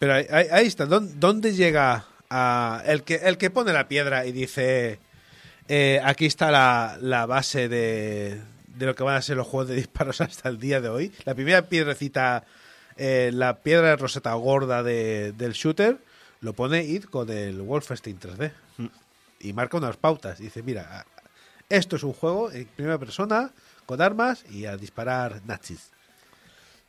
Pero 0.00 0.14
ahí, 0.14 0.26
ahí- 0.30 0.48
ahí 0.50 0.66
está, 0.66 0.86
¿dónde, 0.86 1.52
llega 1.54 2.04
a- 2.28 2.82
el, 2.84 3.04
que, 3.04 3.14
el 3.22 3.38
que 3.38 3.50
pone 3.50 3.72
la 3.72 3.86
piedra 3.86 4.26
y 4.26 4.32
dice, 4.32 4.98
eh, 5.68 6.00
aquí 6.04 6.26
está 6.26 6.50
la, 6.50 6.98
la 7.00 7.26
base 7.26 7.68
de, 7.68 8.40
de 8.66 8.86
lo 8.86 8.96
que 8.96 9.04
van 9.04 9.14
a 9.14 9.22
ser 9.22 9.36
los 9.36 9.46
juegos 9.46 9.68
de 9.68 9.76
disparos 9.76 10.20
hasta 10.20 10.48
el 10.48 10.58
día 10.58 10.80
de 10.80 10.88
hoy? 10.88 11.12
La 11.24 11.34
primera 11.36 11.62
piedrecita, 11.62 12.42
eh, 12.96 13.30
la 13.32 13.58
piedra 13.62 13.88
de 13.88 13.96
roseta 13.96 14.32
gorda 14.34 14.82
de- 14.82 15.32
del 15.32 15.52
shooter, 15.52 15.98
lo 16.40 16.52
pone 16.52 16.82
id 16.84 17.04
con 17.04 17.30
el 17.30 17.60
Wolfenstein 17.62 18.18
3D. 18.18 18.52
Y 19.40 19.52
marca 19.52 19.76
unas 19.76 19.96
pautas. 19.96 20.38
Dice, 20.38 20.62
mira, 20.62 21.04
esto 21.68 21.96
es 21.96 22.02
un 22.04 22.12
juego 22.12 22.50
en 22.52 22.66
primera 22.66 22.98
persona, 22.98 23.52
con 23.86 24.00
armas 24.00 24.44
y 24.50 24.66
a 24.66 24.76
disparar 24.76 25.42
nazis. 25.46 25.90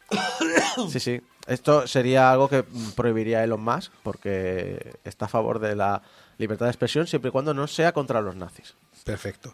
Sí, 0.90 1.00
sí. 1.00 1.22
Esto 1.48 1.88
sería 1.88 2.32
algo 2.32 2.48
que 2.50 2.64
prohibiría 2.96 3.44
Elon 3.44 3.62
Musk 3.62 3.92
porque 4.02 4.96
está 5.04 5.26
a 5.26 5.30
favor 5.30 5.60
de 5.60 5.76
la 5.76 6.02
libertad 6.38 6.66
de 6.68 6.72
expresión 6.72 7.06
siempre 7.06 7.30
y 7.30 7.32
cuando 7.32 7.54
no 7.54 7.68
sea 7.68 7.92
contra 7.92 8.22
los 8.22 8.36
nazis. 8.36 8.76
Perfecto. 9.04 9.54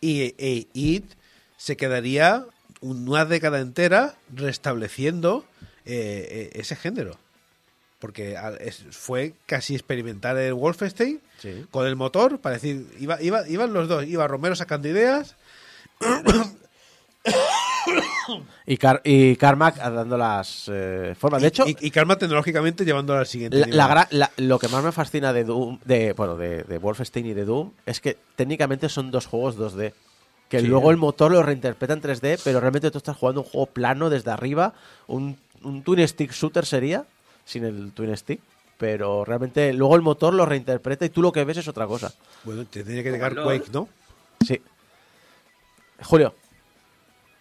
Y 0.00 0.34
e, 0.38 0.68
It 0.72 1.12
se 1.56 1.76
quedaría 1.76 2.44
una 2.80 3.24
década 3.24 3.58
entera 3.60 4.14
restableciendo 4.32 5.44
eh, 5.86 6.26
eh, 6.30 6.50
ese 6.54 6.76
género. 6.76 7.16
Porque 7.98 8.36
fue 8.90 9.32
casi 9.46 9.74
experimentar 9.74 10.36
el 10.36 10.52
Wolfenstein 10.52 11.20
Sí. 11.38 11.64
con 11.70 11.86
el 11.86 11.96
motor, 11.96 12.40
para 12.40 12.54
decir, 12.56 12.86
iba, 12.98 13.20
iba, 13.22 13.48
iban 13.48 13.72
los 13.72 13.88
dos, 13.88 14.04
iba 14.04 14.26
Romero 14.28 14.54
sacando 14.54 14.86
ideas, 14.88 15.34
Y, 18.66 18.76
Car 18.78 19.00
y 19.04 19.36
Carmack 19.36 19.76
dando 19.76 20.18
las 20.18 20.68
eh, 20.72 21.14
formas. 21.16 21.40
De 21.40 21.48
hecho, 21.48 21.64
y, 21.68 21.76
y 21.80 21.90
Karma 21.92 22.16
tecnológicamente 22.18 22.84
llevándolo 22.84 23.20
al 23.20 23.26
siguiente 23.26 23.56
La- 23.58 23.66
nivel. 23.66 23.76
la 23.78 23.88
gra- 23.88 24.08
la- 24.10 24.30
lo 24.38 24.58
que 24.58 24.66
más 24.68 24.82
me 24.82 24.90
fascina 24.90 25.32
de 25.32 25.44
Doom, 25.44 25.78
de, 25.84 26.12
bueno, 26.12 26.36
de, 26.36 26.64
de 26.64 26.78
Wolfenstein 26.78 27.26
y 27.26 27.34
de 27.34 27.44
Doom, 27.44 27.70
es 27.86 28.00
que 28.00 28.18
técnicamente 28.34 28.88
son 28.88 29.10
dos 29.12 29.26
juegos 29.26 29.56
2D. 29.56 29.92
Que 30.48 30.60
Sí. 30.60 30.66
luego 30.66 30.90
el 30.90 30.96
motor 30.96 31.30
lo 31.32 31.42
reinterpreta 31.42 31.92
en 31.94 32.00
3D, 32.02 32.40
pero 32.44 32.60
realmente 32.60 32.90
tú 32.90 32.98
estás 32.98 33.16
jugando 33.16 33.40
un 33.42 33.46
juego 33.48 33.66
plano 33.66 34.10
desde 34.10 34.30
arriba. 34.32 34.74
Un, 35.06 35.36
un 35.66 35.82
twin 35.82 36.06
stick 36.06 36.32
shooter 36.32 36.64
sería, 36.64 37.04
sin 37.44 37.64
el 37.64 37.92
twin 37.92 38.16
stick. 38.16 38.40
Pero 38.78 39.24
realmente 39.24 39.72
luego 39.72 39.96
el 39.96 40.02
motor 40.02 40.34
lo 40.34 40.44
reinterpreta 40.44 41.06
y 41.06 41.10
tú 41.10 41.22
lo 41.22 41.32
que 41.32 41.44
ves 41.44 41.56
es 41.56 41.68
otra 41.68 41.86
cosa. 41.86 42.12
Bueno, 42.44 42.64
te 42.66 42.84
tiene 42.84 43.02
que 43.02 43.10
llegar. 43.10 43.34
Quake, 43.34 43.70
¿no? 43.72 43.88
Sí. 44.46 44.60
Julio. 46.02 46.34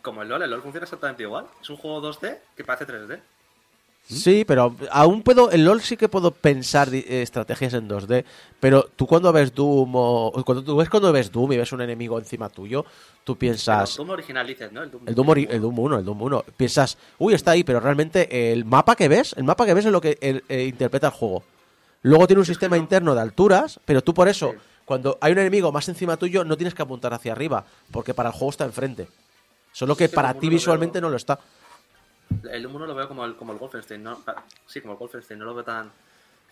Como 0.01 0.21
el 0.21 0.29
LOL, 0.29 0.43
el 0.43 0.49
LOL 0.49 0.61
funciona 0.61 0.85
exactamente 0.85 1.23
igual. 1.23 1.45
Es 1.61 1.69
un 1.69 1.75
juego 1.77 2.01
2D 2.01 2.37
que 2.55 2.63
parece 2.63 2.87
3D. 2.87 3.19
Sí, 4.07 4.45
pero 4.45 4.75
aún 4.91 5.23
puedo. 5.23 5.49
El 5.49 5.65
LOL 5.65 5.81
sí 5.81 5.97
que 5.97 6.07
puedo 6.07 6.29
pensar 6.29 6.93
eh, 6.93 7.23
estrategias 7.23 7.73
en 7.73 7.89
2D. 7.89 8.23
Pero 8.59 8.83
tú 8.95 9.07
cuando 9.07 9.33
ves 9.33 9.53
Doom 9.55 9.91
o. 9.95 10.43
Cuando 10.45 10.63
tú 10.63 10.75
ves 10.77 10.89
cuando 10.89 11.11
ves 11.11 11.31
Doom 11.31 11.53
y 11.53 11.57
ves 11.57 11.71
un 11.71 11.81
enemigo 11.81 12.19
encima 12.19 12.49
tuyo, 12.49 12.83
tú 13.23 13.33
Pero 13.33 13.39
piensas. 13.39 13.97
Doom 13.97 14.11
original 14.11 14.45
dices, 14.45 14.71
¿no? 14.71 14.83
El 14.83 14.91
Doom, 14.91 15.03
El 15.07 15.15
Doom, 15.15 15.27
ori- 15.29 15.47
el 15.49 15.59
Doom 15.61 15.79
1, 15.79 15.97
el 15.99 16.05
Doom 16.05 16.21
1. 16.21 16.45
Piensas, 16.55 16.97
uy, 17.17 17.33
está 17.33 17.51
ahí, 17.51 17.63
pero 17.63 17.79
realmente 17.79 18.51
el 18.51 18.63
mapa 18.65 18.95
que 18.95 19.07
ves, 19.07 19.33
el 19.37 19.43
mapa 19.43 19.65
que 19.65 19.73
ves 19.73 19.85
es 19.85 19.91
lo 19.91 20.01
que 20.01 20.19
el- 20.21 20.43
eh, 20.49 20.65
interpreta 20.65 21.07
el 21.07 21.13
juego. 21.13 21.43
Luego 22.03 22.27
tiene 22.27 22.41
un 22.41 22.45
sistema 22.45 22.77
interno 22.77 23.15
de 23.15 23.21
alturas, 23.21 23.79
pero 23.85 24.03
tú 24.03 24.13
por 24.13 24.27
eso, 24.27 24.53
cuando 24.85 25.17
hay 25.19 25.31
un 25.31 25.39
enemigo 25.39 25.71
más 25.71 25.89
encima 25.89 26.15
tuyo, 26.15 26.43
no 26.45 26.55
tienes 26.55 26.75
que 26.75 26.83
apuntar 26.83 27.11
hacia 27.15 27.31
arriba, 27.31 27.65
porque 27.89 28.13
para 28.13 28.29
el 28.29 28.33
juego 28.33 28.51
está 28.51 28.65
enfrente. 28.65 29.07
Solo 29.71 29.95
que 29.95 30.07
para 30.09 30.33
ti 30.35 30.47
visualmente 30.47 31.01
no 31.01 31.09
lo 31.09 31.17
está. 31.17 31.39
El 32.51 32.63
Doom 32.63 32.75
1 32.75 32.87
lo 32.87 32.95
veo 32.95 33.07
como 33.07 33.25
el, 33.25 33.35
como 33.35 33.53
el 33.53 33.59
Wolfenstein, 33.59 34.03
¿no? 34.03 34.21
Sí, 34.67 34.81
como 34.81 34.93
el 34.93 34.99
Wolfenstein, 34.99 35.39
no 35.39 35.45
lo 35.45 35.55
veo 35.55 35.63
tan... 35.63 35.91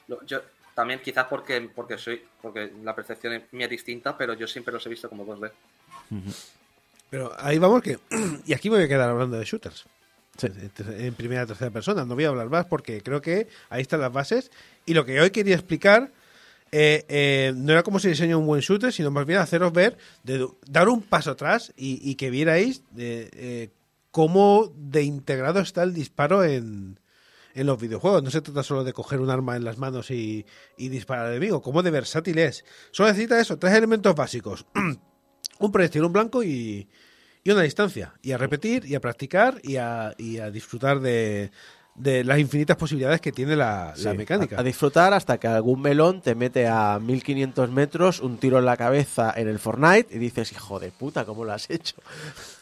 lo- 0.07 0.23
yo, 0.25 0.41
También 0.75 1.01
quizás 1.01 1.27
porque, 1.27 1.61
porque 1.73 1.97
soy, 1.97 2.21
porque 2.41 2.71
la 2.83 2.95
percepción 2.95 3.43
mía 3.51 3.65
es 3.65 3.71
distinta, 3.71 4.17
pero 4.17 4.33
yo 4.33 4.47
siempre 4.47 4.73
los 4.73 4.85
he 4.85 4.89
visto 4.89 5.09
como 5.09 5.25
2D. 5.25 5.51
Pero 7.09 7.31
ahí 7.39 7.57
vamos 7.59 7.81
que... 7.81 7.99
Y 8.45 8.53
aquí 8.53 8.69
me 8.69 8.77
voy 8.77 8.85
a 8.85 8.87
quedar 8.87 9.09
hablando 9.09 9.37
de 9.37 9.45
shooters. 9.45 9.85
En- 10.41 10.71
En 11.05 11.13
primera 11.13 11.43
y 11.43 11.45
tercera 11.47 11.69
persona. 11.69 12.05
No 12.05 12.15
voy 12.15 12.23
a 12.25 12.29
hablar 12.29 12.49
más 12.49 12.65
porque 12.65 13.01
creo 13.01 13.21
que 13.21 13.47
ahí 13.69 13.81
están 13.83 14.01
las 14.01 14.11
bases. 14.11 14.51
Y 14.85 14.93
lo 14.95 15.05
que 15.05 15.21
hoy 15.21 15.29
quería 15.29 15.53
explicar 15.55 16.11
eh, 16.71 17.05
eh, 17.07 17.53
no 17.55 17.71
era 17.71 17.83
cómo 17.83 17.99
se 17.99 18.09
diseña 18.09 18.35
un 18.35 18.47
buen 18.47 18.61
shooter, 18.61 18.91
sino 18.91 19.11
más 19.11 19.27
bien 19.27 19.37
haceros 19.39 19.71
ver, 19.71 19.95
de, 20.23 20.47
dar 20.67 20.89
un 20.89 21.03
paso 21.03 21.29
atrás 21.31 21.71
y, 21.77 21.99
y 22.09 22.15
que 22.15 22.31
vierais 22.31 22.81
de, 22.89 23.29
eh, 23.33 23.69
cómo 24.13 24.71
de 24.77 25.01
integrado 25.01 25.59
está 25.59 25.81
el 25.81 25.95
disparo 25.95 26.43
en, 26.43 26.99
en 27.55 27.65
los 27.65 27.81
videojuegos. 27.81 28.21
No 28.21 28.29
se 28.29 28.41
trata 28.41 28.61
solo 28.61 28.83
de 28.83 28.93
coger 28.93 29.19
un 29.19 29.31
arma 29.31 29.55
en 29.55 29.63
las 29.63 29.79
manos 29.79 30.11
y, 30.11 30.45
y 30.77 30.89
disparar 30.89 31.25
al 31.25 31.31
enemigo, 31.31 31.63
cómo 31.63 31.81
de 31.81 31.89
versátil 31.89 32.37
es. 32.37 32.63
Solo 32.91 33.09
necesita 33.09 33.41
eso, 33.41 33.57
tres 33.57 33.73
elementos 33.73 34.13
básicos. 34.13 34.67
un 35.59 35.71
proyectil, 35.71 36.03
un 36.03 36.13
blanco 36.13 36.43
y, 36.43 36.87
y 37.43 37.49
una 37.49 37.63
distancia. 37.63 38.13
Y 38.21 38.33
a 38.33 38.37
repetir, 38.37 38.85
y 38.85 38.93
a 38.93 39.01
practicar, 39.01 39.59
y 39.63 39.77
a, 39.77 40.13
y 40.19 40.37
a 40.37 40.51
disfrutar 40.51 40.99
de, 40.99 41.49
de 41.95 42.23
las 42.23 42.37
infinitas 42.37 42.77
posibilidades 42.77 43.19
que 43.19 43.31
tiene 43.31 43.55
la, 43.55 43.95
la 43.97 44.13
mecánica. 44.13 44.57
A, 44.57 44.59
a 44.59 44.63
disfrutar 44.63 45.15
hasta 45.15 45.39
que 45.39 45.47
algún 45.47 45.81
melón 45.81 46.21
te 46.21 46.35
mete 46.35 46.67
a 46.67 46.99
1500 46.99 47.71
metros, 47.71 48.19
un 48.19 48.37
tiro 48.37 48.59
en 48.59 48.65
la 48.65 48.77
cabeza 48.77 49.33
en 49.35 49.47
el 49.47 49.57
Fortnite 49.57 50.15
y 50.15 50.19
dices, 50.19 50.51
hijo 50.51 50.79
de 50.79 50.91
puta, 50.91 51.25
¿cómo 51.25 51.45
lo 51.45 51.53
has 51.53 51.67
hecho? 51.71 51.95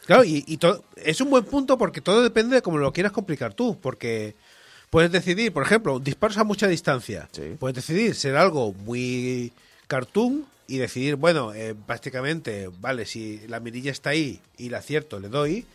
Claro, 0.06 0.24
y, 0.24 0.44
y 0.46 0.56
todo, 0.56 0.84
es 0.96 1.20
un 1.20 1.30
buen 1.30 1.44
punto 1.44 1.78
porque 1.78 2.00
todo 2.00 2.22
depende 2.22 2.56
de 2.56 2.62
cómo 2.62 2.78
lo 2.78 2.92
quieras 2.92 3.12
complicar 3.12 3.54
tú. 3.54 3.78
Porque 3.80 4.34
puedes 4.90 5.12
decidir, 5.12 5.52
por 5.52 5.62
ejemplo, 5.62 5.98
disparos 5.98 6.38
a 6.38 6.44
mucha 6.44 6.68
distancia. 6.68 7.28
Puedes 7.58 7.76
decidir 7.76 8.14
ser 8.14 8.36
algo 8.36 8.72
muy 8.72 9.52
cartoon 9.86 10.44
y 10.66 10.78
decidir, 10.78 11.16
bueno, 11.16 11.52
eh, 11.54 11.74
prácticamente, 11.86 12.70
vale, 12.80 13.06
si 13.06 13.40
la 13.48 13.60
mirilla 13.60 13.90
está 13.90 14.10
ahí 14.10 14.40
y 14.58 14.68
la 14.68 14.78
acierto, 14.78 15.20
le 15.20 15.28
doy. 15.28 15.66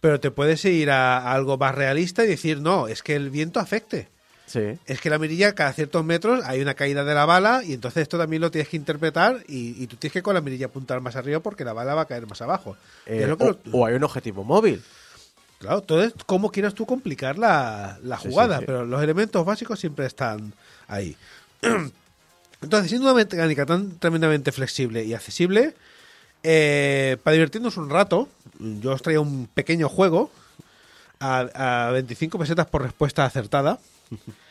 Pero 0.00 0.20
te 0.20 0.30
puedes 0.30 0.64
ir 0.66 0.90
a, 0.90 1.18
a 1.18 1.32
algo 1.32 1.56
más 1.56 1.74
realista 1.74 2.24
y 2.24 2.28
decir, 2.28 2.60
no, 2.60 2.88
es 2.88 3.02
que 3.02 3.16
el 3.16 3.30
viento 3.30 3.60
afecte. 3.60 4.08
Sí. 4.46 4.78
Es 4.86 5.00
que 5.00 5.10
la 5.10 5.18
mirilla, 5.18 5.54
cada 5.54 5.72
ciertos 5.72 6.04
metros, 6.04 6.44
hay 6.44 6.60
una 6.60 6.74
caída 6.74 7.02
de 7.04 7.14
la 7.14 7.24
bala 7.24 7.62
y 7.64 7.72
entonces 7.72 8.02
esto 8.02 8.18
también 8.18 8.42
lo 8.42 8.50
tienes 8.50 8.68
que 8.68 8.76
interpretar 8.76 9.42
y, 9.48 9.82
y 9.82 9.86
tú 9.86 9.96
tienes 9.96 10.12
que 10.12 10.22
con 10.22 10.34
la 10.34 10.40
mirilla 10.42 10.66
apuntar 10.66 11.00
más 11.00 11.16
arriba 11.16 11.40
porque 11.40 11.64
la 11.64 11.72
bala 11.72 11.94
va 11.94 12.02
a 12.02 12.06
caer 12.06 12.26
más 12.26 12.40
abajo. 12.42 12.76
Eh, 13.06 13.24
o, 13.38 13.44
lo- 13.44 13.58
o 13.72 13.86
hay 13.86 13.94
un 13.94 14.04
objetivo 14.04 14.44
móvil. 14.44 14.82
Claro, 15.58 15.80
todo 15.80 16.02
es 16.02 16.12
cómo 16.26 16.50
quieras 16.50 16.74
tú 16.74 16.84
complicar 16.84 17.38
la, 17.38 17.98
la 18.02 18.18
Sí, 18.18 18.28
jugada, 18.28 18.56
sí, 18.56 18.60
sí. 18.60 18.66
pero 18.66 18.84
los 18.84 19.02
elementos 19.02 19.44
básicos 19.46 19.80
siempre 19.80 20.04
están 20.06 20.52
ahí. 20.88 21.16
Entonces, 22.62 22.88
siendo 22.90 23.06
una 23.10 23.14
mecánica 23.14 23.66
tan 23.66 23.98
tremendamente 23.98 24.52
flexible 24.52 25.04
y 25.04 25.14
accesible, 25.14 25.74
eh, 26.42 27.16
para 27.22 27.34
divertirnos 27.34 27.76
un 27.76 27.90
rato, 27.90 28.28
yo 28.58 28.92
os 28.92 29.02
traía 29.02 29.20
un 29.20 29.46
pequeño 29.52 29.88
juego 29.88 30.30
a, 31.20 31.86
a 31.88 31.90
25 31.92 32.38
pesetas 32.38 32.66
por 32.66 32.82
respuesta 32.82 33.24
acertada. 33.24 33.78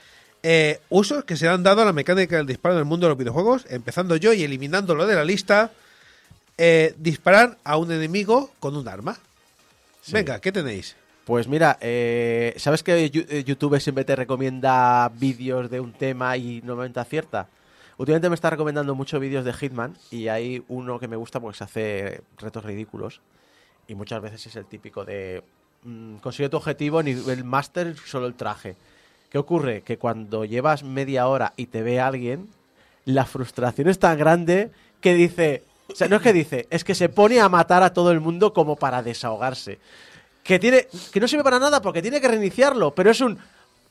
Eh, 0.45 0.81
usos 0.89 1.23
que 1.23 1.38
se 1.38 1.47
han 1.47 1.63
dado 1.63 1.84
a 1.84 1.85
la 1.85 1.93
mecánica 1.93 2.35
del 2.35 2.45
disparo 2.45 2.75
en 2.75 2.80
el 2.80 2.85
mundo 2.85 3.05
de 3.05 3.11
los 3.11 3.17
videojuegos, 3.17 3.65
empezando 3.69 4.17
yo 4.17 4.34
y 4.34 4.43
eliminándolo 4.43 5.07
de 5.07 5.15
la 5.15 5.23
lista. 5.23 5.71
eh, 6.57 6.93
disparar 6.97 7.57
a 7.63 7.77
un 7.77 7.93
enemigo 7.93 8.51
con 8.59 8.75
un 8.75 8.85
arma. 8.89 9.17
Venga, 10.11 10.39
¿qué 10.41 10.51
tenéis? 10.51 10.97
Pues 11.25 11.47
mira, 11.47 11.77
eh, 11.80 12.53
¿sabes 12.57 12.84
que 12.84 13.05
eh, 13.05 13.43
YouTube 13.45 13.80
siempre 13.80 14.03
te 14.03 14.15
recomienda 14.15 15.09
vídeos 15.09 15.69
de 15.69 15.80
un 15.80 15.93
tema 15.93 16.35
y 16.35 16.61
normalmente 16.61 16.99
acierta? 16.99 17.47
Últimamente 17.97 18.27
me 18.27 18.35
está 18.35 18.49
recomendando 18.49 18.93
muchos 18.95 19.21
vídeos 19.21 19.45
de 19.45 19.53
Hitman 19.53 19.95
y 20.11 20.27
hay 20.27 20.63
uno 20.67 20.99
que 20.99 21.07
me 21.07 21.15
gusta 21.15 21.39
porque 21.39 21.57
se 21.57 21.63
hace 21.63 22.21
retos 22.38 22.65
ridículos 22.65 23.21
y 23.88 23.95
muchas 23.95 24.21
veces 24.21 24.45
es 24.47 24.55
el 24.57 24.65
típico 24.65 25.05
de 25.05 25.43
mm, 25.84 26.17
consigue 26.17 26.49
tu 26.49 26.57
objetivo, 26.57 27.01
nivel 27.01 27.45
máster, 27.45 27.95
solo 28.05 28.27
el 28.27 28.34
traje. 28.34 28.75
¿Qué 29.34 29.39
ocurre? 29.39 29.81
Que 29.81 29.97
cuando 29.97 30.45
llevas 30.45 30.84
media 30.84 31.27
hora 31.27 31.53
y 31.57 31.65
te 31.65 31.81
ve 31.81 31.99
alguien, 31.99 32.47
la 33.03 33.26
frustración 33.26 33.89
es 33.89 33.99
tan 33.99 34.18
grande 34.18 34.69
que 35.01 35.15
dice, 35.15 35.64
o 35.91 35.95
sea, 35.95 36.07
no 36.07 36.18
es 36.18 36.22
que 36.22 36.31
dice, 36.31 36.68
es 36.69 36.84
que 36.84 36.95
se 36.95 37.10
pone 37.10 37.41
a 37.41 37.49
matar 37.49 37.84
a 37.84 37.93
todo 37.93 38.11
el 38.11 38.22
mundo 38.22 38.53
como 38.53 38.76
para 38.76 39.03
desahogarse 39.03 39.80
que 40.43 40.60
tiene 40.60 40.88
que 41.11 41.19
no 41.19 41.27
sirve 41.27 41.43
para 41.43 41.57
nada 41.57 41.81
porque 41.81 42.01
tiene 42.01 42.22
que 42.22 42.27
reiniciarlo, 42.27 42.93
pero 42.93 43.10
es 43.10 43.22
un 43.22 43.39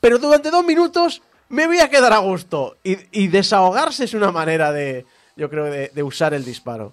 pero 0.00 0.18
durante 0.18 0.50
dos 0.50 0.64
minutos 0.64 1.22
me 1.48 1.66
voy 1.66 1.80
a 1.80 1.90
quedar 1.90 2.12
a 2.12 2.18
gusto 2.18 2.76
y, 2.84 2.96
y 3.10 3.26
desahogarse 3.26 4.04
es 4.04 4.14
una 4.14 4.30
manera 4.30 4.70
de 4.70 5.06
yo 5.34 5.50
creo 5.50 5.64
de, 5.64 5.88
de 5.88 6.02
usar 6.04 6.34
el 6.34 6.44
disparo. 6.44 6.92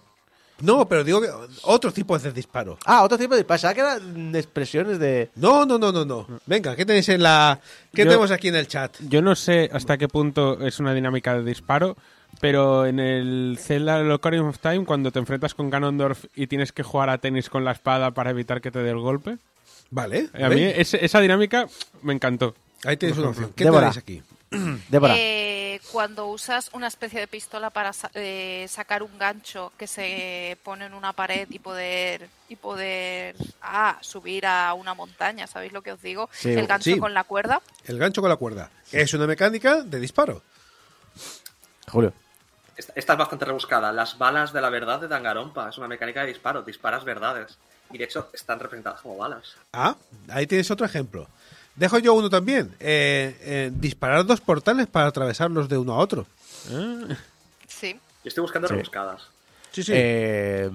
No, 0.62 0.88
pero 0.88 1.04
digo 1.04 1.22
que 1.22 1.30
otro 1.64 1.92
tipo 1.92 2.18
de 2.18 2.32
disparo. 2.32 2.78
Ah, 2.86 3.04
otro 3.04 3.18
tipo 3.18 3.34
de 3.34 3.42
disparo. 3.42 3.56
Pensaba 3.58 3.74
que 3.74 3.80
eran 3.82 4.36
expresiones 4.36 5.00
de 5.00 5.30
No, 5.36 5.66
no, 5.66 5.78
no, 5.78 5.92
no, 5.92 6.06
no. 6.06 6.28
Venga, 6.46 6.76
¿qué 6.76 6.86
tenéis 6.86 7.10
en 7.10 7.24
la 7.24 7.60
qué 7.94 8.04
Yo- 8.04 8.10
tenemos 8.10 8.32
aquí 8.32 8.48
en 8.50 8.56
el 8.56 8.68
chat? 8.68 8.96
Yo 9.08 9.22
no 9.22 9.36
sé 9.36 9.70
hasta 9.74 9.98
qué 9.98 10.08
punto 10.08 10.60
es 10.66 10.80
una 10.80 10.94
dinámica 10.94 11.34
de 11.36 11.44
disparo, 11.44 11.96
pero 12.42 12.86
en 12.86 13.00
el 13.00 13.58
Zelda 13.60 14.00
el 14.00 14.12
Ocarina 14.12 14.48
of 14.48 14.60
Time, 14.60 14.86
cuando 14.86 15.12
te 15.12 15.20
enfrentas 15.20 15.54
con 15.54 15.70
Ganondorf 15.70 16.26
y 16.36 16.48
tienes 16.48 16.72
que 16.72 16.84
jugar 16.84 17.10
a 17.10 17.18
tenis 17.18 17.50
con 17.50 17.64
la 17.66 17.72
espada 17.72 18.12
para 18.12 18.30
evitar 18.32 18.62
que 18.62 18.72
te 18.72 18.80
dé 18.80 18.90
el 18.92 19.00
golpe, 19.00 19.38
Vale. 19.92 20.30
a 20.34 20.50
mí 20.50 20.62
ese- 20.62 21.04
esa 21.04 21.20
dinámica 21.20 21.68
me 22.04 22.14
encantó. 22.14 22.54
Ahí 22.86 22.96
tienes 22.98 23.18
una 23.18 23.30
opción. 23.30 23.52
¿Qué 23.56 23.64
Débora. 23.66 23.92
tenéis 23.92 23.98
aquí? 23.98 24.22
Débora. 24.90 25.16
Eh, 25.18 25.59
cuando 25.92 26.28
usas 26.28 26.70
una 26.74 26.88
especie 26.88 27.20
de 27.20 27.28
pistola 27.28 27.70
para 27.70 27.94
sa- 27.94 28.12
eh, 28.14 28.66
sacar 28.70 29.04
un 29.04 29.18
gancho 29.18 29.72
que 29.78 29.88
se 29.88 30.58
pone 30.64 30.86
en 30.86 30.94
una 30.94 31.14
pared 31.14 31.48
y 31.50 31.60
poder 31.60 32.30
y 32.48 32.56
poder 32.56 33.36
ah, 33.62 33.98
subir 34.02 34.46
a 34.46 34.74
una 34.74 34.94
montaña, 34.94 35.48
¿sabéis 35.48 35.72
lo 35.74 35.82
que 35.82 35.92
os 35.92 36.02
digo? 36.02 36.30
Sí, 36.32 36.52
El 36.52 36.68
gancho 36.68 36.92
sí. 36.94 37.00
con 37.00 37.14
la 37.14 37.24
cuerda. 37.24 37.62
El 37.86 37.98
gancho 38.00 38.22
con 38.22 38.30
la 38.30 38.36
cuerda. 38.38 38.70
Es 38.92 39.14
una 39.14 39.28
mecánica 39.28 39.82
de 39.84 40.00
disparo. 40.00 40.42
Julio. 41.92 42.14
Esta, 42.78 42.94
esta 42.96 43.14
es 43.14 43.20
bastante 43.20 43.46
rebuscada. 43.46 43.92
Las 43.92 44.18
balas 44.18 44.54
de 44.54 44.62
la 44.62 44.70
verdad 44.70 45.00
de 45.02 45.08
Dangarompa. 45.08 45.70
Es 45.70 45.78
una 45.78 45.88
mecánica 45.88 46.22
de 46.22 46.28
disparo. 46.28 46.62
Disparas 46.62 47.04
verdades. 47.04 47.58
Y 47.92 47.98
de 47.98 48.04
hecho 48.06 48.30
están 48.34 48.60
representadas 48.60 49.02
como 49.02 49.18
balas. 49.18 49.56
Ah, 49.74 49.96
ahí 50.30 50.46
tienes 50.48 50.70
otro 50.72 50.86
ejemplo. 50.86 51.28
Dejo 51.76 51.98
yo 52.00 52.14
uno 52.14 52.30
también. 52.30 52.76
Eh, 52.80 53.38
eh, 53.42 53.72
disparar 53.74 54.26
dos 54.26 54.42
portales 54.42 54.88
para 54.88 55.08
atravesarlos 55.08 55.70
de 55.70 55.78
uno 55.78 55.94
a 55.94 55.98
otro. 55.98 56.26
Sí. 57.68 57.94
Yo 58.24 58.28
estoy 58.28 58.42
buscando 58.42 58.68
Sí. 58.68 58.74
rebuscadas. 58.74 59.22
Sí, 59.72 59.84
sí. 59.84 59.92
Eh, 59.96 60.70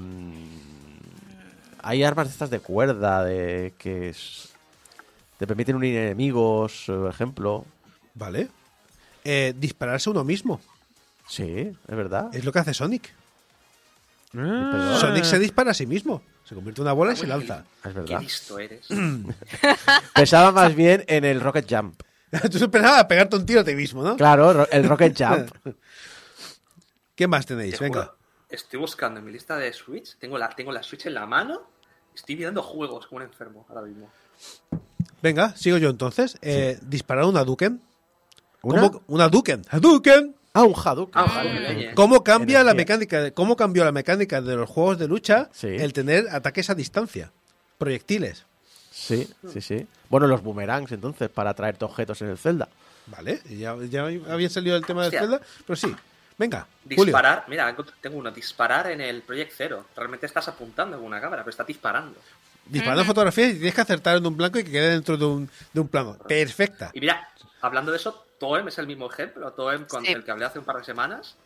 hay 1.82 2.02
armas 2.02 2.26
de 2.28 2.32
estas 2.32 2.50
de 2.50 2.60
cuerda 2.60 3.22
de 3.24 3.74
que 3.78 4.08
es- 4.10 4.48
te 5.38 5.46
permiten 5.46 5.76
unir 5.76 5.96
enemigos, 5.98 6.84
por 6.86 7.10
ejemplo. 7.10 7.66
Vale. 8.14 8.48
Eh, 9.24 9.52
dispararse 9.56 10.08
uno 10.10 10.24
mismo. 10.24 10.60
Sí, 11.28 11.44
es 11.88 11.96
verdad. 11.96 12.34
Es 12.34 12.44
lo 12.44 12.52
que 12.52 12.58
hace 12.60 12.72
Sonic. 12.74 13.12
Ah. 14.36 14.96
Sonic 15.00 15.24
se 15.24 15.38
dispara 15.38 15.72
a 15.72 15.74
sí 15.74 15.86
mismo. 15.86 16.22
Se 16.44 16.54
convierte 16.54 16.80
en 16.80 16.84
una 16.84 16.92
bola 16.92 17.12
y 17.12 17.16
se 17.16 17.26
lanza. 17.26 17.64
Es 17.84 17.92
Qué 17.92 18.00
verdad. 18.00 18.20
listo 18.20 18.58
eres. 18.58 18.86
Pensaba 20.14 20.52
más 20.52 20.74
bien 20.74 21.04
en 21.06 21.24
el 21.24 21.40
Rocket 21.40 21.66
Jump. 21.68 22.00
Tú 22.50 22.62
empezabas 22.64 23.00
a 23.00 23.08
pegarte 23.08 23.36
un 23.36 23.46
tiro 23.46 23.60
a 23.60 23.64
ti 23.64 23.74
mismo, 23.74 24.02
¿no? 24.02 24.16
Claro, 24.16 24.52
ro- 24.52 24.68
el 24.70 24.88
Rocket 24.88 25.16
Jump. 25.16 25.50
¿Qué 27.14 27.26
más 27.26 27.46
tenéis? 27.46 27.78
Te 27.78 27.84
Venga. 27.84 28.02
juro, 28.06 28.16
estoy 28.48 28.80
buscando 28.80 29.20
en 29.20 29.26
mi 29.26 29.32
lista 29.32 29.56
de 29.56 29.72
Switch. 29.72 30.16
Tengo 30.18 30.36
la, 30.36 30.48
tengo 30.50 30.72
la 30.72 30.82
Switch 30.82 31.06
en 31.06 31.14
la 31.14 31.26
mano. 31.26 31.62
Estoy 32.14 32.36
mirando 32.36 32.62
juegos 32.62 33.06
como 33.06 33.18
un 33.18 33.22
enfermo 33.22 33.64
ahora 33.68 33.82
mismo. 33.82 34.10
Venga, 35.22 35.56
sigo 35.56 35.78
yo 35.78 35.88
entonces. 35.90 36.36
Eh, 36.42 36.78
Disparar 36.82 37.24
una 37.24 37.44
Duken. 37.44 37.80
¿Una? 38.62 38.80
¿Cómo- 38.82 39.02
una 39.08 39.28
Duken. 39.28 39.62
¡Hadouken! 39.70 40.34
Ah, 40.56 40.62
un 40.62 40.74
Hadouken. 40.74 41.20
Ah. 41.20 41.42
¿Cómo 41.94 42.22
cambia 42.22 42.62
la 42.62 42.74
mecánica? 42.74 43.20
de- 43.20 43.32
¿Cómo 43.32 43.56
cambió 43.56 43.84
la 43.84 43.90
mecánica 43.92 44.40
de 44.40 44.54
los 44.54 44.70
juegos 44.70 44.98
de 44.98 45.08
lucha 45.08 45.48
Sí. 45.52 45.66
el 45.66 45.92
tener 45.92 46.28
ataques 46.30 46.70
a 46.70 46.74
distancia? 46.76 47.32
Proyectiles. 47.76 48.44
Sí, 48.92 49.28
sí, 49.52 49.60
sí. 49.60 49.86
Bueno, 50.08 50.28
los 50.28 50.42
boomerangs 50.42 50.92
entonces 50.92 51.28
para 51.28 51.52
traerte 51.54 51.84
objetos 51.84 52.22
en 52.22 52.28
el 52.28 52.38
Zelda. 52.38 52.68
Vale, 53.08 53.42
ya, 53.50 53.76
ya 53.90 54.04
había 54.04 54.48
salido 54.48 54.76
el 54.76 54.86
tema 54.86 55.02
del. 55.02 55.10
Zelda, 55.10 55.40
pero 55.66 55.76
sí. 55.76 55.94
Venga, 56.38 56.66
Julio. 56.84 57.04
Disparar, 57.06 57.44
mira, 57.48 57.76
tengo 58.00 58.16
uno. 58.16 58.30
Disparar 58.30 58.90
en 58.90 59.00
el 59.00 59.22
Project 59.22 59.52
Zero. 59.56 59.86
Realmente 59.96 60.26
estás 60.26 60.46
apuntando 60.48 60.96
con 60.96 61.06
una 61.06 61.20
cámara, 61.20 61.42
pero 61.42 61.50
estás 61.50 61.66
disparando. 61.66 62.16
Disparando 62.66 63.04
fotografías 63.04 63.50
y 63.50 63.54
tienes 63.54 63.74
que 63.74 63.80
acertar 63.80 64.16
en 64.16 64.26
un 64.26 64.36
blanco 64.36 64.58
y 64.58 64.64
que 64.64 64.70
quede 64.70 64.90
dentro 64.90 65.16
de 65.16 65.24
un, 65.24 65.50
de 65.72 65.80
un 65.80 65.88
plano. 65.88 66.16
Perfecta. 66.26 66.90
Y 66.94 67.00
mira, 67.00 67.28
hablando 67.60 67.90
de 67.92 67.98
eso, 67.98 68.24
Toem 68.44 68.68
es 68.68 68.78
el 68.78 68.86
mismo 68.86 69.10
ejemplo. 69.10 69.50
Toem, 69.52 69.86
con 69.86 70.04
Sí. 70.04 70.12
el 70.12 70.22
que 70.24 70.30
hablé 70.30 70.44
hace 70.44 70.58
un 70.58 70.64
par 70.66 70.76
de 70.76 70.84
semanas, 70.84 71.36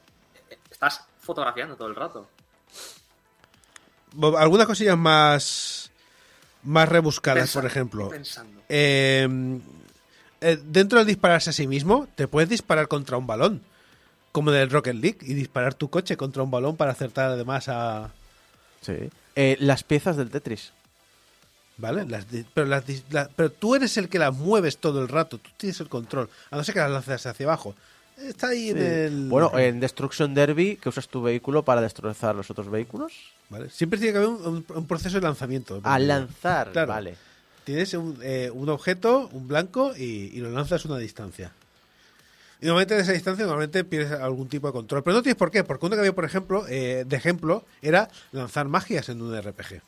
eh, 0.51 0.59
estás 0.71 1.05
fotografiando 1.21 1.77
todo 1.77 1.87
el 1.89 1.95
rato. 1.95 2.29
Algunas 4.37 4.67
cosillas 4.67 4.97
más, 4.99 5.91
más 6.65 6.89
rebuscadas, 6.89 7.53
por 7.53 7.67
ejemplo. 7.67 8.05
estoy 8.05 8.19
pensando. 8.19 8.63
Eh, 8.69 9.29
eh, 10.41 10.59
dentro 10.65 10.99
del 10.99 11.07
dispararse 11.07 11.51
a 11.51 11.53
sí 11.53 11.67
mismo, 11.67 12.09
te 12.17 12.27
puedes 12.27 12.49
disparar 12.49 12.89
contra 12.89 13.17
un 13.17 13.27
balón. 13.27 13.63
como 14.31 14.51
del 14.53 14.71
Rocket 14.71 14.95
League 14.95 15.19
y 15.23 15.35
disparar 15.35 15.75
tu 15.75 15.89
coche 15.91 16.17
contra 16.17 16.43
un 16.45 16.51
balón 16.51 16.77
para 16.77 16.93
acertar 16.93 17.31
además 17.31 17.69
a... 17.69 18.11
Sí. 18.83 19.11
Eh, 19.35 19.57
las 19.59 19.83
piezas 19.83 20.17
del 20.17 20.31
Tetris. 20.31 20.73
¿Vale? 21.79 22.05
Las 22.07 22.27
pero, 22.55 22.67
las 22.67 22.85
dis- 22.87 23.05
la- 23.11 23.29
pero 23.35 23.51
tú 23.51 23.75
eres 23.77 23.97
el 23.97 24.09
que 24.09 24.19
las 24.19 24.35
mueves 24.35 24.79
todo 24.79 25.01
el 25.01 25.09
rato, 25.09 25.39
tú 25.39 25.51
tienes 25.57 25.79
el 25.81 25.89
control, 25.89 26.29
a 26.51 26.57
no 26.57 26.65
ser 26.65 26.75
que 26.75 26.81
las 26.81 26.91
lances 26.91 27.25
hacia 27.25 27.47
abajo. 27.47 27.75
Está 28.17 28.49
ahí 28.49 28.71
en 28.71 28.79
el... 28.79 29.29
Bueno, 29.29 29.57
en 29.57 29.79
Destruction 29.79 30.35
Derby, 30.35 30.77
que 30.77 30.89
usas 30.89 31.07
tu 31.07 31.23
vehículo 31.23 31.65
para 31.65 31.81
destrozar 31.81 32.35
los 32.35 32.51
otros 32.51 32.69
vehículos. 32.69 33.13
¿Vale? 33.49 33.71
Siempre 33.71 33.97
tiene 33.99 34.13
que 34.13 34.19
haber 34.19 34.29
un, 34.31 34.87
proceso 34.89 35.19
de 35.21 35.23
lanzamiento. 35.23 35.81
A 35.85 36.01
lanzar, 36.01 36.71
Claro. 36.73 36.89
vale. 36.89 37.15
Tienes 37.63 37.95
un, 37.95 38.19
eh, 38.23 38.51
un 38.53 38.69
objeto, 38.71 39.29
un 39.33 39.47
blanco, 39.47 39.93
y, 39.97 40.03
y 40.35 40.39
lo 40.41 40.51
lanzas 40.51 40.85
a 40.85 40.89
una 40.89 40.99
distancia. 40.99 41.53
Y 42.61 42.67
normalmente 42.67 42.95
en 42.97 43.01
esa 43.03 43.13
distancia 43.13 43.45
normalmente 43.45 43.85
pierdes 43.85 44.11
algún 44.19 44.49
tipo 44.49 44.67
de 44.67 44.73
control. 44.73 45.05
Pero 45.05 45.15
no 45.17 45.23
tienes 45.23 45.37
por 45.39 45.53
qué, 45.53 45.63
porque 45.63 45.87
uno 45.87 45.95
que 45.95 46.01
había, 46.01 46.15
por 46.15 46.25
ejemplo, 46.25 46.67
eh, 46.69 47.05
de 47.07 47.17
ejemplo, 47.17 47.65
era 47.83 48.09
lanzar 48.33 48.67
magias 48.67 49.09
en 49.11 49.23
un 49.23 49.41
RPG. 49.41 49.81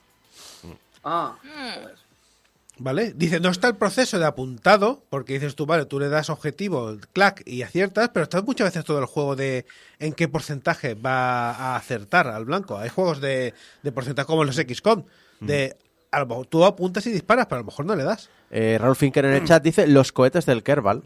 Ah, 1.04 1.36
Mm. 1.42 2.82
¿Vale? 2.82 3.12
Dice, 3.14 3.40
no 3.40 3.50
está 3.50 3.68
el 3.68 3.76
proceso 3.76 4.18
de 4.18 4.24
apuntado, 4.24 5.02
porque 5.10 5.34
dices 5.34 5.54
tú, 5.54 5.66
vale, 5.66 5.84
tú 5.84 6.00
le 6.00 6.08
das 6.08 6.30
objetivo, 6.30 6.96
clac, 7.12 7.42
y 7.46 7.60
aciertas, 7.60 8.08
pero 8.08 8.22
está 8.22 8.40
muchas 8.40 8.68
veces 8.68 8.86
todo 8.86 8.98
el 9.00 9.04
juego 9.04 9.36
de 9.36 9.66
en 9.98 10.14
qué 10.14 10.28
porcentaje 10.28 10.94
va 10.94 11.50
a 11.50 11.76
acertar 11.76 12.26
al 12.28 12.46
blanco. 12.46 12.78
Hay 12.78 12.88
juegos 12.88 13.20
de, 13.20 13.52
de 13.82 13.92
porcentaje 13.92 14.26
como 14.26 14.44
los 14.44 14.56
XCOM, 14.56 15.04
de 15.40 15.76
a 16.10 16.20
lo 16.20 16.26
mejor 16.26 16.46
tú 16.46 16.64
apuntas 16.64 17.04
y 17.06 17.12
disparas, 17.12 17.44
pero 17.46 17.56
a 17.58 17.62
lo 17.62 17.66
mejor 17.66 17.84
no 17.84 17.94
le 17.94 18.04
das. 18.04 18.30
Eh, 18.50 18.78
Raúl 18.80 18.96
Finker 18.96 19.26
en 19.26 19.34
el 19.34 19.44
chat 19.44 19.62
dice 19.62 19.86
los 19.86 20.10
cohetes 20.12 20.46
del 20.46 20.62
Kerbal. 20.62 21.02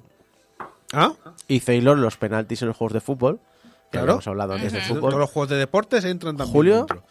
¿Ah? 0.93 1.12
Y 1.49 1.59
Taylor, 1.59 1.99
los 1.99 2.16
penaltis 2.16 2.62
en 2.62 2.69
los 2.69 2.77
juegos 2.77 2.93
de 2.93 3.01
fútbol. 3.01 3.41
Que 3.91 3.99
Claro. 3.99 4.12
hemos 4.12 4.27
hablado 4.29 4.53
antes 4.55 4.73
de 4.73 4.79
Todos 4.81 4.93
fútbol. 5.01 5.19
los 5.19 5.31
juegos 5.31 5.51
de 5.51 5.57
deportes 5.57 6.05
entran 6.05 6.37
también 6.37 6.53
Julio. 6.53 6.77
dentro. 6.79 7.03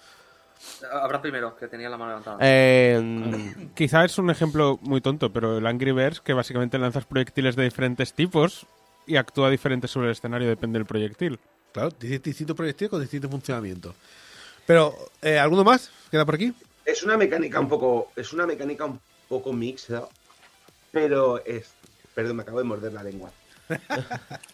Habrá 0.92 1.22
primero, 1.22 1.56
que 1.56 1.68
tenía 1.68 1.90
la 1.90 1.98
mano 1.98 2.12
levantada. 2.12 2.38
Eh, 2.42 3.54
Quizá 3.76 4.04
es 4.06 4.18
un 4.18 4.30
ejemplo 4.30 4.80
muy 4.82 5.02
tonto, 5.02 5.32
pero 5.32 5.58
el 5.58 5.66
Angry 5.68 5.92
Birds, 5.92 6.22
que 6.22 6.34
básicamente 6.34 6.78
lanzas 6.78 7.06
proyectiles 7.06 7.56
de 7.56 7.64
diferentes 7.64 8.14
tipos 8.14 8.66
y 9.08 9.16
actúa 9.18 9.50
diferente 9.50 9.88
sobre 9.88 10.08
el 10.08 10.14
escenario, 10.14 10.48
depende 10.48 10.80
del 10.80 10.86
proyectil. 10.86 11.40
Claro, 11.72 11.90
di- 12.00 12.18
distinto 12.20 12.56
proyectil 12.56 12.90
con 12.90 13.02
distinto 13.02 13.30
funcionamiento. 13.30 13.96
Pero, 14.66 14.94
eh, 15.22 15.40
¿alguno 15.40 15.64
más? 15.64 15.90
¿Queda 16.12 16.26
por 16.26 16.36
aquí? 16.36 16.54
Es 16.86 17.04
una 17.04 17.18
mecánica 17.18 17.60
un 17.60 17.68
poco, 17.70 18.12
es 18.16 18.32
una 18.34 18.46
mecánica 18.46 18.86
un 18.86 19.00
poco 19.28 19.52
mixta, 19.54 20.04
pero 20.92 21.44
es, 21.46 21.72
perdón, 22.14 22.38
me 22.38 22.44
acabo 22.44 22.60
de 22.60 22.64
morder 22.66 22.94
la 22.94 23.04
lengua. 23.04 23.32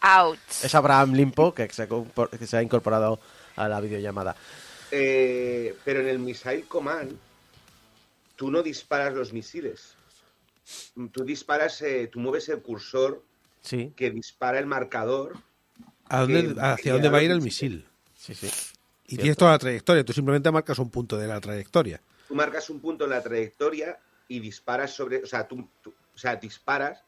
Ouch. 0.01 0.37
es 0.63 0.73
Abraham 0.75 1.13
Limpo, 1.13 1.53
que 1.53 1.67
se, 1.69 1.83
ha 1.83 1.89
compor- 1.89 2.29
que 2.29 2.45
se 2.47 2.57
ha 2.57 2.61
incorporado 2.63 3.19
a 3.55 3.67
la 3.67 3.81
videollamada. 3.81 4.35
Eh, 4.91 5.75
pero 5.85 6.01
en 6.01 6.07
el 6.07 6.19
Missile 6.19 6.63
Command, 6.63 7.15
tú 8.35 8.49
no 8.51 8.61
disparas 8.63 9.13
los 9.13 9.33
misiles. 9.33 9.95
Tú 11.11 11.23
disparas, 11.23 11.81
eh, 11.81 12.07
tú 12.11 12.19
mueves 12.19 12.47
el 12.49 12.61
cursor 12.61 13.23
Sí, 13.61 13.91
que 13.95 14.09
dispara 14.11 14.59
el 14.59 14.65
marcador. 14.65 15.37
¿A 16.07 16.21
dónde- 16.21 16.55
¿Hacia 16.59 16.93
dónde 16.93 17.09
va 17.09 17.17
a 17.19 17.23
ir 17.23 17.31
el 17.31 17.41
misil? 17.41 17.85
sí, 18.15 18.33
sí. 18.33 18.47
Y 18.47 19.15
Cierto. 19.15 19.21
tienes 19.23 19.37
toda 19.37 19.51
la 19.51 19.59
trayectoria. 19.59 20.03
Tú 20.05 20.13
simplemente 20.13 20.51
marcas 20.51 20.77
un 20.77 20.91
punto 20.91 21.17
de 21.17 21.25
la 21.27 21.41
trayectoria. 21.41 21.99
Tú 22.27 22.35
marcas 22.35 22.69
un 22.69 22.79
punto 22.79 23.05
en 23.05 23.09
la 23.09 23.23
trayectoria 23.23 23.97
y 24.27 24.39
disparas 24.39 24.91
sobre, 24.93 25.23
o 25.23 25.25
sea, 25.25 25.47
tú, 25.47 25.67
tú- 25.81 25.93
o 26.13 26.17
sea, 26.17 26.35
disparas, 26.35 27.01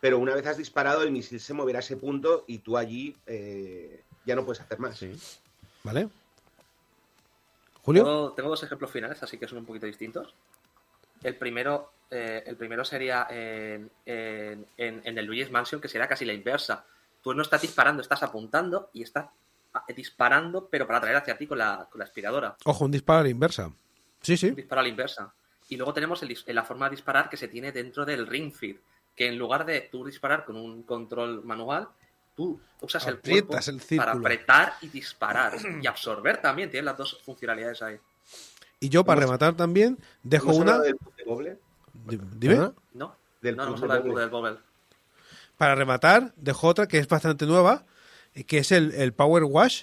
pero 0.00 0.18
una 0.18 0.34
vez 0.34 0.46
has 0.46 0.58
disparado 0.58 1.02
el 1.02 1.10
misil 1.10 1.40
se 1.40 1.54
moverá 1.54 1.78
a 1.78 1.80
ese 1.80 1.96
punto 1.96 2.44
y 2.46 2.58
tú 2.58 2.76
allí 2.76 3.16
eh, 3.26 4.02
ya 4.26 4.36
no 4.36 4.44
puedes 4.44 4.60
hacer 4.60 4.78
más. 4.78 4.98
Sí. 4.98 5.10
¿Vale? 5.82 6.08
¿Julio? 7.88 8.04
Tengo, 8.04 8.32
tengo 8.34 8.48
dos 8.50 8.62
ejemplos 8.62 8.90
finales, 8.90 9.22
así 9.22 9.38
que 9.38 9.48
son 9.48 9.58
un 9.58 9.66
poquito 9.66 9.86
distintos. 9.86 10.34
El 11.22 11.36
primero, 11.36 11.90
eh, 12.10 12.44
el 12.46 12.56
primero 12.56 12.84
sería 12.84 13.26
en, 13.30 13.90
en, 14.06 14.66
en- 14.76 15.00
en 15.04 15.18
el 15.18 15.24
Luigi's 15.26 15.50
Mansion, 15.50 15.80
que 15.80 15.88
sería 15.88 16.06
casi 16.06 16.24
la 16.24 16.32
inversa. 16.32 16.84
Tú 17.22 17.34
no 17.34 17.42
estás 17.42 17.62
disparando, 17.62 18.02
estás 18.02 18.22
apuntando 18.22 18.90
y 18.92 19.02
estás 19.02 19.26
ah, 19.74 19.84
disparando, 19.96 20.68
pero 20.68 20.86
para 20.86 21.00
traer 21.00 21.16
hacia 21.16 21.36
ti 21.36 21.46
con 21.46 21.58
la, 21.58 21.88
con 21.90 21.98
la 21.98 22.04
aspiradora. 22.04 22.56
Ojo, 22.64 22.84
un 22.84 22.90
disparo 22.92 23.20
a 23.20 23.22
la 23.24 23.28
inversa. 23.30 23.72
Sí, 24.20 24.36
sí. 24.36 24.48
Un 24.50 24.54
disparo 24.54 24.80
a 24.80 24.82
la 24.84 24.88
inversa. 24.88 25.32
Y 25.68 25.76
luego 25.76 25.92
tenemos 25.92 26.22
el 26.22 26.28
dis- 26.28 26.46
la 26.52 26.62
forma 26.64 26.86
de 26.88 26.96
disparar 26.96 27.28
que 27.28 27.36
se 27.36 27.48
tiene 27.48 27.72
dentro 27.72 28.04
del 28.06 28.26
ring 28.26 28.52
fit, 28.54 28.80
que 29.16 29.26
en 29.26 29.36
lugar 29.38 29.66
de 29.66 29.80
tú 29.90 30.04
disparar 30.04 30.44
con 30.44 30.56
un 30.56 30.84
control 30.84 31.42
manual, 31.44 31.88
tú 32.38 32.60
usas 32.80 33.04
el 33.08 33.18
cuerpo 33.18 33.58
el 33.58 33.96
para 33.98 34.12
apretar 34.12 34.74
y 34.80 34.86
disparar. 34.88 35.54
y 35.82 35.86
absorber 35.88 36.40
también, 36.40 36.70
tiene 36.70 36.84
las 36.84 36.96
dos 36.96 37.18
funcionalidades 37.24 37.82
ahí. 37.82 37.98
Y 38.78 38.88
yo, 38.88 39.04
para 39.04 39.18
¿Hemos- 39.20 39.30
rematar 39.30 39.56
también, 39.56 39.98
dejo 40.22 40.44
¿Hemos 40.52 40.58
una. 40.58 40.72
hablado 40.76 40.84
del? 41.42 41.58
Di- 42.06 42.20
Dime. 42.36 42.54
¿Ah? 42.58 42.72
¿No? 42.94 43.16
Del 43.42 43.56
no, 43.56 43.64
no 43.64 43.72
puzzle 43.72 43.86
hemos 43.86 43.96
hablado 43.98 44.20
del 44.20 44.30
Bobble. 44.30 44.56
Para 45.56 45.74
rematar, 45.74 46.32
dejo 46.36 46.68
otra 46.68 46.86
que 46.86 46.98
es 46.98 47.08
bastante 47.08 47.44
nueva, 47.44 47.84
eh, 48.34 48.44
que 48.44 48.58
es 48.58 48.70
el, 48.70 48.92
el 48.92 49.12
Power 49.12 49.42
Wash. 49.42 49.82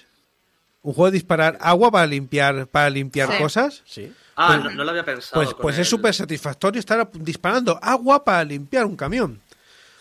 Un 0.80 0.94
juego 0.94 1.06
de 1.10 1.12
disparar 1.16 1.58
agua 1.60 1.90
para 1.90 2.06
limpiar, 2.06 2.66
para 2.68 2.88
limpiar 2.88 3.30
Sí. 3.32 3.38
cosas. 3.38 3.82
Sí. 3.84 4.10
Ah, 4.34 4.46
Pues- 4.52 4.64
no, 4.64 4.70
no 4.70 4.84
lo 4.84 4.90
había 4.92 5.04
pensado. 5.04 5.42
Pues, 5.42 5.54
pues 5.60 5.78
es 5.78 5.86
súper 5.88 6.14
satisfactorio 6.14 6.78
estar 6.80 7.10
disparando 7.12 7.78
agua 7.82 8.24
para 8.24 8.42
limpiar 8.44 8.86
un 8.86 8.96
camión. 8.96 9.42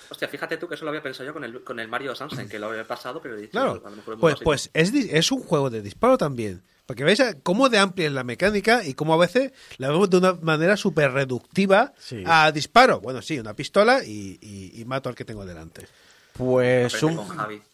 Hostia, 0.10 0.28
fíjate 0.28 0.58
tú 0.58 0.68
que 0.68 0.76
eso 0.76 0.86
lo 0.86 0.90
había 0.90 1.02
pensado 1.04 1.26
yo 1.28 1.34
con 1.34 1.44
el, 1.44 1.64
con 1.64 1.80
el 1.80 1.88
Mario 1.88 2.16
Sunshine, 2.16 2.48
que 2.50 2.60
lo 2.60 2.68
había 2.68 2.86
pasado, 2.88 3.22
pero 3.22 3.36
he 3.38 3.42
dicho, 3.42 3.52
Claro. 3.52 3.82
a 3.86 3.90
lo 3.90 3.96
mejor 3.96 4.20
Pues, 4.20 4.36
pues 4.44 4.70
es, 4.74 4.94
es 4.94 5.32
un 5.32 5.42
juego 5.42 5.70
de 5.70 5.82
disparo 5.82 6.18
también. 6.18 6.62
Porque 6.86 7.04
veis 7.04 7.20
cómo 7.42 7.68
de 7.70 7.80
amplia 7.80 8.06
es 8.06 8.14
la 8.14 8.24
mecánica 8.24 8.84
y 8.86 8.94
cómo 8.94 9.16
a 9.16 9.18
veces 9.18 9.52
la 9.78 9.90
vemos 9.90 10.08
de 10.10 10.18
una 10.18 10.34
manera 10.34 10.78
súper 10.78 11.12
reductiva 11.14 11.94
Sí. 11.98 12.24
a 12.28 12.52
disparo. 12.52 13.00
Bueno, 13.02 13.24
sí, 13.24 13.40
una 13.40 13.56
pistola 13.56 14.04
y, 14.06 14.38
y- 14.40 14.80
y 14.80 14.86
mato 14.86 15.10
al 15.10 15.16
que 15.16 15.26
tengo 15.26 15.46
delante. 15.48 15.88
Pues 16.34 17.02
un, 17.02 17.20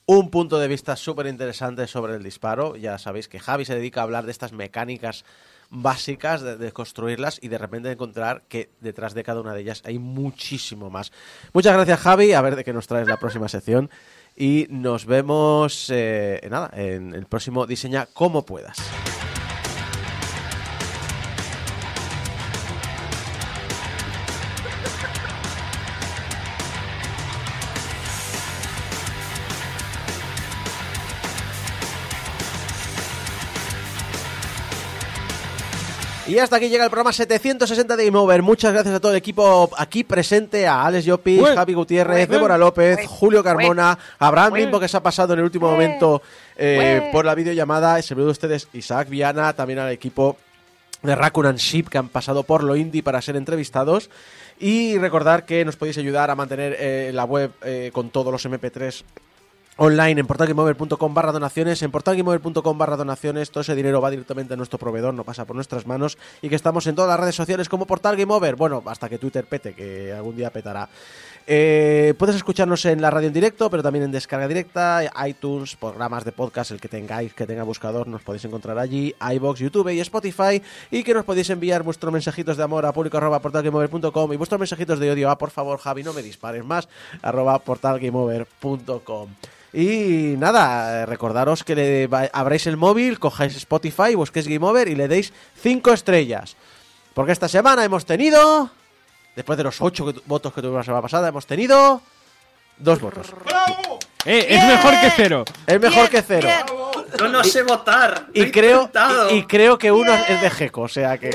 un 0.06 0.30
punto 0.30 0.60
de 0.60 0.68
vista 0.68 0.96
súper 0.96 1.26
interesante 1.28 1.88
sobre 1.88 2.16
el 2.16 2.24
disparo. 2.24 2.76
Ya 2.78 2.98
sabéis 3.00 3.28
que 3.28 3.40
Javi 3.40 3.66
se 3.66 3.76
dedica 3.76 4.02
a 4.02 4.04
hablar 4.04 4.26
de 4.26 4.32
estas 4.32 4.54
mecánicas 4.54 5.26
básicas, 5.72 6.42
de, 6.42 6.72
construirlas 6.72 7.40
y 7.42 7.48
de 7.48 7.58
repente 7.58 7.90
encontrar 7.90 8.44
que 8.48 8.70
detrás 8.82 9.14
de 9.14 9.24
cada 9.24 9.42
una 9.42 9.54
de 9.54 9.62
ellas 9.62 9.82
hay 9.86 9.98
muchísimo 9.98 10.90
más. 10.90 11.12
Muchas 11.54 11.74
gracias 11.74 12.00
Javi, 12.02 12.34
a 12.34 12.42
ver 12.42 12.56
de 12.56 12.64
qué 12.64 12.74
nos 12.74 12.88
traes 12.88 13.08
la 13.08 13.18
próxima 13.18 13.48
sección 13.48 13.90
y 14.36 14.68
nos 14.70 15.06
vemos 15.06 15.90
eh, 15.90 16.46
nada, 16.52 16.70
en 16.74 17.16
el 17.16 17.26
próximo 17.26 17.66
Diseña 17.66 18.06
como 18.14 18.46
puedas. 18.46 18.78
Y 36.32 36.40
hasta 36.40 36.56
aquí 36.56 36.70
llega 36.70 36.86
el 36.86 36.90
programa 36.90 37.12
760 37.12 37.98
de 37.98 38.06
Game 38.06 38.18
Over. 38.18 38.42
Muchas 38.42 38.72
gracias 38.72 38.96
a 38.96 39.02
todo 39.02 39.12
el 39.12 39.18
equipo 39.18 39.70
aquí 39.78 40.06
presente, 40.06 40.66
a 40.66 40.86
Alex 40.86 41.04
Llopis. 41.04 41.44
Javi 41.44 41.74
Gutiérrez. 41.74 42.30
Débora 42.30 42.58
López. 42.58 43.06
Julio 43.06 43.44
Carmona, 43.44 44.00
Abraham. 44.18 44.54
Limpo, 44.54 44.80
que 44.80 44.88
se 44.88 44.96
ha 44.96 45.04
pasado 45.04 45.34
en 45.34 45.40
el 45.40 45.46
último 45.46 45.70
momento 45.70 46.22
eh, 46.56 47.10
por 47.12 47.26
la 47.26 47.36
videollamada. 47.36 48.02
Se 48.02 48.16
me 48.16 48.24
de 48.24 48.30
ustedes 48.30 48.70
Isaac 48.72 49.10
Viana, 49.10 49.52
también 49.52 49.80
al 49.80 49.92
equipo 49.92 50.38
de 51.02 51.16
Raccoon 51.16 51.48
and 51.48 51.60
Sheep 51.60 51.90
que 51.90 51.98
han 51.98 52.08
pasado 52.08 52.44
por 52.44 52.64
lo 52.64 52.78
indie 52.78 53.04
para 53.04 53.22
ser 53.22 53.36
entrevistados. 53.36 54.10
Y 54.58 54.98
recordar 55.00 55.46
que 55.46 55.66
nos 55.66 55.76
podéis 55.76 55.98
ayudar 55.98 56.32
a 56.32 56.36
mantener 56.36 56.78
eh, 56.80 57.12
la 57.14 57.26
web 57.26 57.52
eh, 57.62 57.90
con 57.92 58.10
todos 58.10 58.32
los 58.32 58.46
MP3 58.46 59.04
online 59.78 60.20
en 60.20 60.28
portalgameover.com 60.28 61.14
barra 61.14 61.32
donaciones. 61.32 61.82
En 61.82 61.92
portalgameover.com 61.92 62.78
barra 62.78 62.98
donaciones 62.98 63.52
todo 63.52 63.62
ese 63.62 63.76
dinero 63.76 64.02
va 64.02 64.10
directamente 64.10 64.54
a 64.54 64.58
nuestro 64.58 64.78
proveedor, 64.80 65.14
no 65.14 65.24
pasa 65.24 65.46
por 65.46 65.56
nuestras 65.56 65.86
manos. 65.88 66.18
Y 66.42 66.50
que 66.50 66.56
estamos 66.56 66.86
en 66.88 66.96
todas 66.96 67.10
las 67.10 67.20
redes 67.20 67.36
sociales 67.36 67.70
como 67.70 67.86
Portal 67.86 68.16
Game 68.16 68.34
Over. 68.34 68.56
Bueno, 68.56 68.84
hasta 68.86 69.10
que 69.10 69.18
Twitter 69.18 69.46
pete, 69.46 69.74
que 69.74 70.12
algún 70.14 70.36
día 70.36 70.52
petará. 70.52 70.90
Eh, 71.48 72.14
puedes 72.18 72.36
escucharnos 72.36 72.86
en 72.86 73.02
la 73.02 73.10
radio 73.10 73.28
en 73.28 73.34
directo, 73.34 73.70
pero 73.70 73.82
también 73.82 74.06
en 74.06 74.12
descarga 74.12 74.48
directa, 74.48 75.02
iTunes, 75.28 75.76
programas 75.76 76.24
de 76.24 76.32
podcast, 76.32 76.72
el 76.72 76.80
que 76.80 76.88
tengáis, 76.88 77.34
que 77.34 77.48
tenga 77.48 77.64
buscador, 77.64 78.08
nos 78.08 78.22
podéis 78.22 78.46
encontrar 78.46 78.78
allí, 78.78 79.16
iBox, 79.34 79.60
YouTube 79.60 79.90
y 79.90 80.00
Spotify, 80.02 80.62
y 80.92 81.04
que 81.04 81.14
nos 81.14 81.26
podéis 81.26 81.50
enviar 81.50 81.84
vuestros 81.84 82.14
mensajitos 82.14 82.58
de 82.58 82.64
amor 82.64 82.86
a 82.86 82.94
público 82.94 83.18
arroba 83.18 83.42
portalgameover.com 83.42 84.34
y 84.34 84.38
vuestros 84.38 84.60
mensajitos 84.60 85.00
de 85.00 85.12
odio 85.12 85.30
a, 85.30 85.38
por 85.38 85.50
favor, 85.50 85.80
Javi, 85.80 86.04
no 86.04 86.14
me 86.14 86.22
dispares 86.22 86.64
más, 86.64 86.88
arroba 87.22 87.58
portalgameover.com. 87.60 89.30
Y 89.74 90.36
nada, 90.38 91.02
eh, 91.02 91.06
recordaros 91.06 91.64
que 91.64 91.76
le 91.76 92.08
va- 92.08 92.30
abráis 92.34 92.68
el 92.68 92.76
móvil, 92.78 93.20
cojáis 93.20 93.56
Spotify, 93.56 94.16
busquéis 94.16 94.48
Game 94.48 94.66
Over 94.66 94.88
y 94.90 94.96
le 94.96 95.08
deis 95.08 95.32
5 95.62 95.94
estrellas. 95.94 96.56
Porque 97.14 97.32
esta 97.32 97.48
semana 97.48 97.84
hemos 97.86 98.06
tenido, 98.06 98.70
después 99.36 99.58
de 99.58 99.64
los 99.64 99.82
8 99.82 100.14
votos 100.26 100.54
que 100.54 100.62
tuvimos 100.62 100.80
la 100.80 100.84
semana 100.84 101.02
pasada, 101.02 101.28
hemos 101.30 101.46
tenido 101.46 102.02
Dos 102.78 103.00
votos. 103.00 103.28
Eh, 104.26 104.48
es 104.50 104.64
mejor 104.66 105.00
que 105.02 105.12
cero. 105.16 105.46
Es 105.68 105.80
mejor 105.80 106.10
que 106.10 106.22
cero. 106.24 106.50
Yo 107.20 107.28
no 107.28 107.44
sé 107.44 107.62
votar. 107.62 108.28
Y 108.34 108.50
creo, 108.50 108.90
y, 109.30 109.36
y 109.36 109.44
creo 109.46 109.78
que 109.78 109.92
uno 109.92 110.12
es 110.28 110.42
de 110.42 110.50
Geco, 110.50 110.82
o 110.82 110.88
sea 110.88 111.16
que. 111.20 111.30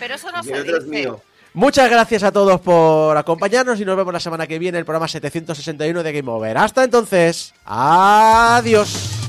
Pero 0.00 0.14
eso 0.14 0.32
no 0.32 0.42
se 0.42 0.62
dice. 0.62 0.80
mío. 0.86 1.20
Muchas 1.54 1.88
gracias 1.88 2.24
a 2.24 2.32
todos 2.32 2.60
por 2.60 3.16
acompañarnos 3.16 3.80
y 3.80 3.84
nos 3.84 3.96
vemos 3.96 4.12
la 4.12 4.18
semana 4.18 4.44
que 4.48 4.58
viene 4.58 4.76
en 4.76 4.80
el 4.80 4.84
programa 4.84 5.06
761 5.06 6.02
de 6.02 6.12
Game 6.12 6.28
Over. 6.28 6.58
Hasta 6.58 6.82
entonces, 6.82 7.54
adiós. 7.64 9.23